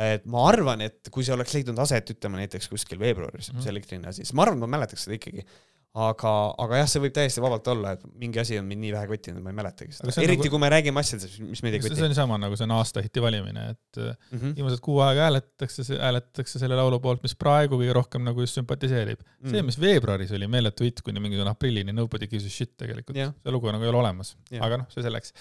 et 0.02 0.26
ma 0.30 0.48
arvan, 0.50 0.82
et 0.88 1.14
kui 1.14 1.26
see 1.26 1.36
oleks 1.36 1.54
leidnud 1.58 1.80
aset, 1.84 2.16
ütleme 2.16 2.42
näiteks 2.42 2.72
kuskil 2.72 3.02
veebruaris 3.02 3.52
mm., 3.54 3.62
see 3.62 3.74
elektriline 3.76 4.10
asi, 4.10 4.26
siis 4.26 4.34
ma 4.38 4.48
arvan, 4.48 4.58
et 4.58 4.66
ma 4.66 4.74
mäletaks 4.80 5.06
seda 5.06 5.20
ikkagi 5.20 5.46
aga, 5.94 6.30
aga 6.64 6.80
jah, 6.80 6.88
see 6.90 7.02
võib 7.04 7.14
täiesti 7.14 7.42
vabalt 7.44 7.68
olla, 7.70 7.92
et 7.94 8.06
mingi 8.18 8.40
asi 8.42 8.56
on 8.58 8.66
mind 8.66 8.82
nii 8.82 8.94
vähe 8.96 9.08
kottinud, 9.12 9.44
ma 9.46 9.52
ei 9.52 9.58
mäletagi 9.60 9.94
seda. 9.94 10.10
eriti 10.24 10.48
nagu... 10.48 10.54
kui 10.56 10.62
me 10.64 10.70
räägime 10.74 11.02
asjadest, 11.04 11.38
mis 11.46 11.62
meid 11.66 11.78
ei 11.78 11.82
koti. 11.84 11.98
see 12.00 12.08
on 12.08 12.16
sama 12.18 12.40
nagu 12.42 12.58
see 12.58 12.66
on 12.66 12.74
aasta 12.80 13.04
hiti 13.06 13.22
valimine, 13.22 13.66
et 13.76 14.00
mm 14.00 14.40
-hmm. 14.40 14.56
viimased 14.58 14.82
kuu 14.86 14.98
aega 15.06 15.28
hääletatakse, 15.28 15.86
hääletatakse 15.92 16.62
selle 16.64 16.80
laulu 16.80 16.98
poolt, 17.04 17.22
mis 17.26 17.36
praegu 17.38 17.78
kõige 17.78 17.94
rohkem 17.94 18.26
nagu 18.26 18.42
just 18.42 18.58
sümpatiseerib 18.58 19.22
mm. 19.22 19.36
-hmm. 19.36 19.52
see, 19.54 19.66
mis 19.70 19.78
veebruaris 19.80 20.34
oli 20.34 20.48
meeletu 20.50 20.88
hitt 20.88 21.04
kuni 21.06 21.22
mingisugune 21.22 21.54
aprillini, 21.54 21.94
nobody 21.94 22.28
gives 22.28 22.48
a 22.50 22.54
shit 22.54 22.74
tegelikult 22.78 23.18
yeah., 23.18 23.36
see 23.44 23.54
lugu 23.54 23.70
nagu 23.70 23.86
ei 23.86 23.92
ole 23.94 24.02
olemas 24.02 24.34
yeah., 24.50 24.66
aga 24.66 24.82
noh, 24.82 24.88
see 24.90 25.06
selleks. 25.06 25.34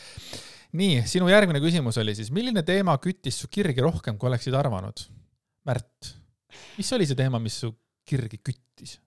nii, 0.72 1.06
sinu 1.08 1.30
järgmine 1.32 1.62
küsimus 1.64 1.96
oli 2.02 2.14
siis, 2.18 2.28
milline 2.30 2.60
teema 2.62 2.98
küttis 3.00 3.40
su 3.40 3.48
kirgi 3.48 3.80
rohkem, 3.80 4.20
kui 4.20 4.28
oleksid 4.28 4.52
arvanud? 4.58 5.00
Märt, 5.64 6.12
mis 6.76 6.92
oli 6.92 7.08
see 7.08 7.16
teema, 7.16 7.40
mis 7.40 7.56
su 7.64 7.72
kirgi 8.04 8.36
küttis? 8.44 8.98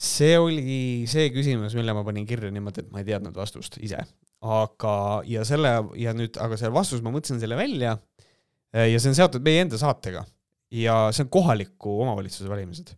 See 0.00 0.36
oli 0.40 1.06
see 1.10 1.28
küsimus, 1.34 1.74
mille 1.76 1.94
ma 1.96 2.04
panin 2.06 2.26
kirja 2.28 2.50
niimoodi, 2.54 2.86
et 2.86 2.92
ma 2.92 3.02
ei 3.02 3.08
teadnud 3.08 3.36
vastust 3.36 3.76
ise. 3.84 4.00
aga, 4.40 4.94
ja 5.28 5.44
selle, 5.44 5.74
ja 6.00 6.14
nüüd, 6.16 6.38
aga 6.40 6.56
selle 6.56 6.72
vastuse 6.72 7.04
ma 7.04 7.12
mõtlesin 7.12 7.42
selle 7.42 7.58
välja 7.58 7.98
ja 8.72 9.02
see 9.02 9.10
on 9.10 9.18
seotud 9.18 9.44
meie 9.44 9.66
enda 9.66 9.80
saatega. 9.80 10.24
ja 10.72 10.96
see 11.12 11.26
on 11.26 11.32
kohaliku 11.34 11.98
omavalitsuse 12.06 12.48
valimised 12.48 12.94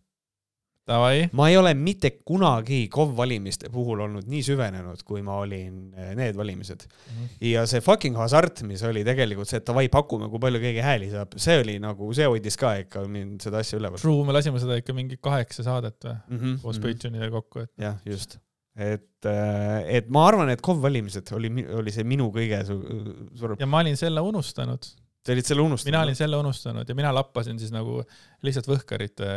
ma 1.31 1.47
ei 1.49 1.57
ole 1.57 1.73
mitte 1.79 2.09
kunagi 2.27 2.87
KOV 2.91 3.13
valimiste 3.17 3.69
puhul 3.71 4.03
olnud 4.03 4.27
nii 4.27 4.43
süvenenud, 4.43 5.03
kui 5.07 5.23
ma 5.23 5.37
olin 5.43 5.93
eh, 5.95 6.11
need 6.19 6.35
valimised 6.35 6.83
mm. 6.83 7.11
-hmm. 7.13 7.35
ja 7.53 7.65
see 7.69 7.81
fucking 7.81 8.17
hasart, 8.19 8.63
mis 8.67 8.83
oli 8.83 9.03
tegelikult 9.07 9.49
see, 9.49 9.61
et 9.61 9.67
davai, 9.67 9.87
pakume, 9.89 10.27
kui 10.29 10.41
palju 10.43 10.59
keegi 10.63 10.83
hääli 10.83 11.11
saab, 11.13 11.37
see 11.37 11.59
oli 11.61 11.77
nagu, 11.83 12.09
see 12.13 12.27
hoidis 12.27 12.59
ka 12.59 12.75
ikka 12.83 13.05
mind 13.07 13.45
seda 13.45 13.63
asja 13.63 13.79
üleval. 13.79 14.01
True, 14.01 14.25
me 14.27 14.35
lasime 14.35 14.59
seda 14.59 14.79
ikka 14.81 14.95
mingi 14.97 15.19
kaheksa 15.21 15.63
saadet 15.63 15.99
või 16.03 16.17
mm 16.17 16.39
-hmm. 16.39 16.57
koos 16.61 16.79
mm 16.79 16.83
-hmm. 16.83 16.97
Patreonidega 16.97 17.31
kokku, 17.31 17.59
et. 17.59 17.71
jah, 17.79 17.95
just 18.05 18.39
et, 18.75 19.25
eh, 19.29 19.97
et 19.97 20.09
ma 20.09 20.27
arvan, 20.27 20.49
et 20.49 20.61
KOV 20.61 20.81
valimised 20.81 21.31
oli, 21.37 21.51
oli 21.77 21.91
see 21.91 22.03
minu 22.03 22.31
kõige 22.33 22.63
suurem. 22.65 23.57
ja 23.59 23.65
ma 23.69 23.79
olin 23.85 23.97
selle 23.97 24.21
unustanud 24.21 24.91
Te 25.23 25.31
olid 25.31 25.47
selle 25.47 25.63
unustanud? 25.63 25.93
mina 25.93 26.01
olin 26.03 26.17
selle 26.19 26.39
unustanud 26.39 26.89
ja 26.89 26.95
mina 26.97 27.11
lappasin 27.15 27.59
siis 27.59 27.71
nagu 27.71 28.01
lihtsalt 28.43 28.67
Võhkarite 28.67 29.27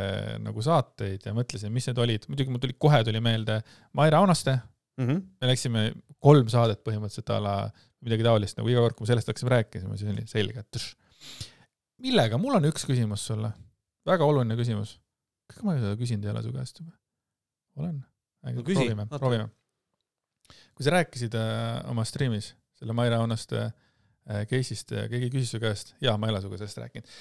nagu 0.42 0.64
saateid 0.64 1.28
ja 1.28 1.34
mõtlesin, 1.36 1.70
mis 1.74 1.86
need 1.86 2.00
olid. 2.02 2.26
muidugi 2.30 2.50
mul 2.50 2.62
tuli, 2.62 2.74
kohe 2.78 3.02
tuli 3.06 3.22
meelde 3.22 3.60
Maire 3.94 4.18
Aunaste 4.18 4.56
mm. 4.56 5.06
-hmm. 5.06 5.20
me 5.40 5.50
läksime 5.52 5.84
kolm 6.18 6.50
saadet 6.50 6.82
põhimõtteliselt 6.86 7.30
a 7.36 7.38
la 7.42 7.54
midagi 8.02 8.26
taolist, 8.26 8.58
nagu 8.58 8.70
iga 8.70 8.82
kord, 8.82 8.98
kui 8.98 9.06
me 9.06 9.12
sellest 9.12 9.30
hakkasime 9.30 9.54
rääkima, 9.54 9.96
siis 9.98 10.10
oli 10.10 10.26
selge, 10.30 10.62
et 10.62 10.82
millega, 12.02 12.38
mul 12.38 12.58
on 12.58 12.68
üks 12.68 12.86
küsimus 12.86 13.24
sulle, 13.30 13.52
väga 14.06 14.26
oluline 14.26 14.58
küsimus. 14.58 14.98
kas 15.46 15.62
ma 15.62 15.78
seda 15.78 15.94
küsinud 15.98 16.26
ei 16.26 16.34
ole 16.34 16.42
su 16.42 16.52
käest 16.52 16.82
juba? 16.82 16.92
olen? 17.76 18.02
No, 18.46 18.62
proovime, 18.62 19.06
proovime. 19.10 19.48
kui 20.74 20.84
sa 20.86 20.98
rääkisid 20.98 21.34
äh, 21.34 21.90
oma 21.90 22.04
striimis 22.04 22.54
selle 22.78 22.94
Maire 22.94 23.16
Aunaste 23.22 23.68
Äh, 23.68 23.85
case'ist 24.26 24.92
ja 24.94 25.06
keegi 25.10 25.30
küsis 25.32 25.54
su 25.54 25.62
käest, 25.62 25.94
jaa, 26.02 26.16
ma 26.18 26.28
ei 26.28 26.34
ole 26.34 26.42
sinuga 26.42 26.58
sellest 26.60 26.80
rääkinud, 26.82 27.12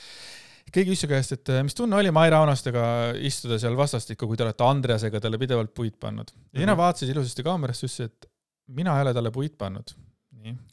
keegi 0.71 0.91
küsis 0.91 1.05
su 1.05 1.09
käest, 1.11 1.35
et 1.37 1.51
äh, 1.53 1.61
mis 1.65 1.77
tunne 1.77 1.97
oli 1.99 2.13
Maire 2.15 2.39
Aunastega 2.39 2.85
istuda 3.29 3.59
seal 3.61 3.77
vastastikku, 3.77 4.29
kui 4.29 4.39
te 4.39 4.45
olete 4.47 4.65
Andreasega 4.65 5.21
talle 5.23 5.39
pidevalt 5.41 5.73
puid 5.77 5.99
pannud. 6.01 6.31
ja 6.33 6.59
sina 6.59 6.65
mm 6.65 6.73
-hmm. 6.73 6.81
vaatasid 6.81 7.13
ilusasti 7.13 7.45
kaamerasse, 7.45 7.85
ütlesid, 7.85 8.11
et 8.11 8.31
mina 8.79 8.95
ei 8.97 9.05
ole 9.05 9.13
talle 9.13 9.31
puid 9.31 9.57
pannud. 9.57 9.95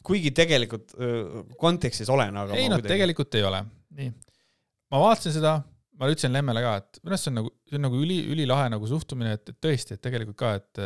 kuigi 0.03 0.31
tegelikult 0.31 0.91
kontekstis 1.57 2.09
olen, 2.09 2.35
aga 2.37 2.53
ei 2.53 2.69
noh, 2.69 2.81
tegelikult 2.81 3.35
ei 3.35 3.43
ole. 3.43 3.63
nii. 3.89 4.11
ma 4.91 4.99
vaatasin 4.99 5.33
seda, 5.33 5.61
ma 5.97 6.09
ütlesin 6.09 6.33
Lemmele 6.33 6.61
ka, 6.61 6.75
et 6.81 6.99
minu 7.03 7.13
arust 7.13 7.23
see 7.23 7.31
on 7.31 7.39
nagu, 7.41 7.53
see 7.69 7.79
on 7.79 7.85
nagu 7.87 8.01
üli, 8.01 8.19
ülilahe 8.33 8.69
nagu 8.69 8.87
suhtumine, 8.87 9.33
et, 9.37 9.49
et 9.49 9.57
tõesti, 9.61 9.97
et 9.97 10.01
tegelikult 10.01 10.37
ka, 10.37 10.53
et 10.61 10.81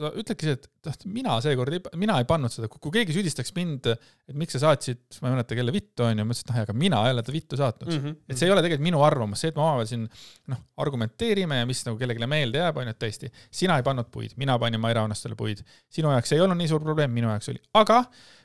sa 0.00 0.10
ütledki 0.16 0.48
see, 0.48 0.56
et 0.56 0.66
noh, 0.88 0.96
mina 1.12 1.36
seekord 1.44 1.74
ei, 1.76 1.82
mina 2.00 2.16
ei 2.20 2.26
pannud 2.28 2.52
seda, 2.52 2.68
kui 2.72 2.92
keegi 2.94 3.14
süüdistaks 3.16 3.52
mind, 3.56 3.88
et 3.92 4.36
miks 4.38 4.56
sa 4.56 4.62
saatsid, 4.64 5.00
ma 5.20 5.30
ei 5.30 5.34
mäleta, 5.36 5.58
kelle 5.58 5.74
vittu 5.74 6.06
onju, 6.06 6.24
ma 6.26 6.34
ütlesin, 6.34 6.46
et 6.48 6.52
noh, 6.52 6.60
aga 6.64 6.76
mina 6.84 7.00
ei 7.06 7.14
ole 7.14 7.24
ta 7.26 7.34
vittu 7.34 7.58
saatnud 7.60 7.90
mm. 7.90 8.02
-hmm. 8.04 8.16
et 8.28 8.40
see 8.40 8.48
ei 8.48 8.54
ole 8.54 8.64
tegelikult 8.64 8.86
minu 8.86 9.02
arvamus, 9.06 9.42
see, 9.44 9.52
et 9.52 9.58
me 9.58 9.64
omavahel 9.64 9.90
siin 9.90 10.06
noh, 10.52 10.62
argumenteerime 10.84 11.60
ja 11.60 11.68
mis 11.68 11.82
nagu 11.86 12.00
kellelegi 12.00 12.30
meelde 12.30 12.62
jääb, 12.62 12.80
onju, 12.82 12.94
et 12.96 13.00
tõesti, 13.04 13.32
sina 13.62 13.76
ei 13.80 13.86
pannud 13.86 14.08
puid, 14.12 14.36
mina 14.40 14.56
panin 14.62 14.80
Mai 14.80 14.96
Raunastele 14.96 15.36
puid. 15.36 15.64
sinu 15.92 16.14
jaoks 16.14 16.32
ei 16.32 16.40
olnud 16.40 16.58
nii 16.60 16.70
suur 16.72 16.84
probleem, 16.84 17.12
minu 17.12 17.28
jaoks 17.28 17.52
oli, 17.52 17.60
aga 17.74 18.04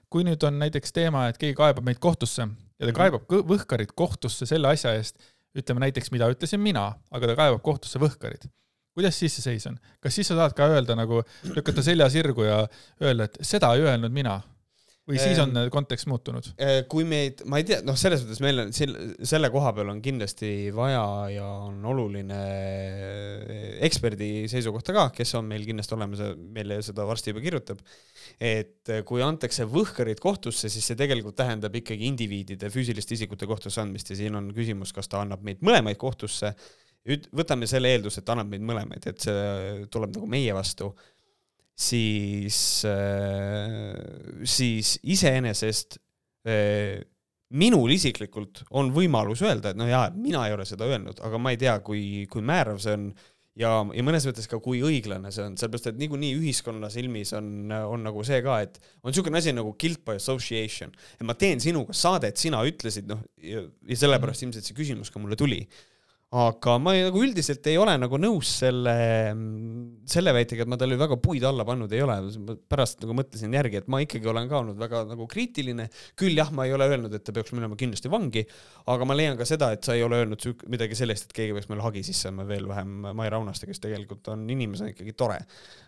kui 0.10 0.28
nüüd 0.28 0.44
on 0.48 0.60
näiteks 0.60 0.94
teema, 0.96 1.30
et 1.30 1.40
keegi 1.42 1.56
kaebab 1.58 1.86
meid 1.88 2.00
kohtusse 2.04 2.42
ja 2.46 2.84
ta 2.84 2.92
mhm. 2.92 3.00
kaebab 3.00 3.48
Võhkarit 3.54 3.96
kohtusse 3.96 4.46
selle 4.50 4.74
asja 4.76 4.94
eest, 4.98 5.18
ütleme 5.56 5.88
näiteks, 5.88 6.12
mida 6.12 6.28
ütlesin 6.32 6.60
mina, 6.60 6.92
aga 7.12 7.32
ta 7.32 7.40
kaebab 7.40 7.64
kohtusse 7.64 8.02
Võhkarit 8.02 8.50
kuidas 8.96 9.20
siis 9.20 9.38
see 9.38 9.52
seis 9.52 9.70
on? 9.70 9.80
kas 10.04 10.18
siis 10.18 10.32
sa 10.32 10.40
tahad 10.40 10.58
ka 10.58 10.72
öelda 10.72 10.98
nagu, 10.98 11.22
lükata 11.56 11.84
selja 11.86 12.10
sirgu 12.14 12.48
ja 12.48 12.66
öelda, 13.04 13.30
et 13.30 13.40
seda 13.46 13.74
ei 13.76 13.86
öelnud 13.86 14.14
mina? 14.16 14.40
või 15.06 15.20
siis 15.22 15.40
on 15.42 15.54
kontekst 15.70 16.08
muutunud? 16.10 16.48
Eh, 16.58 16.80
kui 16.90 17.06
meid, 17.08 17.44
ma 17.50 17.60
ei 17.62 17.66
tea, 17.68 17.78
noh, 17.86 17.98
selles 18.00 18.24
mõttes 18.26 18.42
meil 18.42 18.64
on 18.64 18.72
selle 18.74 19.52
koha 19.54 19.72
peal 19.78 19.92
on 19.94 20.00
kindlasti 20.04 20.72
vaja 20.76 21.04
ja 21.36 21.50
on 21.68 21.84
oluline 21.92 22.40
eh, 22.40 23.68
eksperdi 23.86 24.48
seisukohta 24.52 24.96
ka, 24.96 25.08
kes 25.16 25.36
on 25.38 25.46
meil 25.50 25.66
kindlasti 25.68 25.94
olemas 25.98 26.24
meile 26.58 26.80
seda 26.86 27.06
varsti 27.06 27.34
juba 27.34 27.44
kirjutab. 27.46 27.84
et 28.40 28.90
eh, 28.90 29.04
kui 29.06 29.22
antakse 29.22 29.68
võhkarid 29.70 30.22
kohtusse, 30.24 30.72
siis 30.74 30.90
see 30.90 30.98
tegelikult 30.98 31.38
tähendab 31.38 31.76
ikkagi 31.78 32.10
indiviidide, 32.10 32.72
füüsiliste 32.74 33.14
isikute 33.14 33.46
kohtusse 33.50 33.84
andmist 33.84 34.10
ja 34.10 34.18
siin 34.18 34.42
on 34.42 34.50
küsimus, 34.58 34.94
kas 34.96 35.12
ta 35.12 35.22
annab 35.22 35.46
meid 35.46 35.62
mõlemaid 35.62 36.02
kohtusse 36.02 36.56
võtame 37.36 37.68
selle 37.70 37.92
eelduse, 37.94 38.22
et 38.22 38.32
annab 38.34 38.50
meid 38.52 38.64
mõlemaid, 38.66 39.06
et 39.12 39.28
see 39.28 39.86
tuleb 39.94 40.16
nagu 40.18 40.30
meie 40.30 40.56
vastu, 40.58 40.90
siis, 41.76 42.58
äh, 42.90 43.94
siis 44.48 44.96
iseenesest 45.04 46.00
äh, 46.48 47.04
minul 47.56 47.94
isiklikult 47.94 48.64
on 48.76 48.90
võimalus 48.96 49.44
öelda, 49.46 49.72
et 49.72 49.80
no 49.80 49.88
jaa, 49.90 50.10
mina 50.18 50.48
ei 50.48 50.56
ole 50.56 50.66
seda 50.68 50.88
öelnud, 50.90 51.22
aga 51.26 51.40
ma 51.42 51.54
ei 51.54 51.62
tea, 51.62 51.78
kui, 51.86 52.26
kui 52.32 52.44
määrav 52.46 52.80
see 52.82 52.96
on 52.98 53.10
ja, 53.60 53.72
ja 53.96 54.06
mõnes 54.06 54.26
mõttes 54.28 54.50
ka, 54.50 54.60
kui 54.64 54.82
õiglane 54.86 55.32
see 55.34 55.46
on, 55.46 55.58
sellepärast 55.60 55.92
et 55.92 56.00
niikuinii 56.02 56.34
ühiskonna 56.40 56.90
silmis 56.94 57.36
on, 57.38 57.72
on 57.72 58.06
nagu 58.08 58.24
see 58.28 58.42
ka, 58.46 58.60
et 58.66 58.80
on 59.04 59.12
niisugune 59.12 59.40
asi 59.40 59.54
nagu 59.56 59.76
guilt 59.80 60.02
by 60.08 60.18
association. 60.20 60.96
et 61.20 61.28
ma 61.28 61.38
teen 61.40 61.62
sinuga 61.64 61.96
saadet, 61.96 62.40
sina 62.42 62.64
ütlesid, 62.68 63.08
noh, 63.12 63.22
ja, 63.44 63.66
sellepärast 63.94 64.48
ilmselt 64.48 64.68
see 64.68 64.78
küsimus 64.78 65.14
ka 65.14 65.22
mulle 65.22 65.38
tuli 65.40 65.64
aga 66.34 66.74
ma 66.82 66.96
ei, 66.96 67.04
nagu 67.06 67.22
üldiselt 67.22 67.68
ei 67.70 67.78
ole 67.78 67.94
nagu 68.02 68.18
nõus 68.18 68.50
selle, 68.60 68.96
selle 70.10 70.34
väitega, 70.36 70.66
et 70.66 70.72
ma 70.72 70.78
talle 70.80 70.98
väga 70.98 71.20
puid 71.22 71.44
alla 71.46 71.64
pannud 71.68 71.92
ei 71.94 72.02
ole. 72.02 72.18
pärast 72.72 73.04
nagu 73.04 73.16
mõtlesin 73.16 73.54
järgi, 73.54 73.84
et 73.84 73.88
ma 73.92 74.02
ikkagi 74.04 74.28
olen 74.32 74.50
ka 74.50 74.58
olnud 74.64 74.80
väga 74.82 75.04
nagu 75.12 75.28
kriitiline. 75.32 75.88
küll 76.18 76.36
jah, 76.36 76.52
ma 76.56 76.66
ei 76.66 76.74
ole 76.76 76.90
öelnud, 76.90 77.14
et 77.14 77.24
ta 77.24 77.36
peaks 77.36 77.54
minema 77.56 77.78
kindlasti 77.80 78.12
vangi, 78.12 78.44
aga 78.92 79.08
ma 79.08 79.18
leian 79.18 79.40
ka 79.40 79.48
seda, 79.48 79.72
et 79.78 79.86
sa 79.86 79.96
ei 79.96 80.04
ole 80.04 80.24
öelnud 80.24 80.66
midagi 80.74 80.98
sellist, 80.98 81.30
et 81.30 81.38
keegi 81.38 81.56
peaks 81.56 81.70
meile 81.72 81.86
hagi 81.86 82.04
sisse 82.10 82.32
andma, 82.32 82.48
veel 82.50 82.68
vähem 82.74 83.10
Mai 83.16 83.30
Raunaste, 83.32 83.70
kes 83.70 83.86
tegelikult 83.86 84.34
on 84.34 84.50
inimesena 84.50 84.92
ikkagi 84.96 85.16
tore. 85.16 85.40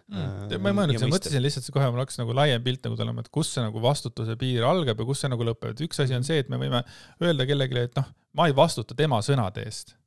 Mm.. 0.07 0.53
ma 0.63 0.71
ei 0.71 0.79
mõelnud, 0.79 1.01
ma 1.01 1.13
mõtlesin 1.17 1.43
lihtsalt 1.43 1.73
kohe, 1.75 1.89
mul 1.91 2.05
hakkas 2.05 2.21
nagu 2.21 2.31
laiem 2.37 2.63
pilt 2.63 2.85
nagu 2.87 2.95
tulema, 2.95 3.25
et 3.25 3.33
kus 3.33 3.51
see 3.57 3.65
nagu 3.65 3.81
vastutuse 3.83 4.37
piir 4.39 4.63
algab 4.69 5.01
ja 5.01 5.09
kus 5.09 5.25
see 5.25 5.33
nagu 5.33 5.49
lõpeb, 5.49 5.73
et 5.73 5.83
üks 5.89 6.05
asi 6.05 6.15
on 6.15 6.23
see, 6.23 6.39
et 6.45 6.53
me 6.53 6.61
võime 6.61 6.85
öelda 7.19 7.49
kellelegi, 7.49 7.89
et 7.89 7.99
noh, 7.99 8.07
ma 8.37 8.47
ei 8.47 8.55
vastuta 8.55 8.95
tema 8.95 9.19
sõnade 9.25 9.65
eest 9.67 9.97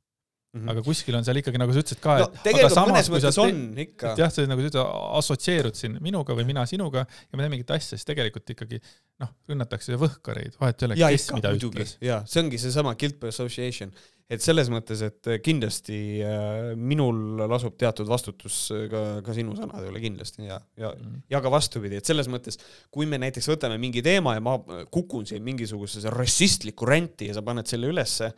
Mm 0.51 0.65
-hmm. 0.65 0.71
aga 0.71 0.81
kuskil 0.83 1.15
on 1.15 1.23
seal 1.23 1.37
ikkagi, 1.39 1.59
nagu 1.61 1.71
sa 1.71 1.79
ütlesid 1.79 1.99
ka, 2.03 2.13
et 2.19 2.25
no, 2.25 2.39
tegelikult 2.43 2.73
samas, 2.73 2.89
mõnes 2.91 3.09
mõttes 3.13 3.37
on 3.39 3.59
ikka. 3.85 4.09
jah, 4.19 4.31
sa 4.35 4.43
nagu 4.51 4.59
sa 4.59 4.67
ütled, 4.67 4.89
assotsieerud 5.21 5.79
siin 5.79 5.95
minuga 6.03 6.35
või 6.35 6.43
mina 6.49 6.65
sinuga 6.67 7.05
ja 7.05 7.37
me 7.37 7.45
teeme 7.45 7.53
mingit 7.53 7.71
asja, 7.71 7.95
siis 7.95 8.03
tegelikult 8.09 8.51
ikkagi 8.51 8.81
noh, 9.23 9.31
rünnatakse 9.47 9.95
võhkareid, 10.01 10.57
vahet 10.59 10.83
ei 10.83 10.89
ole, 10.89 10.99
kes 10.99 11.29
ikka, 11.29 11.39
mida 11.39 11.53
muidugi. 11.55 11.79
ütles. 11.79 11.95
jaa, 12.03 12.19
see 12.27 12.43
ongi 12.43 12.59
seesama 12.59 12.97
guilt 12.99 13.15
by 13.23 13.31
association, 13.31 13.95
et 14.27 14.43
selles 14.43 14.67
mõttes, 14.75 15.05
et 15.07 15.31
kindlasti 15.47 16.03
äh, 16.19 16.75
minul 16.75 17.47
lasub 17.47 17.79
teatud 17.79 18.11
vastutus 18.11 18.59
ka, 18.91 19.07
ka 19.23 19.39
sinu 19.39 19.55
sõnade 19.55 19.87
üle 19.87 20.03
kindlasti 20.03 20.49
ja, 20.51 20.59
ja 20.75 20.91
mm, 20.91 20.99
-hmm. 20.99 21.27
ja 21.31 21.45
ka 21.47 21.51
vastupidi, 21.55 22.03
et 22.03 22.11
selles 22.11 22.27
mõttes, 22.27 22.59
kui 22.91 23.07
me 23.07 23.23
näiteks 23.23 23.47
võtame 23.55 23.79
mingi 23.79 24.03
teema 24.03 24.35
ja 24.35 24.43
ma 24.43 24.59
kukun 24.91 25.23
siin 25.31 25.47
mingisugusesse 25.47 26.11
rassistlikku 26.11 26.83
ränti 26.83 27.31
ja 27.31 27.39
sa 27.39 27.41
paned 27.41 27.71
selle 27.71 27.87
ülesse 27.87 28.33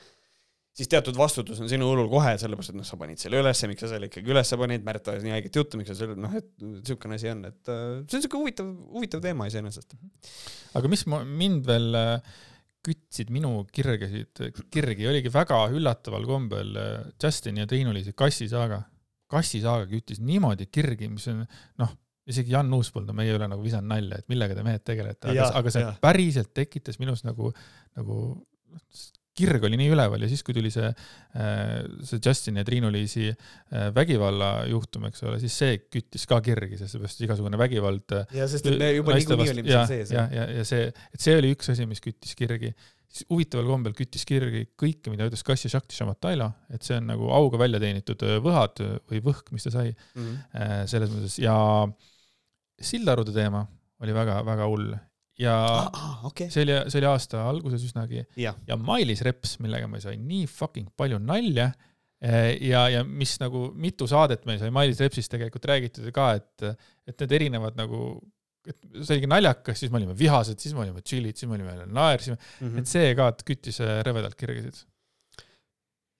siis 0.74 0.90
teatud 0.90 1.18
vastutus 1.18 1.60
on 1.62 1.70
sinu 1.70 1.88
õlul 1.94 2.10
kohe, 2.12 2.34
sellepärast 2.42 2.74
et 2.74 2.78
noh, 2.80 2.88
sa 2.88 2.98
panid 3.00 3.22
selle 3.22 3.42
ülesse, 3.44 3.70
miks 3.70 3.86
sa 3.86 3.92
selle 3.92 4.10
ikkagi 4.10 4.34
ülesse 4.34 4.58
panid, 4.60 4.86
Märt 4.86 5.10
ajas 5.12 5.26
nii 5.26 5.36
haiget 5.36 5.60
juttu, 5.60 5.80
miks 5.80 5.92
sa 5.94 5.98
selle, 6.00 6.18
noh, 6.20 6.34
et 6.40 6.50
niisugune 6.64 7.20
asi 7.20 7.30
on, 7.30 7.44
et 7.50 7.70
uh, 7.70 8.00
see 8.02 8.18
on 8.18 8.24
niisugune 8.24 8.42
huvitav, 8.42 8.72
huvitav 8.96 9.22
teema 9.24 9.48
iseenesest. 9.52 9.94
aga 10.80 10.92
mis 10.92 11.06
mind 11.10 11.70
veel 11.70 12.00
äh, 12.00 12.34
kütsid 12.84 13.30
minu 13.34 13.56
kirgesid, 13.74 14.42
kirgi, 14.74 15.08
oligi 15.08 15.32
väga 15.34 15.62
üllataval 15.78 16.26
kombel 16.28 16.74
äh, 16.80 16.96
Justini 17.22 17.64
ja 17.64 17.70
Triinu-Liisi 17.70 18.16
kassisaaga. 18.18 18.84
kassisaaga 19.34 19.88
küttis 19.90 20.20
niimoodi 20.22 20.68
kirgi, 20.74 21.08
mis 21.10 21.30
on 21.32 21.46
noh, 21.82 21.94
isegi 22.30 22.54
Jan 22.54 22.72
Uuspõld, 22.74 23.10
meie 23.16 23.34
üle 23.36 23.48
nagu 23.50 23.64
visanud 23.64 23.90
nalja, 23.94 24.20
et 24.22 24.30
millega 24.32 24.58
te 24.58 24.66
mehed 24.66 24.84
tegelete, 24.86 25.32
aga, 25.32 25.50
aga 25.60 25.74
see 25.74 25.84
ja. 25.84 25.94
päriselt 26.02 26.54
tekitas 26.56 27.00
minus 27.02 27.24
nagu, 27.28 27.52
nagu 27.98 28.18
kirg 29.38 29.66
oli 29.66 29.78
nii 29.80 29.92
üleval 29.94 30.24
ja 30.24 30.30
siis, 30.30 30.44
kui 30.46 30.56
tuli 30.56 30.70
see, 30.74 30.90
äh, 30.90 31.72
see 32.06 32.22
Justin 32.24 32.60
ja 32.60 32.66
Triinu-Liisi 32.68 33.30
äh, 33.32 33.88
vägivallajuhtum, 33.96 35.08
eks 35.10 35.26
ole, 35.26 35.40
siis 35.42 35.56
see 35.64 35.78
küttis 35.84 36.28
ka 36.30 36.40
kirgi, 36.46 36.78
sest 36.82 37.24
igasugune 37.26 37.60
vägivald. 37.60 38.06
Äh, 38.20 38.36
ja 38.40 38.48
sest 38.52 38.68
me 38.70 38.92
juba 38.94 39.18
niikuinii 39.18 39.54
olime 39.56 39.72
seal 39.72 39.88
sees. 39.90 40.14
ja, 40.14 40.28
ja, 40.34 40.50
ja 40.60 40.66
see, 40.68 40.90
et 40.90 41.26
see 41.26 41.38
oli 41.40 41.54
üks 41.56 41.74
asi, 41.74 41.88
mis 41.90 42.04
küttis 42.04 42.38
kirgi. 42.40 42.74
siis 43.14 43.28
huvitaval 43.30 43.68
kombel 43.70 43.94
küttis 43.98 44.26
kirgi 44.30 44.68
kõike, 44.80 45.14
mida 45.14 45.28
ütles 45.30 45.46
Kassja 45.46 45.70
Shakti 45.70 45.98
Šamatailo, 45.98 46.50
et 46.74 46.86
see 46.86 46.98
on 46.98 47.10
nagu 47.12 47.30
auga 47.34 47.62
välja 47.62 47.82
teenitud 47.82 48.26
võhad 48.42 48.82
või 49.10 49.22
võhk, 49.26 49.54
mis 49.54 49.66
ta 49.66 49.74
sai 49.74 49.92
mm. 49.94 50.22
-hmm. 50.22 50.90
selles 50.90 51.14
mõttes 51.14 51.38
ja 51.42 51.56
Sildarude 52.84 53.34
teema 53.34 53.62
oli 54.04 54.16
väga-väga 54.16 54.66
hull 54.70 54.96
ja 55.40 55.54
ah, 55.90 56.26
okay. 56.28 56.50
see 56.54 56.62
oli, 56.66 56.76
see 56.92 57.00
oli 57.02 57.10
aasta 57.10 57.42
alguses 57.50 57.82
üsnagi 57.88 58.22
ja, 58.40 58.54
ja 58.68 58.78
Mailis 58.78 59.24
Reps, 59.26 59.58
millega 59.64 59.90
me 59.90 60.02
sai 60.04 60.20
nii 60.22 60.46
fucking 60.50 60.92
palju 61.00 61.18
nalja 61.24 61.72
eh, 62.22 62.54
ja, 62.70 62.86
ja 62.94 63.02
mis 63.08 63.36
nagu 63.42 63.66
mitu 63.74 64.08
saadet 64.10 64.46
meil 64.50 64.62
sai 64.62 64.74
Mailis 64.76 65.02
Repsist 65.02 65.34
tegelikult 65.34 65.66
räägitud 65.72 66.12
ka, 66.14 66.30
et, 66.38 66.86
et 67.10 67.26
need 67.26 67.36
erinevad 67.40 67.80
nagu, 67.80 68.06
et 68.70 68.78
see 69.00 69.18
oligi 69.18 69.32
naljakas, 69.34 69.82
siis 69.82 69.94
me 69.94 70.04
olime 70.04 70.18
vihased, 70.18 70.62
siis 70.62 70.78
me 70.78 70.86
olime 70.86 71.02
chill'id, 71.02 71.40
siis 71.40 71.50
me 71.50 71.58
olime 71.58 71.80
naersime 71.90 72.38
mm, 72.38 72.68
-hmm. 72.68 72.80
et 72.84 72.94
see 72.94 73.14
ka 73.18 73.32
küttis 73.42 73.82
eh, 73.82 74.00
rõvedalt 74.06 74.38
kirgesid. 74.38 74.86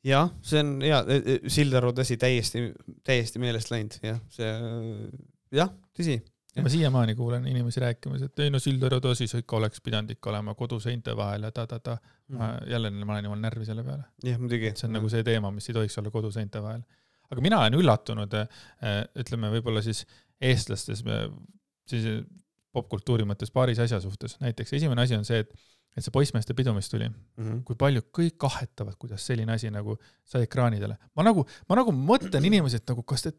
jah, 0.04 0.34
see 0.42 0.66
on 0.66 0.76
hea, 0.82 1.06
e, 1.06 1.22
e, 1.22 1.40
Sildaru 1.54 1.94
tõsi, 1.96 2.18
täiesti, 2.20 2.66
täiesti 3.06 3.40
meelest 3.40 3.70
läinud, 3.72 4.02
jah, 4.04 4.18
see, 4.34 4.50
jah, 5.54 5.70
tõsi 5.94 6.18
ma 6.62 6.70
siiamaani 6.70 7.16
kuulen 7.16 7.48
inimesi 7.48 7.82
rääkimas, 7.82 8.22
et 8.28 8.40
ei 8.46 8.52
no 8.54 8.60
Sildaru 8.62 9.00
tõsis 9.04 9.34
ikka 9.40 9.58
oleks 9.58 9.82
pidanud 9.82 10.12
ikka 10.14 10.30
olema 10.30 10.54
koduseinte 10.58 11.16
vahel 11.18 11.48
ja 11.48 11.52
ta-ta-ta 11.52 11.98
mm. 11.98 12.38
-hmm. 12.38 12.70
jälle 12.72 12.92
ma 12.92 13.14
olen 13.14 13.30
jumal 13.30 13.40
närvi 13.40 13.66
selle 13.66 13.84
peale. 13.84 14.04
jah, 14.24 14.40
muidugi. 14.40 14.74
see 14.76 14.88
on 14.88 14.92
mm 14.92 15.00
nagu 15.00 15.10
see 15.10 15.24
teema, 15.24 15.52
mis 15.52 15.70
ei 15.70 15.74
tohiks 15.74 15.98
olla 15.98 16.12
koduseinte 16.12 16.62
vahel. 16.62 16.82
aga 17.32 17.42
mina 17.42 17.60
olen 17.60 17.74
üllatunud, 17.74 18.34
eh, 18.34 19.04
ütleme 19.20 19.50
võib-olla 19.58 19.82
siis 19.82 20.06
eestlastes, 20.42 21.04
siis 21.88 22.06
popkultuuri 22.72 23.24
mõttes 23.24 23.52
paaris 23.54 23.80
asja 23.80 24.00
suhtes, 24.00 24.38
näiteks 24.42 24.74
esimene 24.74 25.02
asi 25.02 25.16
on 25.16 25.26
see, 25.26 25.40
et 25.40 25.54
et 25.98 26.02
see 26.02 26.14
poissmeeste 26.14 26.56
pidu, 26.58 26.74
mis 26.74 26.90
tuli 26.90 27.06
mm, 27.06 27.16
-hmm. 27.38 27.64
kui 27.68 27.76
palju 27.78 28.02
kõik 28.18 28.38
kahetavad, 28.42 28.96
kuidas 28.98 29.26
selline 29.30 29.54
asi 29.54 29.70
nagu 29.72 29.98
sai 30.26 30.48
ekraanidele. 30.48 30.98
ma 31.16 31.24
nagu, 31.24 31.46
ma 31.70 31.76
nagu 31.76 31.92
mõtlen 31.92 32.46
inimesi, 32.46 32.82
et 32.82 32.90
nagu 32.90 33.04
kas 33.04 33.22
te 33.22 33.34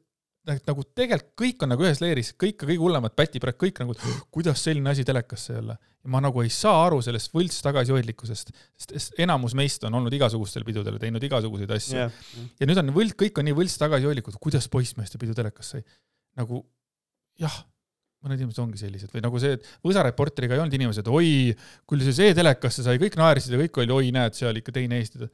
nagu 0.44 0.84
tegelikult 0.96 1.32
kõik 1.40 1.64
on 1.64 1.72
nagu 1.72 1.84
ühes 1.86 2.00
leeris, 2.02 2.32
kõik 2.40 2.58
kõige 2.62 2.80
hullemad 2.82 3.14
pätiprad, 3.16 3.56
kõik 3.60 3.80
nagu, 3.80 3.96
kuidas 4.34 4.62
selline 4.66 4.92
asi 4.92 5.04
telekasse 5.06 5.56
olla. 5.60 5.76
ja 6.04 6.12
ma 6.12 6.20
nagu 6.20 6.42
ei 6.44 6.50
saa 6.52 6.82
aru 6.84 7.00
sellest 7.04 7.32
võlts 7.32 7.62
tagasihoidlikkusest, 7.64 8.52
sest 8.86 9.20
enamus 9.24 9.54
meist 9.56 9.84
on 9.88 9.94
olnud 10.00 10.12
igasugustel 10.12 10.66
pidudel, 10.68 10.98
teinud 11.00 11.22
igasuguseid 11.24 11.70
asju 11.78 11.96
yeah.. 11.96 12.24
ja 12.60 12.68
nüüd 12.68 12.80
on 12.82 12.92
võlts, 12.96 13.16
kõik 13.24 13.40
on 13.40 13.48
nii 13.48 13.56
võlts 13.56 13.78
tagasihoidlikud, 13.80 14.36
kuidas 14.42 14.68
poissmeeste 14.68 15.20
pidu 15.20 15.36
telekasse 15.36 15.80
sai. 15.80 15.86
nagu 16.36 16.60
jah, 17.40 17.56
mõned 18.24 18.40
inimesed 18.40 18.60
ongi 18.62 18.80
sellised 18.80 19.12
või 19.14 19.24
nagu 19.24 19.40
see, 19.40 19.56
et 19.56 19.66
Võsa 19.84 20.04
Reporteriga 20.04 20.56
ei 20.56 20.62
olnud 20.62 20.76
inimesed, 20.76 21.08
oi, 21.08 21.54
küll 21.88 22.04
see 22.04 22.16
see 22.16 22.36
telekasse 22.36 22.84
sai, 22.84 23.00
kõik 23.00 23.16
naersid 23.20 23.56
ja 23.56 23.60
kõik 23.64 23.80
oli, 23.82 23.96
oi, 23.96 24.12
näed, 24.14 24.36
seal 24.36 24.60
ikka 24.60 24.76
teine 24.76 25.00
Eesti. 25.00 25.28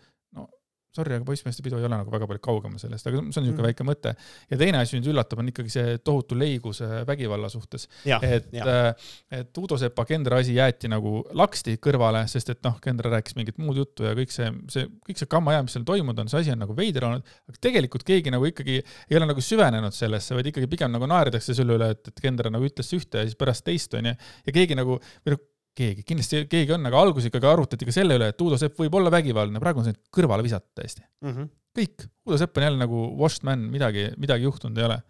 Sorry, 0.96 1.14
aga 1.14 1.26
poissmeeste 1.26 1.62
pidu 1.62 1.78
ei 1.78 1.86
ole 1.86 1.94
nagu 1.94 2.10
väga 2.10 2.26
palju 2.26 2.42
kaugemal 2.42 2.80
sellest, 2.82 3.06
aga 3.06 3.20
see 3.20 3.22
on 3.22 3.44
niisugune 3.46 3.62
mm. 3.62 3.66
väike 3.68 3.86
mõte. 3.86 4.12
ja 4.50 4.58
teine 4.58 4.80
asi, 4.82 4.98
mis 4.98 5.10
üllatab, 5.10 5.42
on 5.42 5.50
ikkagi 5.52 5.70
see 5.70 5.98
tohutu 6.02 6.38
leigus 6.38 6.82
vägivalla 7.06 7.50
suhtes. 7.52 7.86
et, 8.06 8.48
äh, 8.58 9.12
et 9.40 9.60
Udo 9.62 9.78
Sepa 9.78 10.04
Kendra 10.08 10.40
asi 10.42 10.56
jäeti 10.56 10.90
nagu 10.90 11.20
laksti 11.38 11.76
kõrvale, 11.82 12.24
sest 12.30 12.50
et 12.56 12.62
noh, 12.66 12.80
Kendra 12.82 13.12
rääkis 13.14 13.38
mingit 13.38 13.60
muud 13.62 13.78
juttu 13.78 14.08
ja 14.08 14.16
kõik 14.18 14.34
see, 14.34 14.50
see, 14.72 14.88
kõik 15.06 15.22
see 15.22 15.30
kamma 15.30 15.54
jää, 15.54 15.66
mis 15.68 15.78
seal 15.78 15.86
toimunud 15.86 16.24
on, 16.24 16.32
see 16.32 16.42
asi 16.42 16.54
on 16.54 16.62
nagu 16.64 16.74
veider 16.76 17.06
olnud, 17.06 17.36
aga 17.52 17.62
tegelikult 17.68 18.06
keegi 18.08 18.34
nagu 18.34 18.50
ikkagi 18.50 18.80
ei 18.80 19.20
ole 19.20 19.30
nagu 19.30 19.44
süvenenud 19.44 19.94
sellesse, 19.94 20.34
vaid 20.34 20.50
ikkagi 20.50 20.70
pigem 20.70 20.90
nagu 20.96 21.06
naerdakse 21.10 21.54
selle 21.54 21.78
üle, 21.78 21.92
et, 21.94 22.02
et 22.10 22.24
Kendra 22.24 22.50
nagu 22.50 22.66
ütles 22.66 22.90
ühte 22.98 23.22
ja 23.22 23.30
siis 23.30 23.38
pärast 23.38 23.66
teist, 23.66 23.94
onju. 23.94 24.16
ja 24.46 24.58
keegi 24.58 24.78
nagu, 24.78 24.98
või 25.22 25.36
noh, 25.36 25.46
keegi, 25.76 26.04
kindlasti 26.06 26.42
keegi 26.50 26.74
on, 26.76 26.84
aga 26.88 27.00
alguses 27.04 27.30
ikkagi 27.30 27.48
arutati 27.50 27.88
ka 27.88 27.94
selle 27.94 28.18
üle, 28.18 28.30
et 28.32 28.44
Uudo 28.44 28.58
Sepp 28.60 28.78
võib 28.80 28.96
olla 28.98 29.12
vägivaldne, 29.12 29.62
praegu 29.62 29.82
on 29.82 29.88
see 29.88 29.96
kõrvale 30.16 30.44
visata 30.46 30.68
täiesti. 30.80 31.02
Mm. 31.24 31.32
-hmm. 31.32 31.50
kõik, 31.78 32.06
Uudo 32.26 32.38
Sepp 32.40 32.58
on 32.58 32.66
jälle 32.66 32.82
nagu 32.82 33.06
washed 33.20 33.46
man, 33.48 33.66
midagi, 33.72 34.10
midagi 34.20 34.48
juhtunud 34.48 34.78
ei 34.78 34.88
ole. 34.88 35.00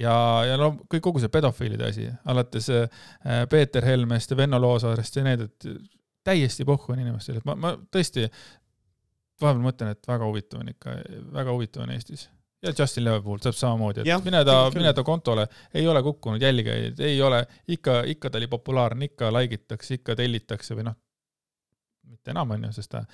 ja, 0.00 0.14
ja 0.48 0.56
no 0.60 0.72
kõik, 0.86 1.02
kogu 1.04 1.20
see 1.20 1.32
pedofiilide 1.32 1.88
asi, 1.90 2.08
alates 2.24 2.70
äh, 2.70 3.46
Peeter 3.50 3.84
Helmest 3.84 4.30
ja 4.30 4.36
Venno 4.36 4.60
Loosaarest 4.60 5.16
ja 5.16 5.26
need, 5.26 5.40
et 5.48 5.70
täiesti 6.24 6.64
pohhu 6.64 6.92
on 6.94 7.00
inimestel, 7.00 7.40
et 7.40 7.44
ma, 7.48 7.56
ma 7.56 7.74
tõesti 7.92 8.28
vahepeal 9.40 9.64
mõtlen, 9.64 9.96
et 9.96 10.08
väga 10.08 10.28
huvitav 10.28 10.60
on 10.60 10.68
ikka, 10.68 10.96
väga 11.32 11.56
huvitav 11.56 11.84
on 11.86 11.96
Eestis 11.96 12.28
ja 12.62 12.72
Justin 12.78 13.04
Leo 13.04 13.22
puhul 13.22 13.38
täpselt 13.40 13.60
samamoodi, 13.64 14.02
et 14.02 14.10
ja, 14.10 14.18
mine 14.24 14.42
ta, 14.44 14.56
mine 14.74 14.92
ta 14.96 15.04
kontole, 15.06 15.46
ei 15.74 15.86
ole 15.88 16.02
kukkunud 16.04 16.42
jälgijaid, 16.42 17.00
ei 17.04 17.20
ole, 17.22 17.44
ikka, 17.68 18.02
ikka 18.14 18.30
ta 18.30 18.40
oli 18.40 18.50
populaarne, 18.52 19.10
ikka 19.10 19.32
like 19.32 19.60
itakse, 19.60 20.00
ikka 20.00 20.16
tellitakse 20.18 20.76
või 20.76 20.88
noh, 20.90 20.96
mitte 22.10 22.34
enam, 22.34 22.56
on 22.56 22.68
ju, 22.68 22.72
sest 22.76 22.92
ta 22.92 23.04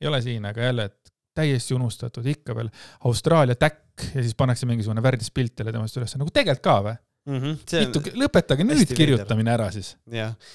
ei 0.00 0.08
ole 0.08 0.22
siin, 0.24 0.46
aga 0.48 0.70
jälle, 0.70 0.88
et 0.90 1.14
täiesti 1.34 1.74
unustatud, 1.74 2.26
ikka 2.30 2.54
veel 2.56 2.70
Austraalia 3.08 3.58
täkk 3.58 4.08
ja 4.14 4.22
siis 4.22 4.36
pannakse 4.38 4.66
mingisugune 4.70 5.02
värdis 5.02 5.30
pilt 5.34 5.58
jälle 5.60 5.74
temast 5.74 5.98
üles, 5.98 6.16
nagu 6.20 6.32
tegelikult 6.32 6.64
ka 6.64 6.76
või? 6.88 6.96
Mm. 7.26 7.38
-hmm. 7.40 7.84
Mitu, 7.86 8.02
lõpetage 8.20 8.66
nüüd 8.66 8.90
kirjutamine 8.90 9.50
veider. 9.50 9.64
ära 9.64 9.68
siis. 9.74 9.94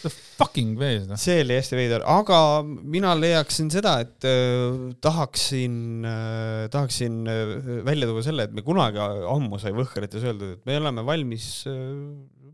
The 0.03 0.11
fucking 0.11 0.77
way 0.79 0.99
seda. 1.03 1.17
see 1.21 1.41
oli 1.43 1.57
hästi 1.57 1.79
veider, 1.79 2.05
aga 2.05 2.39
mina 2.65 3.13
leiaksin 3.17 3.71
seda, 3.73 3.95
et 4.05 4.27
äh, 4.27 4.93
tahaksin 5.01 6.05
äh,, 6.05 6.67
tahaksin 6.73 7.21
äh, 7.27 7.55
välja 7.87 8.09
tuua 8.09 8.25
selle, 8.25 8.47
et 8.49 8.55
me 8.55 8.65
kunagi 8.65 9.01
ammu 9.01 9.59
sai 9.61 9.73
Võhkrites 9.77 10.25
öeldud, 10.25 10.57
et 10.57 10.69
me 10.69 10.77
oleme 10.81 11.05
valmis 11.05 11.49
äh, 11.69 11.75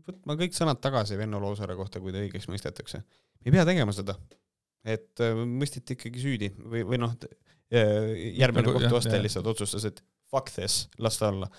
võtma 0.06 0.38
kõik 0.40 0.56
sõnad 0.56 0.80
tagasi 0.82 1.18
Venno 1.18 1.40
Loosaare 1.42 1.76
kohta, 1.78 2.00
kui 2.00 2.14
ta 2.14 2.22
õigeks 2.22 2.48
mõistetakse. 2.50 3.02
ei 3.44 3.52
pea 3.52 3.66
tegema 3.68 3.94
seda. 3.96 4.16
et 4.86 5.20
äh, 5.20 5.34
mõisteti 5.34 5.96
ikkagi 5.96 6.20
süüdi 6.22 6.52
või, 6.56 6.84
või 6.86 7.00
noh, 7.02 7.16
äh, 7.74 8.12
järgmine 8.38 8.68
nagu, 8.68 8.78
kohtuaste 8.80 9.18
lihtsalt 9.22 9.46
otsustas, 9.50 9.84
et 9.84 10.04
fuck 10.30 10.50
this, 10.54 10.86
las 10.98 11.18
ta 11.18 11.30
olla 11.30 11.50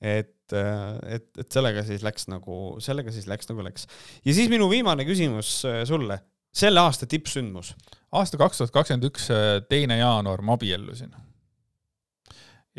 et, 0.00 0.34
et, 0.56 1.28
et 1.38 1.52
sellega 1.52 1.84
siis 1.86 2.02
läks 2.06 2.28
nagu, 2.30 2.78
sellega 2.84 3.12
siis 3.14 3.28
läks 3.30 3.50
nagu 3.50 3.64
läks. 3.66 3.86
ja 4.24 4.34
siis 4.34 4.50
minu 4.52 4.68
viimane 4.70 5.06
küsimus 5.08 5.60
äh, 5.68 5.82
sulle, 5.88 6.20
selle 6.54 6.82
aasta 6.82 7.08
tippsündmus. 7.10 7.74
aasta 8.12 8.40
kaks 8.40 8.62
tuhat 8.62 8.74
kakskümmend 8.74 9.08
üks, 9.10 9.30
äh, 9.34 9.58
teine 9.68 10.00
jaanuar, 10.00 10.42
ma 10.42 10.58
abiellusin. 10.58 11.14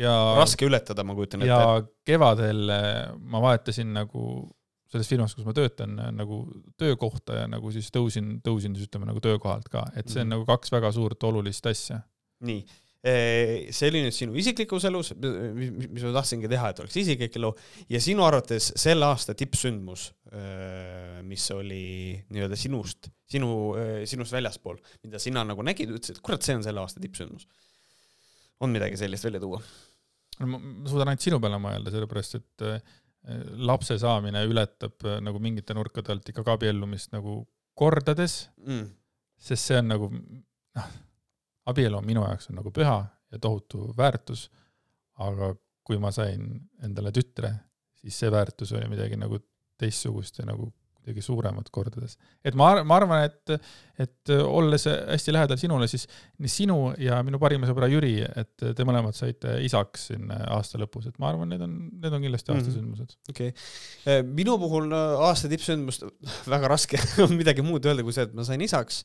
ja 0.00 0.14
raske 0.38 0.68
ületada, 0.68 1.04
ma 1.04 1.16
kujutan 1.18 1.44
ette. 1.44 1.50
ja 1.50 1.82
kevadel 2.06 2.72
ma 3.20 3.42
vahetasin 3.42 3.94
nagu 3.94 4.24
selles 4.90 5.06
firmas, 5.06 5.36
kus 5.38 5.46
ma 5.46 5.54
töötan, 5.54 5.94
nagu 6.16 6.42
töökohta 6.80 7.44
ja 7.44 7.48
nagu 7.50 7.70
siis 7.70 7.92
tõusin, 7.94 8.40
tõusin 8.42 8.74
siis 8.74 8.88
ütleme 8.90 9.06
nagu 9.06 9.22
töökohalt 9.22 9.68
ka, 9.70 9.84
et 9.94 10.08
see 10.08 10.18
on 10.18 10.26
mm 10.26 10.32
-hmm. 10.32 10.34
nagu 10.34 10.46
kaks 10.48 10.72
väga 10.72 10.92
suurt 10.92 11.22
olulist 11.28 11.66
asja. 11.66 12.00
nii 12.40 12.64
see 13.00 13.88
oli 13.88 14.02
nüüd 14.04 14.12
sinu 14.12 14.34
isiklikus 14.36 14.84
elus, 14.84 15.14
mis 15.16 16.02
ma 16.04 16.12
tahtsingi 16.18 16.50
teha, 16.52 16.72
et 16.72 16.82
oleks 16.82 16.98
isiklik 17.00 17.38
elu 17.40 17.50
ja 17.88 18.00
sinu 18.04 18.26
arvates 18.26 18.70
selle 18.80 19.08
aasta 19.08 19.32
tippsündmus, 19.38 20.10
eh, 20.36 21.22
mis 21.24 21.46
oli 21.56 21.80
nii-öelda 22.28 22.58
sinust, 22.60 23.08
sinu, 23.30 23.50
eh, 23.80 23.94
sinust 24.10 24.36
väljaspool, 24.36 24.82
mida 25.06 25.22
sina 25.22 25.46
nagu 25.48 25.64
nägid, 25.64 25.94
ütlesid, 25.96 26.20
et 26.20 26.24
kurat, 26.26 26.44
see 26.44 26.58
on 26.58 26.66
selle 26.66 26.84
aasta 26.84 27.00
tippsündmus. 27.00 27.48
on 28.60 28.68
midagi 28.68 28.98
sellist 29.00 29.24
välja 29.24 29.40
tuua? 29.40 29.62
no 30.40 30.46
ma 30.52 30.88
suudan 30.88 31.08
ainult 31.08 31.24
sinu 31.24 31.40
peale 31.40 31.56
mõelda, 31.60 31.92
sellepärast 31.92 32.36
et 32.36 32.64
lapse 33.60 33.96
saamine 34.00 34.44
ületab 34.48 35.04
nagu 35.24 35.40
mingite 35.40 35.76
nurkade 35.76 36.12
alt 36.12 36.28
ikkagi 36.28 36.52
abiellumist 36.52 37.12
nagu 37.12 37.46
kordades 37.76 38.50
mm., 38.60 38.90
sest 39.40 39.70
see 39.70 39.80
on 39.80 39.88
nagu 39.88 40.08
noh 40.12 40.92
abielu 41.70 41.98
on 41.98 42.06
minu 42.06 42.24
jaoks 42.26 42.50
on 42.50 42.60
nagu 42.60 42.72
püha 42.74 42.98
ja 43.30 43.38
tohutu 43.38 43.90
väärtus, 43.96 44.48
aga 45.22 45.54
kui 45.86 45.98
ma 46.02 46.12
sain 46.14 46.46
endale 46.84 47.12
tütre, 47.14 47.52
siis 48.00 48.18
see 48.22 48.30
väärtus 48.32 48.74
oli 48.76 48.88
midagi 48.90 49.18
nagu 49.18 49.40
teistsugust 49.80 50.42
ja 50.42 50.48
nagu 50.48 50.70
kuidagi 51.00 51.22
suuremat 51.24 51.70
kordades. 51.72 52.16
et 52.44 52.56
ma, 52.58 52.68
ma 52.84 52.96
arvan, 53.00 53.24
et, 53.24 53.70
et 54.00 54.32
olles 54.36 54.84
hästi 54.84 55.32
lähedal 55.32 55.58
sinule, 55.60 55.88
siis 55.88 56.04
nii 56.38 56.52
sinu 56.52 56.76
ja 57.00 57.22
minu 57.26 57.40
parima 57.40 57.68
sõbra 57.68 57.88
Jüri, 57.90 58.18
et 58.20 58.66
te 58.76 58.86
mõlemad 58.86 59.16
saite 59.16 59.56
isaks 59.64 60.10
siin 60.10 60.28
aasta 60.28 60.80
lõpus, 60.80 61.08
et 61.08 61.16
ma 61.22 61.30
arvan, 61.32 61.48
need 61.54 61.64
on, 61.64 61.78
need 62.02 62.16
on 62.16 62.26
kindlasti 62.26 62.52
aasta 62.52 62.68
mm 62.68 62.74
-hmm. 62.74 62.78
sündmused. 62.78 63.16
okei 63.32 63.54
okay., 63.54 64.28
minu 64.28 64.58
puhul 64.60 64.92
aasta 64.92 65.48
tippsündmust, 65.48 66.04
väga 66.54 66.68
raske 66.76 67.00
on 67.24 67.34
midagi 67.38 67.64
muud 67.64 67.86
öelda 67.88 68.04
kui 68.04 68.16
see, 68.16 68.28
et 68.28 68.36
ma 68.36 68.44
sain 68.44 68.60
isaks 68.60 69.04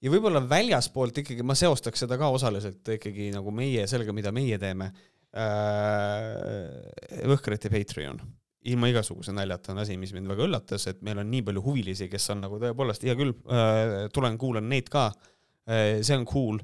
ja 0.00 0.12
võib-olla 0.12 0.42
väljaspoolt 0.48 1.22
ikkagi 1.22 1.44
ma 1.46 1.56
seostaks 1.58 2.04
seda 2.04 2.18
ka 2.20 2.30
osaliselt 2.32 2.88
ikkagi 2.96 3.30
nagu 3.34 3.52
meie, 3.54 3.86
sellega, 3.90 4.14
mida 4.16 4.32
meie 4.34 4.58
teeme. 4.60 4.90
Äh,. 5.30 7.26
Võhkrite 7.30 7.70
Patreon, 7.70 8.18
ilma 8.66 8.88
igasuguse 8.90 9.34
naljata 9.36 9.74
on 9.74 9.84
asi, 9.84 9.94
mis 10.00 10.10
mind 10.16 10.30
väga 10.32 10.46
üllatas, 10.48 10.88
et 10.90 11.04
meil 11.06 11.20
on 11.22 11.30
nii 11.30 11.44
palju 11.46 11.62
huvilisi, 11.62 12.08
kes 12.10 12.32
on 12.34 12.42
nagu 12.46 12.58
tõepoolest, 12.62 13.06
hea 13.06 13.14
küll 13.18 13.36
äh,, 13.46 14.08
tulen 14.14 14.38
kuulan 14.40 14.66
neid 14.72 14.90
ka. 14.92 15.10
Äh,, 15.70 16.00
see 16.02 16.16
on 16.18 16.26
cool. 16.28 16.58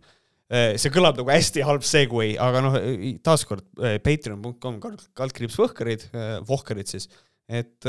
Äh, 0.47 0.77
see 0.79 0.93
kõlab 0.95 1.19
nagu 1.19 1.31
hästi 1.31 1.63
halb 1.67 1.83
segway, 1.87 2.37
aga 2.39 2.61
noh, 2.63 2.77
taaskord 3.27 3.67
äh, 3.83 3.97
patreon.com 4.03 4.77
kaldkriips 5.19 5.59
Võhkarid, 5.59 6.05
äh, 6.15 6.37
Vohkarid 6.47 6.91
siis, 6.91 7.09
et 7.47 7.87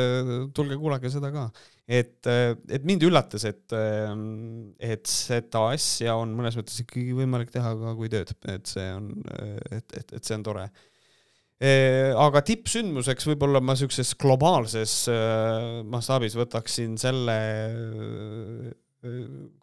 tulge 0.53 0.75
kuulake 0.77 1.09
seda 1.09 1.31
ka 1.33 1.47
et, 1.87 2.27
et 2.27 2.83
mind 2.87 3.05
üllatas, 3.07 3.45
et, 3.47 3.73
et 4.83 5.07
seda 5.07 5.63
asja 5.71 6.17
on 6.19 6.35
mõnes 6.35 6.57
mõttes 6.59 6.83
ikkagi 6.83 7.15
võimalik 7.15 7.53
teha 7.53 7.71
ka 7.79 7.95
kui 7.97 8.11
tööd, 8.11 8.33
et 8.51 8.67
see 8.67 8.89
on, 8.91 9.09
et, 9.71 9.87
et, 9.95 10.13
et 10.19 10.21
see 10.21 10.35
on 10.35 10.45
tore. 10.45 10.67
Aga 11.57 12.43
tippsündmuseks 12.45 13.25
võib-olla 13.31 13.63
ma 13.63 13.73
siukses 13.79 14.11
globaalses 14.19 15.07
mastaabis 15.89 16.35
võtaksin 16.37 16.99
selle, 17.01 17.37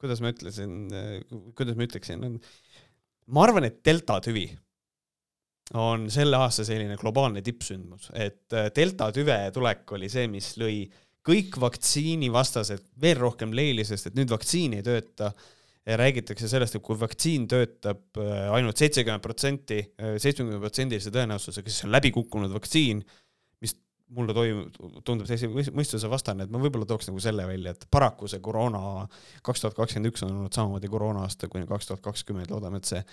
kuidas 0.01 0.25
ma 0.25 0.33
ütlesin, 0.35 0.75
kuidas 1.55 1.79
ma 1.79 1.87
ütleksin, 1.87 2.41
ma 3.31 3.47
arvan, 3.47 3.69
et 3.69 3.79
delta 3.87 4.19
tüvi 4.25 4.49
on 5.81 6.09
selle 6.13 6.41
aasta 6.41 6.65
selline 6.67 6.97
globaalne 7.01 7.45
tippsündmus, 7.45 8.11
et 8.17 8.53
delta 8.75 9.13
tüve 9.15 9.39
tulek 9.55 9.95
oli 9.97 10.11
see, 10.13 10.27
mis 10.29 10.51
lõi 10.61 10.83
äh, 10.83 11.04
kõik 11.25 11.59
vaktsiinivastased 11.61 12.95
veel 13.01 13.19
rohkem 13.21 13.55
leili, 13.57 13.85
sest 13.87 14.11
et 14.11 14.17
nüüd 14.19 14.33
vaktsiin 14.35 14.79
ei 14.79 14.87
tööta. 14.87 15.33
räägitakse 15.85 16.49
sellest, 16.49 16.79
et 16.79 16.83
kui 16.83 16.97
vaktsiin 16.97 17.43
töötab 17.45 18.17
äh, 18.17 18.47
ainult 18.57 18.81
seitsekümmend 18.81 19.21
protsenti, 19.21 19.83
äh, 20.01 20.15
seitsmekümne 20.17 20.57
protsendilise 20.63 21.11
tõenäosusega, 21.13 21.69
siis 21.69 21.83
see 21.83 21.89
on 21.91 21.93
läbikukkunud 21.93 22.55
vaktsiin, 22.55 23.03
mis 23.61 23.75
mulle 24.17 24.33
toimub, 24.33 24.79
tundub 25.05 25.29
täiesti 25.29 25.51
mõistuse 25.53 26.09
vastane, 26.09 26.47
et 26.47 26.55
ma 26.55 26.63
võib-olla 26.63 26.89
tooks 26.89 27.11
nagu 27.11 27.21
selle 27.21 27.45
välja, 27.45 27.75
et 27.77 27.85
paraku 27.93 28.31
see 28.33 28.41
koroona, 28.41 29.05
kaks 29.45 29.61
tuhat 29.61 29.77
kakskümmend 29.77 30.09
üks 30.09 30.25
on 30.25 30.33
olnud 30.33 30.57
samamoodi 30.57 30.89
koroona 30.89 31.27
aasta 31.29 31.53
kuni 31.53 31.69
kaks 31.69 31.93
tuhat 31.93 32.05
kakskümmend, 32.09 32.49
loodame, 32.55 32.81
et 32.81 32.89
see 32.89 33.05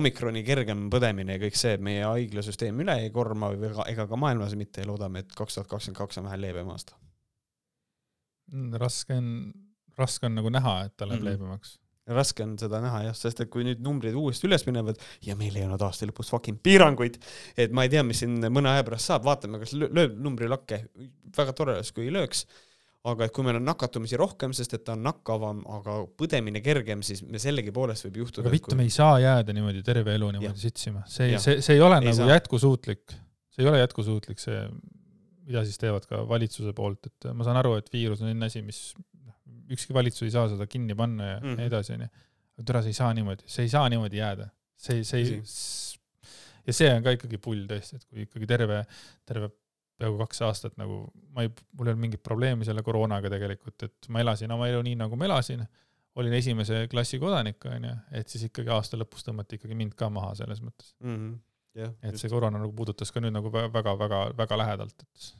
omikroni 0.00 0.40
kergem 0.46 0.86
põdemine 0.92 1.36
ja 1.36 1.42
kõik 1.44 1.60
see, 1.60 1.76
meie 1.76 2.06
haiglasüsteem 2.08 2.80
üle 2.86 2.96
ei 3.04 3.12
korma 3.12 3.52
ega, 3.58 3.84
ega 3.92 4.08
ka 4.08 4.24
maailmas 4.24 4.56
mitte. 4.56 4.80
Ja 4.80 4.88
loodame, 4.88 5.20
et 5.20 5.36
kaks 5.36 5.60
tuhat 5.60 5.68
kakskümmend 5.68 6.00
kaks 6.00 6.22
on 6.22 6.30
vähe 6.30 6.40
leebem 6.46 6.72
aasta 6.72 6.96
raske 8.80 9.16
on, 9.16 9.32
raske 9.98 10.28
on 10.28 10.38
nagu 10.38 10.52
näha, 10.52 10.78
et 10.86 10.96
ta 10.96 11.08
läheb 11.08 11.20
mm 11.20 11.26
-hmm. 11.26 11.30
leebemaks. 11.30 11.78
raske 12.06 12.42
on 12.42 12.58
seda 12.58 12.80
näha 12.80 13.02
jah, 13.08 13.16
sest 13.18 13.40
et 13.40 13.50
kui 13.50 13.64
nüüd 13.66 13.80
numbrid 13.82 14.14
uuesti 14.14 14.46
üles 14.46 14.62
minevad 14.66 15.00
ja 15.26 15.34
meil 15.36 15.56
ei 15.56 15.64
olnud 15.64 15.82
aasta 15.82 16.06
lõpus 16.06 16.30
fucking 16.30 16.60
piiranguid, 16.62 17.18
et 17.56 17.72
ma 17.72 17.82
ei 17.82 17.88
tea, 17.88 18.02
mis 18.02 18.18
siin 18.22 18.38
mõne 18.46 18.70
aja 18.70 18.84
pärast 18.84 19.10
saab, 19.10 19.24
vaatame, 19.24 19.58
kas 19.58 19.72
lööb 19.72 20.14
numbri 20.14 20.48
lakke, 20.48 20.84
väga 21.36 21.52
tore 21.52 21.74
oleks, 21.74 21.92
kui 21.92 22.04
ei 22.04 22.14
lööks 22.14 22.46
aga 23.06 23.28
et 23.28 23.34
kui 23.34 23.46
meil 23.46 23.60
on 23.60 23.66
nakatumisi 23.66 24.18
rohkem, 24.18 24.54
sest 24.56 24.74
et 24.78 24.84
ta 24.86 24.96
on 24.96 25.04
nakkavam, 25.06 25.62
aga 25.78 25.98
põdemine 26.18 26.62
kergem, 26.64 27.04
siis 27.06 27.22
me 27.26 27.40
sellegipoolest 27.42 28.08
võib 28.08 28.20
juhtuda. 28.24 28.46
aga 28.46 28.54
vittu 28.56 28.72
kui..., 28.72 28.80
me 28.80 28.88
ei 28.88 28.94
saa 28.94 29.18
jääda 29.22 29.54
niimoodi 29.56 29.82
terve 29.86 30.16
elu 30.18 30.32
niimoodi 30.36 30.62
sitsima, 30.62 31.04
see, 31.10 31.38
see, 31.42 31.60
see 31.64 31.78
ei 31.78 31.84
ole 31.86 32.00
ei 32.00 32.08
nagu 32.08 32.18
saa. 32.18 32.30
jätkusuutlik, 32.34 33.16
see 33.54 33.64
ei 33.64 33.70
ole 33.70 33.82
jätkusuutlik, 33.84 34.42
see 34.42 34.64
mida 35.46 35.62
siis 35.66 35.78
teevad 35.80 36.06
ka 36.10 36.22
valitsuse 36.28 36.72
poolt, 36.76 37.10
et 37.10 37.28
ma 37.34 37.46
saan 37.46 37.60
aru, 37.60 37.76
et 37.80 37.90
viirus 37.92 38.22
on 38.22 38.30
selline 38.30 38.50
asi, 38.50 38.62
mis 38.66 38.80
noh, 38.96 39.36
ükski 39.76 39.94
valitsus 39.96 40.26
ei 40.26 40.34
saa 40.34 40.48
seda 40.52 40.66
kinni 40.70 40.96
panna 40.98 41.32
ja 41.32 41.36
mm 41.40 41.46
-hmm. 41.46 41.60
nii 41.60 41.70
edasi, 41.72 41.94
onju. 41.96 42.08
aga 42.56 42.66
türa, 42.70 42.82
see 42.82 42.94
ei 42.94 43.00
saa 43.00 43.12
niimoodi, 43.14 43.46
see 43.46 43.66
ei 43.66 43.72
saa 43.74 43.88
niimoodi 43.92 44.22
jääda. 44.22 44.48
see, 44.76 45.04
see 45.04 45.20
ei, 45.22 45.42
ja 46.66 46.72
see 46.74 46.90
on 46.92 47.04
ka 47.04 47.14
ikkagi 47.16 47.38
pull 47.42 47.64
tõesti, 47.70 47.96
et 47.96 48.04
kui 48.04 48.26
ikkagi 48.26 48.48
terve, 48.50 48.82
terve 49.28 49.50
peaaegu 49.96 50.18
kaks 50.20 50.42
aastat 50.44 50.76
nagu 50.80 51.06
ma 51.32 51.46
ei, 51.46 51.50
mul 51.72 51.88
ei 51.88 51.94
olnud 51.94 52.04
mingit 52.04 52.22
probleemi 52.24 52.66
selle 52.68 52.84
koroonaga 52.86 53.30
tegelikult, 53.32 53.86
et 53.88 54.08
ma 54.12 54.20
elasin 54.24 54.52
oma 54.52 54.68
elu 54.68 54.82
nii, 54.90 54.98
nagu 55.00 55.16
ma 55.16 55.28
elasin, 55.28 55.64
olin 56.20 56.36
esimese 56.36 56.84
klassi 56.92 57.20
kodanik, 57.20 57.64
onju, 57.70 57.92
et 58.18 58.32
siis 58.32 58.46
ikkagi 58.48 58.72
aasta 58.72 58.98
lõpus 59.00 59.24
tõmmati 59.26 59.60
ikkagi 59.60 59.76
mind 59.78 59.96
ka 59.98 60.10
maha 60.12 60.34
selles 60.38 60.62
mõttes 60.64 60.94
mm. 61.00 61.14
-hmm. 61.14 61.36
Et 61.76 62.16
see 62.16 62.30
koroona 62.32 62.60
nagu 62.62 62.72
puudutas 62.76 63.12
ka 63.12 63.20
nüüd 63.20 63.34
nagu 63.36 63.50
väga-väga-väga 63.52 64.60
lähedalt, 64.62 65.04
et 65.04 65.32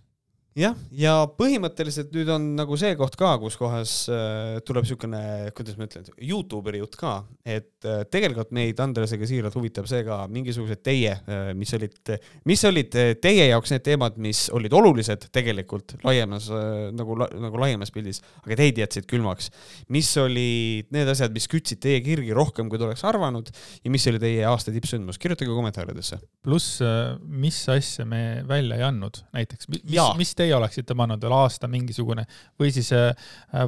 jah, 0.57 0.77
ja 0.97 1.13
põhimõtteliselt 1.37 2.15
nüüd 2.17 2.31
on 2.33 2.47
nagu 2.57 2.77
see 2.81 2.95
koht 2.97 3.17
ka, 3.21 3.35
kus 3.43 3.59
kohas 3.61 3.95
äh, 4.13 4.57
tuleb 4.67 4.87
niisugune, 4.87 5.21
kuidas 5.57 5.77
ma 5.77 5.85
ütlen, 5.89 6.07
Youtuberi 6.25 6.81
jutt 6.81 6.97
ka, 7.01 7.19
et 7.45 7.85
äh, 7.85 8.05
tegelikult 8.13 8.55
meid 8.57 8.81
Andresega 8.81 9.29
siiralt 9.29 9.57
huvitab 9.59 9.89
see 9.91 10.01
ka, 10.07 10.23
mingisugused 10.33 10.81
teie 10.87 11.13
äh,, 11.19 11.51
mis 11.59 11.75
olid, 11.77 12.13
mis 12.49 12.65
olid 12.69 12.97
teie 13.23 13.51
jaoks 13.51 13.75
need 13.75 13.85
teemad, 13.85 14.17
mis 14.23 14.47
olid 14.57 14.73
olulised 14.77 15.29
tegelikult 15.35 15.99
laiemas 16.07 16.49
nagu, 16.97 17.19
nagu 17.21 17.61
laiemas 17.61 17.93
pildis, 17.93 18.23
aga 18.45 18.59
teid 18.63 18.81
jätsid 18.81 19.09
külmaks. 19.11 19.51
mis 19.93 20.09
olid 20.23 20.89
need 20.95 21.13
asjad, 21.13 21.35
mis 21.37 21.49
kütsid 21.53 21.83
teie 21.85 22.01
kirgi 22.05 22.33
rohkem, 22.37 22.71
kui 22.73 22.81
te 22.81 22.89
oleks 22.89 23.05
arvanud 23.05 23.53
ja 23.85 23.93
mis 23.93 24.09
oli 24.09 24.23
teie 24.23 24.49
aasta 24.49 24.73
tippsündmus, 24.73 25.21
kirjutage 25.21 25.53
kommentaaridesse. 25.53 26.21
pluss, 26.47 26.81
mis 27.29 27.61
asja 27.73 28.09
me 28.09 28.43
välja 28.49 28.81
ei 28.81 28.89
andnud, 28.89 29.21
näiteks, 29.37 29.69
mis, 29.73 29.85
mis 30.17 30.35
te 30.37 30.46
teie 30.47 30.57
oleksite 30.57 30.97
pannud 30.99 31.23
veel 31.23 31.37
aasta 31.37 31.69
mingisugune 31.71 32.27
või 32.61 32.73
siis 32.75 32.93
äh, 32.97 33.13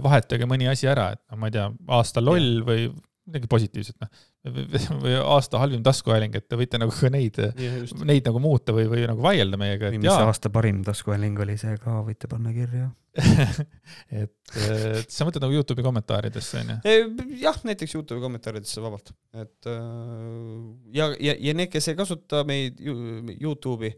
vahetage 0.05 0.49
mõni 0.49 0.71
asi 0.71 0.89
ära, 0.91 1.11
et 1.17 1.25
noh, 1.27 1.43
ma 1.43 1.51
ei 1.51 1.59
tea, 1.59 1.69
aasta 1.99 2.25
loll 2.25 2.63
või 2.67 2.89
midagi 3.29 3.49
positiivset, 3.51 3.97
noh. 4.01 4.23
või 5.03 5.17
aasta 5.19 5.61
halvim 5.61 5.83
taskuhääling, 5.85 6.39
et 6.39 6.47
te 6.49 6.57
võite 6.57 6.81
nagu 6.81 6.95
ka 6.95 7.11
neid, 7.13 7.37
neid 8.09 8.29
nagu 8.29 8.41
muuta 8.41 8.73
või, 8.77 8.87
või 8.89 9.05
nagu 9.09 9.25
vaielda 9.25 9.61
meiega. 9.61 9.91
või 9.93 10.01
mis 10.01 10.11
jaa. 10.11 10.25
aasta 10.31 10.51
parim 10.55 10.81
taskuhääling 10.87 11.45
oli, 11.45 11.59
see 11.61 11.77
ka 11.83 12.01
võite 12.07 12.31
panna 12.31 12.55
kirja 12.57 12.89
et, 14.23 14.33
et 14.55 15.11
sa 15.11 15.27
mõtled 15.27 15.43
nagu 15.43 15.57
Youtube'i 15.57 15.85
kommentaaridesse, 15.85 16.63
onju? 16.63 16.77
jah, 17.43 17.57
näiteks 17.67 17.97
Youtube'i 17.97 18.23
kommentaaridesse 18.25 18.85
vabalt, 18.85 19.13
et 19.37 19.71
äh, 19.73 19.81
ja, 20.97 21.11
ja, 21.19 21.35
ja 21.51 21.57
need, 21.59 21.73
kes 21.73 21.91
ei 21.93 21.99
kasuta 21.99 22.45
meid 22.49 22.81
Youtube'i 22.81 23.93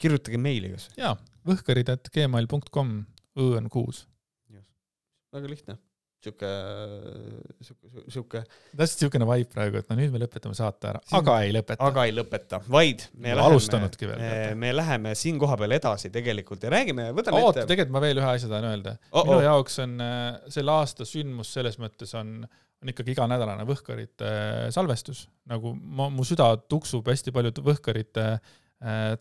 kirjutage 0.00 0.40
meili 0.40 0.74
kas 0.74 0.90
või? 0.90 1.00
jaa, 1.02 1.16
võhkarid.gmail.com, 1.46 2.94
õ 3.40 3.50
on 3.60 3.68
kuus. 3.72 4.04
väga 5.34 5.50
lihtne. 5.50 5.76
sihuke, 6.26 6.48
sihuke, 7.62 8.02
sihuke. 8.10 8.42
täpselt 8.72 9.04
siukene 9.04 9.28
vibe 9.28 9.52
praegu, 9.52 9.78
et 9.78 9.90
no 9.92 9.98
nüüd 9.98 10.14
me 10.14 10.20
lõpetame 10.22 10.56
saate 10.58 10.90
ära, 10.90 11.02
aga 11.18 11.36
ei 11.44 11.54
lõpeta. 11.54 11.78
aga 11.86 12.06
ei 12.08 12.14
lõpeta, 12.16 12.60
vaid 12.72 13.06
me 13.14 13.34
no, 13.36 13.46
alustanudki 13.46 14.10
veel. 14.10 14.22
Me, 14.24 14.54
me 14.64 14.74
läheme 14.74 15.14
siin 15.18 15.38
kohapeal 15.42 15.76
edasi 15.78 16.10
tegelikult 16.14 16.66
ja 16.66 16.72
räägime, 16.74 17.10
võtame 17.16 17.42
oota, 17.42 17.62
ette. 17.62 17.70
tegelikult 17.72 17.96
ma 17.98 18.04
veel 18.04 18.22
ühe 18.22 18.30
asja 18.32 18.50
tahan 18.52 18.70
öelda 18.72 18.96
oh,. 19.12 19.22
minu 19.22 19.40
oh. 19.40 19.46
jaoks 19.48 19.80
on 19.84 19.98
äh, 20.02 20.22
selle 20.58 20.76
aasta 20.76 21.08
sündmus 21.08 21.52
selles 21.56 21.80
mõttes 21.82 22.16
on 22.18 22.38
on 22.84 22.90
ikkagi 22.92 23.14
iganädalane 23.14 23.64
võhkarite 23.64 24.28
äh, 24.28 24.66
salvestus, 24.74 25.26
nagu 25.48 25.72
ma, 25.76 26.10
mu 26.12 26.26
süda 26.28 26.50
tuksub 26.68 27.06
hästi 27.08 27.32
paljude 27.32 27.64
võhkarite 27.64 28.26
Äh, 28.26 28.56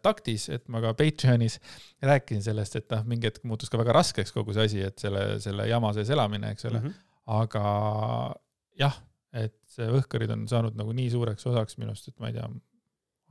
taktis, 0.03 0.49
et 0.51 0.65
ma 0.67 0.81
ka 0.83 0.93
Patreonis 0.99 1.59
rääkisin 2.03 2.43
sellest, 2.43 2.75
et 2.75 2.89
noh, 2.91 3.05
mingi 3.07 3.29
hetk 3.29 3.45
muutus 3.47 3.71
ka 3.71 3.79
väga 3.79 3.95
raskeks 3.95 4.33
kogu 4.35 4.55
see 4.55 4.65
asi, 4.67 4.81
et 4.83 4.99
selle, 4.99 5.39
selle 5.43 5.67
jama 5.69 5.93
sees 5.95 6.11
elamine, 6.11 6.51
eks 6.51 6.67
ole 6.67 6.81
mm. 6.81 6.87
-hmm. 6.89 7.13
aga 7.37 7.63
jah, 8.79 8.97
et 9.35 9.55
see 9.71 9.87
Võhkarid 9.91 10.31
on 10.35 10.43
saanud 10.51 10.75
nagu 10.79 10.95
nii 10.95 11.09
suureks 11.13 11.47
osaks 11.51 11.79
minust, 11.79 12.09
et 12.11 12.19
ma 12.19 12.31
ei 12.31 12.37
tea, 12.37 12.49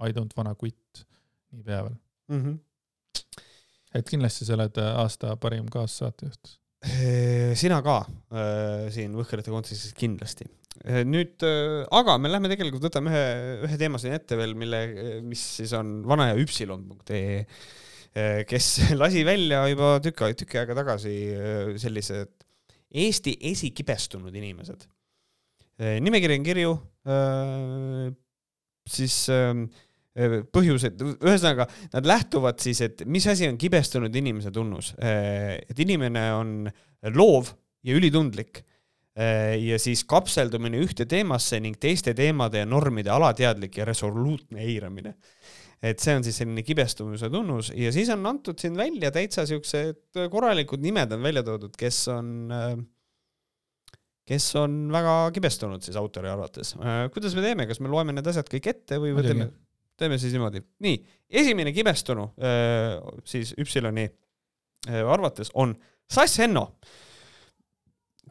I 0.04 0.16
don't 0.16 0.32
wanna 0.36 0.54
quit 0.58 1.04
niipea 1.52 1.82
veel 1.84 1.96
mm. 2.28 2.42
-hmm. 2.42 3.32
et 3.94 4.10
kindlasti 4.10 4.48
sa 4.48 4.56
oled 4.56 4.80
aasta 4.84 5.36
parim 5.36 5.68
kaassaatejuht. 5.70 6.58
sina 7.62 7.82
ka 7.82 7.98
äh, 8.04 8.90
siin 8.92 9.14
Võhkarite 9.16 9.52
kontekstis 9.52 9.94
kindlasti, 9.96 10.48
nüüd, 10.84 11.40
eh, 11.40 11.84
aga 11.96 12.18
me 12.20 12.28
lähme 12.28 12.50
tegelikult, 12.52 12.84
võtame 12.84 13.12
ühe, 13.12 13.24
ühe 13.64 13.78
teema 13.80 14.00
siin 14.00 14.16
ette 14.18 14.36
veel, 14.36 14.52
mille, 14.58 14.80
mis 15.24 15.40
siis 15.60 15.72
on 15.76 16.02
vana 16.08 16.30
ja 16.30 16.40
üpsilon.ee, 16.40 17.44
eh, 18.12 18.42
kes 18.48 18.68
lasi 19.00 19.24
välja 19.24 19.62
juba 19.72 19.96
tükk, 20.04 20.26
tüki 20.42 20.60
aega 20.60 20.76
tagasi 20.82 21.14
sellised 21.80 22.36
Eesti 22.94 23.32
esikibestunud 23.50 24.34
inimesed. 24.38 24.84
nimekiri 25.82 26.36
on 26.38 26.44
kirju, 26.46 26.74
siis 28.86 29.16
põhjused, 30.54 31.02
ühesõnaga 31.16 31.66
nad 31.96 32.06
lähtuvad 32.06 32.62
siis, 32.62 32.84
et 32.86 33.02
mis 33.10 33.26
asi 33.26 33.48
on 33.50 33.58
kibestunud 33.58 34.14
inimese 34.14 34.52
tunnus, 34.54 34.92
et 35.02 35.82
inimene 35.82 36.22
on 36.36 36.54
loov 37.18 37.50
ja 37.82 37.98
ülitundlik 37.98 38.62
ja 39.14 39.76
siis 39.78 40.02
kapseldumine 40.10 40.80
ühte 40.82 41.06
teemasse 41.06 41.60
ning 41.62 41.76
teiste 41.78 42.16
teemade 42.18 42.64
ja 42.64 42.66
normide 42.66 43.12
alateadlik 43.14 43.76
ja 43.78 43.86
resoluutne 43.86 44.64
eiramine. 44.66 45.14
et 45.84 46.00
see 46.00 46.14
on 46.16 46.24
siis 46.24 46.38
selline 46.40 46.62
kibestumise 46.64 47.28
tunnus 47.30 47.68
ja 47.76 47.92
siis 47.92 48.08
on 48.10 48.26
antud 48.26 48.58
siin 48.58 48.76
välja 48.76 49.10
täitsa 49.12 49.44
siuksed 49.46 50.18
korralikud 50.32 50.82
nimed 50.82 51.12
on 51.12 51.22
välja 51.22 51.42
toodud, 51.46 51.76
kes 51.78 52.08
on, 52.08 52.50
äh, 52.50 52.74
kes 54.26 54.48
on 54.56 54.88
väga 54.92 55.30
kibestunud 55.36 55.84
siis 55.84 55.96
autori 56.00 56.32
arvates. 56.32 56.74
Äh, 56.80 57.06
kuidas 57.14 57.36
me 57.36 57.44
teeme, 57.44 57.68
kas 57.70 57.82
me 57.84 57.92
loeme 57.92 58.16
need 58.16 58.26
asjad 58.32 58.50
kõik 58.50 58.70
ette 58.72 58.98
või 58.98 59.14
teeme, 59.22 59.50
teeme 60.00 60.18
siis 60.18 60.34
niimoodi? 60.34 60.64
nii, 60.82 60.98
esimene 61.30 61.74
kibestunu 61.76 62.32
siis 63.28 63.54
Üpsiloni 63.62 64.08
arvates 64.90 65.54
on 65.54 65.78
Sass 66.10 66.42
Henno 66.42 66.72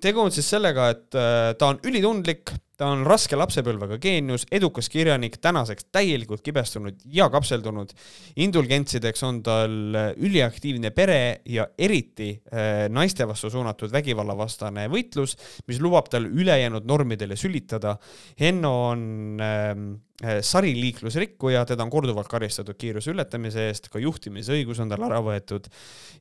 tegu 0.03 0.23
on 0.23 0.33
siis 0.33 0.49
sellega, 0.55 0.89
et 0.93 1.17
äh, 1.17 1.53
ta 1.59 1.71
on 1.71 1.81
ülitundlik, 1.87 2.53
ta 2.77 2.89
on 2.89 3.03
raske 3.05 3.37
lapsepõlvega 3.37 3.99
geenius, 4.01 4.47
edukas 4.53 4.89
kirjanik, 4.89 5.37
tänaseks 5.41 5.85
täielikult 5.93 6.41
kibestunud 6.45 7.03
ja 7.13 7.27
kapseldunud. 7.29 7.91
indulgentsideks 8.35 9.23
on 9.23 9.41
tal 9.45 9.75
üliaktiivne 10.17 10.89
pere 10.91 11.41
ja 11.45 11.67
eriti 11.77 12.31
äh, 12.33 12.87
naiste 12.89 13.27
vastu 13.29 13.51
suunatud 13.53 13.91
vägivallavastane 13.93 14.87
võitlus, 14.89 15.37
mis 15.67 15.81
lubab 15.81 16.09
tal 16.09 16.25
ülejäänud 16.25 16.87
normidele 16.89 17.35
sülitada. 17.37 17.97
Henno 18.39 18.71
on 18.89 19.03
ähm, 19.41 19.83
äh, 20.23 20.39
sariliiklusrikkuja, 20.41 21.65
teda 21.69 21.85
on 21.85 21.93
korduvalt 21.93 22.31
karistatud 22.31 22.79
kiiruse 22.79 23.13
ületamise 23.13 23.67
eest, 23.67 23.91
ka 23.93 24.01
juhtimisõigus 24.01 24.81
on 24.81 24.89
tal 24.89 25.05
ära 25.05 25.21
võetud 25.21 25.69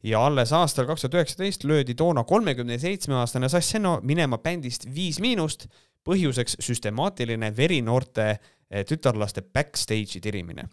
ja 0.04 0.20
alles 0.26 0.52
aastal 0.52 0.84
kaks 0.90 1.06
tuhat 1.06 1.16
üheksateist 1.22 1.64
löödi 1.64 1.96
toona 1.96 2.26
kolmekümne 2.28 2.76
seitsme 2.82 3.16
aastane 3.22 3.48
Sass 3.48 3.72
Henno 3.72 4.00
minema 4.04 4.36
bändist 4.42 4.84
Viis 4.92 5.22
Miinust 5.22 5.70
põhjuseks 6.06 6.58
süstemaatiline 6.62 7.52
verinoorte 7.56 8.28
eh, 8.32 8.84
tütarlaste 8.88 9.42
backstage'i 9.42 10.22
tirimine. 10.22 10.68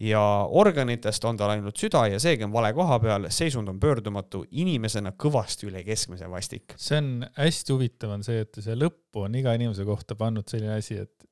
ja 0.00 0.20
organitest 0.50 1.24
on 1.24 1.36
tal 1.38 1.52
ainult 1.52 1.78
süda 1.78 2.00
ja 2.10 2.18
seegi 2.18 2.44
on 2.44 2.52
vale 2.52 2.72
koha 2.74 2.96
peal, 2.98 3.28
seisund 3.30 3.70
on 3.70 3.76
pöördumatu, 3.80 4.40
inimesena 4.50 5.12
kõvasti 5.14 5.68
üle 5.68 5.84
keskmise 5.86 6.30
vastik. 6.30 6.74
see 6.76 6.98
on 6.98 7.26
hästi 7.36 7.72
huvitav, 7.72 8.16
on 8.16 8.24
see, 8.26 8.40
et 8.42 8.58
see 8.60 8.74
lõppu 8.78 9.26
on 9.28 9.34
iga 9.38 9.54
inimese 9.54 9.84
kohta 9.84 10.16
pannud 10.18 10.48
selline 10.50 10.78
asi, 10.78 10.98
et 10.98 11.28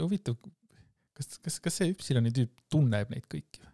huvitav, 0.00 0.36
kas, 1.16 1.38
kas, 1.38 1.60
kas 1.60 1.80
see 1.80 1.94
Üpsiloni 1.94 2.34
tüüp 2.36 2.52
tunneb 2.70 3.12
neid 3.14 3.28
kõiki? 3.28 3.64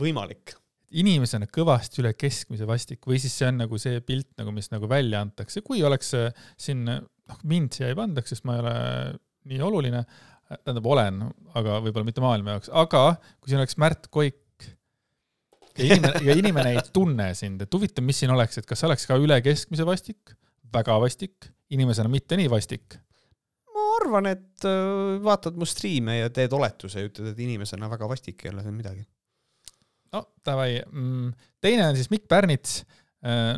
võimalik 0.00 0.56
inimesena 0.90 1.46
kõvasti 1.46 2.02
üle 2.02 2.12
keskmise 2.18 2.66
vastik 2.66 3.06
või 3.06 3.20
siis 3.22 3.36
see 3.38 3.48
on 3.50 3.60
nagu 3.62 3.78
see 3.78 4.00
pilt 4.02 4.32
nagu, 4.40 4.50
mis 4.54 4.70
nagu 4.72 4.88
välja 4.90 5.22
antakse, 5.22 5.62
kui 5.62 5.84
oleks 5.86 6.14
siin 6.58 6.88
noh, 7.30 7.40
mind 7.50 7.78
siia 7.78 7.90
ei 7.90 7.98
pandaks, 7.98 8.34
sest 8.34 8.46
ma 8.48 8.58
ei 8.58 8.64
ole 8.64 8.76
nii 9.50 9.62
oluline, 9.64 10.04
tähendab, 10.50 10.86
olen, 10.90 11.22
aga 11.56 11.78
võib-olla 11.84 12.06
mitte 12.08 12.22
maailma 12.24 12.56
jaoks, 12.56 12.70
aga 12.82 13.04
kui 13.38 13.52
siin 13.52 13.60
oleks 13.62 13.78
Märt 13.80 14.10
Koik 14.12 14.66
ja 15.78 15.86
inimene, 15.86 16.24
ja 16.26 16.36
inimene 16.36 16.72
ei 16.74 16.82
tunne 16.92 17.30
sind, 17.38 17.62
et 17.64 17.76
huvitav, 17.76 18.04
mis 18.06 18.18
siin 18.22 18.32
oleks, 18.34 18.60
et 18.60 18.68
kas 18.68 18.82
oleks 18.88 19.06
ka 19.08 19.18
üle 19.20 19.38
keskmise 19.44 19.86
vastik, 19.86 20.34
väga 20.74 20.98
vastik, 21.02 21.48
inimesena 21.74 22.10
mitte 22.12 22.38
nii 22.40 22.50
vastik? 22.52 22.98
ma 23.70 23.86
arvan, 24.00 24.26
et 24.28 24.66
äh, 24.66 25.16
vaatad 25.24 25.56
mu 25.58 25.66
striime 25.68 26.18
ja 26.18 26.30
teed 26.34 26.52
oletuse 26.56 27.00
ja 27.00 27.08
ütled, 27.08 27.30
et 27.32 27.38
inimesena 27.40 27.88
väga 27.88 28.08
vastik 28.10 28.42
ei 28.44 28.50
ole 28.52 28.64
seal 28.64 28.74
midagi. 28.74 29.04
no 30.14 30.24
davai, 30.46 30.82
mm, 30.82 31.30
teine 31.62 31.86
on 31.86 31.98
siis 31.98 32.10
Mikk 32.12 32.26
Pärnits 32.28 32.80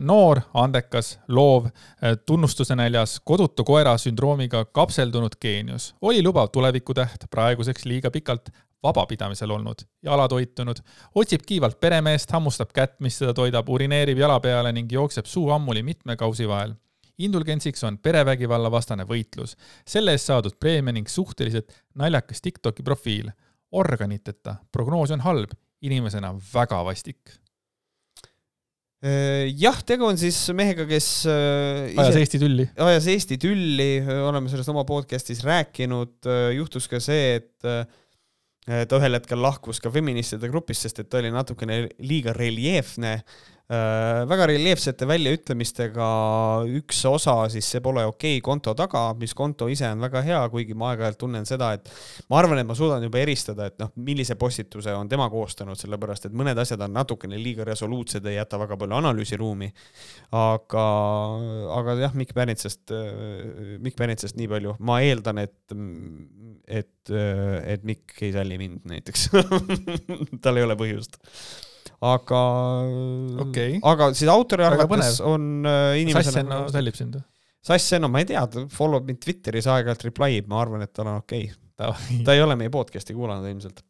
noor, 0.00 0.40
andekas, 0.54 1.20
loov, 1.28 1.66
äh, 1.66 2.16
tunnustuse 2.26 2.76
näljas, 2.76 3.20
kodutu 3.24 3.64
koera 3.64 3.94
sündroomiga 3.98 4.64
kapseldunud 4.64 5.36
geenius, 5.40 5.94
oli 6.00 6.22
lubav 6.22 6.48
tulevikutäht, 6.52 7.28
praeguseks 7.30 7.84
liiga 7.84 8.10
pikalt 8.10 8.50
vabapidamisel 8.82 9.50
olnud, 9.50 9.84
jalatoitunud, 10.02 10.82
otsib 11.14 11.44
kiivalt 11.46 11.78
peremeest, 11.80 12.30
hammustab 12.34 12.72
kätt, 12.74 12.98
mis 13.00 13.18
teda 13.18 13.34
toidab, 13.34 13.68
urineerib 13.68 14.18
jala 14.18 14.40
peale 14.42 14.72
ning 14.74 14.90
jookseb 14.92 15.30
suu 15.30 15.50
ammuli 15.50 15.82
mitme 15.82 16.16
kausi 16.16 16.48
vahel. 16.48 16.74
indulgentsiks 17.18 17.84
on 17.84 17.98
perevägivalla 17.98 18.70
vastane 18.70 19.04
võitlus, 19.04 19.54
selle 19.86 20.10
eest 20.16 20.26
saadud 20.26 20.56
preemia 20.58 20.92
ning 20.92 21.08
suhteliselt 21.08 21.72
naljakas 21.94 22.40
Tiktoki 22.40 22.82
profiil. 22.82 23.30
organiteta, 23.72 24.56
prognoos 24.72 25.10
on 25.10 25.20
halb, 25.20 25.50
inimesena 25.80 26.34
väga 26.54 26.84
vastik. 26.84 27.30
Äh, 27.30 27.41
jah, 29.58 29.80
tegu 29.86 30.06
on 30.06 30.18
siis 30.20 30.36
mehega, 30.54 30.86
kes 30.86 31.08
äh, 31.30 31.90
ajas 31.98 32.20
Eesti 32.20 32.38
tülli. 32.42 32.68
ajas 32.86 33.08
Eesti 33.10 33.38
tülli, 33.42 33.90
oleme 34.28 34.52
sellest 34.52 34.70
oma 34.70 34.84
podcast'is 34.88 35.42
rääkinud, 35.46 36.20
äh, 36.30 36.52
juhtus 36.58 36.86
ka 36.90 37.02
see, 37.02 37.40
et 37.40 37.88
ta 38.62 38.98
ühel 39.00 39.18
hetkel 39.18 39.40
lahkus 39.42 39.80
ka 39.82 39.90
feministide 39.90 40.46
grupist, 40.46 40.84
sest 40.86 41.00
et 41.02 41.08
ta 41.10 41.18
oli 41.18 41.32
natukene 41.34 41.80
liiga 42.06 42.30
reljeefne. 42.36 43.16
Äh, 43.18 43.50
väga 44.28 44.46
reljeefsete 44.50 45.06
väljaütlemistega 45.08 46.06
üks 46.78 46.98
osa, 47.08 47.36
siis 47.52 47.68
see 47.72 47.80
pole 47.84 48.02
okei 48.08 48.36
okay 48.36 48.44
konto 48.44 48.74
taga, 48.76 49.04
mis 49.18 49.32
konto 49.38 49.68
ise 49.72 49.88
on 49.88 50.02
väga 50.04 50.22
hea, 50.26 50.40
kuigi 50.52 50.76
ma 50.78 50.90
aeg-ajalt 50.92 51.20
tunnen 51.22 51.48
seda, 51.48 51.70
et 51.78 51.88
ma 52.28 52.40
arvan, 52.40 52.60
et 52.60 52.68
ma 52.68 52.76
suudan 52.76 53.04
juba 53.06 53.22
eristada, 53.22 53.70
et 53.70 53.78
noh, 53.80 53.92
millise 54.04 54.36
postituse 54.40 54.92
on 54.96 55.08
tema 55.08 55.28
koostanud, 55.32 55.78
sellepärast 55.80 56.28
et 56.28 56.36
mõned 56.36 56.58
asjad 56.58 56.84
on 56.84 56.92
natukene 56.98 57.40
liiga 57.40 57.66
resoluutsed, 57.68 58.26
ei 58.28 58.36
jäta 58.36 58.60
väga 58.60 58.76
palju 58.80 58.98
analüüsiruumi. 59.00 59.72
aga, 60.42 60.86
aga 61.78 61.96
jah, 62.02 62.14
Mikk 62.18 62.36
Pärnitsast, 62.36 62.92
Mikk 63.80 63.96
Pärnitsast 63.98 64.36
nii 64.36 64.52
palju, 64.52 64.76
ma 64.84 65.00
eeldan, 65.06 65.42
et, 65.46 65.76
et, 66.66 67.12
et 67.12 67.84
Mikk 67.88 68.20
ei 68.20 68.32
salli 68.36 68.60
mind 68.60 68.88
näiteks. 68.90 69.30
Tal 70.44 70.58
ei 70.58 70.66
ole 70.66 70.76
põhjust 70.78 71.20
aga 72.08 72.40
okay., 73.46 73.78
aga 73.92 74.10
siis 74.16 74.30
autori 74.32 74.66
arvates 74.66 75.20
on 75.26 75.66
äh, 75.68 76.00
inimesena 76.02 76.32
Sass 76.32 76.42
Enno 76.42 76.60
sallib 76.72 76.98
sind 76.98 77.18
või? 77.18 77.26
Sass 77.62 77.94
Enno, 77.94 78.10
ma 78.10 78.22
ei 78.22 78.26
tea, 78.26 78.42
ta 78.50 78.64
follow 78.72 78.98
ib 79.02 79.10
mind 79.10 79.22
Twitteris 79.22 79.68
aeg-ajalt 79.70 80.08
reply 80.08 80.40
ib, 80.40 80.48
ma 80.50 80.62
arvan, 80.64 80.82
et 80.82 80.92
tal 80.94 81.10
on 81.12 81.20
okei 81.22 81.46
okay.. 81.48 82.22
ta 82.26 82.34
ei 82.34 82.42
ole 82.42 82.58
meie 82.58 82.72
podcast'i 82.74 83.14
kuulanud 83.16 83.46
ilmselt 83.50 83.84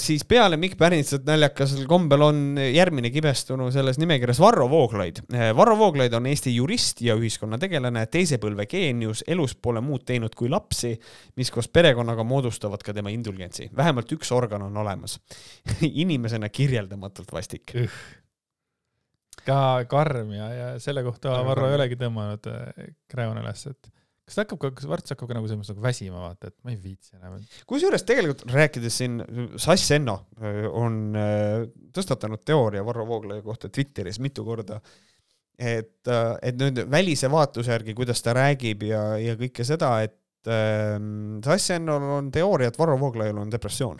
siis 0.00 0.22
peale 0.24 0.56
Mikk 0.56 0.78
Pärnitsat 0.80 1.26
naljakasel 1.28 1.84
kombel 1.88 2.22
on 2.24 2.38
järgmine 2.64 3.10
kibestunu 3.12 3.66
selles 3.74 3.98
nimekirjas 4.00 4.40
Varro 4.40 4.64
Vooglaid. 4.70 5.20
Äh, 5.34 5.50
Varro 5.56 5.76
Vooglaid 5.78 6.14
on 6.16 6.28
Eesti 6.30 6.54
jurist 6.54 7.02
ja 7.04 7.16
ühiskonnategelane, 7.18 8.06
teise 8.12 8.38
põlve 8.40 8.64
geenius, 8.70 9.20
elus 9.28 9.52
pole 9.60 9.82
muud 9.84 10.06
teinud 10.08 10.32
kui 10.38 10.48
lapsi, 10.48 10.94
mis 11.36 11.52
koos 11.52 11.68
perekonnaga 11.68 12.24
moodustavad 12.24 12.80
ka 12.84 12.94
tema 12.96 13.12
indulgentsi. 13.12 13.68
vähemalt 13.76 14.12
üks 14.16 14.32
organ 14.32 14.64
on 14.64 14.80
olemas 14.80 15.18
inimesena 16.04 16.48
kirjeldamatult 16.48 17.32
vastik. 17.32 17.76
ka 19.44 19.84
karm 19.88 20.32
ja, 20.32 20.52
ja 20.54 20.74
selle 20.80 21.02
kohta 21.02 21.36
Varro 21.44 21.68
ei 21.68 21.76
olegi 21.76 22.00
tõmmanud 22.00 22.48
äh, 22.48 22.92
kräona 23.08 23.44
üles, 23.44 23.66
et 23.66 23.92
kas 24.30 24.38
ta 24.38 24.44
hakkab 24.44 24.60
ka, 24.62 24.86
varsti 24.86 25.14
hakkab 25.14 25.30
ka 25.30 25.36
nagu 25.36 25.48
selles 25.50 25.58
mõttes 25.58 25.74
nagu 25.74 25.82
väsima, 25.84 26.22
vaata, 26.22 26.50
et 26.52 26.56
ma 26.62 26.70
ei 26.70 26.78
viitsi 26.78 27.16
enam. 27.18 27.38
kusjuures 27.66 28.04
tegelikult 28.06 28.54
rääkides 28.54 28.98
siin, 29.02 29.16
Sass 29.58 29.90
Enno 29.96 30.20
äh, 30.38 30.62
on 30.70 31.00
äh, 31.18 31.64
tõstatanud 31.96 32.44
teooria 32.46 32.84
Varro 32.86 33.08
Vooglaiu 33.08 33.42
kohta 33.46 33.68
Twitteris 33.72 34.20
mitu 34.22 34.44
korda, 34.46 34.78
et, 35.58 35.98
äh, 36.06 36.30
et 36.46 36.60
nüüd 36.60 36.78
välise 36.92 37.30
vaatluse 37.32 37.74
järgi, 37.74 37.96
kuidas 37.98 38.22
ta 38.22 38.36
räägib 38.38 38.86
ja, 38.86 39.02
ja 39.18 39.34
kõike 39.40 39.66
seda, 39.66 39.96
et 40.06 40.50
ähm, 40.50 41.40
Sass 41.44 41.74
Ennol 41.74 42.06
on 42.20 42.30
teooria, 42.34 42.70
et 42.70 42.78
Varro 42.78 42.98
Vooglaiul 43.00 43.42
on 43.42 43.50
depressioon 43.50 43.98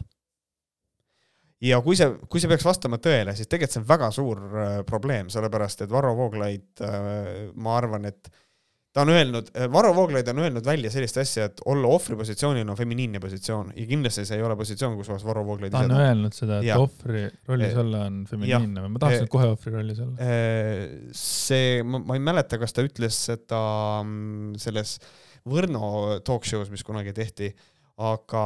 ja 1.66 1.81
kui 1.85 1.98
see, 1.98 2.07
kui 2.31 2.40
see 2.40 2.48
peaks 2.48 2.65
vastama 2.65 3.01
tõele, 3.02 3.35
siis 3.36 3.51
tegelikult 3.51 3.74
see 3.74 3.82
on 3.82 3.90
väga 3.90 4.12
suur 4.15 4.39
probleem, 4.89 5.27
sellepärast 5.32 5.82
et 5.85 5.90
Varro 5.93 6.15
Vooglaid, 6.16 6.81
ma 7.61 7.74
arvan, 7.77 8.07
et 8.09 8.31
ta 8.90 9.04
on 9.04 9.12
öelnud, 9.12 9.50
Varro 9.70 9.92
Vooglaid 9.94 10.28
on 10.32 10.40
öelnud 10.42 10.66
välja 10.66 10.90
sellist 10.90 11.18
asja, 11.22 11.46
et 11.46 11.60
olla 11.70 11.92
ohvri 11.94 12.16
positsioonil 12.18 12.66
on 12.66 12.78
feminiinne 12.78 13.20
positsioon 13.22 13.70
ja 13.76 13.84
kindlasti 13.86 14.24
see 14.26 14.38
ei 14.40 14.46
ole 14.46 14.56
positsioon, 14.58 14.96
kus 14.98 15.10
kohas 15.12 15.26
Varro 15.26 15.44
Vooglaid 15.46 15.74
ta 15.74 15.84
on 15.86 15.94
öelnud 15.94 16.34
seda, 16.34 16.58
et 16.58 16.66
ja. 16.66 16.78
ohvri 16.82 17.22
rollis 17.46 17.76
ja. 17.76 17.84
olla 17.84 18.02
on 18.08 18.24
feminiinne 18.30 18.82
või 18.84 18.94
ma 18.96 19.02
tahaks 19.04 19.22
nüüd 19.22 19.32
kohe 19.36 19.50
ohvri 19.52 19.74
rollis 19.76 20.00
olla. 20.02 20.16
Äh, 20.26 20.82
see, 21.14 21.84
ma 21.86 22.18
ei 22.18 22.24
mäleta, 22.30 22.58
kas 22.62 22.74
ta 22.74 22.84
ütles 22.86 23.18
seda 23.30 23.60
mm, 24.02 24.58
selles 24.62 24.98
Võrno 25.50 26.18
talk 26.26 26.44
show's, 26.44 26.68
mis 26.68 26.82
kunagi 26.84 27.14
tehti, 27.16 27.46
aga 28.04 28.42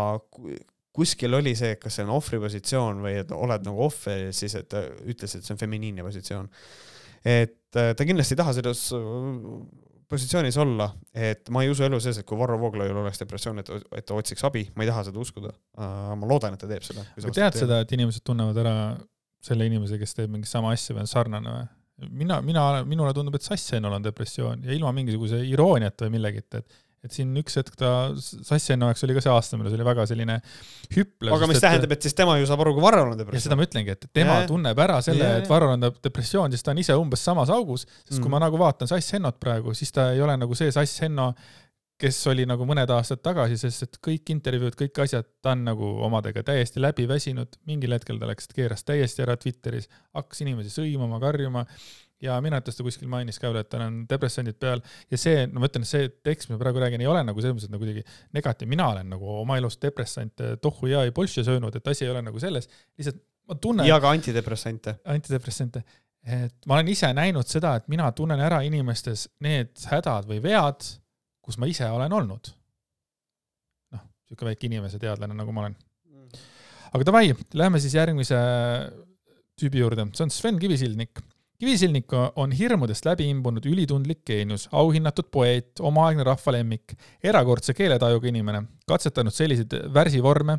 kuskil 0.94 1.34
oli 1.34 1.56
see, 1.58 1.72
kas 1.80 1.96
see 1.98 2.04
on 2.04 2.12
ohvri 2.14 2.38
positsioon 2.42 3.00
või 3.02 3.16
et 3.24 3.32
oled 3.34 3.64
nagu 3.66 3.82
ohver, 3.88 4.28
siis 4.36 4.54
et 4.60 4.68
ta 4.70 4.84
ütles, 5.02 5.34
et 5.34 5.42
see 5.42 5.56
on 5.56 5.58
feminiinne 5.58 6.04
positsioon. 6.06 6.52
et 7.24 7.80
äh, 7.80 7.90
ta 7.96 8.06
kindlasti 8.06 8.36
ei 8.36 8.42
taha 8.44 8.54
selles 8.60 8.84
positsioonis 10.10 10.56
olla, 10.60 10.88
et 11.14 11.48
ma 11.54 11.62
ei 11.64 11.70
usu 11.72 11.86
elu 11.86 12.00
sees, 12.02 12.18
et 12.20 12.26
kui 12.28 12.38
Varro 12.38 12.58
Vooglaiul 12.60 13.00
oleks 13.02 13.22
depressioon, 13.22 13.62
et, 13.62 13.70
et 13.98 14.06
ta 14.06 14.16
otsiks 14.18 14.44
abi, 14.46 14.66
ma 14.76 14.84
ei 14.84 14.90
taha 14.90 15.06
seda 15.08 15.22
uskuda. 15.22 15.54
ma 15.78 16.28
loodan, 16.30 16.56
et 16.56 16.62
ta 16.64 16.70
teeb 16.70 16.84
seda. 16.86 17.06
tead 17.24 17.58
seda, 17.58 17.80
et 17.84 17.96
inimesed 17.96 18.24
tunnevad 18.26 18.60
ära 18.64 18.76
selle 19.44 19.66
inimese, 19.68 19.98
kes 20.00 20.16
teeb 20.16 20.32
mingit 20.32 20.50
sama 20.50 20.72
asja 20.74 20.96
või 20.96 21.04
on 21.04 21.10
sarnane 21.10 21.56
või? 21.56 21.64
mina, 22.10 22.40
mina, 22.42 22.84
minule 22.88 23.12
tundub, 23.14 23.36
et 23.38 23.46
Sass 23.46 23.76
Ennol 23.76 23.94
on 23.98 24.04
depressioon 24.04 24.64
ja 24.66 24.74
ilma 24.74 24.90
mingisuguse 24.96 25.38
irooniata 25.46 26.08
või 26.08 26.16
millegita, 26.16 26.58
et 26.58 26.80
et 27.04 27.12
siin 27.12 27.32
üks 27.40 27.58
hetk 27.60 27.76
ta, 27.78 27.90
Sassienno 28.16 28.88
jaoks 28.90 29.04
oli 29.06 29.16
ka 29.16 29.22
see 29.24 29.32
aasta, 29.32 29.58
mille 29.60 29.72
see 29.72 29.78
oli 29.78 29.86
väga 29.86 30.06
selline 30.08 30.38
hüplev. 30.94 31.34
aga 31.36 31.48
mis 31.50 31.60
et, 31.60 31.66
tähendab, 31.66 31.96
et 31.96 32.06
siis 32.06 32.16
tema 32.16 32.38
ju 32.40 32.48
saab 32.48 32.64
aru, 32.64 32.76
kui 32.76 32.84
Varrol 32.84 33.12
on 33.12 33.20
depressioon. 33.20 33.46
seda 33.48 33.58
ma 33.60 33.66
ütlengi, 33.68 33.96
et 33.96 34.06
tema 34.10 34.38
yeah. 34.40 34.46
tunneb 34.50 34.84
ära 34.86 35.00
selle 35.04 35.26
yeah., 35.26 35.42
et 35.42 35.50
Varrol 35.50 35.76
on 35.76 35.88
depressioon, 35.90 36.54
siis 36.54 36.64
ta 36.64 36.72
on 36.72 36.80
ise 36.84 36.96
umbes 37.00 37.24
samas 37.28 37.52
augus, 37.54 37.84
sest 38.04 38.16
mm. 38.18 38.24
kui 38.24 38.32
ma 38.32 38.40
nagu 38.42 38.60
vaatan 38.60 38.90
Sassennot 38.90 39.36
praegu, 39.42 39.76
siis 39.76 39.92
ta 39.94 40.10
ei 40.16 40.24
ole 40.24 40.38
nagu 40.40 40.56
see 40.58 40.72
Sassenno, 40.74 41.32
kes 42.00 42.16
oli 42.32 42.44
nagu 42.48 42.66
mõned 42.66 42.90
aastad 42.90 43.20
tagasi, 43.22 43.56
sest 43.60 43.86
et 43.86 43.98
kõik 44.02 44.32
intervjuud, 44.34 44.74
kõik 44.78 44.98
asjad, 45.04 45.28
ta 45.44 45.52
on 45.54 45.62
nagu 45.68 45.90
omadega 46.06 46.42
täiesti 46.46 46.82
läbi 46.82 47.06
väsinud, 47.08 47.60
mingil 47.68 47.94
hetkel 47.94 48.18
ta 48.20 48.28
läks, 48.28 48.48
keeras 48.54 48.82
täiesti 48.86 49.22
ära 49.24 49.36
Twitteris, 49.40 49.86
hakkas 50.16 50.42
inimesi 50.44 50.74
sõimama, 50.74 51.20
karjuma 51.22 51.64
ja 52.22 52.36
minu 52.44 52.56
arvates 52.56 52.78
ta 52.78 52.86
kuskil 52.86 53.08
mainis 53.10 53.38
ka 53.42 53.50
veel, 53.50 53.64
et 53.64 53.70
tal 53.72 53.84
on 53.86 53.98
depressandid 54.08 54.56
peal 54.60 54.82
ja 55.10 55.18
see, 55.20 55.44
no 55.50 55.62
ma 55.62 55.68
ütlen, 55.70 55.86
see 55.88 56.08
tekst, 56.24 56.48
mis 56.48 56.56
ma 56.56 56.62
praegu 56.62 56.82
räägin, 56.82 57.02
ei 57.02 57.10
ole 57.10 57.24
nagu 57.26 57.42
selles 57.42 57.56
mõttes 57.56 57.72
nagu 57.72 57.82
kuidagi 57.82 58.04
negatiivne, 58.36 58.70
mina 58.70 58.88
olen 58.92 59.10
nagu 59.16 59.30
oma 59.40 59.58
elus 59.60 59.78
depressante 59.82 60.54
tohhu 60.62 60.90
ja 60.92 61.04
ei 61.06 61.14
polši 61.14 61.44
söönud, 61.46 61.76
et 61.76 61.92
asi 61.92 62.06
ei 62.06 62.12
ole 62.14 62.22
nagu 62.24 62.42
selles, 62.42 62.70
lihtsalt 62.98 63.20
ma 63.50 63.58
tunnen. 63.60 63.88
ja 63.88 63.98
ka 64.00 64.12
antidepressante. 64.14 64.98
antidepressante, 65.14 65.84
et 66.24 66.68
ma 66.70 66.78
olen 66.78 66.92
ise 66.94 67.10
näinud 67.16 67.50
seda, 67.50 67.74
et 67.80 67.88
mina 67.92 68.10
tunnen 68.16 68.40
ära 68.40 68.62
inimestes 68.66 69.26
need 69.44 69.74
hädad 69.90 70.30
või 70.30 70.40
vead, 70.44 70.86
kus 71.44 71.58
ma 71.60 71.68
ise 71.68 71.88
olen 71.90 72.14
olnud. 72.20 72.54
noh, 73.96 74.06
sihuke 74.28 74.48
väike 74.52 74.70
inimese 74.70 75.02
teadlane, 75.02 75.36
nagu 75.36 75.52
ma 75.52 75.66
olen. 75.66 75.76
aga 76.94 77.10
davai, 77.10 77.34
lähme 77.58 77.82
siis 77.82 77.98
järgmise 77.98 78.38
tüübi 79.58 79.82
juurde, 79.82 80.08
see 80.14 80.24
on 80.26 80.32
Sven 80.34 80.58
Kivisildnik 80.62 81.20
Kivisilnik 81.64 82.12
on 82.36 82.52
hirmudest 82.52 83.06
läbi 83.08 83.24
imbunud 83.32 83.64
ülitundlik 83.64 84.18
geenius, 84.28 84.66
auhinnatud 84.76 85.30
poeet, 85.32 85.80
omaaegne 85.80 86.26
rahvalemmik, 86.28 86.92
erakordse 87.24 87.72
keeletajuga 87.78 88.28
inimene, 88.28 88.60
katsetanud 88.84 89.32
selliseid 89.32 89.72
värsivorme, 89.94 90.58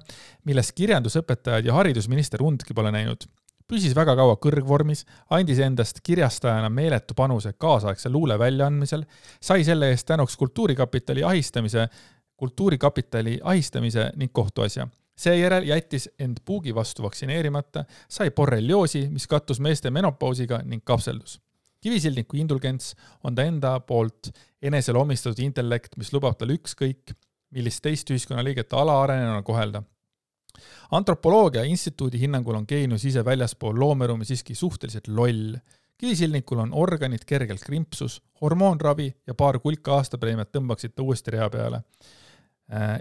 millest 0.50 0.74
kirjandusõpetajad 0.74 1.70
ja 1.70 1.76
haridusminister 1.78 2.42
undki 2.42 2.74
pole 2.74 2.90
näinud. 2.96 3.28
püsis 3.70 3.94
väga 3.98 4.16
kaua 4.18 4.40
kõrgvormis, 4.42 5.06
andis 5.30 5.62
endast 5.62 6.02
kirjastajana 6.02 6.74
meeletu 6.74 7.14
panuse 7.14 7.54
kaasaegse 7.54 8.10
luule 8.10 8.40
väljaandmisel, 8.42 9.06
sai 9.42 9.64
selle 9.64 9.94
eest 9.94 10.08
tänuks 10.08 10.38
Kultuurkapitali 10.42 11.24
ahistamise, 11.24 11.88
Kultuurkapitali 12.36 13.40
ahistamise 13.44 14.10
ning 14.16 14.34
kohtuasja 14.34 14.88
seejärel 15.16 15.68
jättis 15.68 16.10
end 16.20 16.38
puugi 16.46 16.76
vastu 16.76 17.04
vaktsineerimata, 17.04 17.86
sai 18.10 18.32
borrelioosi, 18.32 19.08
mis 19.10 19.28
kattus 19.28 19.60
meeste 19.60 19.92
menopausiga 19.92 20.62
ning 20.64 20.84
kapseldus. 20.84 21.42
kivisildniku 21.82 22.38
indulgents 22.38 22.96
on 23.24 23.36
ta 23.36 23.44
enda 23.44 23.80
poolt 23.80 24.32
enesele 24.62 24.98
omistatud 24.98 25.40
intellekt, 25.40 25.98
mis 25.98 26.14
lubab 26.14 26.38
tal 26.38 26.50
ükskõik 26.50 27.14
millist 27.56 27.84
teist 27.84 28.10
ühiskonnaliiget 28.10 28.74
alaarenenuna 28.74 29.42
kohelda. 29.42 29.84
antropoloogia 30.92 31.64
instituudi 31.64 32.20
hinnangul 32.20 32.56
on 32.56 32.66
geenius 32.68 33.06
ise 33.06 33.26
väljaspool 33.26 33.80
loomeruumi 33.80 34.26
siiski 34.26 34.56
suhteliselt 34.56 35.08
loll. 35.08 35.56
kivisildnikul 35.98 36.60
on 36.60 36.74
organid 36.74 37.24
kergelt 37.26 37.64
krimpsus, 37.64 38.22
hormoonravi 38.42 39.16
ja 39.28 39.34
paar 39.34 39.60
kulka 39.60 39.96
aastapreemiat 39.96 40.52
tõmbaksid 40.52 40.96
ta 40.96 41.04
uuesti 41.04 41.32
rea 41.32 41.50
peale 41.50 41.82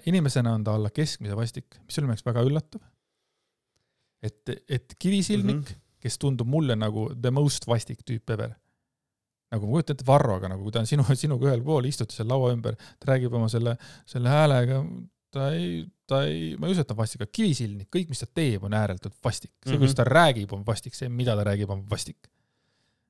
inimesena 0.07 0.53
on 0.55 0.65
ta 0.65 0.75
alla 0.77 0.91
keskmise 0.93 1.37
vastik, 1.37 1.79
mis 1.87 1.97
oli 1.99 2.09
minu 2.09 2.17
jaoks 2.17 2.27
väga 2.27 2.43
üllatav. 2.45 2.83
et, 4.25 4.51
et 4.69 4.95
kivisildnik 4.99 5.57
mm, 5.57 5.63
-hmm. 5.63 5.81
kes 6.01 6.19
tundub 6.19 6.49
mulle 6.49 6.77
nagu 6.77 7.11
the 7.21 7.31
most 7.31 7.67
vastik 7.67 8.05
tüüp 8.11 8.33
ever. 8.33 8.55
nagu 9.51 9.67
ma 9.67 9.71
kujutan 9.71 9.95
ette 9.95 10.07
Varroga, 10.07 10.49
nagu 10.49 10.63
kui 10.63 10.73
ta 10.73 10.81
on 10.81 10.87
sinu, 10.87 11.05
sinuga 11.25 11.49
ühel 11.49 11.65
pool, 11.65 11.85
istute 11.85 12.15
seal 12.15 12.29
laua 12.29 12.53
ümber, 12.53 12.77
ta 12.99 13.13
räägib 13.13 13.33
oma 13.33 13.49
selle, 13.49 13.77
selle 14.07 14.29
häälega, 14.29 14.85
ta 15.31 15.51
ei, 15.55 15.85
ta 16.07 16.25
ei, 16.25 16.57
ma 16.59 16.67
ei 16.67 16.75
usu, 16.75 16.81
et 16.81 16.89
ta 16.89 16.95
on 16.97 16.99
vastik, 16.99 17.23
aga 17.23 17.31
kivisildnik, 17.33 17.89
kõik, 17.97 18.09
mis 18.09 18.21
ta 18.25 18.27
teeb, 18.27 18.65
on 18.65 18.75
ääretult 18.75 19.15
vastik. 19.25 19.53
see 19.53 19.71
mm, 19.71 19.75
-hmm. 19.75 19.85
kuidas 19.85 19.95
ta 19.95 20.05
räägib, 20.05 20.53
on 20.53 20.67
vastik, 20.67 20.95
see, 20.95 21.09
mida 21.09 21.37
ta 21.37 21.45
räägib, 21.45 21.71
on 21.71 21.85
vastik. 21.91 22.29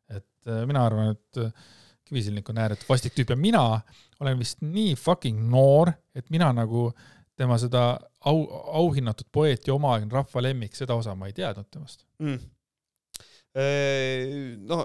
et 0.08 0.46
äh, 0.46 0.66
mina 0.66 0.86
arvan, 0.86 1.16
et 1.16 1.54
Kivisilnik 2.04 2.48
on 2.52 2.58
ääretult 2.60 2.88
vastik 2.88 3.14
tüüp 3.16 3.32
ja 3.32 3.36
mina 3.36 3.62
olen 4.24 4.40
vist 4.40 4.64
nii 4.64 4.96
fucking 4.98 5.44
noor, 5.52 5.92
et 6.16 6.26
mina 6.34 6.50
nagu 6.56 6.88
tema 7.38 7.58
seda 7.60 7.94
au, 8.30 8.44
auhinnatud 8.80 9.28
poeeti 9.34 9.72
omaaegne 9.74 10.12
rahva 10.12 10.42
lemmik, 10.44 10.76
seda 10.76 10.96
osa 10.98 11.14
ma 11.18 11.30
ei 11.30 11.36
teadnud 11.36 11.68
temast 11.70 12.04
mm.. 12.22 12.38
no 14.68 14.84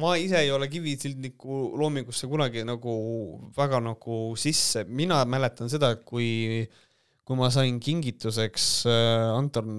ma 0.00 0.16
ise 0.20 0.40
ei 0.44 0.50
ole 0.52 0.68
Kivisildniku 0.70 1.76
loomingusse 1.80 2.28
kunagi 2.30 2.64
nagu 2.68 2.96
väga 3.56 3.80
nagu 3.84 4.18
sisse, 4.38 4.84
mina 4.84 5.22
mäletan 5.28 5.70
seda, 5.72 5.94
kui, 6.04 6.66
kui 7.24 7.38
ma 7.38 7.48
sain 7.54 7.80
kingituseks 7.82 8.68
äh, 8.90 9.30
Anton, 9.32 9.70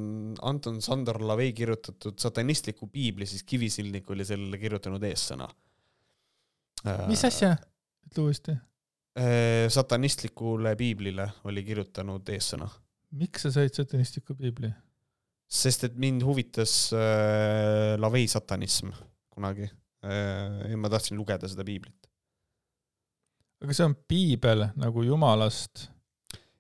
Anton 0.41 0.81
Sandor 0.81 1.21
Lavei 1.21 1.53
kirjutatud 1.57 2.17
satanistliku 2.21 2.89
piibli, 2.91 3.29
siis 3.29 3.45
Kivisildnik 3.47 4.09
oli 4.13 4.25
sellele 4.27 4.59
kirjutanud 4.61 5.03
eessõna. 5.07 5.49
mis 7.07 7.25
asja? 7.27 7.55
Ütle 8.07 8.27
uuesti. 8.27 8.57
Äh, 9.17 9.67
satanistlikule 9.73 10.75
piiblile 10.77 11.31
oli 11.49 11.63
kirjutanud 11.65 12.29
eessõna. 12.35 12.69
miks 13.17 13.47
sa 13.47 13.51
said 13.51 13.73
satanistliku 13.73 14.35
piibli? 14.35 14.73
sest 15.47 15.87
et 15.87 15.95
mind 15.95 16.25
huvitas 16.27 16.93
äh, 16.93 17.95
Lavei 17.99 18.27
satanism 18.27 18.91
kunagi 19.31 19.69
Äh, 20.05 20.69
ja 20.71 20.77
ma 20.77 20.89
tahtsin 20.93 21.17
lugeda 21.17 21.49
seda 21.49 21.65
piiblit. 21.65 21.95
aga 23.57 23.73
see 23.73 23.85
on 23.89 23.95
piibel 24.07 24.67
nagu 24.77 25.01
jumalast 25.01 25.87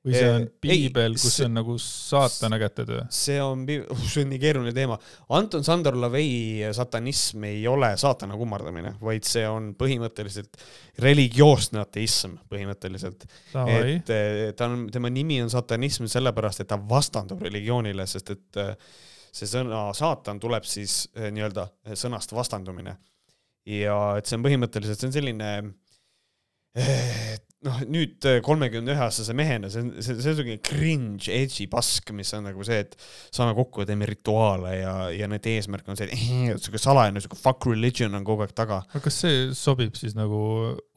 või 0.07 0.15
see 0.15 0.29
on 0.31 0.45
piibel, 0.63 1.15
kus 1.19 1.37
see, 1.39 1.47
on 1.47 1.57
nagu 1.59 1.75
saatana 1.81 2.59
kätetöö? 2.61 3.05
see 3.13 3.37
on, 3.43 3.65
see 4.11 4.23
on 4.23 4.31
nii 4.31 4.41
keeruline 4.41 4.73
teema. 4.75 4.97
Anton 5.37 5.65
Sandor 5.67 5.97
Lavei 5.99 6.63
satanism 6.75 7.47
ei 7.49 7.65
ole 7.69 7.91
saatana 7.99 8.37
kummardamine, 8.39 8.95
vaid 9.03 9.27
see 9.27 9.43
on 9.49 9.73
põhimõtteliselt 9.79 10.57
religioosne 11.03 11.83
ateism 11.83 12.37
põhimõtteliselt. 12.49 13.27
et 13.65 14.13
eh, 14.15 14.39
ta 14.57 14.71
on, 14.71 14.87
tema 14.93 15.11
nimi 15.13 15.41
on 15.43 15.51
satanism 15.53 16.09
sellepärast, 16.11 16.63
et 16.63 16.71
ta 16.71 16.79
vastandub 16.89 17.43
religioonile, 17.45 18.07
sest 18.09 18.33
et 18.33 18.63
eh, 18.63 18.73
see 19.37 19.49
sõna 19.49 19.89
saatan 19.97 20.39
tuleb 20.41 20.65
siis 20.65 21.03
eh, 21.15 21.29
nii-öelda 21.35 21.67
sõnast 21.99 22.33
vastandumine 22.33 22.95
ja 23.67 23.97
et 24.17 24.27
see 24.27 24.37
on 24.39 24.45
põhimõtteliselt, 24.45 24.99
see 24.99 25.09
on 25.09 25.15
selline 25.15 25.51
eh, 26.77 27.35
noh, 27.65 27.79
nüüd 27.89 28.27
kolmekümne 28.45 28.93
ühe 28.93 29.03
aastase 29.07 29.33
mehena, 29.37 29.69
see 29.73 29.83
on, 29.83 29.91
see, 29.97 30.17
see 30.19 30.33
on 30.33 30.37
selline 30.39 30.61
cringe, 30.65 31.27
edgy 31.33 31.67
pask, 31.71 32.11
mis 32.15 32.31
on 32.37 32.45
nagu 32.47 32.65
see, 32.67 32.79
et 32.85 32.95
saame 33.33 33.55
kokku 33.57 33.83
ja 33.83 33.89
teeme 33.89 34.09
rituaale 34.09 34.75
ja, 34.77 34.95
ja 35.15 35.29
nende 35.31 35.55
eesmärk 35.57 35.89
on 35.89 35.99
see, 35.99 36.09
et 36.11 36.61
sihuke 36.63 36.81
salajane, 36.81 37.23
sihuke 37.23 37.39
fuck 37.41 37.69
religion 37.69 38.17
on 38.17 38.27
kogu 38.27 38.45
aeg 38.45 38.55
taga. 38.57 38.83
aga 38.91 39.03
kas 39.03 39.21
see 39.25 39.45
sobib 39.57 39.97
siis 39.99 40.17
nagu 40.17 40.39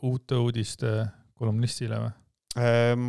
uute 0.07 0.41
uudiste 0.41 0.97
kolumnistile 1.41 2.01
või? 2.03 2.17
Ehm, 2.59 3.05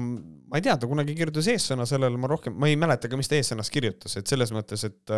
ma 0.52 0.60
ei 0.60 0.64
tea, 0.64 0.76
ta 0.78 0.86
kunagi 0.86 1.16
kirjutas 1.18 1.48
eessõna 1.50 1.88
sellele, 1.90 2.20
ma 2.22 2.30
rohkem, 2.30 2.54
ma 2.62 2.70
ei 2.70 2.78
mäleta 2.80 3.10
ka, 3.10 3.18
mis 3.18 3.30
ta 3.30 3.40
eessõnas 3.40 3.72
kirjutas, 3.74 4.14
et 4.20 4.30
selles 4.30 4.54
mõttes, 4.54 4.86
et 4.86 5.14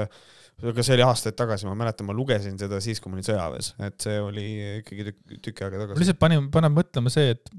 aga 0.64 0.86
see 0.86 0.96
oli 0.96 1.04
aastaid 1.04 1.36
tagasi, 1.36 1.68
ma 1.68 1.76
mäletan, 1.76 2.08
ma 2.08 2.16
lugesin 2.16 2.56
seda 2.62 2.80
siis, 2.84 3.02
kui 3.04 3.12
ma 3.12 3.20
olin 3.20 3.28
sõjaväes, 3.28 3.74
et 3.84 3.98
see 4.06 4.16
oli 4.24 4.48
ikkagi 4.80 5.10
tükk, 5.10 5.36
tükk 5.50 5.64
aega 5.66 5.82
tagasi. 5.84 6.00
lihtsalt 6.06 6.22
pani, 6.24 6.40
paneb 6.56 6.78
mõtlema 6.78 7.12
see, 7.12 7.36
et 7.36 7.52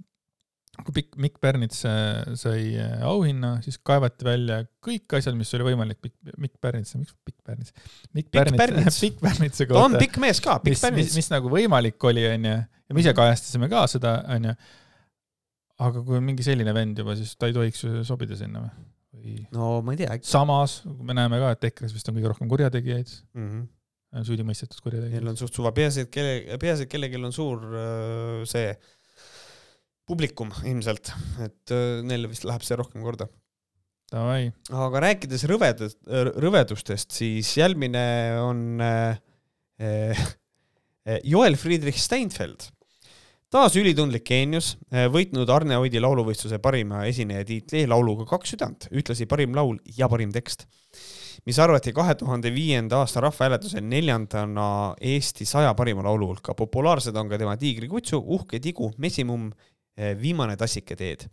kui 0.80 0.94
Mikk, 0.98 1.18
Mikk 1.24 1.40
Pärnits 1.42 1.82
sai 2.40 2.62
auhinna, 3.06 3.56
siis 3.64 3.78
kaevati 3.78 4.26
välja 4.26 4.62
kõik 4.84 5.18
asjad, 5.18 5.36
mis 5.38 5.52
oli 5.58 5.68
võimalik 5.70 6.00
Mikk, 6.04 6.16
Mikk 6.36 6.54
Pärnits, 6.62 6.96
miks 6.98 7.16
Pikk 7.26 7.40
Pärnits? 7.46 7.74
Mikk 8.16 8.32
Pärnits, 8.34 9.00
Pikk 9.04 9.20
Pärnitsa 9.22 9.68
kohta. 9.68 9.80
ta 9.80 9.84
on 9.88 9.98
pikk 10.00 10.22
mees 10.22 10.42
ka, 10.44 10.58
Pikk 10.64 10.80
Pärnits. 10.82 11.12
mis, 11.12 11.20
mis 11.22 11.30
nagu 11.34 11.52
võimalik 11.52 12.08
oli, 12.10 12.26
onju, 12.32 12.56
ja 12.58 12.96
me 12.96 13.04
ise 13.04 13.14
kajastasime 13.16 13.70
ka 13.72 13.86
seda, 13.90 14.18
onju 14.36 14.56
aga 15.82 16.02
kui 16.06 16.18
on 16.18 16.26
mingi 16.26 16.44
selline 16.46 16.74
vend 16.74 16.98
juba, 17.02 17.16
siis 17.18 17.34
ta 17.38 17.48
ei 17.50 17.56
tohiks 17.56 17.84
ju 17.84 18.02
sobida 18.06 18.38
sinna 18.38 18.64
või? 18.66 19.38
no 19.54 19.78
ma 19.84 19.94
ei 19.94 20.02
tea 20.02 20.10
äkki. 20.14 20.28
samas 20.28 20.82
me 20.84 21.16
näeme 21.16 21.38
ka, 21.40 21.54
et 21.54 21.70
EKRE-s 21.70 21.94
vist 21.96 22.10
on 22.10 22.18
kõige 22.18 22.30
rohkem 22.32 22.50
kurjategijaid 22.50 23.10
mm. 23.34 23.46
-hmm. 23.48 24.26
süüdi 24.28 24.46
mõistetud 24.46 24.82
kurjategijaid. 24.84 25.22
Neil 25.22 25.32
on 25.32 25.38
suht 25.40 25.56
suva, 25.56 25.72
peaasi, 25.74 26.04
et 26.04 26.10
kelle, 26.14 26.58
peaasi, 26.60 26.86
et 26.86 26.92
kellelgi 26.92 27.20
on 27.20 27.34
suur 27.34 27.64
äh, 27.64 28.42
see 28.50 28.74
publikum 30.08 30.52
ilmselt, 30.68 31.12
et 31.44 31.72
äh, 31.74 32.02
neile 32.04 32.28
vist 32.30 32.44
läheb 32.48 32.64
see 32.66 32.76
rohkem 32.78 33.04
korda. 33.04 33.28
Aga 34.14 35.00
rääkides 35.08 35.46
rõvedast, 35.50 35.98
rõvedustest, 36.38 37.14
siis 37.16 37.50
järgmine 37.58 38.04
on 38.44 38.84
äh, 38.84 39.16
äh, 39.80 40.24
Joel 41.32 41.58
Friedrich 41.60 41.98
Steinfeld 42.00 42.70
taas 43.54 43.76
ülitundlik 43.78 44.24
geenius, 44.26 44.72
võitnud 45.14 45.50
Arne 45.54 45.76
Oidi 45.78 46.00
lauluvõistluse 46.02 46.58
parima 46.58 47.04
esineja 47.06 47.44
tiitli 47.46 47.84
lauluga 47.86 48.26
Kaks 48.26 48.54
südant, 48.56 48.88
ühtlasi 48.90 49.28
parim 49.30 49.54
laul 49.54 49.76
ja 49.94 50.08
parim 50.10 50.32
tekst, 50.34 50.64
mis 51.46 51.60
arvati 51.62 51.92
kahe 51.94 52.16
tuhande 52.18 52.50
viienda 52.50 52.98
aasta 53.04 53.22
rahvahääletusel 53.22 53.84
neljandana 53.86 54.66
Eesti 54.98 55.46
saja 55.46 55.70
parima 55.78 56.02
laulu 56.02 56.32
hulka. 56.32 56.54
populaarsed 56.58 57.14
on 57.16 57.30
ka 57.30 57.38
tema 57.38 57.54
Tiigrikutsu, 57.56 58.18
Uhke 58.18 58.58
tigu, 58.58 58.90
Mesimumm, 58.98 59.52
Viimane 59.94 60.56
tassike 60.58 60.96
teed 60.98 61.28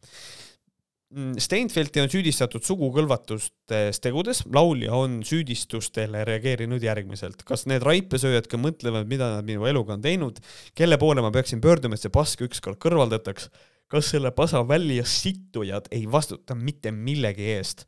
Mm, 1.11 1.35
Steinfeldti 1.43 1.99
on 1.99 2.07
süüdistatud 2.07 2.63
sugukõlvatustes 2.63 3.97
tegudes, 3.99 4.45
laulja 4.55 4.95
on 4.95 5.17
süüdistustele 5.27 6.21
reageerinud 6.27 6.83
järgmiselt. 6.85 7.43
kas 7.43 7.65
need 7.67 7.83
raipesööjad 7.83 8.47
ka 8.47 8.55
mõtlevad, 8.55 9.09
mida 9.11 9.27
nad 9.33 9.47
minu 9.47 9.67
eluga 9.67 9.97
on 9.97 10.05
teinud, 10.05 10.39
kelle 10.73 10.95
poole 11.01 11.19
ma 11.21 11.33
peaksin 11.35 11.59
pöörduma, 11.59 11.99
et 11.99 12.05
see 12.05 12.13
pask 12.13 12.45
ükskord 12.47 12.79
kõrvaldataks? 12.79 13.49
kas 13.91 14.07
selle 14.13 14.31
pasa 14.31 14.61
välja 14.63 15.03
sittujad 15.03 15.89
ei 15.91 16.05
vastuta 16.07 16.55
mitte 16.55 16.93
millegi 16.95 17.49
eest? 17.57 17.83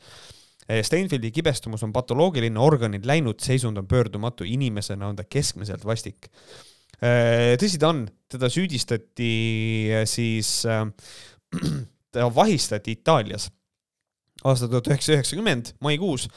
Eh, 0.68 0.84
Steinfeldi 0.84 1.32
kibestumus 1.32 1.84
on 1.88 1.95
patoloogiline, 1.95 2.60
organid 2.60 3.08
läinud, 3.08 3.40
seisund 3.40 3.80
on 3.80 3.88
pöördumatu, 3.88 4.44
inimesena 4.44 5.08
on 5.08 5.16
ta 5.16 5.24
keskmiselt 5.24 5.86
vastik. 5.88 6.28
Eh, 7.04 7.58
tõsi 7.60 7.80
ta 7.82 7.90
on, 7.92 8.06
teda 8.32 8.48
süüdistati 8.52 9.32
eh, 9.92 10.06
siis 10.08 10.62
äh, 10.70 10.86
ta 12.14 12.30
vahistati 12.32 12.94
Itaalias 12.96 13.50
aastal 14.48 14.70
tuhat 14.72 14.88
üheksasada 14.88 15.18
üheksakümmend 15.18 15.74
maikuus 15.84 16.30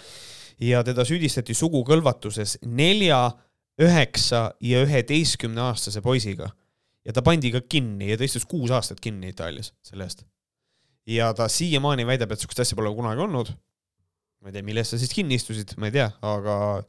ja 0.63 0.83
teda 0.87 1.05
süüdistati 1.07 1.55
sugukõlvatuses 1.55 2.57
nelja, 2.67 3.29
üheksa 3.83 4.49
ja 4.65 4.83
üheteistkümne 4.87 5.61
aastase 5.69 6.03
poisiga. 6.03 6.51
ja 7.07 7.15
ta 7.15 7.23
pandi 7.23 7.53
ka 7.55 7.61
kinni 7.61 8.11
ja 8.11 8.19
ta 8.19 8.27
istus 8.27 8.47
kuus 8.49 8.73
aastat 8.75 8.99
kinni 9.01 9.31
Itaalias 9.35 9.71
selle 9.87 10.09
eest. 10.09 10.25
ja 11.07 11.31
ta 11.35 11.47
siiamaani 11.49 12.07
väidab, 12.07 12.33
et 12.33 12.43
sihukest 12.43 12.65
asja 12.65 12.79
pole 12.79 12.95
kunagi 12.97 13.23
olnud. 13.23 13.55
ma 14.43 14.51
ei 14.51 14.59
tea, 14.59 14.67
mille 14.67 14.83
eest 14.83 14.97
sa 14.97 14.99
siis 14.99 15.15
kinni 15.15 15.39
istusid, 15.39 15.77
ma 15.79 15.93
ei 15.93 15.99
tea, 16.01 16.11
aga 16.23 16.83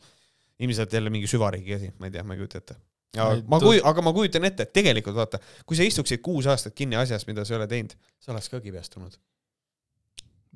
ilmselt 0.58 0.94
jälle 0.94 1.14
mingi 1.14 1.30
süvariigi 1.30 1.78
asi, 1.78 1.94
ma 1.99 2.10
ei 2.10 2.18
tea, 2.18 2.24
ma 2.24 2.34
ei 2.34 2.41
kujuta 2.41 2.64
ette 2.64 2.86
ma 3.16 3.60
kuj-, 3.62 3.82
aga 3.88 4.04
ma 4.06 4.14
kujutan 4.16 4.48
ette, 4.50 4.68
et 4.68 4.74
tegelikult 4.76 5.18
vaata, 5.18 5.40
kui 5.68 5.80
sa 5.80 5.88
istuksid 5.88 6.22
kuus 6.26 6.48
aastat 6.50 6.76
kinni 6.78 7.00
asjas, 7.00 7.26
mida 7.30 7.46
sa 7.46 7.56
ei 7.56 7.60
ole 7.62 7.68
teinud, 7.72 7.96
sa 8.24 8.34
oleks 8.34 8.50
ka 8.52 8.62
kibestunud. 8.64 9.18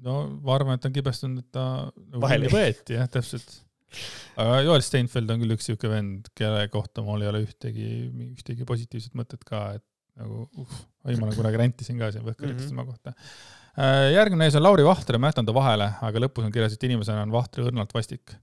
no 0.05 0.21
ma 0.41 0.55
arvan, 0.57 0.77
et 0.77 0.83
ta 0.83 0.89
on 0.91 0.97
kibestunud, 0.97 1.45
et 1.45 1.51
ta 1.55 1.65
nagu 1.91 2.23
kinni 2.25 2.51
võeti 2.51 2.97
jah, 2.97 3.09
täpselt. 3.11 3.61
aga 4.39 4.59
Joel 4.65 4.83
Steinfeld 4.85 5.31
on 5.33 5.41
küll 5.43 5.55
üks 5.57 5.71
siuke 5.71 5.91
vend, 5.91 6.29
kelle 6.37 6.67
kohta 6.73 7.05
mul 7.05 7.23
ei 7.23 7.31
ole 7.31 7.45
ühtegi, 7.47 7.87
ühtegi 8.31 8.67
positiivset 8.67 9.17
mõtet 9.19 9.47
ka, 9.47 9.71
et 9.79 9.87
nagu 10.21 10.45
uh, 10.45 10.77
oi, 11.07 11.17
ma 11.19 11.31
kunagi 11.33 11.59
rentisin 11.59 11.99
ka 11.99 12.11
siin 12.13 12.23
Võhkarites 12.27 12.67
tema 12.67 12.83
mm 12.83 12.87
-hmm. 12.87 12.91
kohta. 12.91 13.15
Äh, 13.79 14.11
järgmine 14.11 14.43
mees 14.43 14.55
on 14.59 14.63
Lauri 14.63 14.83
Vahtre, 14.83 15.17
ma 15.17 15.31
jätan 15.31 15.47
ta 15.47 15.53
vahele, 15.55 15.87
aga 16.03 16.23
lõpus 16.23 16.43
on 16.43 16.51
kirjas, 16.51 16.75
et 16.75 16.83
inimesena 16.83 17.23
on 17.23 17.31
Vahtre 17.31 17.63
õrnalt 17.63 17.93
vastik 17.95 18.35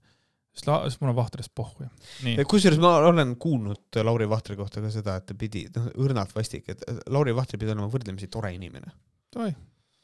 sest 0.59 0.69
la-, 0.69 0.81
sest 0.89 1.03
mul 1.03 1.13
on 1.13 1.19
Vahtrist 1.19 1.55
pohhu 1.57 1.87
ju. 1.87 2.47
kusjuures 2.51 2.81
ma 2.83 2.97
olen 3.09 3.37
kuulnud 3.41 4.01
Lauri 4.05 4.29
Vahtri 4.31 4.59
kohta 4.59 4.83
ka 4.85 4.91
seda, 4.93 5.19
et 5.21 5.29
ta 5.29 5.37
pidi, 5.39 5.67
noh, 5.75 5.91
õrnalt 6.05 6.35
vastik, 6.35 6.67
et 6.75 6.83
Lauri 7.15 7.35
Vahtri 7.37 7.61
pidi 7.61 7.75
olema 7.75 7.91
võrdlemisi 7.93 8.31
tore 8.33 8.53
inimene. 8.57 8.91
oi, 9.39 9.53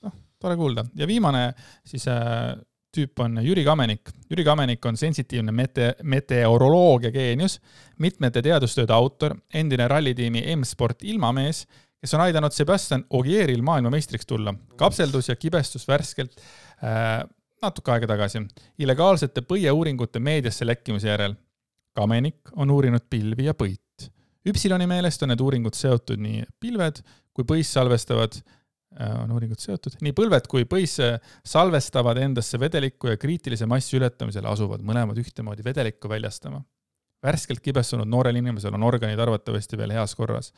noh, 0.06 0.14
tore 0.40 0.56
kuulda. 0.60 0.86
ja 0.94 1.10
viimane 1.10 1.48
siis 1.84 2.06
äh, 2.12 2.54
tüüp 2.94 3.20
on 3.24 3.40
Jüri 3.42 3.64
Kamenik. 3.66 4.12
Jüri 4.30 4.44
Kamenik 4.46 4.86
on 4.86 4.98
sensitiivne 4.98 5.52
mete-, 5.54 5.94
meteoroloogia 6.02 7.10
geenius, 7.14 7.58
mitmete 7.98 8.42
teadustööde 8.44 8.94
autor, 8.94 9.34
endine 9.54 9.88
rallitiimi 9.90 10.44
M-Sport 10.54 11.02
ilmamees, 11.10 11.64
kes 12.04 12.14
on 12.14 12.24
aidanud 12.26 12.54
Sebastian 12.54 13.06
Ogieril 13.16 13.62
maailmameistriks 13.64 14.28
tulla. 14.28 14.54
kapseldus 14.76 15.28
ja 15.28 15.36
kibestus 15.36 15.88
värskelt 15.88 16.36
äh, 16.84 17.24
natuke 17.64 17.92
aega 17.94 18.08
tagasi 18.14 18.44
illegaalsete 18.78 19.42
põieuuringute 19.48 20.20
meediasse 20.20 20.66
lekkimise 20.66 21.10
järel. 21.10 21.34
Kamenik 21.94 22.50
on 22.58 22.70
uurinud 22.74 23.04
pilvi 23.10 23.46
ja 23.48 23.54
põit. 23.54 24.08
Üpsiloni 24.44 24.86
meelest 24.90 25.22
on 25.24 25.30
need 25.32 25.40
uuringud 25.40 25.76
seotud 25.78 26.20
nii 26.20 26.42
pilved 26.60 27.00
kui 27.34 27.46
põis 27.48 27.70
salvestavad, 27.74 28.36
äh, 29.00 29.14
on 29.22 29.32
uuringud 29.34 29.60
seotud, 29.60 29.96
nii 30.04 30.14
põlved 30.16 30.46
kui 30.50 30.66
põis 30.70 30.96
salvestavad 31.48 32.20
endasse 32.22 32.60
vedelikku 32.60 33.10
ja 33.10 33.18
kriitilise 33.20 33.66
massi 33.70 33.98
ületamisel 33.98 34.46
asuvad 34.50 34.84
mõlemad 34.86 35.18
ühtemoodi 35.20 35.66
vedelikku 35.66 36.08
väljastama. 36.08 36.62
värskelt 37.24 37.60
kibestunud 37.64 38.04
noorel 38.04 38.36
inimesel 38.36 38.74
on 38.76 38.82
organid 38.84 39.18
arvatavasti 39.18 39.78
veel 39.80 39.94
heas 39.96 40.14
korras. 40.14 40.52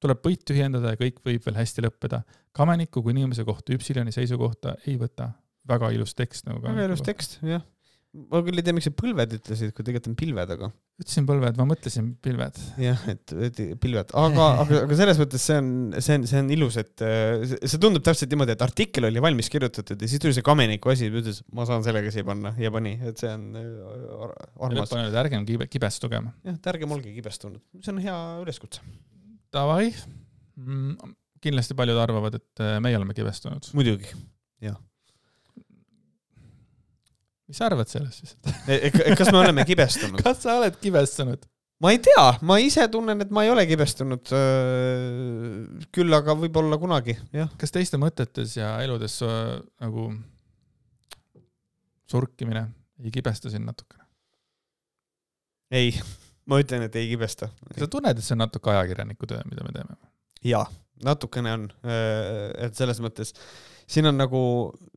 tuleb 0.00 0.18
põit 0.22 0.44
tühjendada 0.44 0.90
ja 0.90 0.96
kõik 0.96 1.20
võib 1.24 1.44
veel 1.46 1.56
hästi 1.56 1.82
lõppeda. 1.82 2.22
Kameniku 2.52 3.02
kui 3.02 3.12
inimese 3.12 3.44
kohta 3.44 3.72
Üpsiloni 3.72 4.12
seisukohta 4.12 4.74
ei 4.86 4.96
võta. 4.98 5.32
Väga 5.68 5.92
ilus 5.94 6.16
tekst 6.18 6.48
nagu. 6.48 6.62
väga 6.64 6.88
ilus 6.88 7.04
tekst, 7.06 7.38
jah 7.46 7.62
ma 8.12 8.42
küll 8.44 8.60
ei 8.60 8.64
tea, 8.64 8.74
miks 8.76 8.86
sa 8.88 8.92
põlved 8.94 9.36
ütlesid, 9.38 9.70
kui 9.72 9.84
tegelikult 9.86 10.10
on 10.10 10.16
pilved, 10.20 10.50
aga. 10.54 10.68
ütlesin 11.00 11.26
põlved, 11.28 11.56
ma 11.56 11.64
mõtlesin 11.70 12.10
pilved. 12.24 12.58
jah, 12.82 13.04
et, 13.08 13.32
et 13.48 13.60
pilved, 13.80 14.12
aga, 14.20 14.48
aga, 14.64 14.80
aga 14.84 14.98
selles 14.98 15.20
mõttes 15.22 15.46
see 15.48 15.56
on, 15.62 15.70
see 15.96 16.18
on, 16.18 16.26
see 16.28 16.42
on 16.42 16.50
ilus, 16.52 16.76
et 16.82 17.04
see 17.62 17.80
tundub 17.80 18.04
täpselt 18.04 18.32
niimoodi, 18.34 18.52
et 18.56 18.66
artikkel 18.66 19.08
oli 19.08 19.22
valmis 19.24 19.48
kirjutatud 19.52 20.04
ja 20.04 20.10
siis 20.12 20.22
tuli 20.22 20.36
see 20.36 20.44
Kameniku 20.44 20.92
asi, 20.92 21.08
ütles, 21.08 21.40
ma 21.56 21.66
saan 21.68 21.86
sellega 21.86 22.12
siia 22.12 22.28
panna 22.28 22.52
ja 22.60 22.72
pani, 22.74 22.98
et 23.08 23.22
see 23.22 23.32
on 23.32 23.48
äh, 23.62 24.36
armas. 24.68 24.92
ärgem 25.24 25.48
kibe, 25.48 25.70
kibestuge. 25.72 26.20
jah, 26.20 26.52
et 26.52 26.70
ärgem 26.74 26.92
olge 26.92 27.16
kibestunud, 27.16 27.64
see 27.80 27.96
on 27.96 28.04
hea 28.04 28.20
üleskutse. 28.44 28.84
Davai 29.52 29.88
mm,, 29.88 31.16
kindlasti 31.42 31.76
paljud 31.76 32.04
arvavad, 32.04 32.36
et 32.42 32.64
äh, 32.64 32.76
meie 32.84 33.00
oleme 33.00 33.16
kibestunud. 33.16 33.72
muidugi, 33.72 34.12
jah 34.60 34.76
mis 37.52 37.60
sa 37.60 37.68
arvad 37.68 37.90
sellest 37.90 38.22
siis 38.22 38.36
e, 38.64 38.78
e, 38.88 39.16
kas 39.18 39.28
me 39.28 39.42
oleme 39.42 39.66
kibestunud 39.68 40.22
kas 40.24 40.40
sa 40.46 40.56
oled 40.56 40.78
kibestunud? 40.80 41.44
ma 41.82 41.92
ei 41.92 41.98
tea, 42.02 42.26
ma 42.46 42.56
ise 42.62 42.86
tunnen, 42.92 43.20
et 43.24 43.32
ma 43.34 43.42
ei 43.42 43.50
ole 43.50 43.64
kibestunud. 43.66 44.30
küll 45.94 46.14
aga 46.14 46.36
võib-olla 46.38 46.78
kunagi, 46.78 47.16
jah. 47.34 47.50
kas 47.58 47.74
teiste 47.74 47.98
mõtetes 47.98 48.54
ja 48.54 48.76
eludes 48.84 49.18
nagu 49.26 50.12
surkimine 52.12 52.68
ei 53.02 53.10
kibesta 53.10 53.50
sind 53.50 53.66
natukene? 53.66 54.06
ei, 55.72 55.90
ma 56.46 56.60
ütlen, 56.62 56.86
et 56.86 56.96
ei 57.00 57.10
kibesta. 57.10 57.50
sa 57.74 57.90
tunned, 57.90 58.14
et 58.14 58.24
see 58.24 58.36
on 58.36 58.44
natuke 58.44 58.70
ajakirjaniku 58.70 59.26
töö, 59.26 59.42
mida 59.50 59.66
me 59.66 59.74
teeme? 59.74 59.98
jaa, 60.46 60.64
natukene 61.02 61.58
on, 61.58 61.68
et 62.62 62.78
selles 62.78 63.02
mõttes 63.02 63.34
siin 63.90 64.08
on 64.08 64.18
nagu 64.18 64.40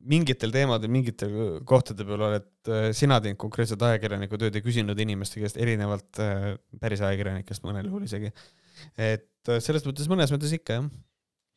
mingitel 0.05 0.53
teemadel, 0.53 0.91
mingitel 0.93 1.33
kohtade 1.67 2.05
peal 2.07 2.23
oled 2.27 2.69
äh, 2.69 2.87
sina 2.97 3.17
teinud 3.23 3.39
konkreetset 3.41 3.81
ajakirjaniku 3.87 4.39
tööd 4.41 4.55
ja 4.57 4.63
küsinud 4.63 4.99
inimeste 5.01 5.41
käest 5.41 5.59
erinevalt 5.61 6.21
äh, 6.23 6.53
päris 6.81 7.03
ajakirjanikest 7.05 7.65
mõnel 7.65 7.89
juhul 7.89 8.05
isegi. 8.07 8.31
et 8.97 9.51
äh, 9.51 9.61
selles 9.63 9.85
mõttes 9.87 10.09
mõnes 10.11 10.33
mõttes 10.33 10.53
ikka 10.57 10.79
jah. 10.79 10.89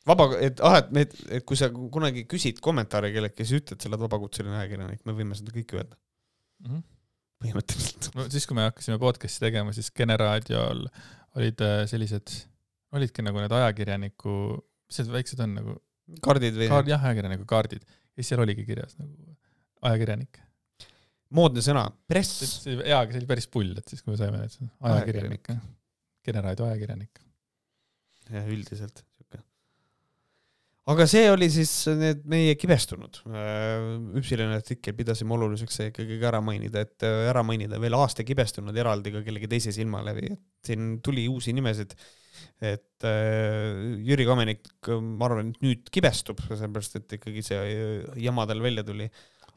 vaba, 0.08 0.30
et 0.44 0.62
ah, 0.64 0.78
et 0.80 0.92
me, 0.94 1.06
et 1.28 1.46
kui 1.48 1.60
sa 1.60 1.70
kunagi 1.72 2.24
küsid 2.30 2.62
kommentaare 2.64 3.12
kelleltki, 3.14 3.46
siis 3.46 3.62
ütled, 3.62 3.80
sa 3.80 3.90
oled 3.90 4.04
vabakutseline 4.06 4.62
ajakirjanik, 4.62 5.04
me 5.08 5.16
võime 5.16 5.36
seda 5.38 5.54
kõike 5.54 5.80
öelda 5.80 5.96
mm. 5.96 6.70
-hmm. 6.70 6.86
põhimõtteliselt 7.44 8.12
no,. 8.14 8.28
siis, 8.32 8.48
kui 8.48 8.58
me 8.58 8.68
hakkasime 8.70 9.00
podcast'i 9.02 9.44
tegema, 9.44 9.76
siis 9.76 9.92
Kene 9.92 10.16
raadiol 10.20 10.86
olid 11.36 11.60
sellised, 11.90 12.32
olidki 12.96 13.22
nagu 13.22 13.42
need 13.42 13.52
ajakirjaniku, 13.52 14.38
mis 14.88 15.02
need 15.02 15.12
väiksed 15.12 15.44
on 15.44 15.54
nagu 15.60 15.76
kaardid 16.24 16.56
või? 16.58 16.68
kaard, 16.70 16.90
jah, 16.90 17.08
ajakirjaniku 17.10 17.48
kaardid. 17.48 17.84
ja 17.84 18.22
siis 18.22 18.32
seal 18.32 18.44
oligi 18.44 18.64
kirjas 18.68 18.96
nagu 19.00 19.36
ajakirjanik. 19.88 20.40
moodne 21.38 21.64
sõna, 21.64 21.84
press. 22.08 22.64
jaa, 22.66 23.02
aga 23.02 23.12
see 23.12 23.20
oli 23.22 23.30
päris 23.30 23.48
pull, 23.52 23.74
et 23.78 23.90
siis, 23.90 24.02
kui 24.04 24.14
me 24.14 24.20
saime 24.20 24.40
need, 24.42 24.72
ajakirjanik, 24.92 25.52
Generaadio 26.28 26.66
ajakirjanik. 26.68 27.20
jah, 28.28 28.48
üldiselt 28.48 29.02
sihuke. 29.16 29.42
aga 30.94 31.08
see 31.10 31.26
oli 31.30 31.50
siis 31.52 31.72
need 32.00 32.24
meie 32.28 32.56
kibestunud. 32.60 33.20
Üpsilane 34.18 34.56
artikkel 34.58 34.96
pidasime 34.98 35.36
oluliseks 35.36 35.80
see 35.80 35.90
ikkagi 35.92 36.20
ära 36.30 36.40
mainida, 36.44 36.86
et 36.86 37.04
ära 37.04 37.44
mainida 37.46 37.80
veel 37.82 37.98
aasta 37.98 38.26
kibestunud 38.26 38.76
eraldi 38.76 39.14
ka 39.14 39.24
kellegi 39.26 39.50
teise 39.52 39.74
silma 39.76 40.02
läbi, 40.06 40.32
et 40.32 40.72
siin 40.72 40.96
tuli 41.04 41.28
uusi 41.30 41.54
nimesid 41.56 41.94
et 42.60 43.06
äh, 43.06 43.98
Jüri 44.06 44.26
Kamenik, 44.28 44.70
ma 45.00 45.28
arvan, 45.28 45.52
et 45.52 45.64
nüüd 45.64 45.90
kibestub, 45.94 46.40
sellepärast 46.48 47.00
et 47.00 47.18
ikkagi 47.18 47.44
see 47.46 47.60
jama 48.24 48.46
tal 48.48 48.62
välja 48.64 48.86
tuli. 48.86 49.08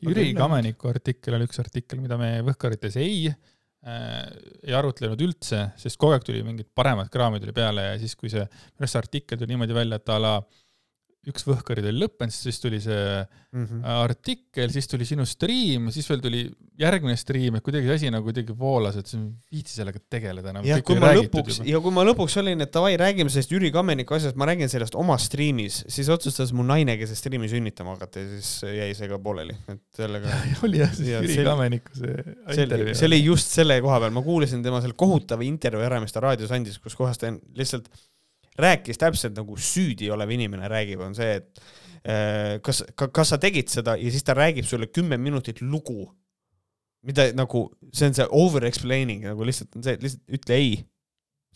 Jüri 0.02 0.32
Kameniku 0.38 0.90
artikkel 0.90 1.38
oli 1.38 1.46
üks 1.50 1.62
artikkel, 1.62 2.02
mida 2.02 2.18
me 2.18 2.34
Võhkarites 2.46 2.98
ei 3.02 3.28
äh, 3.30 4.26
ei 4.66 4.74
arutlenud 4.78 5.22
üldse, 5.22 5.68
sest 5.82 6.00
kogu 6.02 6.16
aeg 6.16 6.26
tuli 6.26 6.42
mingit 6.46 6.72
paremat 6.74 7.12
kraami 7.14 7.42
tuli 7.44 7.54
peale 7.56 7.92
ja 7.92 8.02
siis, 8.02 8.18
kui 8.18 8.34
see, 8.34 8.44
minu 8.46 8.86
arust 8.86 8.98
see 8.98 9.04
artikkel 9.04 9.42
tuli 9.42 9.54
niimoodi 9.54 9.78
välja, 9.78 10.02
et 10.02 10.14
a 10.14 10.18
la 10.22 10.36
äh, 10.40 10.60
üks 11.30 11.44
Võhkarid 11.46 11.86
oli 11.86 12.02
lõppenud, 12.02 12.34
siis 12.34 12.58
tuli 12.58 12.80
see 12.82 13.02
mm 13.22 13.66
-hmm. 13.66 13.82
artikkel, 14.02 14.72
siis 14.74 14.88
tuli 14.90 15.06
sinu 15.06 15.26
stream, 15.30 15.92
siis 15.94 16.08
veel 16.10 16.22
tuli 16.24 16.40
järgmine 16.82 17.14
stream, 17.20 17.60
et 17.60 17.66
kuidagi 17.66 17.86
see 17.86 17.98
asi 18.00 18.12
nagu 18.14 18.26
kuidagi 18.26 18.56
voolas, 18.58 18.98
et 18.98 19.12
viitsi 19.54 19.76
sellega 19.78 20.02
tegeleda 20.10 20.50
enam. 20.50 20.66
ja 20.66 20.80
kui 20.82 20.98
ma 20.98 21.12
lõpuks, 21.14 21.62
ja 21.68 21.82
kui 21.84 21.94
ma 21.94 22.06
lõpuks 22.08 22.40
olin, 22.42 22.66
et 22.66 22.74
davai, 22.74 22.96
räägime 22.98 23.30
sellest 23.30 23.54
Jüri 23.54 23.70
Kammeniku 23.76 24.18
asjast, 24.18 24.40
ma 24.40 24.50
räägin 24.50 24.72
sellest 24.72 24.98
oma 24.98 25.18
striimis, 25.22 25.84
siis 25.88 26.10
otsustas 26.10 26.56
mu 26.58 26.66
naine, 26.66 26.98
kes 26.98 27.14
striimi 27.20 27.50
sünnitama 27.52 27.94
hakata 27.98 28.24
ja 28.24 28.40
siis 28.40 28.78
jäi 28.82 28.92
see 28.98 29.12
ka 29.12 29.20
pooleli, 29.22 29.58
et 29.70 29.84
sellega. 30.02 30.42
oli 30.66 30.82
jah, 30.82 30.96
siis 30.96 31.14
ja 31.14 31.22
Jüri. 31.22 31.44
Kammeniku 31.46 32.02
see 32.02 32.64
intervjuu. 32.66 32.96
see 32.98 33.12
oli 33.12 33.22
just 33.24 33.54
selle 33.54 33.78
koha 33.82 34.02
peal, 34.02 34.18
ma 34.18 34.26
kuulasin 34.26 34.66
tema 34.66 34.82
selle 34.82 34.98
kohutava 34.98 35.46
intervjuu 35.46 35.86
ära, 35.86 36.02
mis 36.02 36.18
ta 36.18 36.26
raadios 36.26 36.50
andis, 36.56 36.82
kus 36.82 36.98
kohas 36.98 37.22
ta 37.22 37.30
lihtsalt 37.30 37.94
rääkis 38.60 39.00
täpselt 39.00 39.38
nagu 39.38 39.56
süüdi 39.60 40.10
olev 40.12 40.32
inimene 40.36 40.70
räägib, 40.72 41.04
on 41.06 41.16
see, 41.18 41.38
et 41.40 41.62
äh, 42.04 42.58
kas, 42.66 42.84
kas 42.98 43.34
sa 43.34 43.40
tegid 43.42 43.72
seda 43.72 43.96
ja 44.00 44.14
siis 44.14 44.26
ta 44.28 44.36
räägib 44.38 44.68
sulle 44.68 44.90
kümme 44.92 45.20
minutit 45.22 45.62
lugu, 45.62 46.10
mida 47.08 47.30
nagu, 47.38 47.68
see 47.94 48.12
on 48.12 48.18
see 48.18 48.28
over 48.38 48.66
explaining 48.68 49.26
nagu 49.30 49.48
lihtsalt 49.48 49.80
on 49.80 49.86
see, 49.86 49.96
et 49.98 50.04
lihtsalt 50.06 50.40
ütle 50.40 50.60
ei. 50.60 50.76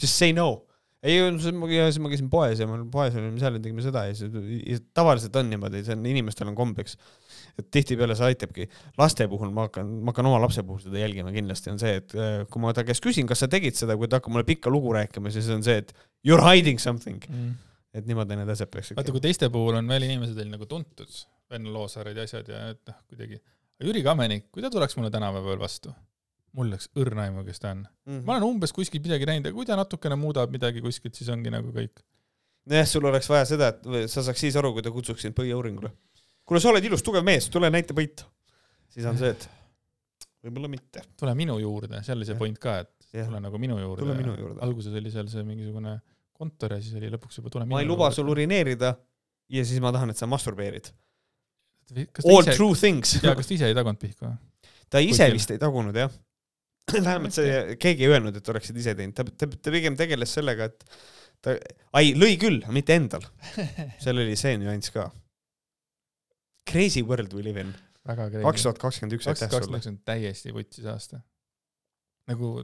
Just 0.02 0.18
say 0.18 0.34
no. 0.36 0.66
ei, 1.06 1.20
siis 1.38 1.54
ma, 1.54 1.68
käisin 1.70 2.32
poes 2.32 2.60
ja 2.60 2.66
ma 2.66 2.80
poes 2.92 3.14
olime 3.14 3.38
seal 3.38 3.60
ja 3.60 3.62
tegime 3.62 3.84
seda 3.86 4.08
ja 4.08 4.16
siis 4.18 4.82
tavaliselt 4.96 5.36
on 5.38 5.52
niimoodi, 5.52 5.84
see 5.86 5.94
on, 5.94 6.08
inimestel 6.10 6.50
on 6.50 6.58
kombeks 6.58 6.96
et 7.60 7.68
tihtipeale 7.72 8.16
see 8.18 8.32
aitabki. 8.32 8.68
laste 9.00 9.28
puhul 9.32 9.52
ma 9.56 9.68
hakkan, 9.68 9.92
ma 10.04 10.12
hakkan 10.12 10.30
oma 10.30 10.42
lapse 10.44 10.64
puhul 10.66 10.82
seda 10.84 11.00
jälgima 11.00 11.32
kindlasti, 11.36 11.72
on 11.72 11.80
see, 11.82 12.00
et 12.02 12.16
äh, 12.18 12.42
kui 12.52 12.64
ma 12.64 12.74
ta 12.76 12.84
käest 12.88 13.04
küsin, 13.06 13.28
kas 13.30 13.44
sa 13.44 13.50
tegid 13.52 13.78
seda, 13.80 13.98
kui 14.00 14.10
ta 14.12 14.20
hakkab 14.20 14.36
mulle 14.36 14.48
pikka 14.48 14.74
lugu 14.74 14.94
rääkima, 14.96 15.32
siis 15.34 15.48
on 15.54 15.64
see, 15.66 15.80
et 15.84 15.94
you 16.26 16.38
are 16.38 16.44
hiding 16.46 16.82
something 16.82 17.22
mm.. 17.30 17.54
et 17.94 18.10
niimoodi 18.10 18.40
need 18.40 18.52
asjad 18.56 18.72
peaksid 18.74 19.00
vaata, 19.00 19.14
kui 19.16 19.24
teiste 19.24 19.52
puhul 19.54 19.80
on 19.82 19.94
veel 19.94 20.08
inimesed 20.08 20.38
veel 20.40 20.52
nagu 20.54 20.68
tuntud, 20.70 21.22
Venno 21.52 21.76
Loosaared 21.76 22.18
ja 22.18 22.26
asjad 22.28 22.50
ja 22.50 22.66
et 22.74 22.82
noh, 22.90 22.98
kuidagi, 23.12 23.40
Jüri 23.86 24.02
Kamenik, 24.06 24.50
kui 24.56 24.64
ta 24.64 24.72
tuleks 24.74 24.98
mulle 24.98 25.12
tänapäeval 25.14 25.62
vastu, 25.62 25.94
mul 26.56 26.72
oleks 26.72 26.90
õrna 26.98 27.28
aimu, 27.28 27.46
kes 27.48 27.62
ta 27.62 27.76
on 27.76 27.86
mm. 27.86 28.12
-hmm. 28.12 28.26
ma 28.26 28.38
olen 28.38 28.50
umbes 28.56 28.74
kuskil 28.76 29.04
midagi 29.04 29.30
näinud, 29.30 29.52
aga 29.52 29.58
kui 29.60 29.70
ta 29.70 29.78
natukene 29.80 30.18
muudab 30.20 30.52
midagi 30.52 30.84
kuskilt, 30.84 31.16
siis 31.16 31.30
ongi 31.30 31.54
nagu 31.54 31.72
kõik. 31.76 32.04
nojah, 32.66 32.88
sul 32.90 33.06
oleks 33.06 33.30
vaja 33.30 33.46
seda, 33.46 33.74
et 33.76 34.10
sa 34.10 34.24
saaks 34.26 34.42
siis 34.48 34.56
aru, 34.56 34.74
kui 34.74 34.86
ta 34.86 34.92
kutsuks 34.92 35.22
sind 35.22 35.38
põhiuuringule 35.38 35.94
kuule, 36.46 36.62
sa 36.62 36.72
oled 36.72 36.86
ilus, 36.86 37.04
tugev 37.06 37.26
mees, 37.26 37.50
tule 37.54 37.70
näita 37.74 37.96
võitu. 37.98 38.28
siis 38.94 39.06
on 39.10 39.18
see, 39.20 39.32
et 39.34 39.48
võib-olla 40.46 40.70
mitte. 40.72 41.04
tule 41.20 41.34
minu 41.38 41.58
juurde, 41.62 42.02
see 42.06 42.16
oli 42.16 42.28
see 42.28 42.38
point 42.40 42.60
ka, 42.62 42.78
et 42.86 43.10
ja. 43.12 43.26
tule 43.26 43.42
nagu 43.44 43.62
minu 43.62 43.80
juurde. 43.82 44.06
tule 44.06 44.18
minu 44.18 44.36
juurde. 44.38 44.62
alguses 44.66 44.94
oli 45.02 45.14
seal 45.14 45.30
see 45.32 45.46
mingisugune 45.48 45.98
kontor 46.36 46.76
ja 46.76 46.82
siis 46.84 46.96
oli 47.00 47.10
lõpuks 47.14 47.40
juba 47.40 47.54
tule 47.54 47.68
ma 47.70 47.82
ei 47.82 47.88
luba 47.90 48.12
sul 48.14 48.30
urineerida 48.34 48.94
ja 49.50 49.66
siis 49.66 49.82
ma 49.84 49.94
tahan, 49.96 50.12
et 50.14 50.20
sa 50.20 50.28
masturbeerid. 50.30 50.92
All 52.26 52.42
ise, 52.42 52.56
true 52.58 52.78
things. 52.78 53.18
jaa, 53.22 53.36
kas 53.38 53.50
ta 53.50 53.54
ise 53.54 53.68
ei 53.70 53.78
tagunud 53.78 54.02
pihku? 54.02 54.32
ta 54.90 55.02
ise 55.04 55.28
vist 55.34 55.52
ei 55.54 55.62
tagunud, 55.62 55.98
jah. 55.98 56.14
vähemalt 56.96 57.34
see, 57.34 57.76
keegi 57.82 58.06
ei 58.06 58.16
öelnud, 58.16 58.38
et 58.38 58.50
oleksid 58.54 58.78
ise 58.78 58.96
teinud, 58.98 59.16
ta, 59.18 59.26
ta, 59.26 59.50
ta 59.50 59.74
pigem 59.74 59.98
tegeles 59.98 60.34
sellega, 60.38 60.70
et 60.70 60.86
ta, 61.46 61.56
ai, 61.98 62.14
lõi 62.18 62.36
küll, 62.42 62.62
mitte 62.74 62.98
endal. 62.98 63.26
seal 64.04 64.22
oli 64.22 64.38
see 64.40 64.58
nüanss 64.62 64.94
ka 64.94 65.10
Crazy 66.66 67.04
world 67.06 67.34
we 67.38 67.44
live 67.46 67.62
in. 67.62 67.74
kaks 68.06 68.66
tuhat 68.66 68.80
kakskümmend 68.82 69.20
üks, 69.20 69.28
aitäh 69.30 69.52
sulle. 69.54 69.80
täiesti 70.06 70.54
vutsis 70.54 70.86
aasta. 70.90 71.20
nagu 72.30 72.56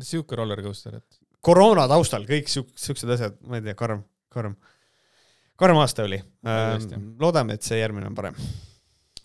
sihuke 0.00 0.36
roller 0.40 0.62
coaster, 0.64 0.96
et. 0.96 1.18
Koroona 1.44 1.88
taustal 1.90 2.24
kõik 2.28 2.48
siuk-, 2.50 2.72
siuksed 2.78 3.10
asjad, 3.16 3.36
ma 3.48 3.60
ei 3.60 3.66
tea, 3.66 3.76
karm, 3.78 4.04
karm. 4.32 4.56
karm 5.60 5.82
aasta 5.82 6.06
oli. 6.08 6.20
Ähm, 6.48 7.12
loodame, 7.20 7.58
et 7.58 7.66
see 7.66 7.78
järgmine 7.80 8.08
on 8.10 8.16
parem. 8.16 8.38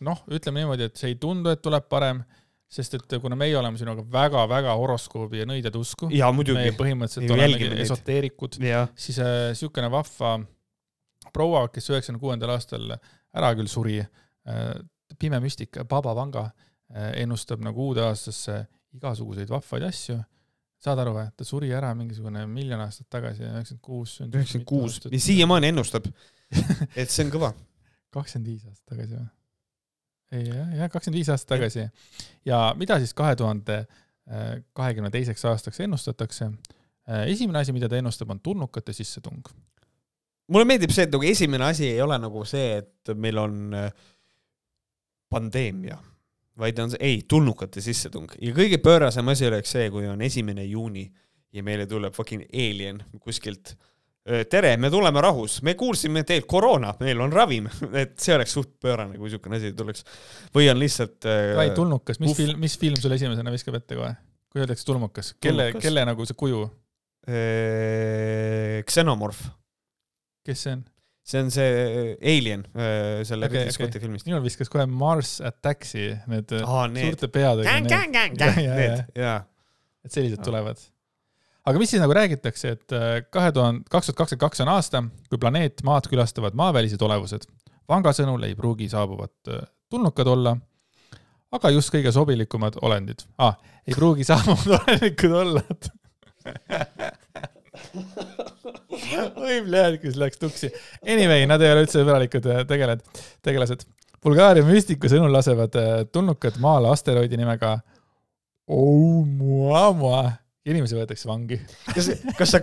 noh, 0.05 0.21
ütleme 0.31 0.63
niimoodi, 0.63 0.89
et 0.89 0.99
see 0.99 1.13
ei 1.13 1.17
tundu, 1.19 1.51
et 1.51 1.63
tuleb 1.63 1.89
parem 1.91 2.23
sest 2.69 2.93
et 2.93 3.15
kuna 3.21 3.33
meie 3.37 3.55
oleme 3.57 3.79
sinuga 3.81 4.03
väga-väga 4.13 4.75
horoskoobi 4.77 5.41
ja 5.41 5.47
nõidjad 5.49 5.75
usku, 5.79 6.11
me 6.53 6.69
põhimõtteliselt 6.77 7.33
oleme 7.33 7.81
esoteerikud, 7.81 8.59
siis 8.93 9.17
äh, 9.25 9.89
vahva 9.89 10.35
proua, 11.33 11.65
kes 11.73 11.89
üheksakümne 11.89 12.21
kuuendal 12.21 12.53
aastal 12.53 12.93
ära 12.93 13.51
küll 13.57 13.69
suri. 13.71 13.97
Äh, 13.99 14.73
pime 15.19 15.39
müstika, 15.41 15.83
Baba 15.89 16.13
Vanga 16.15 16.45
äh, 16.45 17.23
ennustab 17.23 17.63
nagu 17.65 17.89
uude 17.89 18.05
aastasse 18.05 18.61
igasuguseid 18.93 19.49
vahvaid 19.49 19.87
asju. 19.89 20.19
Saad 20.83 21.01
aru 21.03 21.15
või? 21.17 21.25
ta 21.35 21.47
suri 21.47 21.71
ära 21.75 21.91
mingisugune 21.97 22.45
miljon 22.49 22.81
aastat 22.83 23.09
tagasi, 23.11 23.43
üheksakümmend 23.45 23.83
kuus. 23.85 24.19
üheksakümmend 24.25 24.69
kuus 24.69 24.99
ja 25.09 25.21
siiamaani 25.23 25.73
ennustab 25.73 26.07
et 26.99 27.09
see 27.09 27.25
on 27.25 27.33
kõva. 27.35 27.53
kakskümmend 28.15 28.51
viis 28.53 28.67
aastat 28.67 28.95
tagasi 28.95 29.17
või? 29.17 29.29
ei 30.37 30.45
jah, 30.47 30.75
jah, 30.81 30.91
kakskümmend 30.91 31.21
viis 31.21 31.31
aastat 31.33 31.55
tagasi. 31.55 31.87
ja 32.47 32.61
mida 32.79 32.99
siis 33.01 33.15
kahe 33.17 33.35
tuhande 33.39 33.83
kahekümne 34.77 35.09
teiseks 35.09 35.45
aastaks 35.49 35.79
ennustatakse? 35.85 36.51
esimene 37.25 37.63
asi, 37.63 37.73
mida 37.73 37.89
ta 37.89 37.97
ennustab, 37.97 38.29
on 38.29 38.39
tulnukate 38.45 38.93
sissetung 38.93 39.41
mulle 40.49 40.67
meeldib 40.69 40.93
see, 40.93 41.05
et 41.07 41.13
nagu 41.13 41.25
esimene 41.29 41.67
asi 41.69 41.87
ei 41.89 42.01
ole 42.01 42.17
nagu 42.21 42.43
see, 42.47 42.79
et 42.81 43.13
meil 43.17 43.37
on 43.41 43.75
äh, 43.77 43.89
pandeemia, 45.29 45.97
vaid 46.59 46.79
on 46.83 46.93
see, 46.93 47.01
ei, 47.05 47.19
tulnukate 47.29 47.81
sissetung 47.83 48.31
ja 48.41 48.53
kõige 48.55 48.79
pöörasem 48.83 49.27
asi 49.31 49.47
oleks 49.47 49.75
see, 49.75 49.89
kui 49.93 50.07
on 50.09 50.21
esimene 50.25 50.65
juuni 50.67 51.05
ja 51.55 51.63
meile 51.65 51.87
tuleb 51.89 52.15
fucking 52.15 52.45
alien 52.53 53.01
kuskilt. 53.19 53.75
tere, 54.49 54.75
me 54.77 54.91
tuleme 54.93 55.21
rahus, 55.23 55.61
me 55.65 55.73
kuulsime 55.79 56.21
teilt 56.27 56.45
koroona, 56.45 56.91
meil 56.99 57.21
on 57.23 57.31
ravim, 57.33 57.69
et 58.01 58.19
see 58.21 58.35
oleks 58.35 58.53
suht 58.53 58.75
pöörane, 58.83 59.17
kui 59.17 59.29
niisugune 59.29 59.57
asi 59.57 59.71
tuleks. 59.73 60.05
või 60.55 60.69
on 60.69 60.79
lihtsalt 60.81 61.25
äh,. 61.25 61.55
Kai 61.57 61.71
tulnukas, 61.77 62.19
mis 62.21 62.35
film, 62.37 62.59
mis 62.61 62.77
film 62.77 62.99
sulle 62.99 63.17
esimesena 63.17 63.53
viskab 63.55 63.79
ette 63.79 63.97
kohe? 63.97 64.13
kui 64.49 64.63
öeldakse 64.63 64.85
tulnukas, 64.85 65.33
kelle, 65.41 65.71
kelle 65.77 66.05
nagu 66.09 66.25
see 66.25 66.37
kuju? 66.37 66.63
Xenomorph. 68.89 69.43
kes 70.45 70.63
see 70.65 70.77
on? 70.77 70.85
See 71.29 71.41
on 71.43 71.49
see 71.53 71.69
Alien 72.33 72.63
selle 72.73 73.47
okay, 73.47 73.65
Ridley 73.65 73.75
Scotti 73.75 73.97
okay. 73.97 74.05
filmist. 74.05 74.29
minul 74.29 74.43
viskas 74.45 74.71
kohe 74.71 74.85
Mars 74.89 75.31
Attacksi 75.45 76.05
need 76.31 76.49
Aa, 76.59 76.85
suurte 76.95 77.27
peadega. 77.33 77.69
et 80.05 80.15
sellised 80.15 80.41
tulevad. 80.45 80.79
aga 81.69 81.81
mis 81.81 81.89
siis 81.93 82.01
nagu 82.01 82.15
räägitakse, 82.17 82.67
et 82.77 82.89
kahe 83.29 83.49
tuhande, 83.53 83.85
kaks 83.91 84.09
tuhat 84.09 84.19
kakskümmend 84.23 84.45
kaks 84.47 84.63
on 84.65 84.71
aasta, 84.73 84.97
kui 85.29 85.41
planeet 85.41 85.83
Maad 85.85 86.05
külastavad 86.09 86.57
maavälised 86.57 87.01
olevused. 87.05 87.43
Vanga 87.89 88.11
sõnul 88.15 88.41
ei 88.45 88.53
pruugi 88.57 88.87
saabuvad 88.89 89.35
tulnukad 89.89 90.27
olla, 90.29 90.53
aga 91.55 91.71
just 91.73 91.89
kõige 91.93 92.11
sobilikumad 92.13 92.77
olendid 92.85 93.19
ah,. 93.41 93.55
ei 93.87 93.93
pruugi 93.97 94.23
saabuvad 94.29 94.69
olenikud 94.79 95.33
olla 95.43 95.61
oi, 99.45 99.59
kus 100.01 100.17
läks 100.19 100.41
tuksi. 100.41 100.71
Anyway, 101.05 101.45
nad 101.49 101.61
ei 101.63 101.71
ole 101.73 101.85
üldse 101.85 102.01
sõbralikud 102.01 102.47
äh, 102.51 102.63
tegeled, 102.69 103.03
tegelased. 103.45 103.85
Bulgaaria 104.23 104.65
müstiku 104.67 105.09
sõnul 105.11 105.31
lasevad 105.33 105.75
äh, 105.79 105.91
tulnukad 106.11 106.59
maale 106.63 106.91
asteroidi 106.93 107.39
nimega 107.39 107.77
Oumuamua. 108.69 110.25
inimesi 110.69 110.97
võetakse 110.97 111.29
vangi. 111.29 111.57
kas, 111.95 112.11
kas 112.37 112.51
sa, 112.53 112.59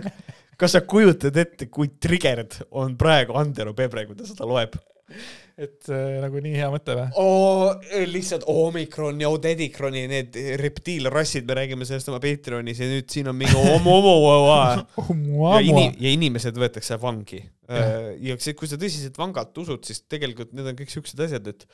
kas 0.57 0.77
sa 0.77 0.83
kujutad 0.87 1.35
ette, 1.37 1.67
kui 1.73 1.89
triggered 1.99 2.61
on 2.71 2.95
praegu 2.97 3.35
Andero 3.35 3.73
Pebre, 3.75 4.05
kui 4.07 4.15
ta 4.15 4.27
seda 4.27 4.47
loeb? 4.47 4.77
et 5.63 5.87
äh, 5.89 6.17
nagu 6.21 6.41
nii 6.43 6.53
hea 6.59 6.67
mõte 6.71 6.95
või 6.97 7.07
oh,? 7.21 7.85
lihtsalt 8.11 8.45
Omikron 8.51 9.21
ja 9.23 9.31
Odedikroni 9.33 10.03
need 10.11 10.37
reptiilrassid, 10.61 11.47
me 11.47 11.57
räägime 11.61 11.87
sellest 11.87 12.11
oma 12.11 12.19
Patreonis 12.23 12.81
ja 12.83 12.89
nüüd 12.91 13.09
siin 13.13 13.31
on 13.31 13.37
mingi 13.39 13.55
omo-omo-omo 13.77 15.53
ja, 15.55 15.63
ini, 15.63 15.87
ja 16.03 16.13
inimesed 16.13 16.59
võetakse 16.59 16.99
vangi. 17.01 17.41
Äh, 17.71 18.13
ja 18.27 18.37
kui 18.37 18.69
sa 18.69 18.79
tõsiselt 18.79 19.17
vangalt 19.19 19.57
usud, 19.63 19.83
siis 19.87 20.03
tegelikult 20.09 20.53
need 20.57 20.71
on 20.71 20.79
kõik 20.79 20.93
siuksed 20.93 21.27
asjad, 21.27 21.51
et 21.53 21.67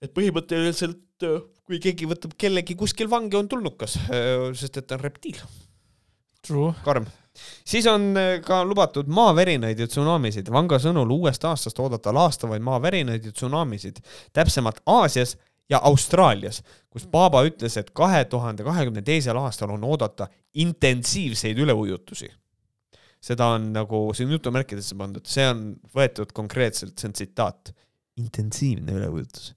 et 0.00 0.12
põhimõtteliselt 0.16 1.26
kui 1.68 1.80
keegi 1.82 2.06
võtab 2.08 2.32
kellegi 2.40 2.72
kuskil 2.78 3.10
vangi, 3.12 3.36
on 3.36 3.50
tulnukas, 3.50 3.98
äh, 4.08 4.48
sest 4.56 4.80
et 4.80 4.88
ta 4.88 4.96
on 4.96 5.04
reptiil. 5.04 5.42
karm 6.86 7.10
siis 7.64 7.86
on 7.86 8.10
äh, 8.16 8.40
ka 8.44 8.62
lubatud 8.64 9.08
maavärinaid 9.10 9.78
ja 9.78 9.86
tsunamisid. 9.88 10.50
Vanga 10.52 10.78
sõnul 10.82 11.10
uuest 11.14 11.44
aastast 11.44 11.78
oodata 11.78 12.14
laastavaid 12.14 12.62
maavärinaid 12.62 13.24
ja 13.24 13.32
tsunamisid, 13.32 14.02
täpsemalt 14.36 14.82
Aasias 14.86 15.36
ja 15.70 15.80
Austraalias, 15.86 16.62
kus 16.90 17.06
Paaba 17.06 17.44
ütles, 17.46 17.76
et 17.78 17.92
kahe 17.94 18.24
tuhande 18.30 18.66
kahekümne 18.66 19.02
teisel 19.06 19.38
aastal 19.38 19.70
on 19.76 19.84
oodata 19.84 20.28
intensiivseid 20.54 21.58
üleujutusi. 21.58 22.30
seda 23.20 23.50
on 23.52 23.72
nagu, 23.72 23.98
on 24.24 24.30
jutumärkidesse 24.32 24.96
pandud, 24.96 25.26
see 25.28 25.44
on 25.44 25.74
võetud 25.94 26.30
konkreetselt, 26.32 26.98
see 26.98 27.08
on 27.08 27.12
tsitaat. 27.12 27.74
intensiivne 28.16 28.92
üleujutus. 28.92 29.54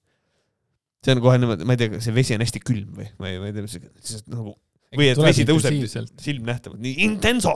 see 1.04 1.12
on 1.12 1.20
kohe 1.20 1.38
niimoodi, 1.38 1.64
ma 1.64 1.72
ei 1.72 1.76
tea, 1.76 2.00
see 2.00 2.14
vesi 2.14 2.34
on 2.34 2.44
hästi 2.44 2.60
külm 2.60 2.94
või, 3.00 3.08
tea, 3.52 3.66
see 4.00 4.22
nagu 4.30 4.54
või 4.98 5.10
et 5.12 5.20
vesi 5.20 5.46
tõuseb 5.48 5.76
silmnähtavalt, 6.20 6.80
nii 6.82 7.04
intenso. 7.06 7.54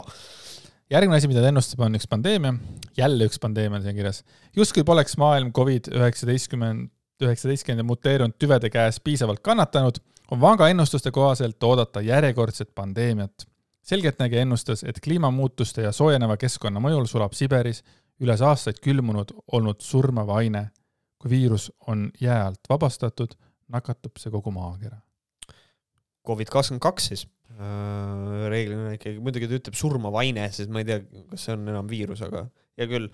järgmine 0.90 1.18
asi, 1.18 1.30
mida 1.30 1.42
ta 1.44 1.52
ennustab, 1.52 1.82
on 1.86 1.98
üks 1.98 2.08
pandeemia, 2.10 2.54
jälle 2.96 3.28
üks 3.28 3.40
pandeemia 3.42 3.80
on 3.80 3.84
siin 3.86 3.96
kirjas. 3.96 4.22
justkui 4.56 4.84
poleks 4.84 5.16
maailm 5.20 5.52
Covid 5.52 5.90
üheksateistkümmend, 5.94 6.90
üheksateistkümnenda 7.22 7.86
muteerunud 7.86 8.38
tüvede 8.38 8.70
käes 8.70 9.00
piisavalt 9.00 9.42
kannatanud, 9.42 9.98
on 10.30 10.40
Vanga 10.40 10.68
ennustuste 10.68 11.10
kohaselt 11.10 11.62
oodata 11.62 12.00
järjekordset 12.00 12.74
pandeemiat. 12.74 13.46
selgeltnägija 13.82 14.42
ennustas, 14.42 14.84
et 14.84 15.00
kliimamuutuste 15.00 15.82
ja 15.82 15.92
soojeneva 15.92 16.36
keskkonna 16.36 16.80
mõjul 16.80 17.06
sulab 17.06 17.32
Siberis 17.32 17.82
üles 18.20 18.42
aastaid 18.42 18.80
külmunud 18.84 19.32
olnud 19.52 19.80
surmav 19.80 20.28
aine. 20.28 20.70
kui 21.18 21.30
viirus 21.30 21.72
on 21.86 22.10
jää 22.20 22.46
alt 22.46 22.60
vabastatud, 22.68 23.34
nakatub 23.68 24.16
see 24.18 24.30
kogu 24.30 24.50
maakera 24.50 25.00
Covid 26.26 26.50
kakskümmend 26.52 26.84
kaks 26.84 27.12
siis 27.12 27.24
äh, 27.58 28.48
reeglina 28.52 28.92
ikkagi, 28.96 29.22
muidugi 29.22 29.48
ta 29.48 29.58
ütleb 29.60 29.78
surmav 29.78 30.18
aine, 30.20 30.48
sest 30.54 30.72
ma 30.72 30.82
ei 30.82 30.88
tea, 30.88 31.00
kas 31.32 31.48
see 31.48 31.56
on 31.56 31.72
enam 31.72 31.88
viirus, 31.90 32.22
aga 32.26 32.46
hea 32.78 32.90
küll. 32.90 33.10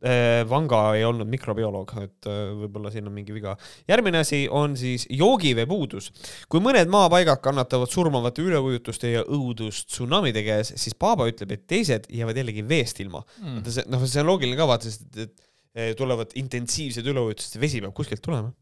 Äh, 0.00 0.46
Vanga 0.48 0.78
ei 0.96 1.02
olnud 1.04 1.28
mikrobioloog, 1.28 1.90
et 2.00 2.28
äh, 2.30 2.38
võib-olla 2.56 2.88
siin 2.88 3.10
on 3.10 3.12
mingi 3.12 3.34
viga. 3.36 3.52
järgmine 3.90 4.22
asi 4.24 4.46
on 4.48 4.72
siis 4.80 5.04
joogivee 5.12 5.66
puudus. 5.68 6.08
kui 6.48 6.62
mõned 6.64 6.88
maapaigad 6.88 7.42
kannatavad 7.44 7.92
surmavate 7.92 8.40
üleujutuste 8.40 9.12
ja 9.12 9.26
õudustsunamide 9.28 10.40
käes, 10.46 10.72
siis 10.80 10.96
Paaba 10.96 11.28
ütleb, 11.28 11.52
et 11.52 11.66
teised 11.68 12.08
jäävad 12.08 12.40
jällegi 12.40 12.64
veest 12.64 13.04
ilma 13.04 13.20
mm.. 13.42 13.60
noh, 13.92 14.08
see 14.08 14.24
on 14.24 14.30
loogiline 14.32 14.56
ka 14.56 14.70
vaata, 14.72 14.88
sest 14.88 15.20
et, 15.20 15.36
et 15.76 16.00
tulevad 16.00 16.32
intensiivsed 16.40 17.04
üleujutused 17.04 17.60
ja 17.60 17.64
vesi 17.68 17.84
peab 17.84 17.92
kuskilt 18.00 18.24
tulema 18.24 18.48
mm 18.48 18.54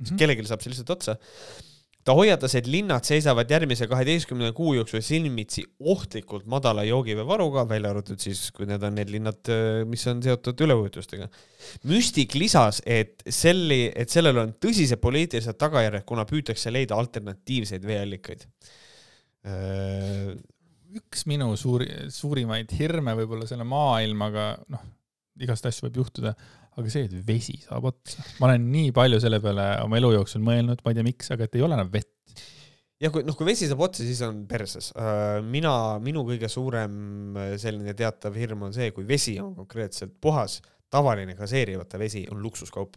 -hmm.. 0.00 0.16
kellelgi 0.16 0.48
saab 0.48 0.64
see 0.64 0.72
lihtsalt 0.72 0.96
otsa 0.96 1.20
ta 2.06 2.14
hoiatas, 2.14 2.54
et 2.58 2.68
linnad 2.70 3.06
seisavad 3.06 3.50
järgmise 3.50 3.88
kaheteistkümne 3.90 4.52
kuu 4.54 4.76
jooksul 4.76 5.02
silmitsi 5.02 5.64
ohtlikult 5.80 6.46
madala 6.50 6.84
joogiveevaruga, 6.86 7.64
välja 7.68 7.90
arvatud 7.90 8.22
siis, 8.22 8.44
kui 8.54 8.68
need 8.70 8.82
on 8.86 8.94
need 8.94 9.10
linnad, 9.10 9.50
mis 9.90 10.06
on 10.10 10.22
seotud 10.22 10.62
üleujutustega. 10.66 11.26
müstik 11.90 12.36
lisas, 12.38 12.78
et 12.86 13.24
selli, 13.26 13.88
et 13.90 14.12
sellel 14.12 14.38
on 14.44 14.54
tõsised 14.62 15.02
poliitilised 15.02 15.58
tagajärjed, 15.58 16.06
kuna 16.06 16.26
püütakse 16.30 16.70
leida 16.72 16.98
alternatiivseid 16.98 17.86
veeallikaid. 17.86 18.46
üks 20.96 21.26
minu 21.26 21.50
suuri, 21.58 21.90
suurimaid 22.10 22.70
hirme 22.78 23.16
võib-olla 23.18 23.46
selle 23.50 23.66
maailmaga, 23.66 24.52
noh, 24.72 24.86
igast 25.42 25.66
asju 25.66 25.88
võib 25.88 26.04
juhtuda, 26.04 26.36
aga 26.76 26.92
see, 26.92 27.06
et 27.08 27.16
vesi 27.26 27.56
saab 27.62 27.88
otsa, 27.90 28.24
ma 28.40 28.50
olen 28.50 28.68
nii 28.72 28.92
palju 28.96 29.20
selle 29.22 29.40
peale 29.44 29.70
oma 29.84 29.98
elu 30.00 30.12
jooksul 30.18 30.44
mõelnud, 30.44 30.82
ma 30.84 30.92
ei 30.92 30.98
tea, 30.98 31.06
miks, 31.06 31.32
aga 31.32 31.48
et 31.48 31.56
ei 31.56 31.64
ole 31.64 31.76
enam 31.78 31.90
vett. 31.92 32.12
jah, 33.00 33.12
kui 33.12 33.24
noh, 33.26 33.36
kui 33.38 33.48
vesi 33.48 33.68
saab 33.70 33.82
otsa, 33.88 34.04
siis 34.04 34.22
on 34.26 34.44
perses. 34.50 34.92
Äh, 34.96 35.40
mina, 35.44 35.72
minu 36.04 36.24
kõige 36.28 36.50
suurem 36.52 37.36
äh, 37.36 37.54
selline 37.60 37.96
teatav 37.96 38.36
hirm 38.36 38.68
on 38.68 38.76
see, 38.76 38.90
kui 38.96 39.08
vesi 39.08 39.38
on 39.42 39.54
konkreetselt 39.56 40.16
puhas, 40.20 40.60
tavaline 40.92 41.34
gaseerimata 41.38 42.00
vesi 42.00 42.26
on 42.32 42.44
luksuskaup 42.44 42.96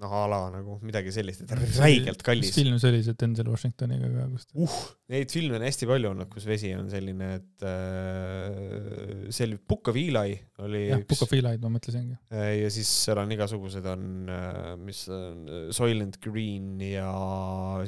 noh, 0.00 0.12
a 0.16 0.22
la 0.30 0.38
nagu 0.52 0.78
midagi 0.86 1.12
sellist, 1.14 1.44
et 1.44 1.52
räigelt 1.80 2.22
kallis. 2.24 2.48
mis 2.48 2.56
film 2.56 2.78
see 2.80 2.92
oli, 2.92 3.02
see 3.04 3.16
Denzel 3.20 3.50
Washingtoniga 3.52 4.08
ka, 4.14 4.26
kus 4.32 4.48
ta 4.48 4.64
uh,? 4.64 4.78
Neid 5.10 5.32
filme 5.34 5.58
on 5.58 5.64
hästi 5.66 5.88
palju 5.90 6.12
olnud, 6.12 6.28
kus 6.30 6.44
vesi 6.46 6.70
on 6.76 6.86
selline, 6.92 7.28
et 7.40 7.64
äh, 7.66 9.24
see 9.34 9.48
oli 9.48 9.58
Book 9.58 9.90
of 9.90 9.98
Eli 9.98 10.36
oli 10.62 10.84
jah, 10.86 11.02
Book 11.10 11.24
of 11.26 11.34
Eli'd 11.34 11.64
ma 11.64 11.72
mõtlesingi. 11.74 12.14
Äh, 12.30 12.52
ja 12.60 12.70
siis 12.72 12.90
seal 13.06 13.18
on 13.18 13.34
igasugused 13.34 13.88
on, 13.90 14.06
äh, 14.30 14.70
mis 14.80 15.02
on 15.10 15.42
Soylent 15.74 16.20
Green 16.22 16.78
ja 16.84 17.10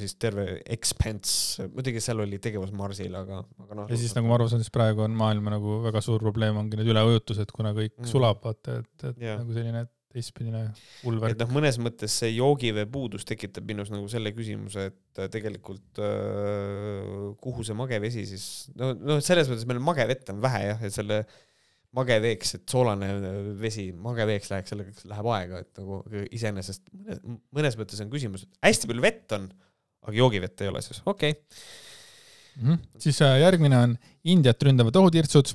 siis 0.03 0.17
terve 0.19 0.59
Expense, 0.67 1.69
muidugi 1.73 2.03
seal 2.03 2.25
oli 2.27 2.43
tegevus 2.43 2.75
Marsil, 2.77 3.15
aga, 3.23 3.45
aga 3.63 3.81
noh. 3.81 3.89
ja 3.93 4.03
siis 4.03 4.17
nagu 4.19 4.29
ma 4.29 4.41
aru 4.41 4.51
saan, 4.51 4.65
siis 4.65 4.75
praegu 4.75 5.07
on 5.07 5.17
maailma 5.17 5.55
nagu 5.55 5.81
väga 5.87 6.03
suur 6.05 6.23
probleem 6.27 6.59
ongi 6.59 6.81
need 6.81 6.91
üleujutused, 6.93 7.55
kuna 7.55 7.73
kõik 7.77 7.95
mm. 7.95 8.11
sulab, 8.11 8.43
vaata, 8.43 8.81
et, 8.83 8.95
et 9.13 9.29
yeah. 9.29 9.39
nagu 9.41 9.55
selline, 9.55 9.87
et 9.87 9.95
teistpidine 10.13 10.65
hull 11.03 11.21
värk. 11.23 11.37
et 11.37 11.43
noh, 11.43 11.53
mõnes 11.57 11.79
mõttes 11.83 12.17
see 12.23 12.33
joogivee 12.35 12.85
puudus 12.91 13.27
tekitab 13.29 13.67
minus 13.69 13.93
nagu 13.93 14.09
selle 14.13 14.33
küsimuse, 14.37 14.89
et 14.93 15.23
äh, 15.23 15.31
tegelikult 15.33 16.03
äh, 16.03 17.33
kuhu 17.43 17.65
see 17.67 17.77
magevesi 17.79 18.27
siis, 18.29 18.47
no, 18.79 18.93
no 18.99 19.19
selles 19.25 19.51
mõttes 19.51 19.67
meil 19.71 19.83
magevett 19.85 20.33
on 20.35 20.43
vähe 20.45 20.63
jah, 20.69 20.85
et 20.85 20.95
selle 20.95 21.23
mageveeks, 21.97 22.55
et 22.57 22.73
soolane 22.73 23.09
vesi 23.61 23.91
mageveeks 23.93 24.53
läheks, 24.53 24.73
sellega 24.73 25.11
läheb 25.11 25.33
aega, 25.35 25.65
et 25.65 25.81
nagu 25.83 26.01
iseenesest 26.33 26.87
mõnes, 26.93 27.25
mõnes 27.59 27.81
mõttes 27.81 28.05
on 28.05 28.13
küsimus, 28.13 28.47
hästi 28.65 28.89
palju 28.91 29.05
vett 29.05 29.37
on, 29.37 29.51
aga 30.07 30.17
joogivett 30.17 30.65
ei 30.65 30.73
ole 30.73 30.85
siis, 30.85 31.03
okei 31.05 31.35
okay. 31.35 31.43
mm. 32.57 32.71
-hmm. 32.71 32.89
siis 33.05 33.21
äh, 33.25 33.41
järgmine 33.45 33.85
on 33.89 33.99
Indiat 34.33 34.63
ründavad 34.63 34.97
ohutirtsud 35.03 35.53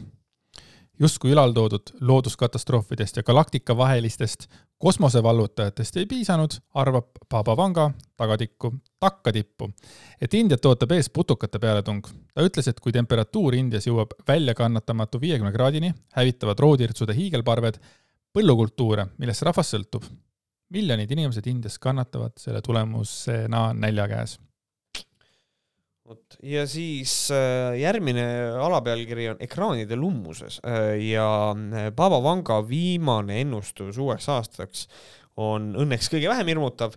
justkui 0.99 1.31
ülaltoodud 1.31 1.93
looduskatastroofidest 2.01 3.17
ja 3.17 3.23
galaktika 3.23 3.77
vahelistest 3.77 4.47
kosmosevallutajatest 4.77 5.97
ei 5.97 6.05
piisanud, 6.05 6.51
arvab 6.73 7.07
Baba 7.29 7.57
Vanga 7.57 7.91
tagatikku 8.17 8.73
takkatippu, 8.99 9.69
et 10.21 10.33
Indiat 10.33 10.65
ootab 10.65 10.91
ees 10.91 11.09
putukate 11.09 11.59
pealetung. 11.59 12.07
ta 12.33 12.45
ütles, 12.45 12.67
et 12.67 12.79
kui 12.79 12.91
temperatuur 12.91 13.55
Indias 13.55 13.87
jõuab 13.87 14.13
väljakannatamatu 14.27 15.21
viiekümne 15.21 15.51
kraadini, 15.51 15.93
hävitavad 16.13 16.59
roodirtsude 16.59 17.13
hiigelparved 17.13 17.79
põllukultuure, 18.33 19.07
millest 19.17 19.41
rahvas 19.41 19.73
sõltub. 19.73 20.03
miljonid 20.69 21.11
inimesed 21.11 21.47
Indias 21.47 21.79
kannatavad 21.79 22.31
selle 22.37 22.61
tulemusena 22.61 23.73
nälja 23.73 24.07
käes 24.07 24.39
vot 26.07 26.37
ja 26.43 26.63
siis 26.69 27.13
äh, 27.35 27.75
järgmine 27.81 28.23
alapealkiri 28.63 29.31
on 29.33 29.41
ekraanide 29.43 29.97
lummuses 29.99 30.61
äh, 30.63 30.93
ja 31.03 31.27
äh, 31.51 31.89
Baba 31.95 32.21
Vanga 32.23 32.61
viimane 32.67 33.41
ennustus 33.43 33.99
uueks 33.99 34.29
aastaks 34.31 34.85
on 35.37 35.73
õnneks 35.77 36.07
kõige 36.09 36.31
vähem 36.31 36.53
hirmutav. 36.53 36.95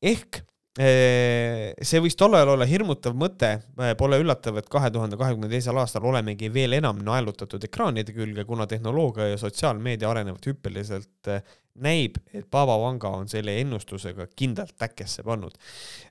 Ehk 0.00 0.44
see 0.76 2.00
võis 2.04 2.12
tol 2.20 2.36
ajal 2.36 2.50
olla 2.52 2.66
hirmutav 2.68 3.14
mõte, 3.16 3.48
pole 3.96 4.18
üllatav, 4.20 4.58
et 4.60 4.66
kahe 4.68 4.90
tuhande 4.92 5.16
kahekümne 5.16 5.48
teisel 5.48 5.78
aastal 5.80 6.04
olemegi 6.04 6.50
veel 6.52 6.76
enam 6.76 7.00
naelutatud 7.04 7.64
ekraanide 7.64 8.12
külge, 8.12 8.44
kuna 8.44 8.66
tehnoloogia 8.68 9.30
ja 9.30 9.38
sotsiaalmeedia 9.40 10.10
arenevad 10.10 10.44
hüppeliselt 10.50 11.30
näib, 11.82 12.18
et 12.34 12.46
Baba 12.52 12.76
Vanga 12.80 13.10
on 13.18 13.28
selle 13.30 13.56
ennustusega 13.60 14.28
kindlalt 14.36 14.76
täkkesse 14.80 15.24
pannud. 15.26 15.56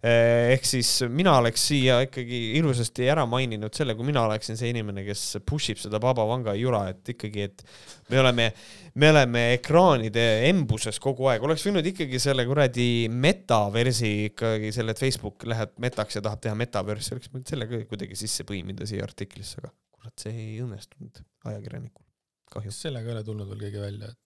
Eh, 0.02 0.54
ehk 0.56 0.68
siis 0.68 0.92
mina 1.10 1.38
oleks 1.42 1.68
siia 1.72 2.00
ikkagi 2.06 2.42
ilusasti 2.60 3.08
ära 3.12 3.26
maininud 3.30 3.74
selle, 3.76 3.96
kui 3.98 4.08
mina 4.08 4.26
oleksin 4.28 4.60
see 4.60 4.72
inimene, 4.74 5.06
kes 5.08 5.24
push 5.48 5.74
ib 5.74 5.82
seda 5.82 6.02
Baba 6.04 6.26
Vanga 6.30 6.56
jura, 6.58 6.86
et 6.94 7.16
ikkagi, 7.16 7.48
et 7.50 7.66
me 8.12 8.22
oleme, 8.22 8.50
me 8.96 9.12
oleme 9.14 9.46
ekraanide 9.56 10.26
embuses 10.50 11.00
kogu 11.04 11.30
aeg, 11.32 11.46
oleks 11.46 11.66
võinud 11.68 11.88
ikkagi 11.94 12.20
selle 12.22 12.46
kuradi 12.48 12.90
metaversi 13.12 14.14
ikkagi 14.30 14.74
selle, 14.76 14.96
et 14.96 15.02
Facebook 15.02 15.48
läheb 15.50 15.74
metaks 15.84 16.20
ja 16.20 16.26
tahab 16.26 16.44
teha 16.46 16.58
metaversi, 16.60 17.16
oleks 17.16 17.32
võinud 17.34 17.50
selle 17.54 17.70
ka 17.72 17.82
kuidagi 17.90 18.20
sisse 18.20 18.46
põimida 18.48 18.88
siia 18.90 19.06
artiklisse, 19.08 19.62
aga 19.64 19.74
kurat, 19.96 20.18
see 20.22 20.36
ei 20.36 20.60
õnnestunud 20.64 21.24
ajakirjanikul, 21.50 22.06
kahju. 22.54 22.74
sellega 22.76 23.10
ei 23.10 23.18
ole 23.18 23.26
tulnud 23.26 23.50
veel 23.50 23.66
keegi 23.66 23.82
välja, 23.82 24.12
et 24.14 24.25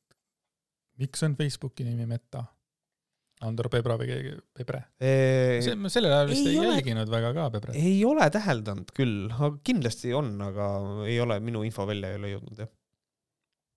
miks 0.99 1.23
on 1.27 1.35
Facebooki 1.39 1.87
nimi 1.87 2.07
Meta? 2.09 2.45
Andor 3.47 3.69
Pebra 3.71 3.95
või 3.95 4.09
keegi, 4.09 4.33
Pebre 4.59 4.81
eee...? 4.99 5.61
sellel 5.63 6.11
ajal 6.11 6.31
vist 6.31 6.43
ei, 6.43 6.57
ei 6.57 6.59
ole... 6.59 6.73
jälginud 6.73 7.11
väga 7.11 7.29
ka 7.37 7.45
Pebret. 7.53 7.77
ei 7.79 8.01
ole 8.07 8.27
täheldanud 8.35 8.91
küll, 8.95 9.29
aga 9.31 9.53
kindlasti 9.63 10.11
on, 10.17 10.33
aga 10.43 10.65
ei 11.07 11.15
ole, 11.23 11.39
minu 11.43 11.63
info 11.63 11.85
välja 11.87 12.11
ei 12.11 12.19
ole 12.19 12.33
jõudnud, 12.33 12.59
jah. 12.65 12.71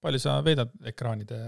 palju 0.03 0.23
sa 0.25 0.41
veedad 0.43 0.75
ekraanide 0.91 1.39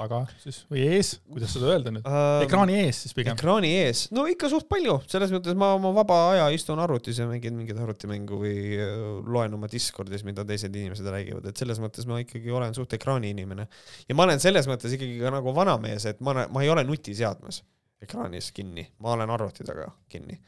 taga 0.00 0.22
siis 0.40 0.62
või 0.70 0.84
ees, 0.96 1.12
kuidas 1.28 1.52
seda 1.54 1.68
öelda 1.72 1.92
nüüd 1.94 2.06
uh,? 2.08 2.42
ekraani 2.44 2.78
ees 2.80 3.02
siis 3.04 3.16
pigem. 3.16 3.36
ekraani 3.36 3.70
ees, 3.82 4.04
no 4.14 4.24
ikka 4.30 4.48
suht 4.52 4.68
palju, 4.70 4.96
selles 5.10 5.32
mõttes 5.34 5.56
ma 5.58 5.72
oma 5.76 5.92
vaba 5.96 6.18
aja 6.32 6.46
istun 6.54 6.80
arvutis 6.82 7.20
ja 7.20 7.26
mängin 7.28 7.56
mingit 7.58 7.78
arvutimängu 7.78 8.40
või 8.42 8.56
äh, 8.78 8.94
loen 9.26 9.58
oma 9.58 9.70
Discordis, 9.72 10.24
mida 10.28 10.46
teised 10.48 10.72
inimesed 10.72 11.08
räägivad, 11.12 11.50
et 11.50 11.60
selles 11.60 11.82
mõttes 11.82 12.08
ma 12.08 12.22
ikkagi 12.22 12.54
olen 12.54 12.76
suht 12.76 12.96
ekraani 12.96 13.34
inimene. 13.36 13.68
ja 14.08 14.16
ma 14.16 14.26
olen 14.28 14.42
selles 14.42 14.70
mõttes 14.70 14.96
ikkagi 14.96 15.20
ka 15.20 15.34
nagu 15.34 15.54
vanamees, 15.56 16.08
et 16.12 16.24
ma, 16.24 16.46
ma 16.48 16.64
ei 16.64 16.72
ole 16.72 16.86
nutiseadmes 16.88 17.62
ekraanis 18.02 18.50
kinni, 18.56 18.88
ma 19.02 19.14
olen 19.16 19.30
arvuti 19.30 19.66
taga 19.66 19.86
kinni 20.10 20.40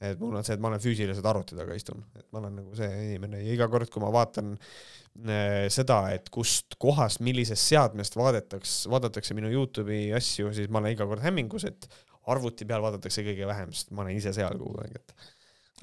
et 0.00 0.20
mul 0.20 0.36
on 0.36 0.44
see, 0.44 0.56
et 0.56 0.62
ma 0.62 0.68
olen 0.70 0.82
füüsiliselt 0.82 1.26
arvuti 1.28 1.56
taga 1.56 1.76
istun, 1.76 2.02
et 2.18 2.26
ma 2.34 2.42
olen 2.42 2.58
nagu 2.60 2.76
see 2.76 2.88
inimene 3.06 3.40
ja 3.40 3.54
iga 3.54 3.68
kord, 3.72 3.88
kui 3.92 4.02
ma 4.04 4.10
vaatan 4.12 4.52
äh, 4.56 5.66
seda, 5.72 6.02
et 6.12 6.28
kust 6.34 6.76
kohast, 6.82 7.22
millisest 7.24 7.72
seadmest 7.72 8.18
vaadatakse, 8.18 8.90
vaadatakse 8.92 9.36
minu 9.38 9.50
Youtube'i 9.54 10.10
asju, 10.16 10.52
siis 10.56 10.68
ma 10.68 10.82
olen 10.82 10.96
iga 10.96 11.08
kord 11.08 11.24
hämmingus, 11.24 11.64
et 11.70 11.88
arvuti 12.32 12.68
peal 12.68 12.84
vaadatakse 12.84 13.24
kõige 13.24 13.48
vähem, 13.48 13.72
sest 13.72 13.92
ma 13.96 14.04
olen 14.04 14.20
ise 14.20 14.34
seal 14.36 14.60
kogu 14.60 14.76
aeg, 14.84 15.00
et. 15.00 15.28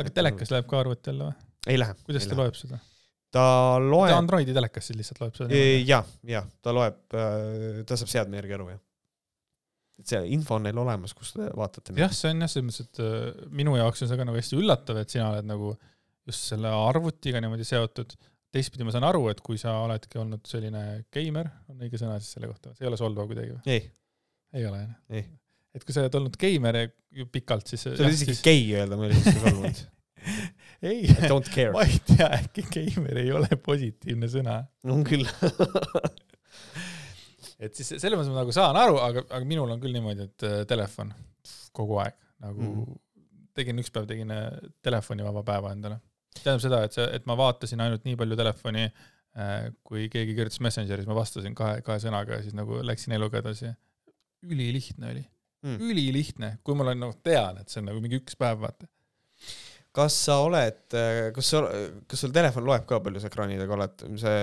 aga 0.04 0.16
telekas 0.22 0.54
läheb 0.54 0.70
ka 0.70 0.82
arvuti 0.84 1.14
alla 1.14 1.32
või? 1.32 1.52
ei 1.74 1.82
lähe. 1.82 1.98
kuidas 2.06 2.28
ta 2.28 2.36
lähe. 2.36 2.44
loeb 2.44 2.60
seda? 2.60 2.82
ta 3.34 3.46
loeb. 3.82 4.14
Androidi 4.14 4.54
telekas 4.54 4.92
siis 4.92 5.02
lihtsalt 5.02 5.26
loeb 5.26 5.42
seda? 5.42 5.66
jah, 5.90 6.06
jah, 6.30 6.50
ta 6.62 6.76
loeb, 6.76 7.02
äh, 7.18 7.82
ta 7.90 7.98
saab 7.98 8.14
seadme 8.14 8.44
järgi 8.44 8.60
aru, 8.60 8.74
jah 8.76 8.84
et 10.02 10.10
see 10.10 10.22
info 10.36 10.58
on 10.58 10.68
neil 10.68 10.80
olemas, 10.82 11.14
kus 11.18 11.34
te 11.36 11.48
vaatate. 11.58 11.96
jah, 12.00 12.14
see 12.16 12.34
on 12.34 12.46
jah, 12.46 12.52
selles 12.52 12.68
mõttes, 12.70 12.88
et 12.88 13.02
äh, 13.04 13.50
minu 13.62 13.76
jaoks 13.78 14.04
on 14.04 14.12
see 14.12 14.20
ka 14.20 14.28
nagu 14.28 14.40
hästi 14.40 14.60
üllatav, 14.60 15.00
et 15.02 15.14
sina 15.14 15.30
oled 15.32 15.50
nagu 15.50 15.74
just 16.28 16.54
selle 16.54 16.72
arvutiga 16.72 17.42
niimoodi 17.44 17.68
seotud. 17.68 18.16
teistpidi 18.54 18.86
ma 18.86 18.94
saan 18.94 19.08
aru, 19.08 19.26
et 19.32 19.40
kui 19.42 19.58
sa 19.58 19.80
oledki 19.82 20.20
olnud 20.22 20.44
selline 20.50 20.84
geimer, 21.14 21.50
on 21.72 21.80
õige 21.82 22.00
sõna 22.02 22.20
siis 22.22 22.36
selle 22.38 22.50
kohta, 22.52 22.76
see 22.76 22.86
ei 22.86 22.92
ole 22.92 23.00
solvav 23.00 23.30
kuidagi 23.30 23.56
või? 23.56 23.64
ei. 23.78 23.88
ei 24.60 24.68
ole 24.70 24.84
jah? 24.84 25.32
et 25.74 25.86
kui 25.86 25.96
sa 25.96 26.04
oled 26.04 26.20
olnud 26.22 26.38
geimer 26.42 26.84
pikalt, 27.34 27.70
siis. 27.70 27.88
see 27.88 27.98
oli 28.06 28.14
isegi 28.18 28.38
gei 28.46 28.68
öelda, 28.76 28.98
ma 28.98 29.08
olin 29.08 29.18
lihtsalt 29.18 29.42
solvunud 29.42 29.84
ei, 30.84 31.08
ma 31.76 31.86
ei 31.86 32.00
tea, 32.08 32.28
äkki 32.40 32.66
geimer 32.72 33.20
ei 33.24 33.32
ole 33.36 33.58
positiivne 33.64 34.30
sõna. 34.32 34.62
on 34.90 35.04
küll 35.08 35.28
et 37.60 37.76
siis 37.78 37.96
selles 37.96 38.18
mõttes 38.18 38.32
ma 38.34 38.42
nagu 38.42 38.54
saan 38.56 38.78
aru, 38.80 39.00
aga, 39.04 39.26
aga 39.30 39.48
minul 39.48 39.72
on 39.74 39.82
küll 39.82 39.96
niimoodi, 39.96 40.28
et 40.30 40.46
äh, 40.48 40.60
telefon 40.70 41.14
kogu 41.76 42.00
aeg 42.04 42.16
nagu 42.44 42.64
mm. 42.68 43.02
tegin 43.58 43.82
üks 43.82 43.92
päev 43.94 44.08
tegin 44.10 44.34
äh, 44.34 44.48
telefonivaba 44.86 45.44
päeva 45.48 45.74
endale. 45.76 46.00
tähendab 46.40 46.64
seda, 46.64 46.84
et 46.88 46.96
see, 46.98 47.06
et 47.18 47.28
ma 47.30 47.38
vaatasin 47.40 47.84
ainult 47.86 48.08
nii 48.08 48.18
palju 48.20 48.40
telefoni, 48.40 48.88
äh, 49.38 49.58
kui 49.86 50.08
keegi 50.14 50.38
kirjutas 50.38 50.62
Messengeris, 50.66 51.10
ma 51.10 51.18
vastasin 51.18 51.58
kahe, 51.58 51.84
kahe 51.86 52.02
sõnaga 52.04 52.40
ja 52.40 52.46
siis 52.46 52.58
nagu 52.58 52.82
läksin 52.86 53.16
eluga 53.20 53.42
edasi. 53.44 53.74
ülilihtne 54.44 55.12
oli 55.14 55.24
mm., 55.64 55.78
ülilihtne, 55.90 56.56
kui 56.64 56.76
ma 56.78 56.88
olen 56.88 57.06
nagu 57.06 57.16
tean, 57.24 57.62
et 57.62 57.70
see 57.70 57.84
on 57.84 57.92
nagu 57.92 58.02
mingi 58.04 58.20
üks 58.22 58.40
päev, 58.40 58.64
vaata 58.66 58.90
kas 59.94 60.16
sa 60.26 60.40
oled, 60.42 60.96
kas 61.36 61.52
sa, 61.54 61.60
kas 62.10 62.24
sul 62.26 62.34
telefon 62.34 62.66
loeb 62.66 62.88
ka, 62.90 62.98
palju 63.04 63.22
sa 63.22 63.30
ekraanidega 63.30 63.76
oled, 63.76 64.08
see 64.18 64.40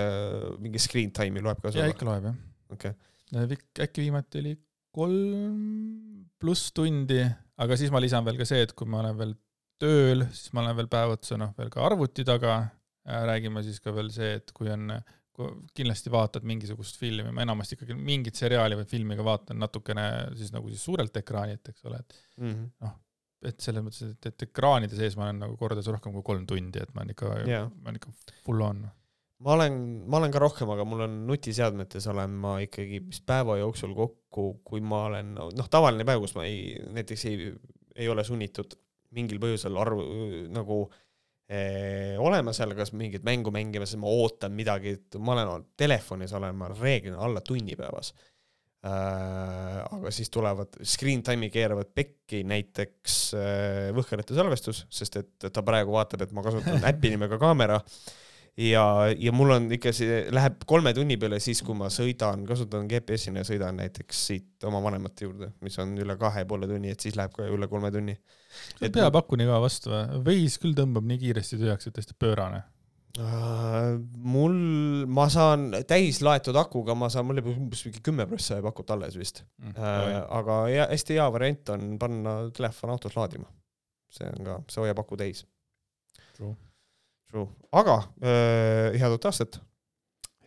mingi 0.63 0.79
screen 0.79 1.11
time'i 1.15 1.43
loeb 1.43 1.59
ka 1.59 1.73
sulle? 1.73 1.89
jaa, 1.89 1.95
ikka 1.95 2.07
loeb 2.07 2.29
jah. 2.29 2.37
Okei 2.71 2.91
okay 2.91 3.57
äkki 3.85 4.03
viimati 4.03 4.41
oli 4.41 4.57
kolm 4.91 6.25
pluss 6.41 6.73
tundi, 6.75 7.21
aga 7.63 7.77
siis 7.79 7.93
ma 7.93 8.01
lisan 8.03 8.25
veel 8.27 8.39
ka 8.39 8.47
see, 8.47 8.65
et 8.65 8.73
kui 8.77 8.89
ma 8.89 8.99
olen 9.03 9.17
veel 9.19 9.33
tööl, 9.81 10.25
siis 10.33 10.51
ma 10.55 10.65
olen 10.65 10.77
veel 10.81 10.89
päev 10.91 11.15
otsa 11.15 11.37
noh, 11.39 11.53
veel 11.57 11.71
ka 11.73 11.83
arvuti 11.85 12.27
taga. 12.27 12.61
räägime 13.01 13.63
siis 13.65 13.79
ka 13.81 13.89
veel 13.95 14.11
see, 14.13 14.35
et 14.37 14.51
kui 14.53 14.69
on, 14.69 14.91
kindlasti 15.73 16.11
vaatad 16.13 16.43
mingisugust 16.45 16.99
filmi, 17.01 17.31
ma 17.33 17.41
enamasti 17.41 17.73
ikkagi 17.73 17.95
mingit 17.97 18.37
seriaali 18.37 18.77
või 18.77 18.85
filmi 18.85 19.15
ka 19.17 19.23
vaatan 19.25 19.57
natukene 19.57 20.03
siis 20.37 20.51
nagu 20.53 20.69
siis 20.69 20.83
suurelt 20.85 21.15
ekraanilt, 21.17 21.71
eks 21.71 21.87
ole, 21.89 21.97
et 22.03 22.13
mm 22.37 22.51
-hmm. 22.51 22.67
noh, 22.85 22.93
et 23.49 23.65
selles 23.65 23.81
mõttes, 23.81 24.11
et, 24.11 24.29
et 24.29 24.45
ekraanide 24.45 24.99
sees 24.99 25.17
ma 25.17 25.25
olen 25.29 25.41
nagu 25.47 25.57
kordades 25.57 25.87
rohkem 25.87 26.13
kui 26.13 26.21
kolm 26.21 26.45
tundi, 26.45 26.83
et 26.83 26.93
ma 26.93 27.01
olen 27.01 27.15
ikka 27.15 27.31
yeah., 27.47 27.71
ma 27.79 27.89
olen 27.89 28.01
ikka 28.01 28.13
full 28.45 28.61
on 28.67 28.85
ma 29.41 29.55
olen, 29.55 29.75
ma 30.09 30.19
olen 30.19 30.33
ka 30.33 30.41
rohkem, 30.41 30.69
aga 30.73 30.85
mul 30.87 31.05
on 31.07 31.19
nutiseadmetes 31.29 32.07
olen 32.11 32.33
ma 32.43 32.55
ikkagi 32.63 33.01
vist 33.07 33.25
päeva 33.27 33.57
jooksul 33.61 33.93
kokku, 33.97 34.47
kui 34.67 34.81
ma 34.85 35.05
olen 35.09 35.35
noh, 35.37 35.69
tavaline 35.71 36.05
päev, 36.07 36.23
kus 36.25 36.35
ma 36.37 36.45
ei, 36.47 36.75
näiteks 36.93 37.27
ei, 37.29 37.51
ei 37.95 38.09
ole 38.11 38.25
sunnitud 38.27 38.77
mingil 39.17 39.41
põhjusel 39.43 39.77
arvu 39.81 40.03
nagu 40.53 40.81
eh, 41.51 42.15
olema 42.21 42.53
seal, 42.55 42.75
kas 42.77 42.93
mingit 42.95 43.25
mängu 43.27 43.53
mängimas, 43.53 43.95
ma 43.99 44.11
ootan 44.11 44.53
midagi, 44.55 44.95
et 44.99 45.19
ma 45.19 45.35
olen 45.35 45.65
telefonis 45.79 46.35
olen 46.37 46.61
ma 46.61 46.69
reeglina 46.73 47.19
alla 47.25 47.43
tunni 47.45 47.75
päevas 47.79 48.13
äh,. 48.85 49.81
aga 49.81 50.13
siis 50.13 50.31
tulevad, 50.33 50.79
screen 50.85 51.25
time'i 51.25 51.51
keeravad 51.53 51.91
pekki 51.97 52.45
näiteks 52.47 53.19
äh, 53.37 53.91
võhkerite 53.97 54.37
salvestus, 54.37 54.85
sest 54.89 55.19
et 55.21 55.51
ta 55.51 55.65
praegu 55.65 55.97
vaatab, 55.97 56.23
et 56.25 56.33
ma 56.35 56.45
kasutan 56.45 56.85
äppi 56.93 57.15
nimega 57.15 57.41
kaamera 57.41 57.81
ja, 58.61 58.83
ja 59.17 59.33
mul 59.35 59.55
on 59.55 59.69
ikka 59.77 59.93
see, 59.95 60.23
läheb 60.33 60.65
kolme 60.69 60.93
tunni 60.97 61.17
peale 61.21 61.39
siis, 61.43 61.61
kui 61.65 61.77
ma 61.77 61.89
sõidan, 61.93 62.45
kasutan 62.49 62.89
GPS-ina 62.91 63.43
ja 63.43 63.47
sõidan 63.47 63.79
näiteks 63.81 64.25
siit 64.31 64.67
oma 64.69 64.81
vanemate 64.83 65.27
juurde, 65.27 65.51
mis 65.65 65.77
on 65.81 65.95
üle 66.01 66.17
kahe 66.21 66.45
poole 66.49 66.69
tunni, 66.69 66.93
et 66.93 67.03
siis 67.03 67.17
läheb 67.19 67.33
ka 67.35 67.47
üle 67.49 67.69
kolme 67.71 67.91
tunni. 67.93 68.17
et 68.81 68.93
peapakuni 68.93 69.47
ka 69.49 69.61
vastu 69.63 69.93
või? 69.93 70.21
Waze 70.27 70.61
küll 70.61 70.77
tõmbab 70.77 71.07
nii 71.09 71.23
kiiresti 71.25 71.59
tühjaks, 71.61 71.89
et 71.89 71.97
täiesti 71.97 72.17
pöörane 72.19 72.63
Uh, 73.19 73.97
mul, 74.23 74.53
ma 75.11 75.25
saan 75.27 75.65
täis 75.83 76.21
laetud 76.23 76.55
akuga, 76.55 76.93
ma 76.95 77.09
saan, 77.11 77.25
mul 77.27 77.41
jääb 77.41 77.49
umbes 77.51 77.81
mingi 77.83 77.99
kümme 78.05 78.23
prossa 78.29 78.55
jääb 78.55 78.69
akut 78.69 78.93
alles 78.95 79.17
vist 79.19 79.41
mm,. 79.59 79.73
Uh, 79.75 80.21
aga 80.37 80.59
hea, 80.69 80.85
hästi 80.93 81.17
hea 81.17 81.25
variant 81.35 81.73
on 81.75 81.97
panna 81.99 82.37
telefon 82.55 82.95
autos 82.95 83.19
laadima. 83.19 83.51
see 84.15 84.31
on 84.31 84.47
ka, 84.47 84.57
see 84.71 84.85
hoiab 84.85 85.03
aku 85.03 85.19
täis. 85.19 85.43
True 87.31 87.47
aga 87.71 87.97
äh, 88.19 88.99
head 88.99 89.15
uut 89.15 89.25
aastat! 89.29 89.57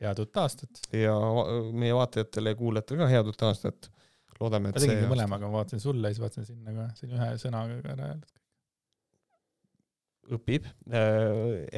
head 0.03 0.21
uut 0.21 0.41
aastat! 0.43 0.85
ja 0.93 1.17
meie 1.73 1.97
vaatajatele 1.97 2.53
ja 2.53 2.61
kuulajatele 2.61 3.01
ka 3.01 3.11
head 3.11 3.33
uut 3.33 3.45
aastat. 3.49 3.91
loodame, 4.41 4.71
et 4.71 4.79
ma 4.79 4.85
tegingi 4.85 5.11
mõlemaga, 5.11 5.49
ma 5.49 5.63
vaatasin 5.63 5.83
sulle 5.83 6.11
ja 6.11 6.17
siis 6.17 6.25
vaatasin 6.25 6.49
sinna 6.51 6.75
ka, 6.77 6.89
see 6.99 7.09
on 7.09 7.19
ühe 7.19 7.29
sõnaga 7.41 7.79
ära 7.95 8.11
öeldud. 8.13 8.33
õpib. 10.37 10.69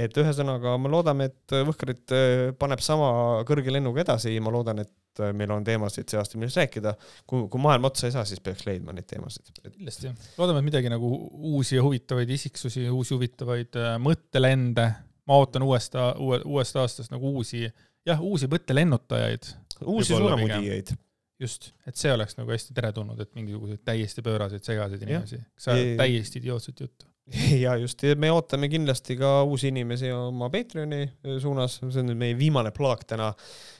et 0.07 0.21
ühesõnaga 0.23 0.77
me 0.83 0.91
loodame, 0.91 1.31
et 1.31 1.57
Võhkarit 1.71 2.15
paneb 2.59 2.83
sama 2.83 3.11
kõrge 3.47 3.75
lennuga 3.75 4.03
edasi, 4.07 4.35
ma 4.43 4.55
loodan, 4.55 4.83
et 4.83 4.95
meil 5.37 5.55
on 5.55 5.65
teemasid 5.67 6.09
see 6.11 6.21
aasta, 6.21 6.39
millest 6.41 6.61
rääkida. 6.61 6.95
kui, 7.27 7.47
kui 7.53 7.63
maailm 7.63 7.89
otsa 7.89 8.09
ei 8.09 8.15
saa, 8.15 8.25
siis 8.29 8.43
peaks 8.45 8.67
leidma 8.67 8.95
neid 8.97 9.09
teemasid. 9.11 9.51
kindlasti, 9.65 10.13
loodame, 10.39 10.63
et 10.63 10.69
midagi 10.71 10.93
nagu 10.93 11.11
uusi 11.55 11.79
ja 11.79 11.87
huvitavaid 11.87 12.31
isiksusi, 12.37 12.89
uusi 12.91 13.15
huvitavaid 13.15 13.81
mõttelende, 14.03 14.91
ma 15.27 15.41
ootan 15.41 15.67
uuest, 15.67 15.99
uue, 16.23 16.41
uuest 16.45 16.79
aastast 16.83 17.15
nagu 17.15 17.37
uusi, 17.39 17.67
jah, 18.07 18.23
uusi 18.23 18.51
mõttelennutajaid. 18.53 19.51
uusi 19.85 20.15
suunamudijaid 20.15 20.95
just, 21.41 21.71
et 21.87 21.99
see 22.01 22.13
oleks 22.13 22.37
nagu 22.39 22.53
hästi 22.53 22.75
teretulnud, 22.77 23.21
et 23.21 23.35
mingisuguseid 23.37 23.83
täiesti 23.85 24.25
pööraseid 24.25 24.65
segaseid 24.65 25.05
inimesi, 25.05 25.41
sa 25.59 25.75
ajad 25.75 25.97
täiesti 26.01 26.41
idiootset 26.41 26.81
juttu. 26.87 27.09
ja 27.65 27.75
just, 27.81 28.03
me 28.19 28.31
ootame 28.31 28.69
kindlasti 28.71 29.17
ka 29.19 29.41
uusi 29.47 29.71
inimesi 29.73 30.13
oma 30.15 30.49
Patreoni 30.53 31.01
eh, 31.03 31.39
suunas, 31.43 31.81
see 31.81 32.03
on 32.03 32.13
nüüd 32.13 32.21
meie 32.21 32.37
viimane 32.39 32.71
plaak 32.75 33.03
täna. 33.11 33.33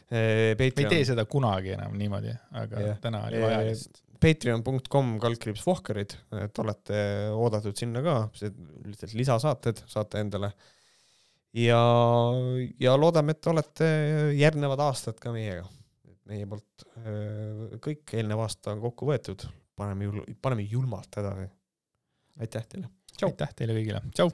Eh, 0.07 0.55
me 0.59 0.67
ei 0.67 0.75
tee 0.75 1.05
seda 1.07 1.27
kunagi 1.31 1.77
enam 1.77 1.95
niimoodi, 1.99 2.35
aga 2.59 2.83
ja. 2.83 2.97
täna 3.03 3.23
oli 3.29 3.43
vaja 3.43 3.63
eh, 3.63 3.71
lihtsalt 3.71 4.03
patreon.com 4.17 5.11
kaldkriips 5.21 5.63
Vohkarid, 5.67 6.15
et 6.41 6.59
olete 6.63 7.01
oodatud 7.37 7.77
sinna 7.77 8.01
ka, 8.03 8.15
lihtsalt 8.33 9.13
lisasaated 9.15 9.83
saate 9.93 10.23
endale. 10.25 10.51
ja, 11.53 11.81
ja 12.81 12.97
loodame, 12.97 13.37
et 13.37 13.51
olete 13.53 13.91
järgnevad 14.39 14.81
aastad 14.89 15.21
ka 15.21 15.35
meiega 15.37 15.69
meie 16.27 16.49
poolt 16.49 16.87
kõik 17.85 18.17
eelnev 18.17 18.41
aasta 18.43 18.73
on 18.73 18.81
kokku 18.83 19.07
võetud, 19.13 19.45
paneme 19.79 20.09
jul-, 20.09 20.25
paneme 20.43 20.65
julmalt 20.67 21.21
edasi. 21.21 21.47
aitäh 22.41 22.67
teile. 22.73 22.89
Aitäh 23.25 23.55
teile 23.57 23.77
kõigile, 23.79 24.03
tšau. 24.13 24.31